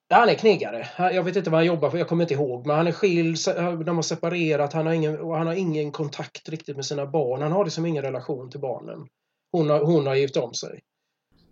han 0.09 0.29
är 0.29 0.33
knegare. 0.35 0.87
Jag 0.97 1.23
vet 1.23 1.35
inte 1.35 1.49
vad 1.49 1.57
han 1.59 1.65
jobbar 1.65 1.89
för, 1.89 1.97
jag 1.97 2.07
kommer 2.07 2.23
inte 2.23 2.33
ihåg. 2.33 2.67
Men 2.67 2.75
han 2.75 2.87
är 2.87 2.91
skild, 2.91 3.37
de 3.85 3.95
har 3.95 4.01
separerat, 4.01 4.73
han 4.73 4.85
har, 4.85 4.93
ingen, 4.93 5.19
och 5.19 5.37
han 5.37 5.47
har 5.47 5.53
ingen 5.53 5.91
kontakt 5.91 6.49
riktigt 6.49 6.75
med 6.75 6.85
sina 6.85 7.05
barn. 7.05 7.41
Han 7.41 7.51
har 7.51 7.65
liksom 7.65 7.85
ingen 7.85 8.03
relation 8.03 8.51
till 8.51 8.59
barnen. 8.59 9.07
Hon 9.51 9.69
har, 9.69 9.79
hon 9.79 10.07
har 10.07 10.15
gift 10.15 10.37
om 10.37 10.53
sig. 10.53 10.79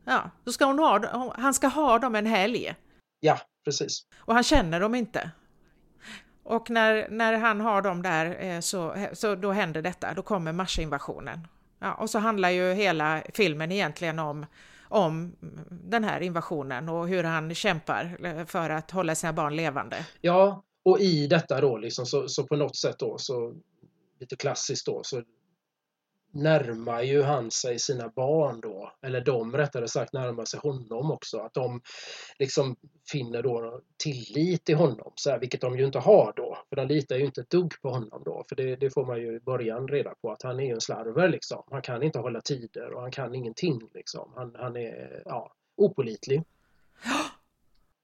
Ja, 0.05 0.29
då 0.43 0.51
ska 0.51 0.65
hon 0.65 0.79
ha, 0.79 1.33
han 1.37 1.53
ska 1.53 1.67
ha 1.67 1.99
dem 1.99 2.15
en 2.15 2.25
helg 2.25 2.75
Ja, 3.19 3.39
precis. 3.65 4.01
och 4.17 4.33
han 4.33 4.43
känner 4.43 4.79
dem 4.79 4.95
inte. 4.95 5.31
Och 6.43 6.69
när, 6.69 7.07
när 7.09 7.33
han 7.37 7.61
har 7.61 7.81
dem 7.81 8.01
där 8.01 8.43
eh, 8.45 8.59
så, 8.59 9.07
så 9.13 9.35
då 9.35 9.51
händer 9.51 9.81
detta, 9.81 10.13
då 10.13 10.21
kommer 10.21 10.51
marsinvasionen. 10.51 11.47
Ja, 11.79 11.93
och 11.93 12.09
så 12.09 12.19
handlar 12.19 12.49
ju 12.49 12.73
hela 12.73 13.23
filmen 13.33 13.71
egentligen 13.71 14.19
om, 14.19 14.45
om 14.93 15.35
den 15.69 16.03
här 16.03 16.21
invasionen 16.21 16.89
och 16.89 17.07
hur 17.07 17.23
han 17.23 17.55
kämpar 17.55 18.17
eh, 18.25 18.45
för 18.45 18.69
att 18.69 18.91
hålla 18.91 19.15
sina 19.15 19.33
barn 19.33 19.55
levande. 19.55 20.05
Ja, 20.21 20.63
och 20.85 20.99
i 20.99 21.27
detta 21.27 21.61
då 21.61 21.77
liksom 21.77 22.05
så, 22.05 22.27
så 22.27 22.43
på 22.43 22.55
något 22.55 22.75
sätt 22.75 22.99
då 22.99 23.17
så 23.17 23.53
lite 24.19 24.35
klassiskt 24.35 24.85
då 24.85 25.01
så 25.03 25.23
närmar 26.33 27.01
ju 27.01 27.21
han 27.21 27.51
sig 27.51 27.79
sina 27.79 28.09
barn 28.09 28.61
då, 28.61 28.91
eller 29.01 29.21
de 29.21 29.57
rättare 29.57 29.87
sagt 29.87 30.13
närmar 30.13 30.45
sig 30.45 30.59
honom 30.59 31.11
också. 31.11 31.37
Att 31.37 31.53
de 31.53 31.81
liksom 32.39 32.75
finner 33.11 33.43
då 33.43 33.81
tillit 34.03 34.65
till 34.65 34.75
honom, 34.75 35.11
så 35.15 35.29
här, 35.29 35.39
vilket 35.39 35.61
de 35.61 35.77
ju 35.77 35.85
inte 35.85 35.99
har 35.99 36.33
då. 36.35 36.57
För 36.69 36.75
de 36.75 36.87
litar 36.87 37.15
ju 37.15 37.25
inte 37.25 37.41
ett 37.41 37.49
dugg 37.49 37.73
på 37.81 37.89
honom 37.89 38.21
då, 38.25 38.45
för 38.49 38.55
det, 38.55 38.75
det 38.75 38.89
får 38.89 39.05
man 39.05 39.21
ju 39.21 39.35
i 39.35 39.39
början 39.39 39.87
reda 39.87 40.15
på 40.21 40.31
att 40.31 40.43
han 40.43 40.59
är 40.59 40.63
ju 40.63 40.73
en 40.73 40.81
slarver 40.81 41.29
liksom. 41.29 41.63
Han 41.71 41.81
kan 41.81 42.03
inte 42.03 42.19
hålla 42.19 42.41
tider 42.41 42.93
och 42.93 43.01
han 43.01 43.11
kan 43.11 43.35
ingenting 43.35 43.89
liksom. 43.93 44.31
Han, 44.35 44.55
han 44.59 44.77
är 44.77 45.21
ja, 45.25 45.53
opolitlig. 45.75 46.43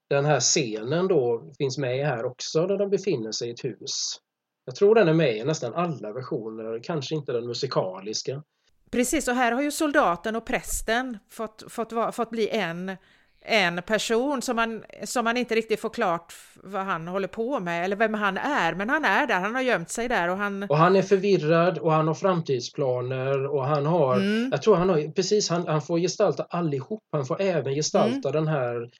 Den 0.08 0.24
här 0.24 0.40
scenen 0.40 1.08
då 1.08 1.52
finns 1.58 1.78
med 1.78 2.06
här 2.06 2.24
också 2.24 2.66
där 2.66 2.78
de 2.78 2.90
befinner 2.90 3.32
sig 3.32 3.48
i 3.48 3.52
ett 3.52 3.64
hus. 3.64 4.20
Jag 4.70 4.74
tror 4.76 4.94
den 4.94 5.08
är 5.08 5.12
med 5.14 5.36
i 5.36 5.44
nästan 5.44 5.74
alla 5.74 6.12
versioner, 6.12 6.80
kanske 6.82 7.14
inte 7.14 7.32
den 7.32 7.46
musikaliska. 7.46 8.42
Precis, 8.90 9.28
och 9.28 9.34
här 9.34 9.52
har 9.52 9.62
ju 9.62 9.70
soldaten 9.70 10.36
och 10.36 10.46
prästen 10.46 11.18
fått, 11.30 11.64
fått, 11.68 11.92
fått 12.14 12.30
bli 12.30 12.48
en, 12.48 12.96
en 13.40 13.82
person 13.82 14.42
som 14.42 14.56
man, 14.56 14.82
som 15.04 15.24
man 15.24 15.36
inte 15.36 15.54
riktigt 15.54 15.80
får 15.80 15.88
klart 15.90 16.34
vad 16.54 16.82
han 16.82 17.08
håller 17.08 17.28
på 17.28 17.60
med 17.60 17.84
eller 17.84 17.96
vem 17.96 18.14
han 18.14 18.38
är. 18.38 18.74
Men 18.74 18.90
han 18.90 19.04
är 19.04 19.26
där, 19.26 19.40
han 19.40 19.54
har 19.54 19.62
gömt 19.62 19.90
sig 19.90 20.08
där 20.08 20.28
och 20.28 20.36
han... 20.36 20.62
Och 20.62 20.76
han 20.78 20.96
är 20.96 21.02
förvirrad 21.02 21.78
och 21.78 21.92
han 21.92 22.06
har 22.08 22.14
framtidsplaner 22.14 23.46
och 23.46 23.64
han 23.64 23.86
har, 23.86 24.16
Mm. 24.16 24.48
jag 24.52 24.62
tror 24.62 24.76
han 24.76 24.88
har, 24.88 25.12
precis, 25.12 25.50
han, 25.50 25.66
han 25.66 25.82
får 25.82 25.98
gestalta 25.98 26.46
allihop. 26.50 27.02
Han 27.12 27.26
får 27.26 27.40
även 27.40 27.74
gestalta 27.74 28.28
Mm. 28.28 28.44
den 28.44 28.48
här 28.48 28.90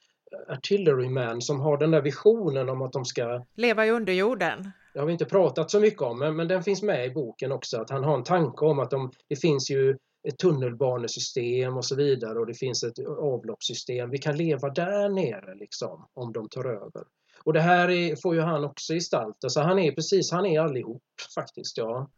Artilleryman 0.49 1.41
som 1.43 1.61
har 1.61 1.77
den 1.79 1.91
där 1.91 2.01
visionen 2.01 2.69
om 2.69 2.83
att 2.83 2.93
de 2.93 3.05
ska 3.05 3.45
Leva 3.57 3.87
i 3.87 3.91
underjorden 3.91 4.71
det 4.93 4.99
har 4.99 5.07
vi 5.07 5.12
inte 5.12 5.25
pratat 5.25 5.71
så 5.71 5.81
mycket 5.81 6.03
om, 6.03 6.19
men, 6.19 6.37
men 6.37 6.49
den 6.49 6.62
finns 6.62 6.83
med 6.83 7.07
i 7.07 7.11
boken 7.11 7.53
också. 7.53 7.81
Att 7.81 7.91
han 7.91 8.05
har 8.05 8.15
en 8.15 8.25
tanke 8.25 8.65
om 8.65 8.79
att 8.79 8.91
de, 8.91 9.11
det 9.29 9.37
finns 9.37 9.71
ju 9.71 9.97
ett 10.29 10.39
tunnelbanesystem 10.39 11.77
och 11.77 11.85
så 11.85 11.97
vidare 11.97 12.39
och 12.39 12.47
det 12.47 12.55
finns 12.55 12.85
ett 12.85 12.99
avloppssystem. 13.19 14.11
Vi 14.11 14.19
kan 14.19 14.37
leva 14.37 14.71
där 14.71 15.09
nere 15.09 15.55
liksom 15.55 16.09
om 16.15 16.33
de 16.33 16.49
tar 16.49 16.65
över. 16.65 17.03
Och 17.45 17.53
det 17.53 17.61
här 17.61 17.91
är, 17.91 18.17
får 18.17 18.35
ju 18.35 18.41
han 18.41 18.65
också 18.65 18.93
gestalta. 18.93 19.37
Så 19.41 19.47
alltså, 19.47 19.61
han 19.61 19.79
är 19.79 19.93
precis, 19.93 20.31
han 20.31 20.47
är 20.47 20.61
allihop 20.61 21.03
faktiskt. 21.35 21.79
Ja. 21.79 22.11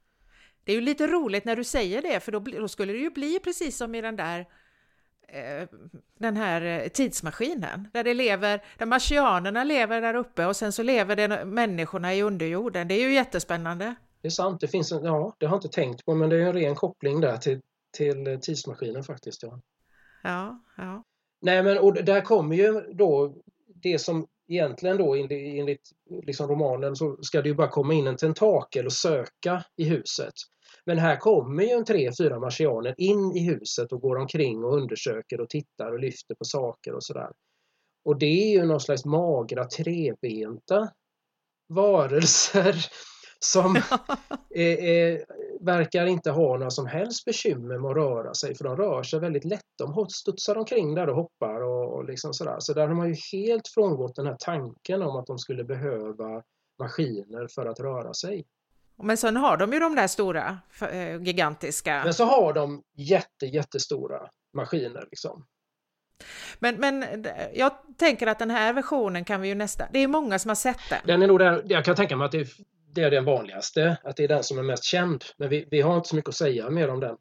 Det 0.64 0.72
är 0.72 0.76
ju 0.76 0.82
lite 0.82 1.06
roligt 1.06 1.44
när 1.44 1.56
du 1.56 1.64
säger 1.64 2.02
det, 2.02 2.20
för 2.20 2.32
då, 2.32 2.38
då 2.38 2.68
skulle 2.68 2.92
det 2.92 2.98
ju 2.98 3.10
bli 3.10 3.38
precis 3.44 3.76
som 3.76 3.94
i 3.94 4.00
den 4.00 4.16
där 4.16 4.40
eh, 4.40 4.46
den 6.18 6.36
här 6.36 6.62
eh, 6.62 6.88
tidsmaskinen, 6.88 7.88
där 7.92 8.04
det 8.04 8.14
lever, 8.14 8.62
där 8.78 8.86
marsianerna 8.86 9.64
lever 9.64 10.00
där 10.00 10.14
uppe 10.14 10.46
och 10.46 10.56
sen 10.56 10.72
så 10.72 10.82
lever 10.82 11.16
det 11.16 11.44
människorna 11.44 12.14
i 12.14 12.22
underjorden. 12.22 12.88
Det 12.88 12.94
är 12.94 13.08
ju 13.08 13.14
jättespännande. 13.14 13.94
Det 14.22 14.28
är 14.28 14.30
sant, 14.30 14.60
det 14.60 14.68
finns 14.68 14.92
en, 14.92 15.04
ja, 15.04 15.36
det 15.38 15.46
har 15.46 15.56
jag 15.56 15.58
inte 15.58 15.74
tänkt 15.74 16.04
på 16.04 16.14
men 16.14 16.30
det 16.30 16.36
är 16.36 16.40
en 16.40 16.52
ren 16.52 16.74
koppling 16.74 17.20
där 17.20 17.36
till, 17.36 17.60
till 17.96 18.38
tidsmaskinen 18.42 19.04
faktiskt. 19.04 19.42
Ja. 19.42 19.60
Ja, 20.22 20.62
ja. 20.76 21.04
Nej 21.40 21.62
men 21.62 21.78
och 21.78 21.94
där 21.94 22.20
kommer 22.20 22.56
ju 22.56 22.80
då 22.80 23.34
det 23.82 23.98
som 23.98 24.26
egentligen 24.48 24.96
då 24.96 25.14
enligt 25.14 25.90
liksom 26.22 26.48
romanen 26.48 26.96
så 26.96 27.18
ska 27.22 27.42
det 27.42 27.48
ju 27.48 27.54
bara 27.54 27.68
komma 27.68 27.94
in 27.94 28.06
en 28.06 28.16
tentakel 28.16 28.86
och 28.86 28.92
söka 28.92 29.64
i 29.76 29.84
huset. 29.84 30.34
Men 30.86 30.98
här 30.98 31.16
kommer 31.16 31.62
ju 31.62 31.70
en 31.70 31.84
tre, 31.84 32.10
fyra 32.18 32.38
marsianer 32.40 32.94
in 32.98 33.36
i 33.36 33.44
huset 33.46 33.92
och 33.92 34.00
går 34.00 34.16
omkring 34.16 34.64
och 34.64 34.76
undersöker 34.76 35.40
och 35.40 35.48
tittar 35.48 35.92
och 35.92 36.00
lyfter 36.00 36.34
på 36.34 36.44
saker 36.44 36.94
och 36.94 37.04
sådär. 37.04 37.32
Och 38.04 38.18
det 38.18 38.26
är 38.26 38.50
ju 38.50 38.66
någon 38.66 38.80
slags 38.80 39.04
magra 39.04 39.64
trebenta 39.64 40.88
varelser 41.68 42.74
som 43.38 43.76
eh, 44.54 44.84
eh, 44.84 45.20
verkar 45.60 46.06
inte 46.06 46.30
ha 46.30 46.56
några 46.56 46.70
som 46.70 46.86
helst 46.86 47.24
bekymmer 47.24 47.78
med 47.78 47.90
att 47.90 47.96
röra 47.96 48.34
sig 48.34 48.54
för 48.54 48.64
de 48.64 48.76
rör 48.76 49.02
sig 49.02 49.20
väldigt 49.20 49.44
lätt. 49.44 49.60
De 49.78 50.08
studsar 50.08 50.58
omkring 50.58 50.94
där 50.94 51.08
och 51.08 51.16
hoppar 51.16 51.60
och, 51.62 51.94
och 51.94 52.04
liksom 52.04 52.34
sådär. 52.34 52.56
Så 52.58 52.72
där 52.72 52.88
har 52.88 52.94
man 52.94 53.08
ju 53.08 53.16
helt 53.32 53.68
frångått 53.68 54.16
den 54.16 54.26
här 54.26 54.36
tanken 54.38 55.02
om 55.02 55.16
att 55.16 55.26
de 55.26 55.38
skulle 55.38 55.64
behöva 55.64 56.42
maskiner 56.78 57.48
för 57.54 57.66
att 57.66 57.80
röra 57.80 58.14
sig. 58.14 58.44
Men 59.02 59.16
sen 59.16 59.36
har 59.36 59.56
de 59.56 59.72
ju 59.72 59.78
de 59.78 59.94
där 59.94 60.06
stora, 60.06 60.58
eh, 60.80 61.22
gigantiska. 61.22 62.00
Men 62.04 62.14
så 62.14 62.24
har 62.24 62.52
de 62.52 62.82
jätte, 62.96 63.46
jättestora 63.46 64.28
maskiner 64.54 65.06
liksom. 65.10 65.46
Men, 66.58 66.76
men 66.76 67.26
jag 67.54 67.72
tänker 67.98 68.26
att 68.26 68.38
den 68.38 68.50
här 68.50 68.72
versionen 68.72 69.24
kan 69.24 69.40
vi 69.40 69.48
ju 69.48 69.54
nästan... 69.54 69.88
Det 69.92 69.98
är 69.98 70.08
många 70.08 70.38
som 70.38 70.48
har 70.48 70.56
sett 70.56 70.80
den. 70.90 70.98
Den 71.04 71.22
är 71.22 71.26
nog 71.26 71.38
den, 71.38 71.62
jag 71.64 71.84
kan 71.84 71.96
tänka 71.96 72.16
mig 72.16 72.24
att 72.24 72.32
det 72.32 72.40
är, 72.40 72.48
det 72.94 73.02
är 73.02 73.10
den 73.10 73.24
vanligaste, 73.24 73.96
att 74.04 74.16
det 74.16 74.24
är 74.24 74.28
den 74.28 74.42
som 74.44 74.58
är 74.58 74.62
mest 74.62 74.84
känd. 74.84 75.24
Men 75.36 75.48
vi, 75.48 75.68
vi 75.70 75.80
har 75.80 75.96
inte 75.96 76.08
så 76.08 76.16
mycket 76.16 76.28
att 76.28 76.34
säga 76.34 76.70
mer 76.70 76.90
om 76.90 77.00
den. 77.00 77.16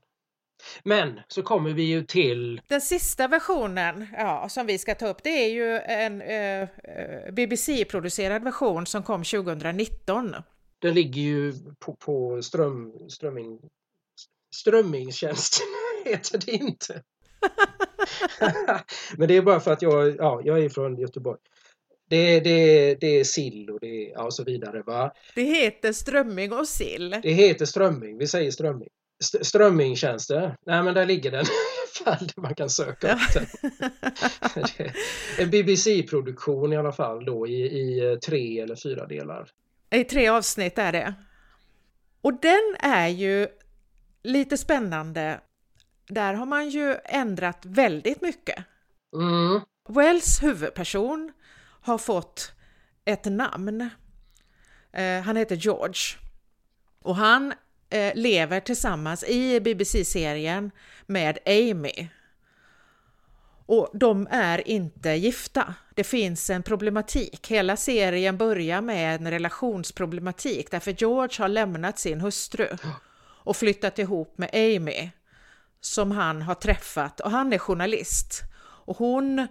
Men 0.84 1.20
så 1.28 1.44
kommer 1.44 1.70
vi 1.70 1.84
ju 1.84 2.03
till 2.03 2.62
Den 2.68 2.82
sista 2.82 3.28
versionen 3.28 4.08
ja, 4.18 4.49
som 4.49 4.66
vi 4.66 4.78
ska 4.78 4.95
ta 4.95 5.08
upp, 5.08 5.24
det 5.24 5.30
är 5.30 5.49
ju 5.49 5.80
en 5.80 6.22
eh, 6.22 6.62
eh, 6.62 7.34
BBC-producerad 7.34 8.44
version 8.44 8.86
som 8.86 9.03
kom 9.03 9.24
2019. 9.24 10.36
Den 10.82 10.94
ligger 10.94 11.22
ju 11.22 11.53
på, 11.80 11.95
på 11.95 12.41
ström, 12.41 13.10
strömming, 13.10 13.60
strömmingstjänst, 14.56 15.62
heter 16.06 16.40
det 16.45 16.52
inte. 16.52 17.03
Men 19.18 19.28
det 19.28 19.38
är 19.38 19.41
bara 19.41 19.60
för 19.60 19.72
att 19.72 19.82
jag, 19.82 20.16
ja, 20.16 20.41
jag 20.45 20.64
är 20.64 20.70
från 20.70 20.98
Göteborg. 20.98 21.40
Det, 22.10 22.40
det, 22.40 22.95
det 22.95 23.20
är 23.20 23.24
sill 23.24 23.70
och, 23.70 23.80
det, 23.80 24.12
ja, 24.16 24.24
och 24.24 24.34
så 24.34 24.44
vidare. 24.44 24.82
Va? 24.82 25.14
Det 25.36 25.44
heter 25.44 25.94
strömming 25.94 26.53
och 26.53 26.68
sill. 26.68 27.10
Det 27.24 27.32
heter 27.32 27.66
strömming, 27.66 28.18
vi 28.18 28.28
säger 28.28 28.52
strömming. 28.52 28.90
St- 29.24 29.44
strömmingtjänster, 29.44 30.56
nej 30.66 30.84
men 30.84 30.94
där 30.94 31.06
ligger 31.06 31.32
den 31.32 31.45
ifall 31.95 32.30
man 32.38 32.56
kan 32.56 32.70
söka 32.70 33.14
upp 33.14 33.34
den. 33.34 33.45
En 35.38 35.49
BBC-produktion 35.49 36.74
i 36.74 36.78
alla 36.78 36.91
fall 36.91 37.26
då 37.26 37.48
i, 37.48 37.62
i 37.62 38.18
tre 38.26 38.60
eller 38.60 38.76
fyra 38.76 39.08
delar. 39.08 39.49
I 39.91 40.03
tre 40.03 40.27
avsnitt 40.27 40.77
är 40.77 40.91
det. 40.91 41.13
Och 42.22 42.34
den 42.34 42.76
är 42.80 43.07
ju 43.07 43.47
lite 44.23 44.57
spännande. 44.57 45.41
Där 46.07 46.34
har 46.34 46.45
man 46.45 46.69
ju 46.69 46.95
ändrat 47.05 47.65
väldigt 47.65 48.22
mycket. 48.22 48.65
Mm. 49.13 49.61
Wells 49.89 50.43
huvudperson 50.43 51.31
har 51.81 51.97
fått 51.97 52.51
ett 53.05 53.26
namn. 53.26 53.89
Eh, 54.93 55.22
han 55.22 55.35
heter 55.35 55.55
George. 55.55 56.18
Och 57.01 57.15
han 57.15 57.53
eh, 57.89 58.15
lever 58.15 58.59
tillsammans 58.59 59.23
i 59.23 59.59
BBC-serien 59.59 60.72
med 61.05 61.38
Amy. 61.45 62.07
Och 63.65 63.89
de 63.93 64.27
är 64.31 64.68
inte 64.68 65.09
gifta. 65.09 65.76
Det 65.95 66.03
finns 66.03 66.49
en 66.49 66.63
problematik. 66.63 67.47
Hela 67.47 67.77
serien 67.77 68.38
börjar 68.38 68.81
med 68.81 69.15
en 69.15 69.31
relationsproblematik 69.31 70.72
därför 70.72 70.91
George 70.91 71.35
har 71.43 71.47
lämnat 71.47 71.99
sin 71.99 72.22
hustru 72.22 72.68
och 73.43 73.55
flyttat 73.55 73.99
ihop 73.99 74.38
med 74.38 74.49
Amy 74.53 75.09
som 75.81 76.11
han 76.11 76.41
har 76.41 76.55
träffat 76.55 77.19
och 77.19 77.31
han 77.31 77.53
är 77.53 77.57
journalist. 77.57 78.41
Och 78.85 78.97
hon 78.97 79.47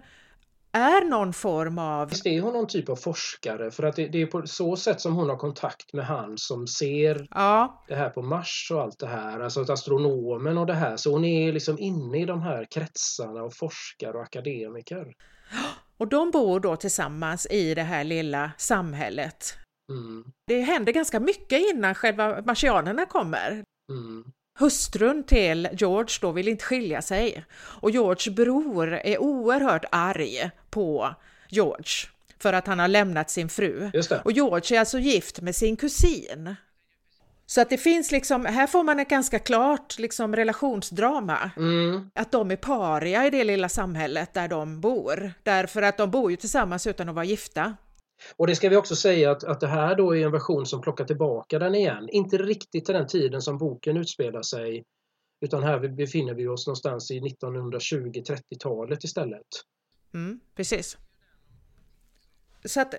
är 0.71 1.05
någon 1.09 1.33
form 1.33 1.77
av... 1.77 2.09
Visst 2.09 2.25
är 2.25 2.41
hon 2.41 2.53
någon 2.53 2.67
typ 2.67 2.89
av 2.89 2.95
forskare? 2.95 3.71
För 3.71 3.83
att 3.83 3.95
det, 3.95 4.07
det, 4.07 4.21
är 4.21 4.25
på 4.25 4.47
så 4.47 4.75
sätt 4.75 5.01
som 5.01 5.15
hon 5.15 5.29
har 5.29 5.37
kontakt 5.37 5.93
med 5.93 6.05
han 6.05 6.37
som 6.37 6.67
ser 6.67 7.27
ja. 7.31 7.83
det 7.87 7.95
här 7.95 8.09
på 8.09 8.21
Mars 8.21 8.71
och 8.73 8.81
allt 8.81 8.99
det 8.99 9.07
här. 9.07 9.39
Alltså 9.39 9.71
astronomen 9.71 10.57
och 10.57 10.65
det 10.65 10.73
här. 10.73 10.97
Så 10.97 11.11
hon 11.11 11.25
är 11.25 11.53
liksom 11.53 11.79
inne 11.79 12.21
i 12.21 12.25
de 12.25 12.41
här 12.41 12.67
kretsarna 12.71 13.43
och 13.43 13.53
forskar 13.53 14.15
och 14.15 14.21
akademiker. 14.21 15.13
Och 16.01 16.07
de 16.07 16.31
bor 16.31 16.59
då 16.59 16.75
tillsammans 16.75 17.47
i 17.49 17.73
det 17.73 17.83
här 17.83 18.03
lilla 18.03 18.51
samhället. 18.57 19.53
Mm. 19.89 20.23
Det 20.47 20.61
händer 20.61 20.91
ganska 20.91 21.19
mycket 21.19 21.59
innan 21.73 21.95
själva 21.95 22.41
marsianerna 22.41 23.05
kommer. 23.05 23.63
Mm. 23.91 24.23
Hustrun 24.59 25.23
till 25.23 25.69
George 25.71 26.15
då 26.21 26.31
vill 26.31 26.47
inte 26.47 26.65
skilja 26.65 27.01
sig 27.01 27.45
och 27.53 27.91
George 27.91 28.33
bror 28.33 28.93
är 28.93 29.17
oerhört 29.17 29.85
arg 29.91 30.51
på 30.69 31.15
George 31.49 32.09
för 32.39 32.53
att 32.53 32.67
han 32.67 32.79
har 32.79 32.87
lämnat 32.87 33.29
sin 33.29 33.49
fru. 33.49 33.91
Och 34.23 34.31
George 34.31 34.75
är 34.75 34.79
alltså 34.79 34.99
gift 34.99 35.41
med 35.41 35.55
sin 35.55 35.77
kusin. 35.77 36.55
Så 37.51 37.61
att 37.61 37.69
det 37.69 37.77
finns 37.77 38.11
liksom, 38.11 38.45
här 38.45 38.67
får 38.67 38.83
man 38.83 38.99
ett 38.99 39.09
ganska 39.09 39.39
klart 39.39 39.99
liksom 39.99 40.35
relationsdrama. 40.35 41.51
Mm. 41.57 42.11
Att 42.15 42.31
de 42.31 42.51
är 42.51 42.55
paria 42.55 43.27
i 43.27 43.29
det 43.29 43.43
lilla 43.43 43.69
samhället 43.69 44.33
där 44.33 44.47
de 44.47 44.81
bor. 44.81 45.33
Därför 45.43 45.81
att 45.81 45.97
de 45.97 46.11
bor 46.11 46.31
ju 46.31 46.37
tillsammans 46.37 46.87
utan 46.87 47.09
att 47.09 47.15
vara 47.15 47.25
gifta. 47.25 47.75
Och 48.35 48.47
det 48.47 48.55
ska 48.55 48.69
vi 48.69 48.75
också 48.75 48.95
säga 48.95 49.31
att, 49.31 49.43
att 49.43 49.59
det 49.59 49.67
här 49.67 49.95
då 49.95 50.15
är 50.15 50.25
en 50.25 50.31
version 50.31 50.65
som 50.65 50.81
plockar 50.81 51.05
tillbaka 51.05 51.59
den 51.59 51.75
igen. 51.75 52.09
Inte 52.11 52.37
riktigt 52.37 52.85
till 52.85 52.95
den 52.95 53.07
tiden 53.07 53.41
som 53.41 53.57
boken 53.57 53.97
utspelar 53.97 54.41
sig. 54.41 54.83
Utan 55.45 55.63
här 55.63 55.79
befinner 55.79 56.33
vi 56.33 56.47
oss 56.47 56.67
någonstans 56.67 57.11
i 57.11 57.19
1920-30-talet 57.19 59.03
istället. 59.03 59.47
Mm, 60.13 60.39
precis. 60.55 60.97
Så 62.65 62.81
att 62.81 62.95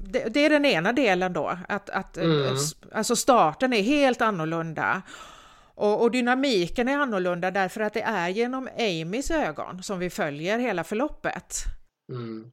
det, 0.00 0.24
det, 0.28 0.40
är 0.40 0.50
den 0.50 0.64
ena 0.64 0.92
delen 0.92 1.32
då, 1.32 1.58
att, 1.68 1.90
att 1.90 2.16
mm. 2.16 2.56
alltså 2.92 3.16
starten 3.16 3.72
är 3.72 3.82
helt 3.82 4.20
annorlunda. 4.20 5.02
Och, 5.76 6.02
och, 6.02 6.10
dynamiken 6.10 6.88
är 6.88 6.98
annorlunda 6.98 7.50
därför 7.50 7.80
att 7.80 7.94
det 7.94 8.02
är 8.02 8.28
genom 8.28 8.68
Amys 8.78 9.30
ögon 9.30 9.82
som 9.82 9.98
vi 9.98 10.10
följer 10.10 10.58
hela 10.58 10.84
förloppet. 10.84 11.54
Mm 12.08 12.52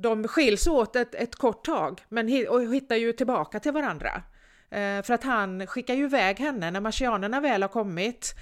de 0.00 0.28
skiljs 0.28 0.66
åt 0.66 0.96
ett, 0.96 1.14
ett 1.14 1.36
kort 1.36 1.64
tag 1.64 2.00
men 2.08 2.46
och 2.48 2.74
hittar 2.74 2.96
ju 2.96 3.12
tillbaka 3.12 3.60
till 3.60 3.72
varandra. 3.72 4.22
Eh, 4.70 5.02
för 5.02 5.12
att 5.12 5.24
han 5.24 5.66
skickar 5.66 5.94
ju 5.94 6.04
iväg 6.04 6.38
henne 6.38 6.70
när 6.70 6.80
marsianerna 6.80 7.40
väl 7.40 7.62
har 7.62 7.68
kommit 7.68 8.34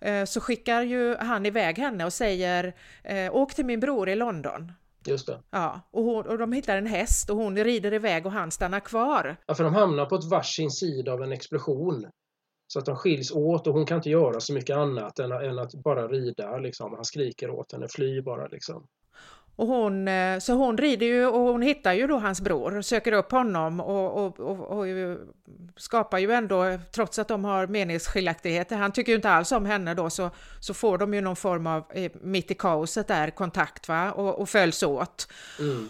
eh, 0.00 0.24
så 0.24 0.40
skickar 0.40 0.82
ju 0.82 1.16
han 1.16 1.46
iväg 1.46 1.78
henne 1.78 2.04
och 2.04 2.12
säger 2.12 2.74
eh, 3.04 3.34
åk 3.34 3.54
till 3.54 3.64
min 3.64 3.80
bror 3.80 4.08
i 4.08 4.14
London. 4.14 4.72
Just 5.06 5.26
det. 5.26 5.42
Ja, 5.50 5.80
och, 5.90 6.04
hon, 6.04 6.26
och 6.26 6.38
de 6.38 6.52
hittar 6.52 6.76
en 6.76 6.86
häst 6.86 7.30
och 7.30 7.36
hon 7.36 7.56
rider 7.56 7.94
iväg 7.94 8.26
och 8.26 8.32
han 8.32 8.50
stannar 8.50 8.80
kvar. 8.80 9.36
Ja, 9.46 9.54
för 9.54 9.64
de 9.64 9.74
hamnar 9.74 10.06
på 10.06 10.14
ett 10.14 10.24
varsin 10.24 10.70
sida 10.70 11.12
av 11.12 11.22
en 11.22 11.32
explosion. 11.32 12.06
Så 12.72 12.78
att 12.78 12.86
de 12.86 12.96
skiljs 12.96 13.30
åt 13.30 13.66
och 13.66 13.74
hon 13.74 13.86
kan 13.86 13.96
inte 13.96 14.10
göra 14.10 14.40
så 14.40 14.52
mycket 14.52 14.76
annat 14.76 15.18
än, 15.18 15.32
än 15.32 15.58
att 15.58 15.74
bara 15.74 16.08
rida. 16.08 16.58
Liksom. 16.58 16.94
Han 16.94 17.04
skriker 17.04 17.50
åt 17.50 17.72
henne, 17.72 17.86
fly 17.88 18.22
bara 18.22 18.46
liksom. 18.46 18.86
Och 19.58 19.66
hon, 19.66 20.08
eh, 20.08 20.38
så 20.38 20.52
hon 20.52 20.78
rider 20.78 21.06
ju 21.06 21.26
och 21.26 21.40
hon 21.40 21.62
hittar 21.62 21.92
ju 21.92 22.06
då 22.06 22.18
hans 22.18 22.40
bror 22.40 22.76
och 22.76 22.84
söker 22.84 23.12
upp 23.12 23.30
honom 23.30 23.80
och, 23.80 24.26
och, 24.26 24.40
och, 24.40 24.78
och 24.78 24.86
skapar 25.76 26.18
ju 26.18 26.32
ändå, 26.32 26.78
trots 26.92 27.18
att 27.18 27.28
de 27.28 27.44
har 27.44 27.66
meningsskiljaktigheter, 27.66 28.76
han 28.76 28.92
tycker 28.92 29.12
ju 29.12 29.16
inte 29.16 29.30
alls 29.30 29.52
om 29.52 29.66
henne 29.66 29.94
då, 29.94 30.10
så, 30.10 30.30
så 30.60 30.74
får 30.74 30.98
de 30.98 31.14
ju 31.14 31.20
någon 31.20 31.36
form 31.36 31.66
av, 31.66 31.84
eh, 31.94 32.12
mitt 32.22 32.50
i 32.50 32.54
kaoset 32.54 33.08
där, 33.08 33.30
kontakt 33.30 33.88
va, 33.88 34.12
och, 34.12 34.40
och 34.40 34.48
följs 34.48 34.82
åt. 34.82 35.28
Mm 35.58 35.88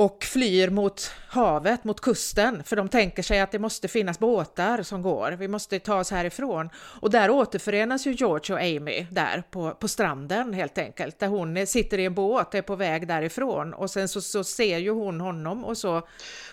och 0.00 0.24
flyr 0.24 0.70
mot 0.70 1.12
havet, 1.28 1.84
mot 1.84 2.00
kusten, 2.00 2.64
för 2.64 2.76
de 2.76 2.88
tänker 2.88 3.22
sig 3.22 3.40
att 3.40 3.52
det 3.52 3.58
måste 3.58 3.88
finnas 3.88 4.18
båtar 4.18 4.82
som 4.82 5.02
går, 5.02 5.32
vi 5.32 5.48
måste 5.48 5.78
ta 5.78 6.00
oss 6.00 6.10
härifrån. 6.10 6.70
Och 6.74 7.10
där 7.10 7.30
återförenas 7.30 8.06
ju 8.06 8.12
George 8.12 8.54
och 8.54 8.60
Amy 8.60 9.06
där 9.10 9.42
på, 9.50 9.70
på 9.70 9.88
stranden 9.88 10.54
helt 10.54 10.78
enkelt, 10.78 11.18
där 11.18 11.26
hon 11.26 11.66
sitter 11.66 11.98
i 11.98 12.04
en 12.04 12.14
båt, 12.14 12.54
är 12.54 12.62
på 12.62 12.76
väg 12.76 13.08
därifrån. 13.08 13.74
Och 13.74 13.90
sen 13.90 14.08
så, 14.08 14.20
så 14.20 14.44
ser 14.44 14.78
ju 14.78 14.90
hon 14.90 15.20
honom 15.20 15.64
och 15.64 15.78
så... 15.78 16.02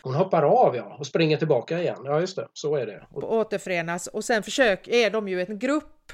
Hon 0.01 0.15
hoppar 0.15 0.43
av 0.43 0.75
ja, 0.75 0.95
och 0.99 1.07
springer 1.07 1.37
tillbaka 1.37 1.79
igen, 1.79 2.01
ja 2.03 2.19
just 2.19 2.35
det, 2.35 2.47
så 2.53 2.75
är 2.75 2.85
det. 2.85 3.07
Och 3.13 3.33
återförenas. 3.33 4.07
Och 4.07 4.23
sen 4.23 4.43
försök, 4.43 4.87
är 4.87 5.09
de 5.09 5.27
ju 5.27 5.41
en 5.41 5.59
grupp 5.59 6.11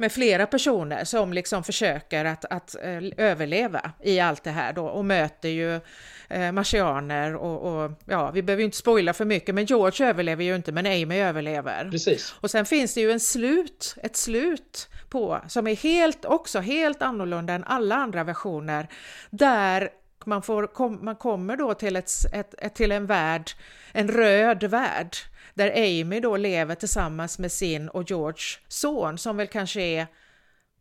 med 0.00 0.12
flera 0.12 0.46
personer 0.46 1.04
som 1.04 1.32
liksom 1.32 1.64
försöker 1.64 2.24
att, 2.24 2.44
att 2.44 2.76
uh, 2.84 3.12
överleva 3.16 3.92
i 4.02 4.20
allt 4.20 4.44
det 4.44 4.50
här 4.50 4.72
då 4.72 4.86
och 4.86 5.04
möter 5.04 5.48
ju 5.48 5.80
eh, 6.28 6.52
marsianer 6.52 7.36
och, 7.36 7.84
och, 7.84 7.92
ja, 8.04 8.30
vi 8.30 8.42
behöver 8.42 8.60
ju 8.60 8.64
inte 8.64 8.76
spoila 8.76 9.12
för 9.12 9.24
mycket, 9.24 9.54
men 9.54 9.64
George 9.64 10.06
överlever 10.06 10.44
ju 10.44 10.56
inte, 10.56 10.72
men 10.72 10.86
Amy 10.86 11.18
överlever. 11.18 11.88
Precis. 11.90 12.34
Och 12.40 12.50
sen 12.50 12.66
finns 12.66 12.94
det 12.94 13.00
ju 13.00 13.12
en 13.12 13.20
slut, 13.20 13.94
ett 14.02 14.16
slut 14.16 14.88
på, 15.08 15.40
som 15.48 15.66
är 15.66 15.76
helt, 15.76 16.24
också 16.24 16.58
helt 16.58 17.02
annorlunda 17.02 17.52
än 17.52 17.64
alla 17.64 17.94
andra 17.94 18.24
versioner, 18.24 18.88
där 19.30 19.90
man, 20.24 20.42
får, 20.42 20.66
kom, 20.66 20.98
man 21.02 21.16
kommer 21.16 21.56
då 21.56 21.74
till, 21.74 21.96
ett, 21.96 22.10
ett, 22.32 22.54
ett, 22.58 22.74
till 22.74 22.92
en 22.92 23.06
värld, 23.06 23.50
en 23.92 24.08
röd 24.08 24.64
värld, 24.64 25.16
där 25.58 25.70
Amy 25.70 26.20
då 26.20 26.36
lever 26.36 26.74
tillsammans 26.74 27.38
med 27.38 27.52
sin 27.52 27.88
och 27.88 28.10
George 28.10 28.42
son 28.68 29.18
som 29.18 29.36
väl 29.36 29.46
kanske 29.46 29.80
är 29.80 30.06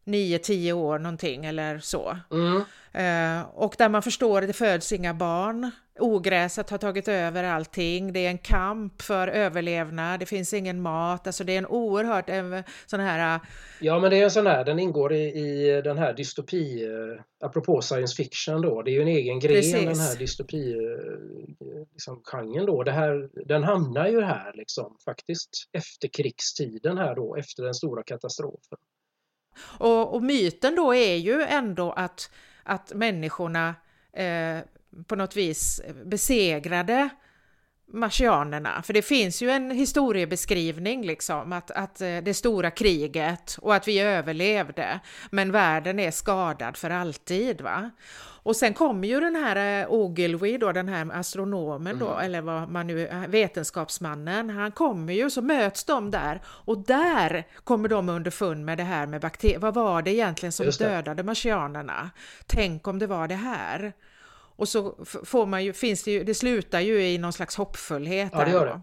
9-10 0.08 0.72
år 0.72 1.00
någonting 1.00 1.46
eller 1.46 1.80
så. 1.80 2.18
Mm. 2.32 2.62
Eh, 2.98 3.46
och 3.54 3.76
där 3.78 3.90
man 3.90 4.02
förstår 4.02 4.42
att 4.42 4.48
det 4.48 4.54
föds 4.54 4.92
inga 4.92 5.14
barn. 5.14 5.72
Ogräset 6.00 6.70
har 6.70 6.78
tagit 6.78 7.08
över 7.08 7.44
allting. 7.44 8.14
Det 8.14 8.20
är 8.20 8.30
en 8.30 8.38
kamp 8.38 9.02
för 9.02 9.28
överlevnad. 9.28 10.20
Det 10.20 10.26
finns 10.26 10.54
ingen 10.54 10.82
mat. 10.82 11.28
Alltså 11.28 11.44
det 11.44 11.54
är 11.54 11.58
en 11.58 11.66
oerhört 11.66 12.30
en, 12.30 12.64
sån 12.86 13.00
här... 13.00 13.36
Eh, 13.36 13.42
ja, 13.82 14.00
men 14.00 14.10
det 14.10 14.18
är 14.18 14.24
en 14.24 14.32
sån 14.32 14.48
här. 14.48 14.66
Den 14.66 14.80
ingår 14.80 15.14
i, 15.14 15.24
i 15.24 15.82
den 15.82 15.98
här 15.98 16.14
dystopi, 16.14 16.86
eh, 16.86 17.48
apropå 17.48 17.82
science 17.82 18.16
fiction 18.16 18.62
då. 18.62 18.82
Det 18.82 18.92
är 18.92 18.94
ju 18.94 19.02
en 19.02 19.08
egen 19.08 19.40
gren 19.40 19.56
Precis. 19.56 19.86
den 19.86 20.00
här 20.00 20.16
dystopi 20.16 20.76
liksom, 21.92 22.22
genren 22.24 22.66
då. 22.66 22.84
Det 22.84 22.92
här, 22.92 23.30
den 23.46 23.64
hamnar 23.64 24.08
ju 24.08 24.22
här 24.22 24.54
liksom 24.56 24.98
faktiskt 25.06 25.50
efter 25.74 26.08
krigstiden 26.08 26.98
här 26.98 27.16
då, 27.16 27.36
efter 27.36 27.64
den 27.64 27.74
stora 27.74 28.04
katastrofen. 28.04 28.78
Och, 29.60 30.16
och 30.16 30.24
myten 30.24 30.76
då 30.76 30.96
är 30.96 31.16
ju 31.16 31.42
ändå 31.42 31.92
att 31.92 32.32
att 32.64 32.94
människorna 32.94 33.76
eh, 34.14 34.60
på 35.08 35.16
något 35.16 35.36
vis 35.36 35.82
besegrade 36.06 37.10
marsianerna. 37.94 38.82
För 38.82 38.94
det 38.94 39.02
finns 39.02 39.42
ju 39.42 39.50
en 39.50 39.72
historiebeskrivning 39.72 41.06
liksom 41.06 41.54
att, 41.54 41.72
att 41.72 42.02
eh, 42.02 42.18
det 42.18 42.34
stora 42.34 42.72
kriget 42.72 43.58
och 43.62 43.76
att 43.76 43.88
vi 43.88 44.00
överlevde 44.00 45.00
men 45.30 45.52
världen 45.52 46.00
är 46.00 46.12
skadad 46.12 46.78
för 46.78 46.90
alltid. 46.90 47.62
va. 47.62 47.92
Och 48.48 48.56
sen 48.56 48.74
kommer 48.74 49.08
ju 49.08 49.20
den 49.20 49.36
här 49.36 49.82
eh, 49.82 49.92
Ogilvy 49.92 50.58
då, 50.58 50.72
den 50.72 50.88
här 50.88 51.12
astronomen 51.14 52.00
då, 52.00 52.08
mm. 52.08 52.26
eller 52.26 52.42
vad 52.42 52.70
man 52.70 52.88
nu, 52.88 53.08
eh, 53.08 53.28
vetenskapsmannen, 53.28 54.50
han 54.50 54.72
kommer 54.72 55.14
ju 55.14 55.30
så 55.30 55.42
möts 55.42 55.84
de 55.84 56.12
där 56.12 56.42
och 56.46 56.78
där 56.78 57.48
kommer 57.64 57.90
de 57.90 58.10
underfund 58.10 58.66
med 58.66 58.78
det 58.78 58.84
här 58.84 59.08
med 59.08 59.22
bakterier. 59.22 59.60
Vad 59.60 59.74
var 59.74 60.02
det 60.02 60.12
egentligen 60.12 60.52
som 60.52 60.70
dödade 60.80 61.24
marsianerna? 61.24 62.10
Tänk 62.46 62.88
om 62.88 63.00
det 63.00 63.08
var 63.08 63.28
det 63.28 63.36
här? 63.36 63.94
Och 64.58 64.68
så 64.68 65.06
får 65.24 65.46
man 65.46 65.64
ju, 65.64 65.74
finns 65.74 66.04
det 66.04 66.12
ju, 66.12 66.24
det 66.24 66.34
slutar 66.34 66.80
ju 66.80 67.04
i 67.04 67.18
någon 67.18 67.34
slags 67.34 67.56
hoppfullhet. 67.56 68.32
Ja, 68.34 68.46
det 68.46 68.52
gör 68.52 68.66
det. 68.66 68.82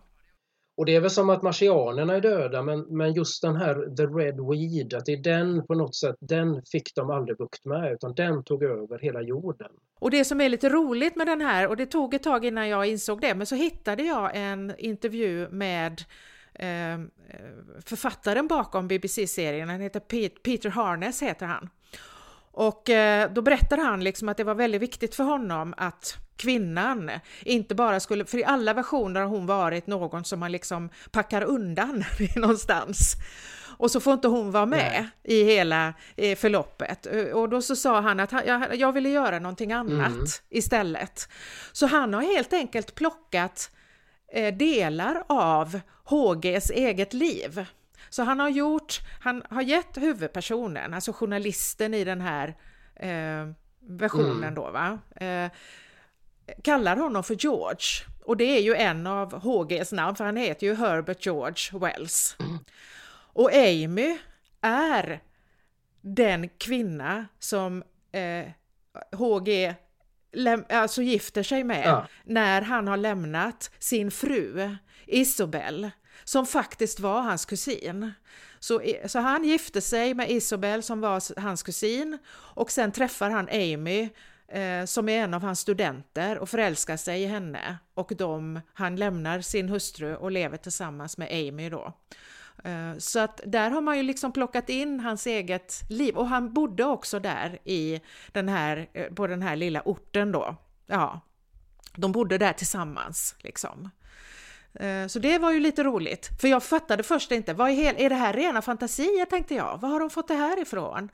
Och 0.77 0.87
det 0.87 0.97
är 0.97 1.01
väl 1.01 1.11
som 1.11 1.31
att 1.31 1.43
marsianerna 1.43 2.15
är 2.15 2.21
döda 2.21 2.63
men, 2.63 2.81
men 2.81 3.13
just 3.13 3.43
den 3.43 3.57
här 3.57 3.97
The 3.97 4.03
Red 4.03 4.41
Weed, 4.51 4.95
att 4.95 5.07
det 5.07 5.13
är 5.13 5.23
den 5.23 5.67
på 5.67 5.75
något 5.75 5.97
sätt, 5.97 6.17
den 6.21 6.63
fick 6.73 6.95
de 6.95 7.11
aldrig 7.11 7.39
bukt 7.39 7.65
med 7.65 7.93
utan 7.93 8.15
den 8.15 8.45
tog 8.45 8.63
över 8.63 8.99
hela 8.99 9.23
jorden. 9.23 9.69
Och 9.99 10.11
det 10.11 10.25
som 10.25 10.41
är 10.41 10.49
lite 10.49 10.69
roligt 10.69 11.17
med 11.17 11.27
den 11.27 11.41
här, 11.41 11.69
och 11.69 11.77
det 11.77 11.87
tog 11.87 12.15
ett 12.15 12.23
tag 12.23 12.45
innan 12.45 12.69
jag 12.69 12.87
insåg 12.87 13.21
det, 13.21 13.35
men 13.35 13.47
så 13.47 13.55
hittade 13.55 14.03
jag 14.03 14.31
en 14.35 14.75
intervju 14.79 15.49
med 15.49 16.05
eh, 16.55 17.01
författaren 17.85 18.49
bakom 18.49 18.89
BBC-serien, 18.89 19.69
han 19.69 19.81
heter 19.81 20.01
Peter 20.43 20.71
Harness 20.71 21.23
heter 21.23 21.47
han. 21.47 21.69
Och 22.55 22.91
eh, 22.91 23.31
då 23.33 23.43
berättar 23.43 23.79
han 23.79 24.05
liksom 24.05 24.29
att 24.29 24.37
det 24.37 24.45
var 24.45 24.55
väldigt 24.55 24.83
viktigt 24.83 25.15
för 25.15 25.25
honom 25.25 25.75
att 25.77 26.17
kvinnan 26.37 27.11
inte 27.43 27.75
bara 27.75 28.01
skulle, 28.01 28.25
för 28.25 28.39
i 28.39 28.45
alla 28.45 28.75
versioner 28.75 29.21
har 29.21 29.29
hon 29.29 29.47
varit 29.47 29.87
någon 29.87 30.25
som 30.25 30.41
man 30.41 30.53
liksom 30.53 30.91
packar 31.11 31.43
undan 31.43 32.05
någonstans. 32.37 33.17
Och 33.77 33.91
så 33.91 34.01
får 34.01 34.13
inte 34.13 34.29
hon 34.29 34.51
vara 34.51 34.67
med 34.67 35.11
Nej. 35.25 35.39
i 35.39 35.45
hela 35.45 35.95
förloppet. 36.17 37.07
Och 37.35 37.49
då 37.49 37.63
så 37.63 37.77
sa 37.77 38.01
han 38.01 38.21
att 38.21 38.31
han, 38.31 38.43
jag, 38.47 38.77
jag 38.77 38.93
ville 38.93 39.09
göra 39.09 39.39
någonting 39.39 39.73
annat 39.73 40.09
mm. 40.09 40.27
istället. 40.51 41.29
Så 41.73 41.87
han 41.87 42.15
har 42.15 42.23
helt 42.23 42.53
enkelt 42.53 42.95
plockat 42.95 43.71
eh, 44.33 44.55
delar 44.55 45.25
av 45.27 45.81
HGs 46.05 46.71
eget 46.71 47.13
liv. 47.13 47.67
Så 48.15 48.23
han 48.23 48.41
har 48.41 48.49
gjort, 48.49 49.01
han 49.21 49.43
har 49.51 49.63
gett 49.63 49.97
huvudpersonen, 49.97 50.95
alltså 50.95 51.13
journalisten 51.13 51.95
i 51.95 52.05
den 52.05 52.21
här 52.21 52.49
eh, 52.97 53.49
versionen 53.81 54.43
mm. 54.43 54.55
då 54.55 54.71
va, 54.71 54.99
eh, 55.17 55.51
kallar 56.63 56.97
honom 56.97 57.25
för 57.25 57.35
George. 57.35 58.07
Och 58.25 58.37
det 58.37 58.45
är 58.45 58.61
ju 58.61 58.75
en 58.75 59.07
av 59.07 59.41
HGs 59.43 59.93
namn, 59.93 60.17
för 60.17 60.25
han 60.25 60.37
heter 60.37 60.67
ju 60.67 60.75
Herbert 60.75 61.27
George 61.27 61.79
Wells. 61.79 62.37
Mm. 62.41 62.59
Och 63.33 63.55
Amy 63.55 64.19
är 64.61 65.21
den 66.01 66.49
kvinna 66.49 67.27
som 67.39 67.83
eh, 68.13 68.47
HG 69.13 69.75
alltså 70.69 71.03
gifter 71.03 71.43
sig 71.43 71.65
med 71.65 71.87
ja. 71.87 72.07
när 72.25 72.63
han 72.63 72.89
har 72.89 72.97
lämnat 72.97 73.71
sin 73.79 74.11
fru 74.11 74.77
Isobel 75.07 75.91
som 76.25 76.47
faktiskt 76.47 77.01
var 77.01 77.21
hans 77.21 77.45
kusin. 77.45 78.13
Så, 78.61 78.83
så 79.07 79.19
han 79.19 79.45
gifte 79.45 79.81
sig 79.81 80.15
med 80.15 80.31
Isobel 80.31 80.83
som 80.83 81.01
var 81.01 81.41
hans 81.41 81.63
kusin 81.63 82.19
och 82.35 82.71
sen 82.71 82.93
träffar 82.93 83.31
han 83.31 83.49
Amy 83.49 84.09
eh, 84.49 84.85
som 84.85 85.09
är 85.09 85.25
en 85.25 85.35
av 85.35 85.43
hans 85.43 85.61
studenter 85.61 86.39
och 86.39 86.49
förälskar 86.49 86.97
sig 86.97 87.23
i 87.23 87.27
henne 87.27 87.79
och 87.95 88.13
de, 88.17 88.61
han 88.75 88.97
lämnar 88.97 89.41
sin 89.41 89.69
hustru 89.69 90.17
och 90.17 90.31
lever 90.31 90.57
tillsammans 90.57 91.19
med 91.19 91.29
Amy 91.33 91.71
då. 91.71 91.93
Eh, 92.65 92.99
så 92.99 93.21
att 93.21 93.41
där 93.47 93.71
har 93.71 93.81
man 93.81 93.97
ju 93.97 94.03
liksom 94.03 94.33
plockat 94.33 94.69
in 94.69 95.01
hans 95.01 95.27
eget 95.27 95.81
liv 95.89 96.17
och 96.17 96.29
han 96.29 96.55
bodde 96.55 96.85
också 96.85 97.21
där 97.21 97.59
i 97.65 98.01
den 98.33 98.49
här, 98.49 98.89
eh, 98.93 99.13
på 99.13 99.27
den 99.27 99.43
här 99.43 99.57
lilla 99.57 99.83
orten 99.85 100.33
då. 100.33 100.57
Ja, 100.87 101.21
de 101.97 102.13
bodde 102.13 102.39
där 102.39 102.53
tillsammans 102.53 103.35
liksom. 103.39 103.91
Eh, 104.81 105.07
så 105.07 105.19
det 105.19 105.39
var 105.39 105.53
ju 105.53 105.61
lite 105.61 105.83
roligt, 105.83 106.31
för 106.41 106.49
jag 106.49 106.63
fattade 106.63 107.03
först 107.03 107.33
inte, 107.33 107.55
vad 107.55 107.71
är, 107.71 108.01
är 108.01 108.09
det 108.09 108.15
här 108.15 108.33
rena 108.33 108.63
fantasier 108.63 109.25
tänkte 109.25 109.55
jag, 109.55 109.79
var 109.81 109.89
har 109.89 110.01
de 110.01 110.11
fått 110.11 110.29
det 110.29 110.35
här 110.35 110.63
ifrån? 110.63 111.09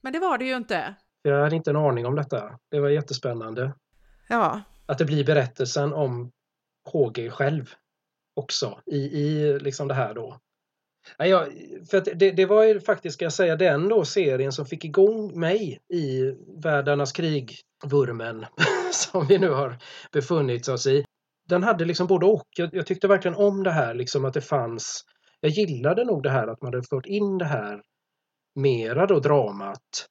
Men 0.00 0.12
det 0.12 0.18
var 0.18 0.38
det 0.38 0.44
ju 0.44 0.56
inte. 0.56 0.94
Jag 1.22 1.42
hade 1.42 1.56
inte 1.56 1.70
en 1.70 1.76
aning 1.76 2.06
om 2.06 2.14
detta, 2.14 2.58
det 2.70 2.80
var 2.80 2.88
jättespännande. 2.88 3.72
Ja. 4.28 4.62
Att 4.86 4.98
det 4.98 5.04
blir 5.04 5.24
berättelsen 5.24 5.92
om 5.92 6.30
HG 6.92 7.30
själv 7.30 7.74
också 8.36 8.80
i, 8.86 8.96
i 8.96 9.58
liksom 9.58 9.88
det 9.88 9.94
här 9.94 10.14
då. 10.14 10.40
Ja, 11.16 11.46
för 11.90 12.14
det, 12.14 12.30
det, 12.30 12.46
var 12.46 12.64
ju 12.64 12.80
faktiskt, 12.80 13.14
ska 13.14 13.24
jag 13.24 13.32
säga, 13.32 13.56
den 13.56 13.88
då 13.88 14.04
serien 14.04 14.52
som 14.52 14.66
fick 14.66 14.84
igång 14.84 15.40
mig 15.40 15.80
i 15.88 16.34
Världarnas 16.62 17.12
krig-vurmen 17.12 18.46
som 18.92 19.26
vi 19.26 19.38
nu 19.38 19.50
har 19.50 19.76
befunnit 20.12 20.68
oss 20.68 20.86
i. 20.86 21.04
Den 21.48 21.62
hade 21.62 21.84
liksom 21.84 22.06
både 22.06 22.26
och. 22.26 22.48
Jag, 22.56 22.74
jag, 22.74 22.86
tyckte 22.86 23.08
verkligen 23.08 23.36
om 23.36 23.62
det 23.62 23.70
här, 23.70 23.94
liksom 23.94 24.24
att 24.24 24.34
det 24.34 24.40
fanns... 24.40 25.04
Jag 25.40 25.50
gillade 25.50 26.04
nog 26.04 26.22
det 26.22 26.30
här 26.30 26.48
att 26.48 26.62
man 26.62 26.74
hade 26.74 26.86
fört 26.90 27.06
in 27.06 27.38
det 27.38 27.44
här 27.44 27.82
mera 28.54 29.06
då 29.06 29.20
dramat 29.20 30.08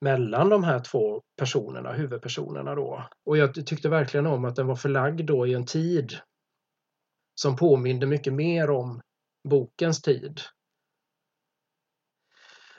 mellan 0.00 0.48
de 0.48 0.64
här 0.64 0.80
två 0.80 1.22
personerna, 1.38 1.92
huvudpersonerna 1.92 2.74
då. 2.74 3.08
Och 3.26 3.36
jag 3.36 3.66
tyckte 3.66 3.88
verkligen 3.88 4.26
om 4.26 4.44
att 4.44 4.56
den 4.56 4.66
var 4.66 4.76
förlagd 4.76 5.26
då 5.26 5.46
i 5.46 5.54
en 5.54 5.66
tid 5.66 6.12
som 7.40 7.56
påminde 7.56 8.06
mycket 8.06 8.32
mer 8.32 8.70
om 8.70 9.00
bokens 9.48 10.02
tid. 10.02 10.40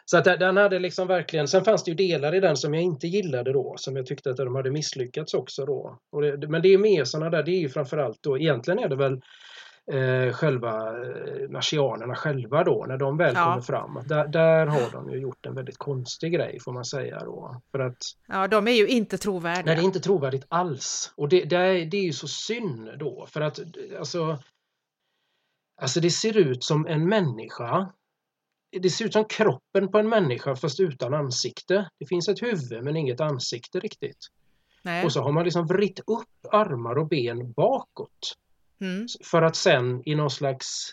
Så 0.10 0.18
att 0.18 0.24
den 0.24 0.58
hade 0.58 0.80
liksom 0.80 1.08
verkligen, 1.08 1.48
sen 1.48 1.64
fanns 1.64 1.84
det 1.84 1.92
ju 1.92 1.96
delar 1.96 2.36
i 2.36 2.40
den 2.40 2.58
som 2.58 2.74
jag 2.74 2.84
inte 2.84 3.08
gillade 3.08 3.54
då, 3.54 3.76
som 3.78 3.96
jag 3.96 4.06
tyckte 4.06 4.30
att 4.30 4.38
de 4.38 4.56
hade 4.56 4.72
misslyckats 4.72 5.34
också 5.34 5.66
då. 5.66 6.00
Det, 6.22 6.48
men 6.48 6.62
det 6.62 6.74
är 6.74 6.78
mer 6.78 7.04
sådana 7.04 7.30
där, 7.30 7.44
det 7.44 7.52
är 7.52 7.60
ju 7.60 7.70
framförallt 7.70 8.24
då, 8.24 8.38
egentligen 8.38 8.80
är 8.80 8.90
det 8.90 8.96
väl 8.96 9.22
eh, 9.92 10.34
själva 10.34 10.78
eh, 10.88 11.50
marsianerna 11.50 12.16
själva 12.16 12.64
då, 12.64 12.86
när 12.88 12.98
de 12.98 13.18
väl 13.18 13.34
ja. 13.36 13.46
kommer 13.46 13.62
fram. 13.62 14.00
Där, 14.06 14.28
där 14.28 14.66
har 14.66 14.92
de 14.92 15.12
ju 15.12 15.20
gjort 15.20 15.46
en 15.46 15.56
väldigt 15.56 15.78
konstig 15.78 16.34
grej 16.34 16.60
får 16.60 16.74
man 16.74 16.86
säga 16.86 17.20
då. 17.20 17.62
För 17.72 17.80
att, 17.80 17.98
ja, 18.28 18.48
de 18.48 18.68
är 18.68 18.72
ju 18.72 18.88
inte 18.88 19.18
trovärdiga. 19.18 19.66
Nej, 19.66 19.76
det 19.76 19.82
är 19.82 19.86
inte 19.86 20.00
trovärdigt 20.00 20.46
alls. 20.48 21.14
Och 21.16 21.30
det, 21.30 21.44
det, 21.44 21.56
är, 21.56 21.86
det 21.86 21.98
är 21.98 22.04
ju 22.04 22.14
så 22.14 22.28
synd 22.28 22.90
då, 23.00 23.28
för 23.30 23.42
att 23.42 23.60
alltså 24.00 24.38
Alltså 25.82 26.00
det 26.00 26.10
ser 26.10 26.38
ut 26.38 26.64
som 26.64 26.88
en 26.88 27.10
människa. 27.10 27.90
Det 28.82 28.90
ser 28.90 29.06
ut 29.06 29.14
som 29.14 29.26
kroppen 29.26 29.91
på 29.91 29.98
en 29.98 30.10
människa 30.10 30.56
fast 30.56 30.80
utan 30.80 31.14
ansikte. 31.14 31.90
Det 31.99 32.06
finns 32.06 32.30
ett 32.30 32.41
huvud 32.41 32.84
men 32.84 32.95
inget 32.95 33.22
ansikte 33.22 33.80
riktigt. 33.80 34.28
Nej. 34.82 35.06
Och 35.06 35.14
så 35.14 35.22
har 35.22 35.32
man 35.32 35.44
liksom 35.44 35.68
vritt 35.68 35.99
upp 35.99 36.54
armar 36.54 36.98
och 36.98 37.08
ben 37.08 37.52
bakåt. 37.52 38.34
Mm. 38.82 39.08
För 39.24 39.41
att 39.41 39.56
sen 39.56 40.02
i 40.06 40.16
någon 40.16 40.32
slags 40.32 40.91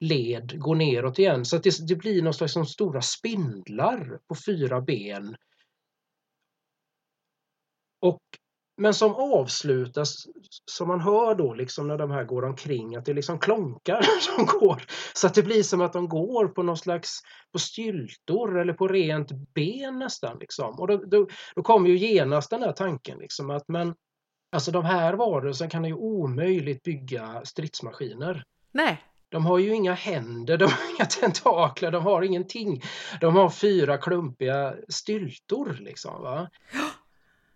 led 0.00 0.60
gå 0.60 0.74
neråt 0.74 1.18
igen. 1.18 1.44
Så 1.44 1.56
att 1.56 1.62
det, 1.62 1.88
det 1.88 1.96
blir 1.96 2.22
någon 2.22 2.34
slags 2.34 2.52
som 2.52 2.66
stora 2.66 3.02
spindlar 3.02 4.18
på 4.28 4.34
fyra 4.46 4.80
ben. 4.80 5.36
Och 8.00 8.22
men 8.76 8.94
som 8.94 9.14
avslutas, 9.14 10.26
som 10.70 10.88
man 10.88 11.00
hör 11.00 11.34
då 11.34 11.54
liksom 11.54 11.88
när 11.88 11.98
de 11.98 12.10
här 12.10 12.24
går 12.24 12.44
omkring, 12.44 12.96
att 12.96 13.04
det 13.04 13.14
liksom 13.14 13.38
klonkar 13.38 14.02
som 14.20 14.46
går. 14.46 14.82
Så 15.14 15.26
att 15.26 15.34
det 15.34 15.42
blir 15.42 15.62
som 15.62 15.80
att 15.80 15.92
de 15.92 16.08
går 16.08 16.48
på 16.48 16.62
någon 16.62 16.76
slags 16.76 17.20
på 17.52 17.58
styltor 17.58 18.60
eller 18.60 18.72
på 18.72 18.88
rent 18.88 19.30
ben 19.54 19.98
nästan. 19.98 20.38
Liksom. 20.38 20.80
Och 20.80 20.86
då, 20.86 20.96
då, 20.96 21.28
då 21.54 21.62
kommer 21.62 21.88
ju 21.88 21.96
genast 21.98 22.50
den 22.50 22.62
här 22.62 22.72
tanken 22.72 23.18
liksom 23.18 23.50
att 23.50 23.68
men 23.68 23.94
alltså 24.52 24.70
de 24.70 24.84
här 24.84 25.14
varelserna 25.14 25.70
kan 25.70 25.84
ju 25.84 25.94
omöjligt 25.94 26.82
bygga 26.82 27.42
stridsmaskiner. 27.44 28.44
Nej. 28.72 29.02
De 29.28 29.46
har 29.46 29.58
ju 29.58 29.74
inga 29.74 29.94
händer, 29.94 30.56
de 30.58 30.64
har 30.64 30.94
inga 30.96 31.06
tentakler, 31.06 31.90
de 31.90 32.02
har 32.04 32.22
ingenting. 32.22 32.82
De 33.20 33.36
har 33.36 33.50
fyra 33.50 33.98
klumpiga 33.98 34.74
styltor 34.88 35.76
liksom. 35.80 36.22
Va? 36.22 36.50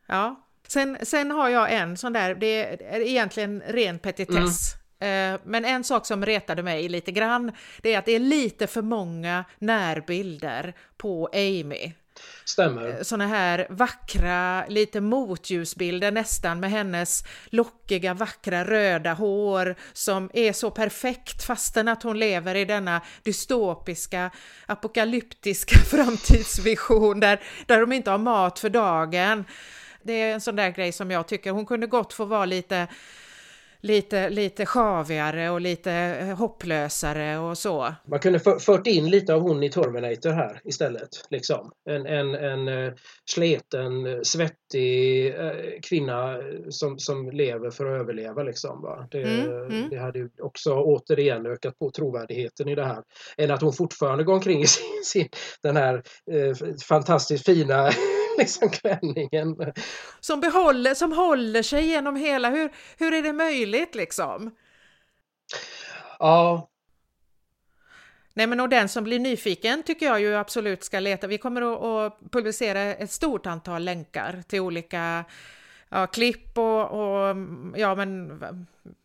Ja, 0.09 0.46
Sen, 0.67 0.99
sen 1.03 1.31
har 1.31 1.49
jag 1.49 1.73
en 1.73 1.97
sån 1.97 2.13
där, 2.13 2.35
det 2.35 2.83
är 2.85 3.01
egentligen 3.01 3.63
ren 3.69 3.99
petitess. 3.99 4.75
Mm. 4.75 5.35
Eh, 5.35 5.41
men 5.45 5.65
en 5.65 5.85
sak 5.85 6.07
som 6.07 6.27
retade 6.27 6.63
mig 6.63 6.89
lite 6.89 7.13
grann, 7.13 7.53
det 7.83 7.95
är 7.95 7.99
att 7.99 8.07
det 8.07 8.13
är 8.13 8.21
lite 8.21 8.67
för 8.67 8.83
många 8.83 9.45
närbilder 9.59 10.75
på 10.97 11.29
Amy. 11.33 11.93
Stämmer. 12.45 12.89
Eh, 12.89 13.03
Såna 13.03 13.27
här 13.27 13.67
vackra, 13.71 14.67
lite 14.67 15.01
motljusbilder 15.01 16.13
nästan 16.13 16.61
med 16.61 16.71
hennes 16.71 17.25
lockiga, 17.47 18.15
vackra 18.15 18.65
röda 18.65 19.13
hår 19.13 19.75
som 19.93 20.31
är 20.35 20.53
så 20.53 20.71
perfekt 20.71 21.45
fastän 21.45 21.89
att 21.89 22.03
hon 22.03 22.19
lever 22.19 22.55
i 22.55 22.65
denna 22.65 23.01
dystopiska, 23.23 24.31
apokalyptiska 24.67 25.79
framtidsvision 25.91 27.21
där, 27.21 27.41
där 27.67 27.81
de 27.81 27.93
inte 27.93 28.11
har 28.11 28.19
mat 28.19 28.59
för 28.59 28.71
dagen 28.71 29.45
det 30.07 30.13
är 30.13 30.35
en 30.35 30.41
sån 30.41 30.57
där 30.57 30.71
grej 30.71 30.93
som 30.93 31.11
jag 31.11 31.29
tycker 31.29 31.51
hon 31.51 31.67
kunde 31.67 31.87
gott 31.87 32.13
få 32.13 32.25
vara 32.25 32.45
lite 32.45 32.89
lite, 33.87 34.31
lite 34.31 34.67
sjavigare 34.67 35.51
och 35.51 35.61
lite 35.61 35.93
eh, 35.93 36.37
hopplösare 36.37 37.39
och 37.39 37.59
så. 37.59 37.95
Man 38.09 38.19
kunde 38.19 38.41
för, 38.41 38.59
fört 38.59 38.87
in 38.87 39.11
lite 39.11 39.35
av 39.35 39.41
hon 39.41 39.63
i 39.63 39.71
Terminator 39.71 40.31
här 40.31 40.61
istället. 40.65 41.09
Liksom. 41.31 41.71
En, 41.91 42.07
en, 42.07 42.35
en 42.35 42.69
uh, 42.69 42.93
sleten, 43.31 44.25
svettig 44.25 45.35
uh, 45.35 45.51
kvinna 45.89 46.39
som, 46.69 46.99
som 46.99 47.31
lever 47.31 47.71
för 47.71 47.87
att 47.87 48.01
överleva. 48.01 48.43
Liksom, 48.43 48.83
va? 48.83 49.09
Det, 49.11 49.23
mm, 49.23 49.51
mm. 49.51 49.89
det 49.91 49.97
hade 49.97 50.29
också 50.43 50.75
återigen 50.75 51.47
ökat 51.47 51.79
på 51.79 51.91
trovärdigheten 51.91 52.69
i 52.69 52.75
det 52.75 52.85
här. 52.85 53.03
Än 53.37 53.51
att 53.51 53.63
hon 53.63 53.73
fortfarande 53.73 54.25
går 54.25 54.35
omkring 54.35 54.63
i 54.63 54.67
sin, 54.67 55.05
sin 55.05 55.29
den 55.63 55.77
här 55.77 56.03
uh, 56.33 56.55
fantastiskt 56.89 57.47
fina 57.47 57.91
liksom 58.39 58.71
klänningen. 58.71 59.73
Som, 60.21 60.41
behåller, 60.41 60.95
som 60.95 61.13
håller 61.13 61.63
sig 61.63 61.87
genom 61.87 62.17
hela, 62.17 62.51
hur, 62.51 62.73
hur 62.99 63.15
är 63.15 63.23
det 63.23 63.33
möjligt 63.33 63.95
liksom? 63.95 64.51
Ja. 66.19 66.69
Nej 68.35 68.47
men 68.47 68.61
och 68.61 68.69
den 68.69 68.89
som 68.89 69.05
blir 69.05 69.19
nyfiken 69.19 69.83
tycker 69.83 70.07
jag 70.07 70.21
ju 70.21 70.35
absolut 70.35 70.85
ska 70.85 71.01
leta. 71.01 71.27
Vi 71.27 71.39
kommer 71.39 71.63
att, 71.63 71.83
att 71.83 72.31
publicera 72.31 72.81
ett 72.81 73.11
stort 73.11 73.47
antal 73.47 73.85
länkar 73.85 74.43
till 74.49 74.61
olika 74.61 75.25
ja, 75.89 76.07
klipp 76.07 76.59
och, 76.59 76.91
och, 76.91 77.37
ja, 77.77 77.95
men, 77.95 78.41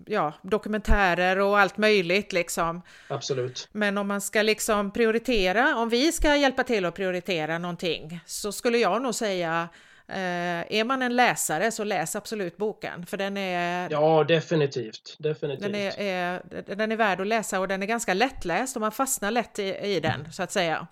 ja, 0.06 0.34
dokumentärer 0.42 1.40
och 1.40 1.60
allt 1.60 1.78
möjligt 1.78 2.34
liksom. 2.34 2.82
Absolut. 3.08 3.70
Men 3.72 3.98
om 3.98 4.08
man 4.08 4.22
ska 4.22 4.42
liksom 4.42 4.92
prioritera, 4.92 5.76
om 5.78 5.90
vi 5.90 6.12
ska 6.12 6.36
hjälpa 6.36 6.64
till 6.64 6.86
att 6.86 6.96
prioritera 6.96 7.58
någonting 7.58 8.20
så 8.26 8.52
skulle 8.52 8.78
jag 8.78 9.02
nog 9.02 9.16
säga 9.16 9.70
Eh, 10.12 10.78
är 10.80 10.84
man 10.84 11.02
en 11.02 11.16
läsare 11.16 11.72
så 11.72 11.84
läs 11.84 12.16
absolut 12.16 12.58
boken 12.58 13.06
för 13.06 13.18
den 13.18 13.38
är... 13.38 13.88
Ja, 13.92 14.24
definitivt. 14.24 15.16
definitivt. 15.20 15.62
Den, 15.62 15.76
är, 15.76 16.00
är, 16.00 16.42
den 16.76 16.92
är 16.92 16.96
värd 16.96 17.22
att 17.22 17.28
läsa 17.28 17.60
och 17.60 17.68
den 17.68 17.84
är 17.84 17.88
ganska 17.88 18.14
lättläst 18.14 18.76
och 18.76 18.82
man 18.82 18.92
fastnar 18.92 19.32
lätt 19.32 19.60
i, 19.60 19.64
i 19.64 20.00
den 20.00 20.34
så 20.34 20.44
att 20.44 20.52
säga. 20.52 20.88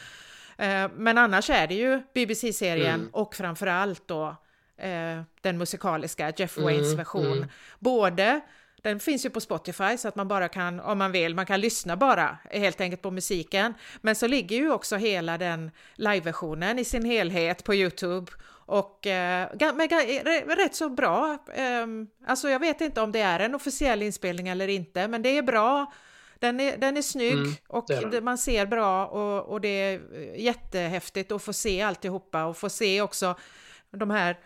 Eh, 0.57 0.87
men 0.95 1.17
annars 1.17 1.49
är 1.49 1.67
det 1.67 1.75
ju 1.75 2.01
BBC-serien 2.13 2.99
mm. 2.99 3.09
och 3.13 3.35
framförallt 3.35 4.07
då 4.07 4.35
eh, 4.79 5.21
den 5.41 5.57
musikaliska 5.57 6.33
Jeff 6.37 6.57
Waynes 6.57 6.85
mm, 6.85 6.97
version. 6.97 7.37
Mm. 7.37 7.49
Både 7.79 8.41
den 8.81 8.99
finns 8.99 9.25
ju 9.25 9.29
på 9.29 9.41
Spotify 9.41 9.97
så 9.97 10.07
att 10.07 10.15
man 10.15 10.27
bara 10.27 10.47
kan, 10.47 10.79
om 10.79 10.97
man 10.97 11.11
vill, 11.11 11.35
man 11.35 11.45
kan 11.45 11.61
lyssna 11.61 11.97
bara 11.97 12.37
helt 12.51 12.81
enkelt 12.81 13.01
på 13.01 13.11
musiken. 13.11 13.73
Men 14.01 14.15
så 14.15 14.27
ligger 14.27 14.57
ju 14.57 14.71
också 14.71 14.95
hela 14.95 15.37
den 15.37 15.71
liveversionen 15.95 16.79
i 16.79 16.85
sin 16.85 17.05
helhet 17.05 17.63
på 17.63 17.75
Youtube 17.75 18.31
och 18.69 19.07
eh, 19.07 19.73
med, 19.75 20.57
rätt 20.57 20.75
så 20.75 20.89
bra. 20.89 21.37
Eh, 21.53 21.87
alltså 22.27 22.49
jag 22.49 22.59
vet 22.59 22.81
inte 22.81 23.01
om 23.01 23.11
det 23.11 23.21
är 23.21 23.39
en 23.39 23.55
officiell 23.55 24.01
inspelning 24.01 24.47
eller 24.47 24.67
inte, 24.67 25.07
men 25.07 25.21
det 25.21 25.37
är 25.37 25.41
bra. 25.41 25.93
Den 26.39 26.59
är, 26.59 26.77
den 26.77 26.97
är 26.97 27.01
snygg 27.01 27.33
mm, 27.33 27.53
och 27.67 27.85
det 28.11 28.21
man 28.21 28.37
ser 28.37 28.65
bra 28.65 29.05
och, 29.05 29.53
och 29.53 29.61
det 29.61 29.67
är 29.67 30.01
jättehäftigt 30.35 31.31
att 31.31 31.43
få 31.43 31.53
se 31.53 31.81
alltihopa 31.81 32.45
och 32.45 32.57
få 32.57 32.69
se 32.69 33.01
också 33.01 33.35
de 33.91 34.09
här, 34.09 34.37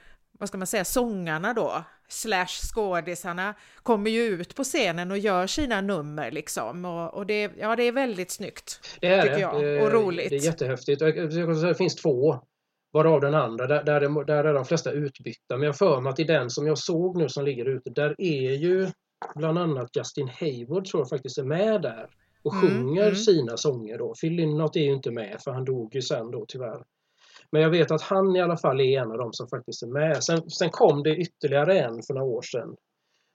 vad 0.44 0.48
ska 0.48 0.58
man 0.58 0.68
säga, 0.68 0.86
sångarna 0.86 1.54
då, 1.54 1.84
slash 2.08 2.74
skådisarna 2.74 3.54
kommer 3.84 4.12
ju 4.12 4.22
ut 4.22 4.56
på 4.56 4.64
scenen 4.64 5.12
och 5.12 5.18
gör 5.18 5.48
sina 5.48 5.82
nummer 5.82 6.32
liksom 6.32 6.86
och, 6.86 7.14
och 7.14 7.26
det, 7.26 7.52
ja, 7.60 7.76
det 7.76 7.84
är 7.84 7.92
väldigt 7.92 8.32
snyggt. 8.32 8.98
Det 9.02 9.08
är 9.08 9.30
det. 9.30 9.40
Jag, 9.40 9.84
och 9.84 9.92
roligt. 9.92 10.30
Det 10.30 10.36
är 10.36 10.46
jättehäftigt. 10.46 11.00
Det 11.62 11.76
finns 11.76 11.96
två 11.96 12.40
Varav 12.94 13.22
den 13.22 13.36
andra, 13.36 13.68
där, 13.68 13.84
där, 13.84 14.02
är, 14.02 14.26
där 14.26 14.44
är 14.44 14.54
de 14.54 14.66
flesta 14.66 14.92
utbytta. 14.92 15.58
Men 15.58 15.62
jag 15.62 15.78
för 15.78 16.02
mig 16.02 16.10
att 16.10 16.20
i 16.20 16.24
den 16.24 16.50
som 16.50 16.68
jag 16.68 16.78
såg 16.78 17.18
nu 17.18 17.30
som 17.30 17.46
ligger 17.46 17.66
ute, 17.66 17.90
där 17.90 18.16
är 18.18 18.52
ju 18.52 18.88
bland 19.36 19.58
annat 19.60 19.90
Justin 19.96 20.28
Hayward 20.28 20.86
tror 20.86 21.02
jag 21.02 21.10
faktiskt 21.10 21.38
är 21.38 21.44
med 21.44 21.82
där 21.82 22.10
och 22.44 22.54
mm, 22.54 22.68
sjunger 22.68 23.04
mm. 23.04 23.16
sina 23.16 23.58
sånger 23.58 23.98
då. 23.98 24.14
Phil 24.22 24.34
Lynott 24.34 24.76
är 24.76 24.80
ju 24.80 24.94
inte 24.94 25.12
med 25.12 25.42
för 25.44 25.52
han 25.52 25.66
dog 25.66 25.96
ju 25.96 26.02
sen 26.02 26.32
då 26.32 26.46
tyvärr. 26.48 26.84
Men 27.54 27.62
jag 27.62 27.70
vet 27.70 27.92
att 27.92 28.02
han 28.02 28.36
i 28.36 28.42
alla 28.42 28.58
fall 28.58 28.82
är 28.82 29.02
en 29.02 29.12
av 29.12 29.18
dem 29.18 29.34
som 29.34 29.48
faktiskt 29.48 29.84
är 29.84 29.88
med. 29.88 30.24
Sen, 30.24 30.50
sen 30.50 30.70
kom 30.70 31.04
det 31.04 31.16
ytterligare 31.16 31.80
en 31.80 32.02
för 32.08 32.14
några 32.14 32.28
år 32.28 32.42
sedan. 32.42 32.76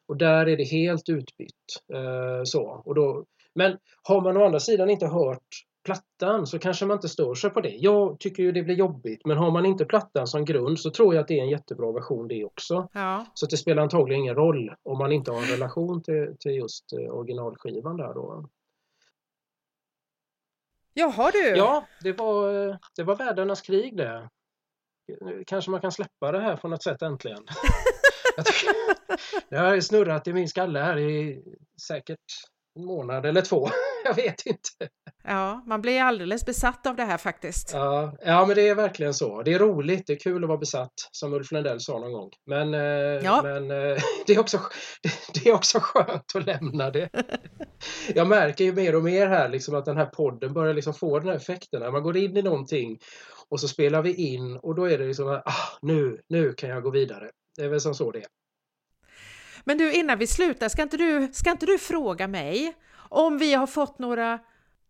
Och 0.09 0.17
där 0.17 0.49
är 0.49 0.57
det 0.57 0.65
helt 0.65 1.09
utbytt. 1.09 1.67
Eh, 1.95 2.41
så. 2.45 2.83
Och 2.85 2.95
då, 2.95 3.25
men 3.55 3.79
har 4.03 4.21
man 4.21 4.37
å 4.37 4.45
andra 4.45 4.61
sidan 4.61 4.91
inte 4.91 5.07
hört 5.07 5.49
plattan 5.85 6.47
så 6.47 6.59
kanske 6.59 6.87
man 6.87 6.97
inte 6.97 7.09
stör 7.09 7.35
sig 7.35 7.51
på 7.51 7.61
det. 7.61 7.77
Jag 7.77 8.21
tycker 8.21 8.43
ju 8.43 8.53
det 8.53 8.63
blir 8.63 8.75
jobbigt 8.75 9.27
men 9.27 9.39
har 9.39 9.51
man 9.51 9.67
inte 9.67 9.85
plattan 9.85 10.27
som 10.27 10.45
grund 10.45 10.79
så 10.81 10.91
tror 10.91 11.15
jag 11.15 11.23
att 11.23 11.29
det 11.29 11.39
är 11.39 11.43
en 11.43 11.49
jättebra 11.49 11.93
version 11.93 12.29
det 12.29 12.45
också. 12.45 12.89
Ja. 12.93 13.27
Så 13.35 13.47
det 13.47 13.57
spelar 13.57 13.83
antagligen 13.83 14.23
ingen 14.23 14.35
roll 14.35 14.75
om 14.83 14.99
man 14.99 15.13
inte 15.13 15.31
har 15.31 15.39
en 15.39 15.51
relation 15.51 16.03
till, 16.03 16.37
till 16.41 16.53
just 16.53 16.93
eh, 16.93 17.15
originalskivan 17.15 17.97
där 17.97 18.15
då. 18.15 18.49
Jaha 20.95 21.31
du! 21.31 21.57
Ja, 21.57 21.87
det 22.01 22.13
var, 22.13 22.79
det 22.97 23.03
var 23.03 23.17
världarnas 23.17 23.61
krig 23.61 23.97
det. 23.97 24.29
Kanske 25.47 25.71
man 25.71 25.81
kan 25.81 25.93
släppa 25.93 26.33
det 26.33 26.41
här 26.41 26.57
på 26.57 26.69
något 26.69 26.83
sätt 26.83 27.03
äntligen. 27.03 27.45
det 29.49 29.57
har 29.57 29.81
snurrat 29.81 30.29
i 30.29 30.33
min 30.33 30.49
skalle 30.49 30.79
här 30.79 30.99
i 30.99 31.43
säkert 31.89 32.19
en 32.79 32.85
månad 32.85 33.27
eller 33.27 33.43
två. 33.43 33.69
Jag 34.05 34.15
vet 34.15 34.47
inte. 34.47 34.89
Ja, 35.25 35.65
man 35.67 35.83
blir 35.83 36.03
alldeles 36.03 36.47
besatt 36.47 36.87
av 36.87 36.97
det 36.97 37.05
här 37.05 37.19
faktiskt. 37.19 37.71
Ja, 37.73 38.17
ja, 38.25 38.47
men 38.47 38.57
det 38.57 38.69
är 38.69 38.75
verkligen 38.75 39.15
så. 39.15 39.43
Det 39.43 39.55
är 39.55 39.59
roligt, 39.59 40.07
det 40.07 40.13
är 40.13 40.19
kul 40.19 40.45
att 40.45 40.49
vara 40.49 40.59
besatt, 40.59 40.93
som 41.13 41.33
Ulf 41.33 41.53
Lundell 41.53 41.81
sa 41.81 41.99
någon 41.99 42.13
gång. 42.13 42.31
Men, 42.47 42.75
eh, 42.75 42.81
ja. 43.25 43.43
men 43.43 43.71
eh, 43.71 43.97
det, 44.27 44.35
är 44.35 44.41
också, 44.41 44.61
det 45.35 45.49
är 45.49 45.55
också 45.55 45.79
skönt 45.81 46.33
att 46.35 46.47
lämna 46.47 46.91
det. 46.91 47.09
Jag 48.15 48.29
märker 48.29 48.65
ju 48.65 48.73
mer 48.73 48.97
och 48.97 49.05
mer 49.05 49.27
här 49.27 49.49
liksom 49.49 49.75
att 49.75 49.85
den 49.85 49.97
här 49.97 50.07
podden 50.07 50.53
börjar 50.53 50.75
liksom 50.75 50.95
få 50.95 51.19
den 51.19 51.29
här 51.29 51.37
effekten. 51.37 51.81
När 51.81 51.91
man 51.91 52.03
går 52.03 52.17
in 52.17 52.37
i 52.37 52.43
någonting 52.43 52.99
och 53.49 53.61
så 53.61 53.69
spelar 53.69 54.03
vi 54.03 54.15
in 54.15 54.57
och 54.57 54.75
då 54.75 54.85
är 54.85 54.99
det 54.99 55.07
liksom 55.07 55.29
att 55.29 55.43
ah, 55.47 55.79
nu, 55.83 56.21
nu 56.29 56.53
kan 56.53 56.71
jag 56.71 56.83
gå 56.83 56.91
vidare. 56.91 57.31
Det 57.57 57.65
är 57.65 57.69
väl 57.69 57.81
som 57.81 57.95
så 57.95 58.11
det 58.11 58.19
är. 58.19 58.27
Men 59.69 59.79
du, 59.79 59.93
innan 59.93 60.19
vi 60.19 60.27
slutar, 60.27 60.69
ska 60.69 60.83
inte 60.83 60.97
du, 60.97 61.29
ska 61.33 61.51
inte 61.51 61.67
du 61.67 61.79
fråga 61.79 62.29
mig 62.29 62.75
om 63.09 63.39
vi 63.39 63.55
har 63.55 63.67
fått 63.67 63.99
några, 63.99 64.41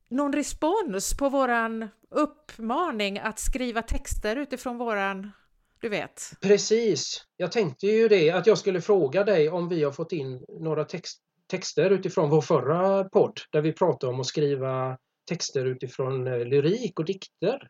någon 0.08 0.32
respons 0.32 1.16
på 1.16 1.28
våran 1.28 1.88
uppmaning 2.10 3.18
att 3.18 3.38
skriva 3.38 3.82
texter 3.82 4.36
utifrån 4.36 4.78
våran, 4.78 5.32
du 5.80 5.88
vet? 5.88 6.22
Precis. 6.40 7.24
Jag 7.36 7.52
tänkte 7.52 7.86
ju 7.86 8.08
det, 8.08 8.30
att 8.30 8.46
jag 8.46 8.58
skulle 8.58 8.80
fråga 8.80 9.24
dig 9.24 9.48
om 9.50 9.68
vi 9.68 9.84
har 9.84 9.92
fått 9.92 10.12
in 10.12 10.44
några 10.60 10.84
text, 10.84 11.18
texter 11.50 11.90
utifrån 11.90 12.30
vår 12.30 12.40
förra 12.40 13.04
podd 13.04 13.40
där 13.52 13.60
vi 13.60 13.72
pratade 13.72 14.12
om 14.12 14.20
att 14.20 14.26
skriva 14.26 14.98
texter 15.28 15.64
utifrån 15.64 16.26
eh, 16.26 16.38
lyrik 16.38 16.98
och 16.98 17.04
dikter. 17.04 17.68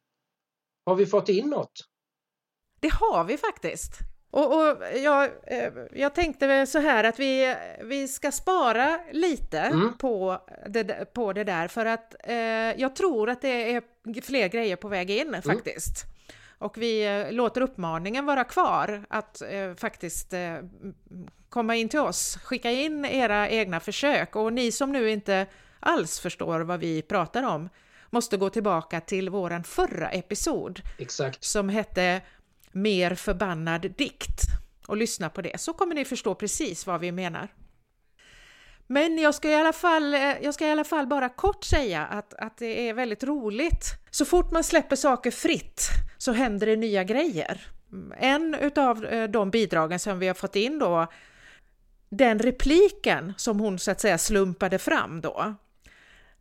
Har 0.86 0.94
vi 0.94 1.06
fått 1.06 1.28
in 1.28 1.50
något? 1.50 1.72
Det 2.80 2.92
har 2.92 3.24
vi 3.24 3.38
faktiskt. 3.38 4.17
Och, 4.30 4.56
och 4.56 4.76
jag, 4.96 5.30
eh, 5.46 5.72
jag 5.92 6.14
tänkte 6.14 6.66
så 6.66 6.78
här 6.78 7.04
att 7.04 7.18
vi, 7.18 7.56
vi 7.82 8.08
ska 8.08 8.32
spara 8.32 9.00
lite 9.12 9.60
mm. 9.60 9.98
på, 9.98 10.42
det, 10.66 11.14
på 11.14 11.32
det 11.32 11.44
där 11.44 11.68
för 11.68 11.86
att 11.86 12.14
eh, 12.24 12.36
jag 12.80 12.96
tror 12.96 13.30
att 13.30 13.40
det 13.42 13.72
är 13.72 13.82
fler 14.22 14.48
grejer 14.48 14.76
på 14.76 14.88
väg 14.88 15.10
in 15.10 15.28
mm. 15.28 15.42
faktiskt. 15.42 16.04
Och 16.58 16.78
vi 16.78 17.06
eh, 17.06 17.32
låter 17.32 17.60
uppmaningen 17.60 18.26
vara 18.26 18.44
kvar 18.44 19.04
att 19.10 19.42
eh, 19.42 19.74
faktiskt 19.74 20.32
eh, 20.32 20.56
komma 21.48 21.76
in 21.76 21.88
till 21.88 22.00
oss, 22.00 22.38
skicka 22.44 22.70
in 22.70 23.04
era 23.04 23.48
egna 23.48 23.80
försök 23.80 24.36
och 24.36 24.52
ni 24.52 24.72
som 24.72 24.92
nu 24.92 25.10
inte 25.10 25.46
alls 25.80 26.20
förstår 26.20 26.60
vad 26.60 26.80
vi 26.80 27.02
pratar 27.02 27.42
om 27.42 27.68
måste 28.10 28.36
gå 28.36 28.50
tillbaka 28.50 29.00
till 29.00 29.30
våran 29.30 29.64
förra 29.64 30.08
episod 30.08 30.80
Exakt. 30.98 31.44
som 31.44 31.68
hette 31.68 32.20
mer 32.72 33.14
förbannad 33.14 33.80
dikt 33.96 34.42
och 34.86 34.96
lyssna 34.96 35.30
på 35.30 35.42
det 35.42 35.60
så 35.60 35.72
kommer 35.72 35.94
ni 35.94 36.04
förstå 36.04 36.34
precis 36.34 36.86
vad 36.86 37.00
vi 37.00 37.12
menar. 37.12 37.48
Men 38.86 39.18
jag 39.18 39.34
ska 39.34 39.50
i 39.50 39.54
alla 39.54 39.72
fall, 39.72 40.14
eh, 40.14 40.20
jag 40.20 40.54
ska 40.54 40.66
i 40.66 40.70
alla 40.70 40.84
fall 40.84 41.06
bara 41.06 41.28
kort 41.28 41.64
säga 41.64 42.06
att, 42.06 42.34
att 42.34 42.56
det 42.56 42.88
är 42.88 42.94
väldigt 42.94 43.24
roligt. 43.24 43.84
Så 44.10 44.24
fort 44.24 44.50
man 44.50 44.64
släpper 44.64 44.96
saker 44.96 45.30
fritt 45.30 45.88
så 46.18 46.32
händer 46.32 46.66
det 46.66 46.76
nya 46.76 47.04
grejer. 47.04 47.66
En 48.18 48.54
utav 48.54 49.04
eh, 49.04 49.28
de 49.28 49.50
bidragen 49.50 49.98
som 49.98 50.18
vi 50.18 50.26
har 50.26 50.34
fått 50.34 50.56
in 50.56 50.78
då, 50.78 51.06
den 52.08 52.38
repliken 52.38 53.34
som 53.36 53.60
hon 53.60 53.78
så 53.78 53.90
att 53.90 54.00
säga 54.00 54.18
slumpade 54.18 54.78
fram 54.78 55.20
då, 55.20 55.54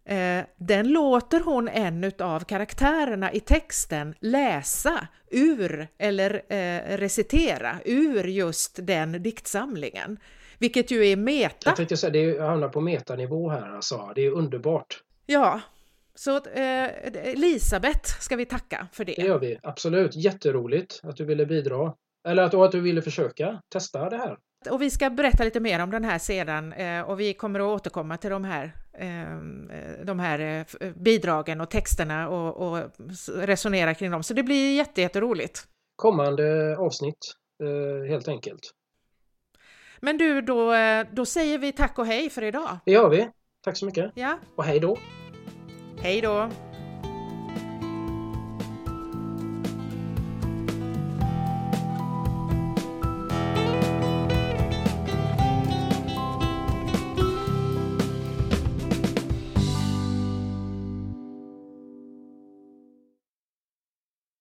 eh, 0.05 0.43
den 0.57 0.87
låter 0.87 1.39
hon 1.39 1.67
en 1.67 2.11
av 2.19 2.39
karaktärerna 2.39 3.31
i 3.31 3.39
texten 3.39 4.15
läsa 4.19 5.07
ur 5.31 5.87
eller 5.97 6.41
eh, 6.49 6.97
recitera 6.97 7.77
ur 7.85 8.23
just 8.23 8.79
den 8.81 9.23
diktsamlingen. 9.23 10.19
Vilket 10.59 10.91
ju 10.91 11.07
är 11.07 11.15
meta. 11.15 11.69
Jag 11.69 11.75
tänkte 11.75 11.97
säga, 11.97 12.11
det 12.11 12.41
hamnar 12.41 12.69
på 12.69 12.81
metanivå 12.81 13.49
här 13.49 13.75
alltså. 13.75 14.11
Det 14.15 14.25
är 14.25 14.31
underbart. 14.31 15.03
Ja, 15.25 15.61
så 16.15 16.35
eh, 16.35 16.89
Elisabeth 17.13 18.19
ska 18.19 18.35
vi 18.35 18.45
tacka 18.45 18.87
för 18.91 19.05
det. 19.05 19.13
Det 19.17 19.21
gör 19.21 19.39
vi, 19.39 19.59
absolut. 19.63 20.15
Jätteroligt 20.15 20.99
att 21.03 21.15
du 21.15 21.25
ville 21.25 21.45
bidra. 21.45 21.93
Eller 22.27 22.43
att, 22.43 22.53
att 22.53 22.71
du 22.71 22.81
ville 22.81 23.01
försöka 23.01 23.61
testa 23.69 24.09
det 24.09 24.17
här. 24.17 24.37
Och 24.69 24.81
vi 24.81 24.89
ska 24.89 25.09
berätta 25.09 25.43
lite 25.43 25.59
mer 25.59 25.83
om 25.83 25.91
den 25.91 26.03
här 26.03 26.19
sedan 26.19 26.73
eh, 26.73 27.01
och 27.01 27.19
vi 27.19 27.33
kommer 27.33 27.59
att 27.59 27.65
återkomma 27.65 28.17
till 28.17 28.29
de 28.29 28.43
här, 28.43 28.73
eh, 28.93 29.37
de 30.05 30.19
här 30.19 30.65
eh, 30.79 30.91
bidragen 30.95 31.61
och 31.61 31.69
texterna 31.69 32.29
och, 32.29 32.57
och 32.57 32.91
resonera 33.35 33.93
kring 33.93 34.11
dem. 34.11 34.23
Så 34.23 34.33
det 34.33 34.43
blir 34.43 34.87
jätteroligt. 34.95 35.67
Kommande 35.95 36.77
avsnitt 36.77 37.17
helt 38.09 38.27
enkelt. 38.27 38.61
Men 39.99 40.17
du, 40.17 40.41
då, 40.41 40.73
då 41.11 41.25
säger 41.25 41.57
vi 41.57 41.71
tack 41.71 41.99
och 41.99 42.05
hej 42.05 42.29
för 42.29 42.43
idag. 42.43 42.77
Det 42.85 42.91
gör 42.91 43.09
vi. 43.09 43.29
Tack 43.63 43.77
så 43.77 43.85
mycket. 43.85 44.11
Ja. 44.15 44.39
Och 44.55 44.63
hej 44.63 44.79
då. 44.79 44.97
Hej 46.01 46.21
då. 46.21 46.49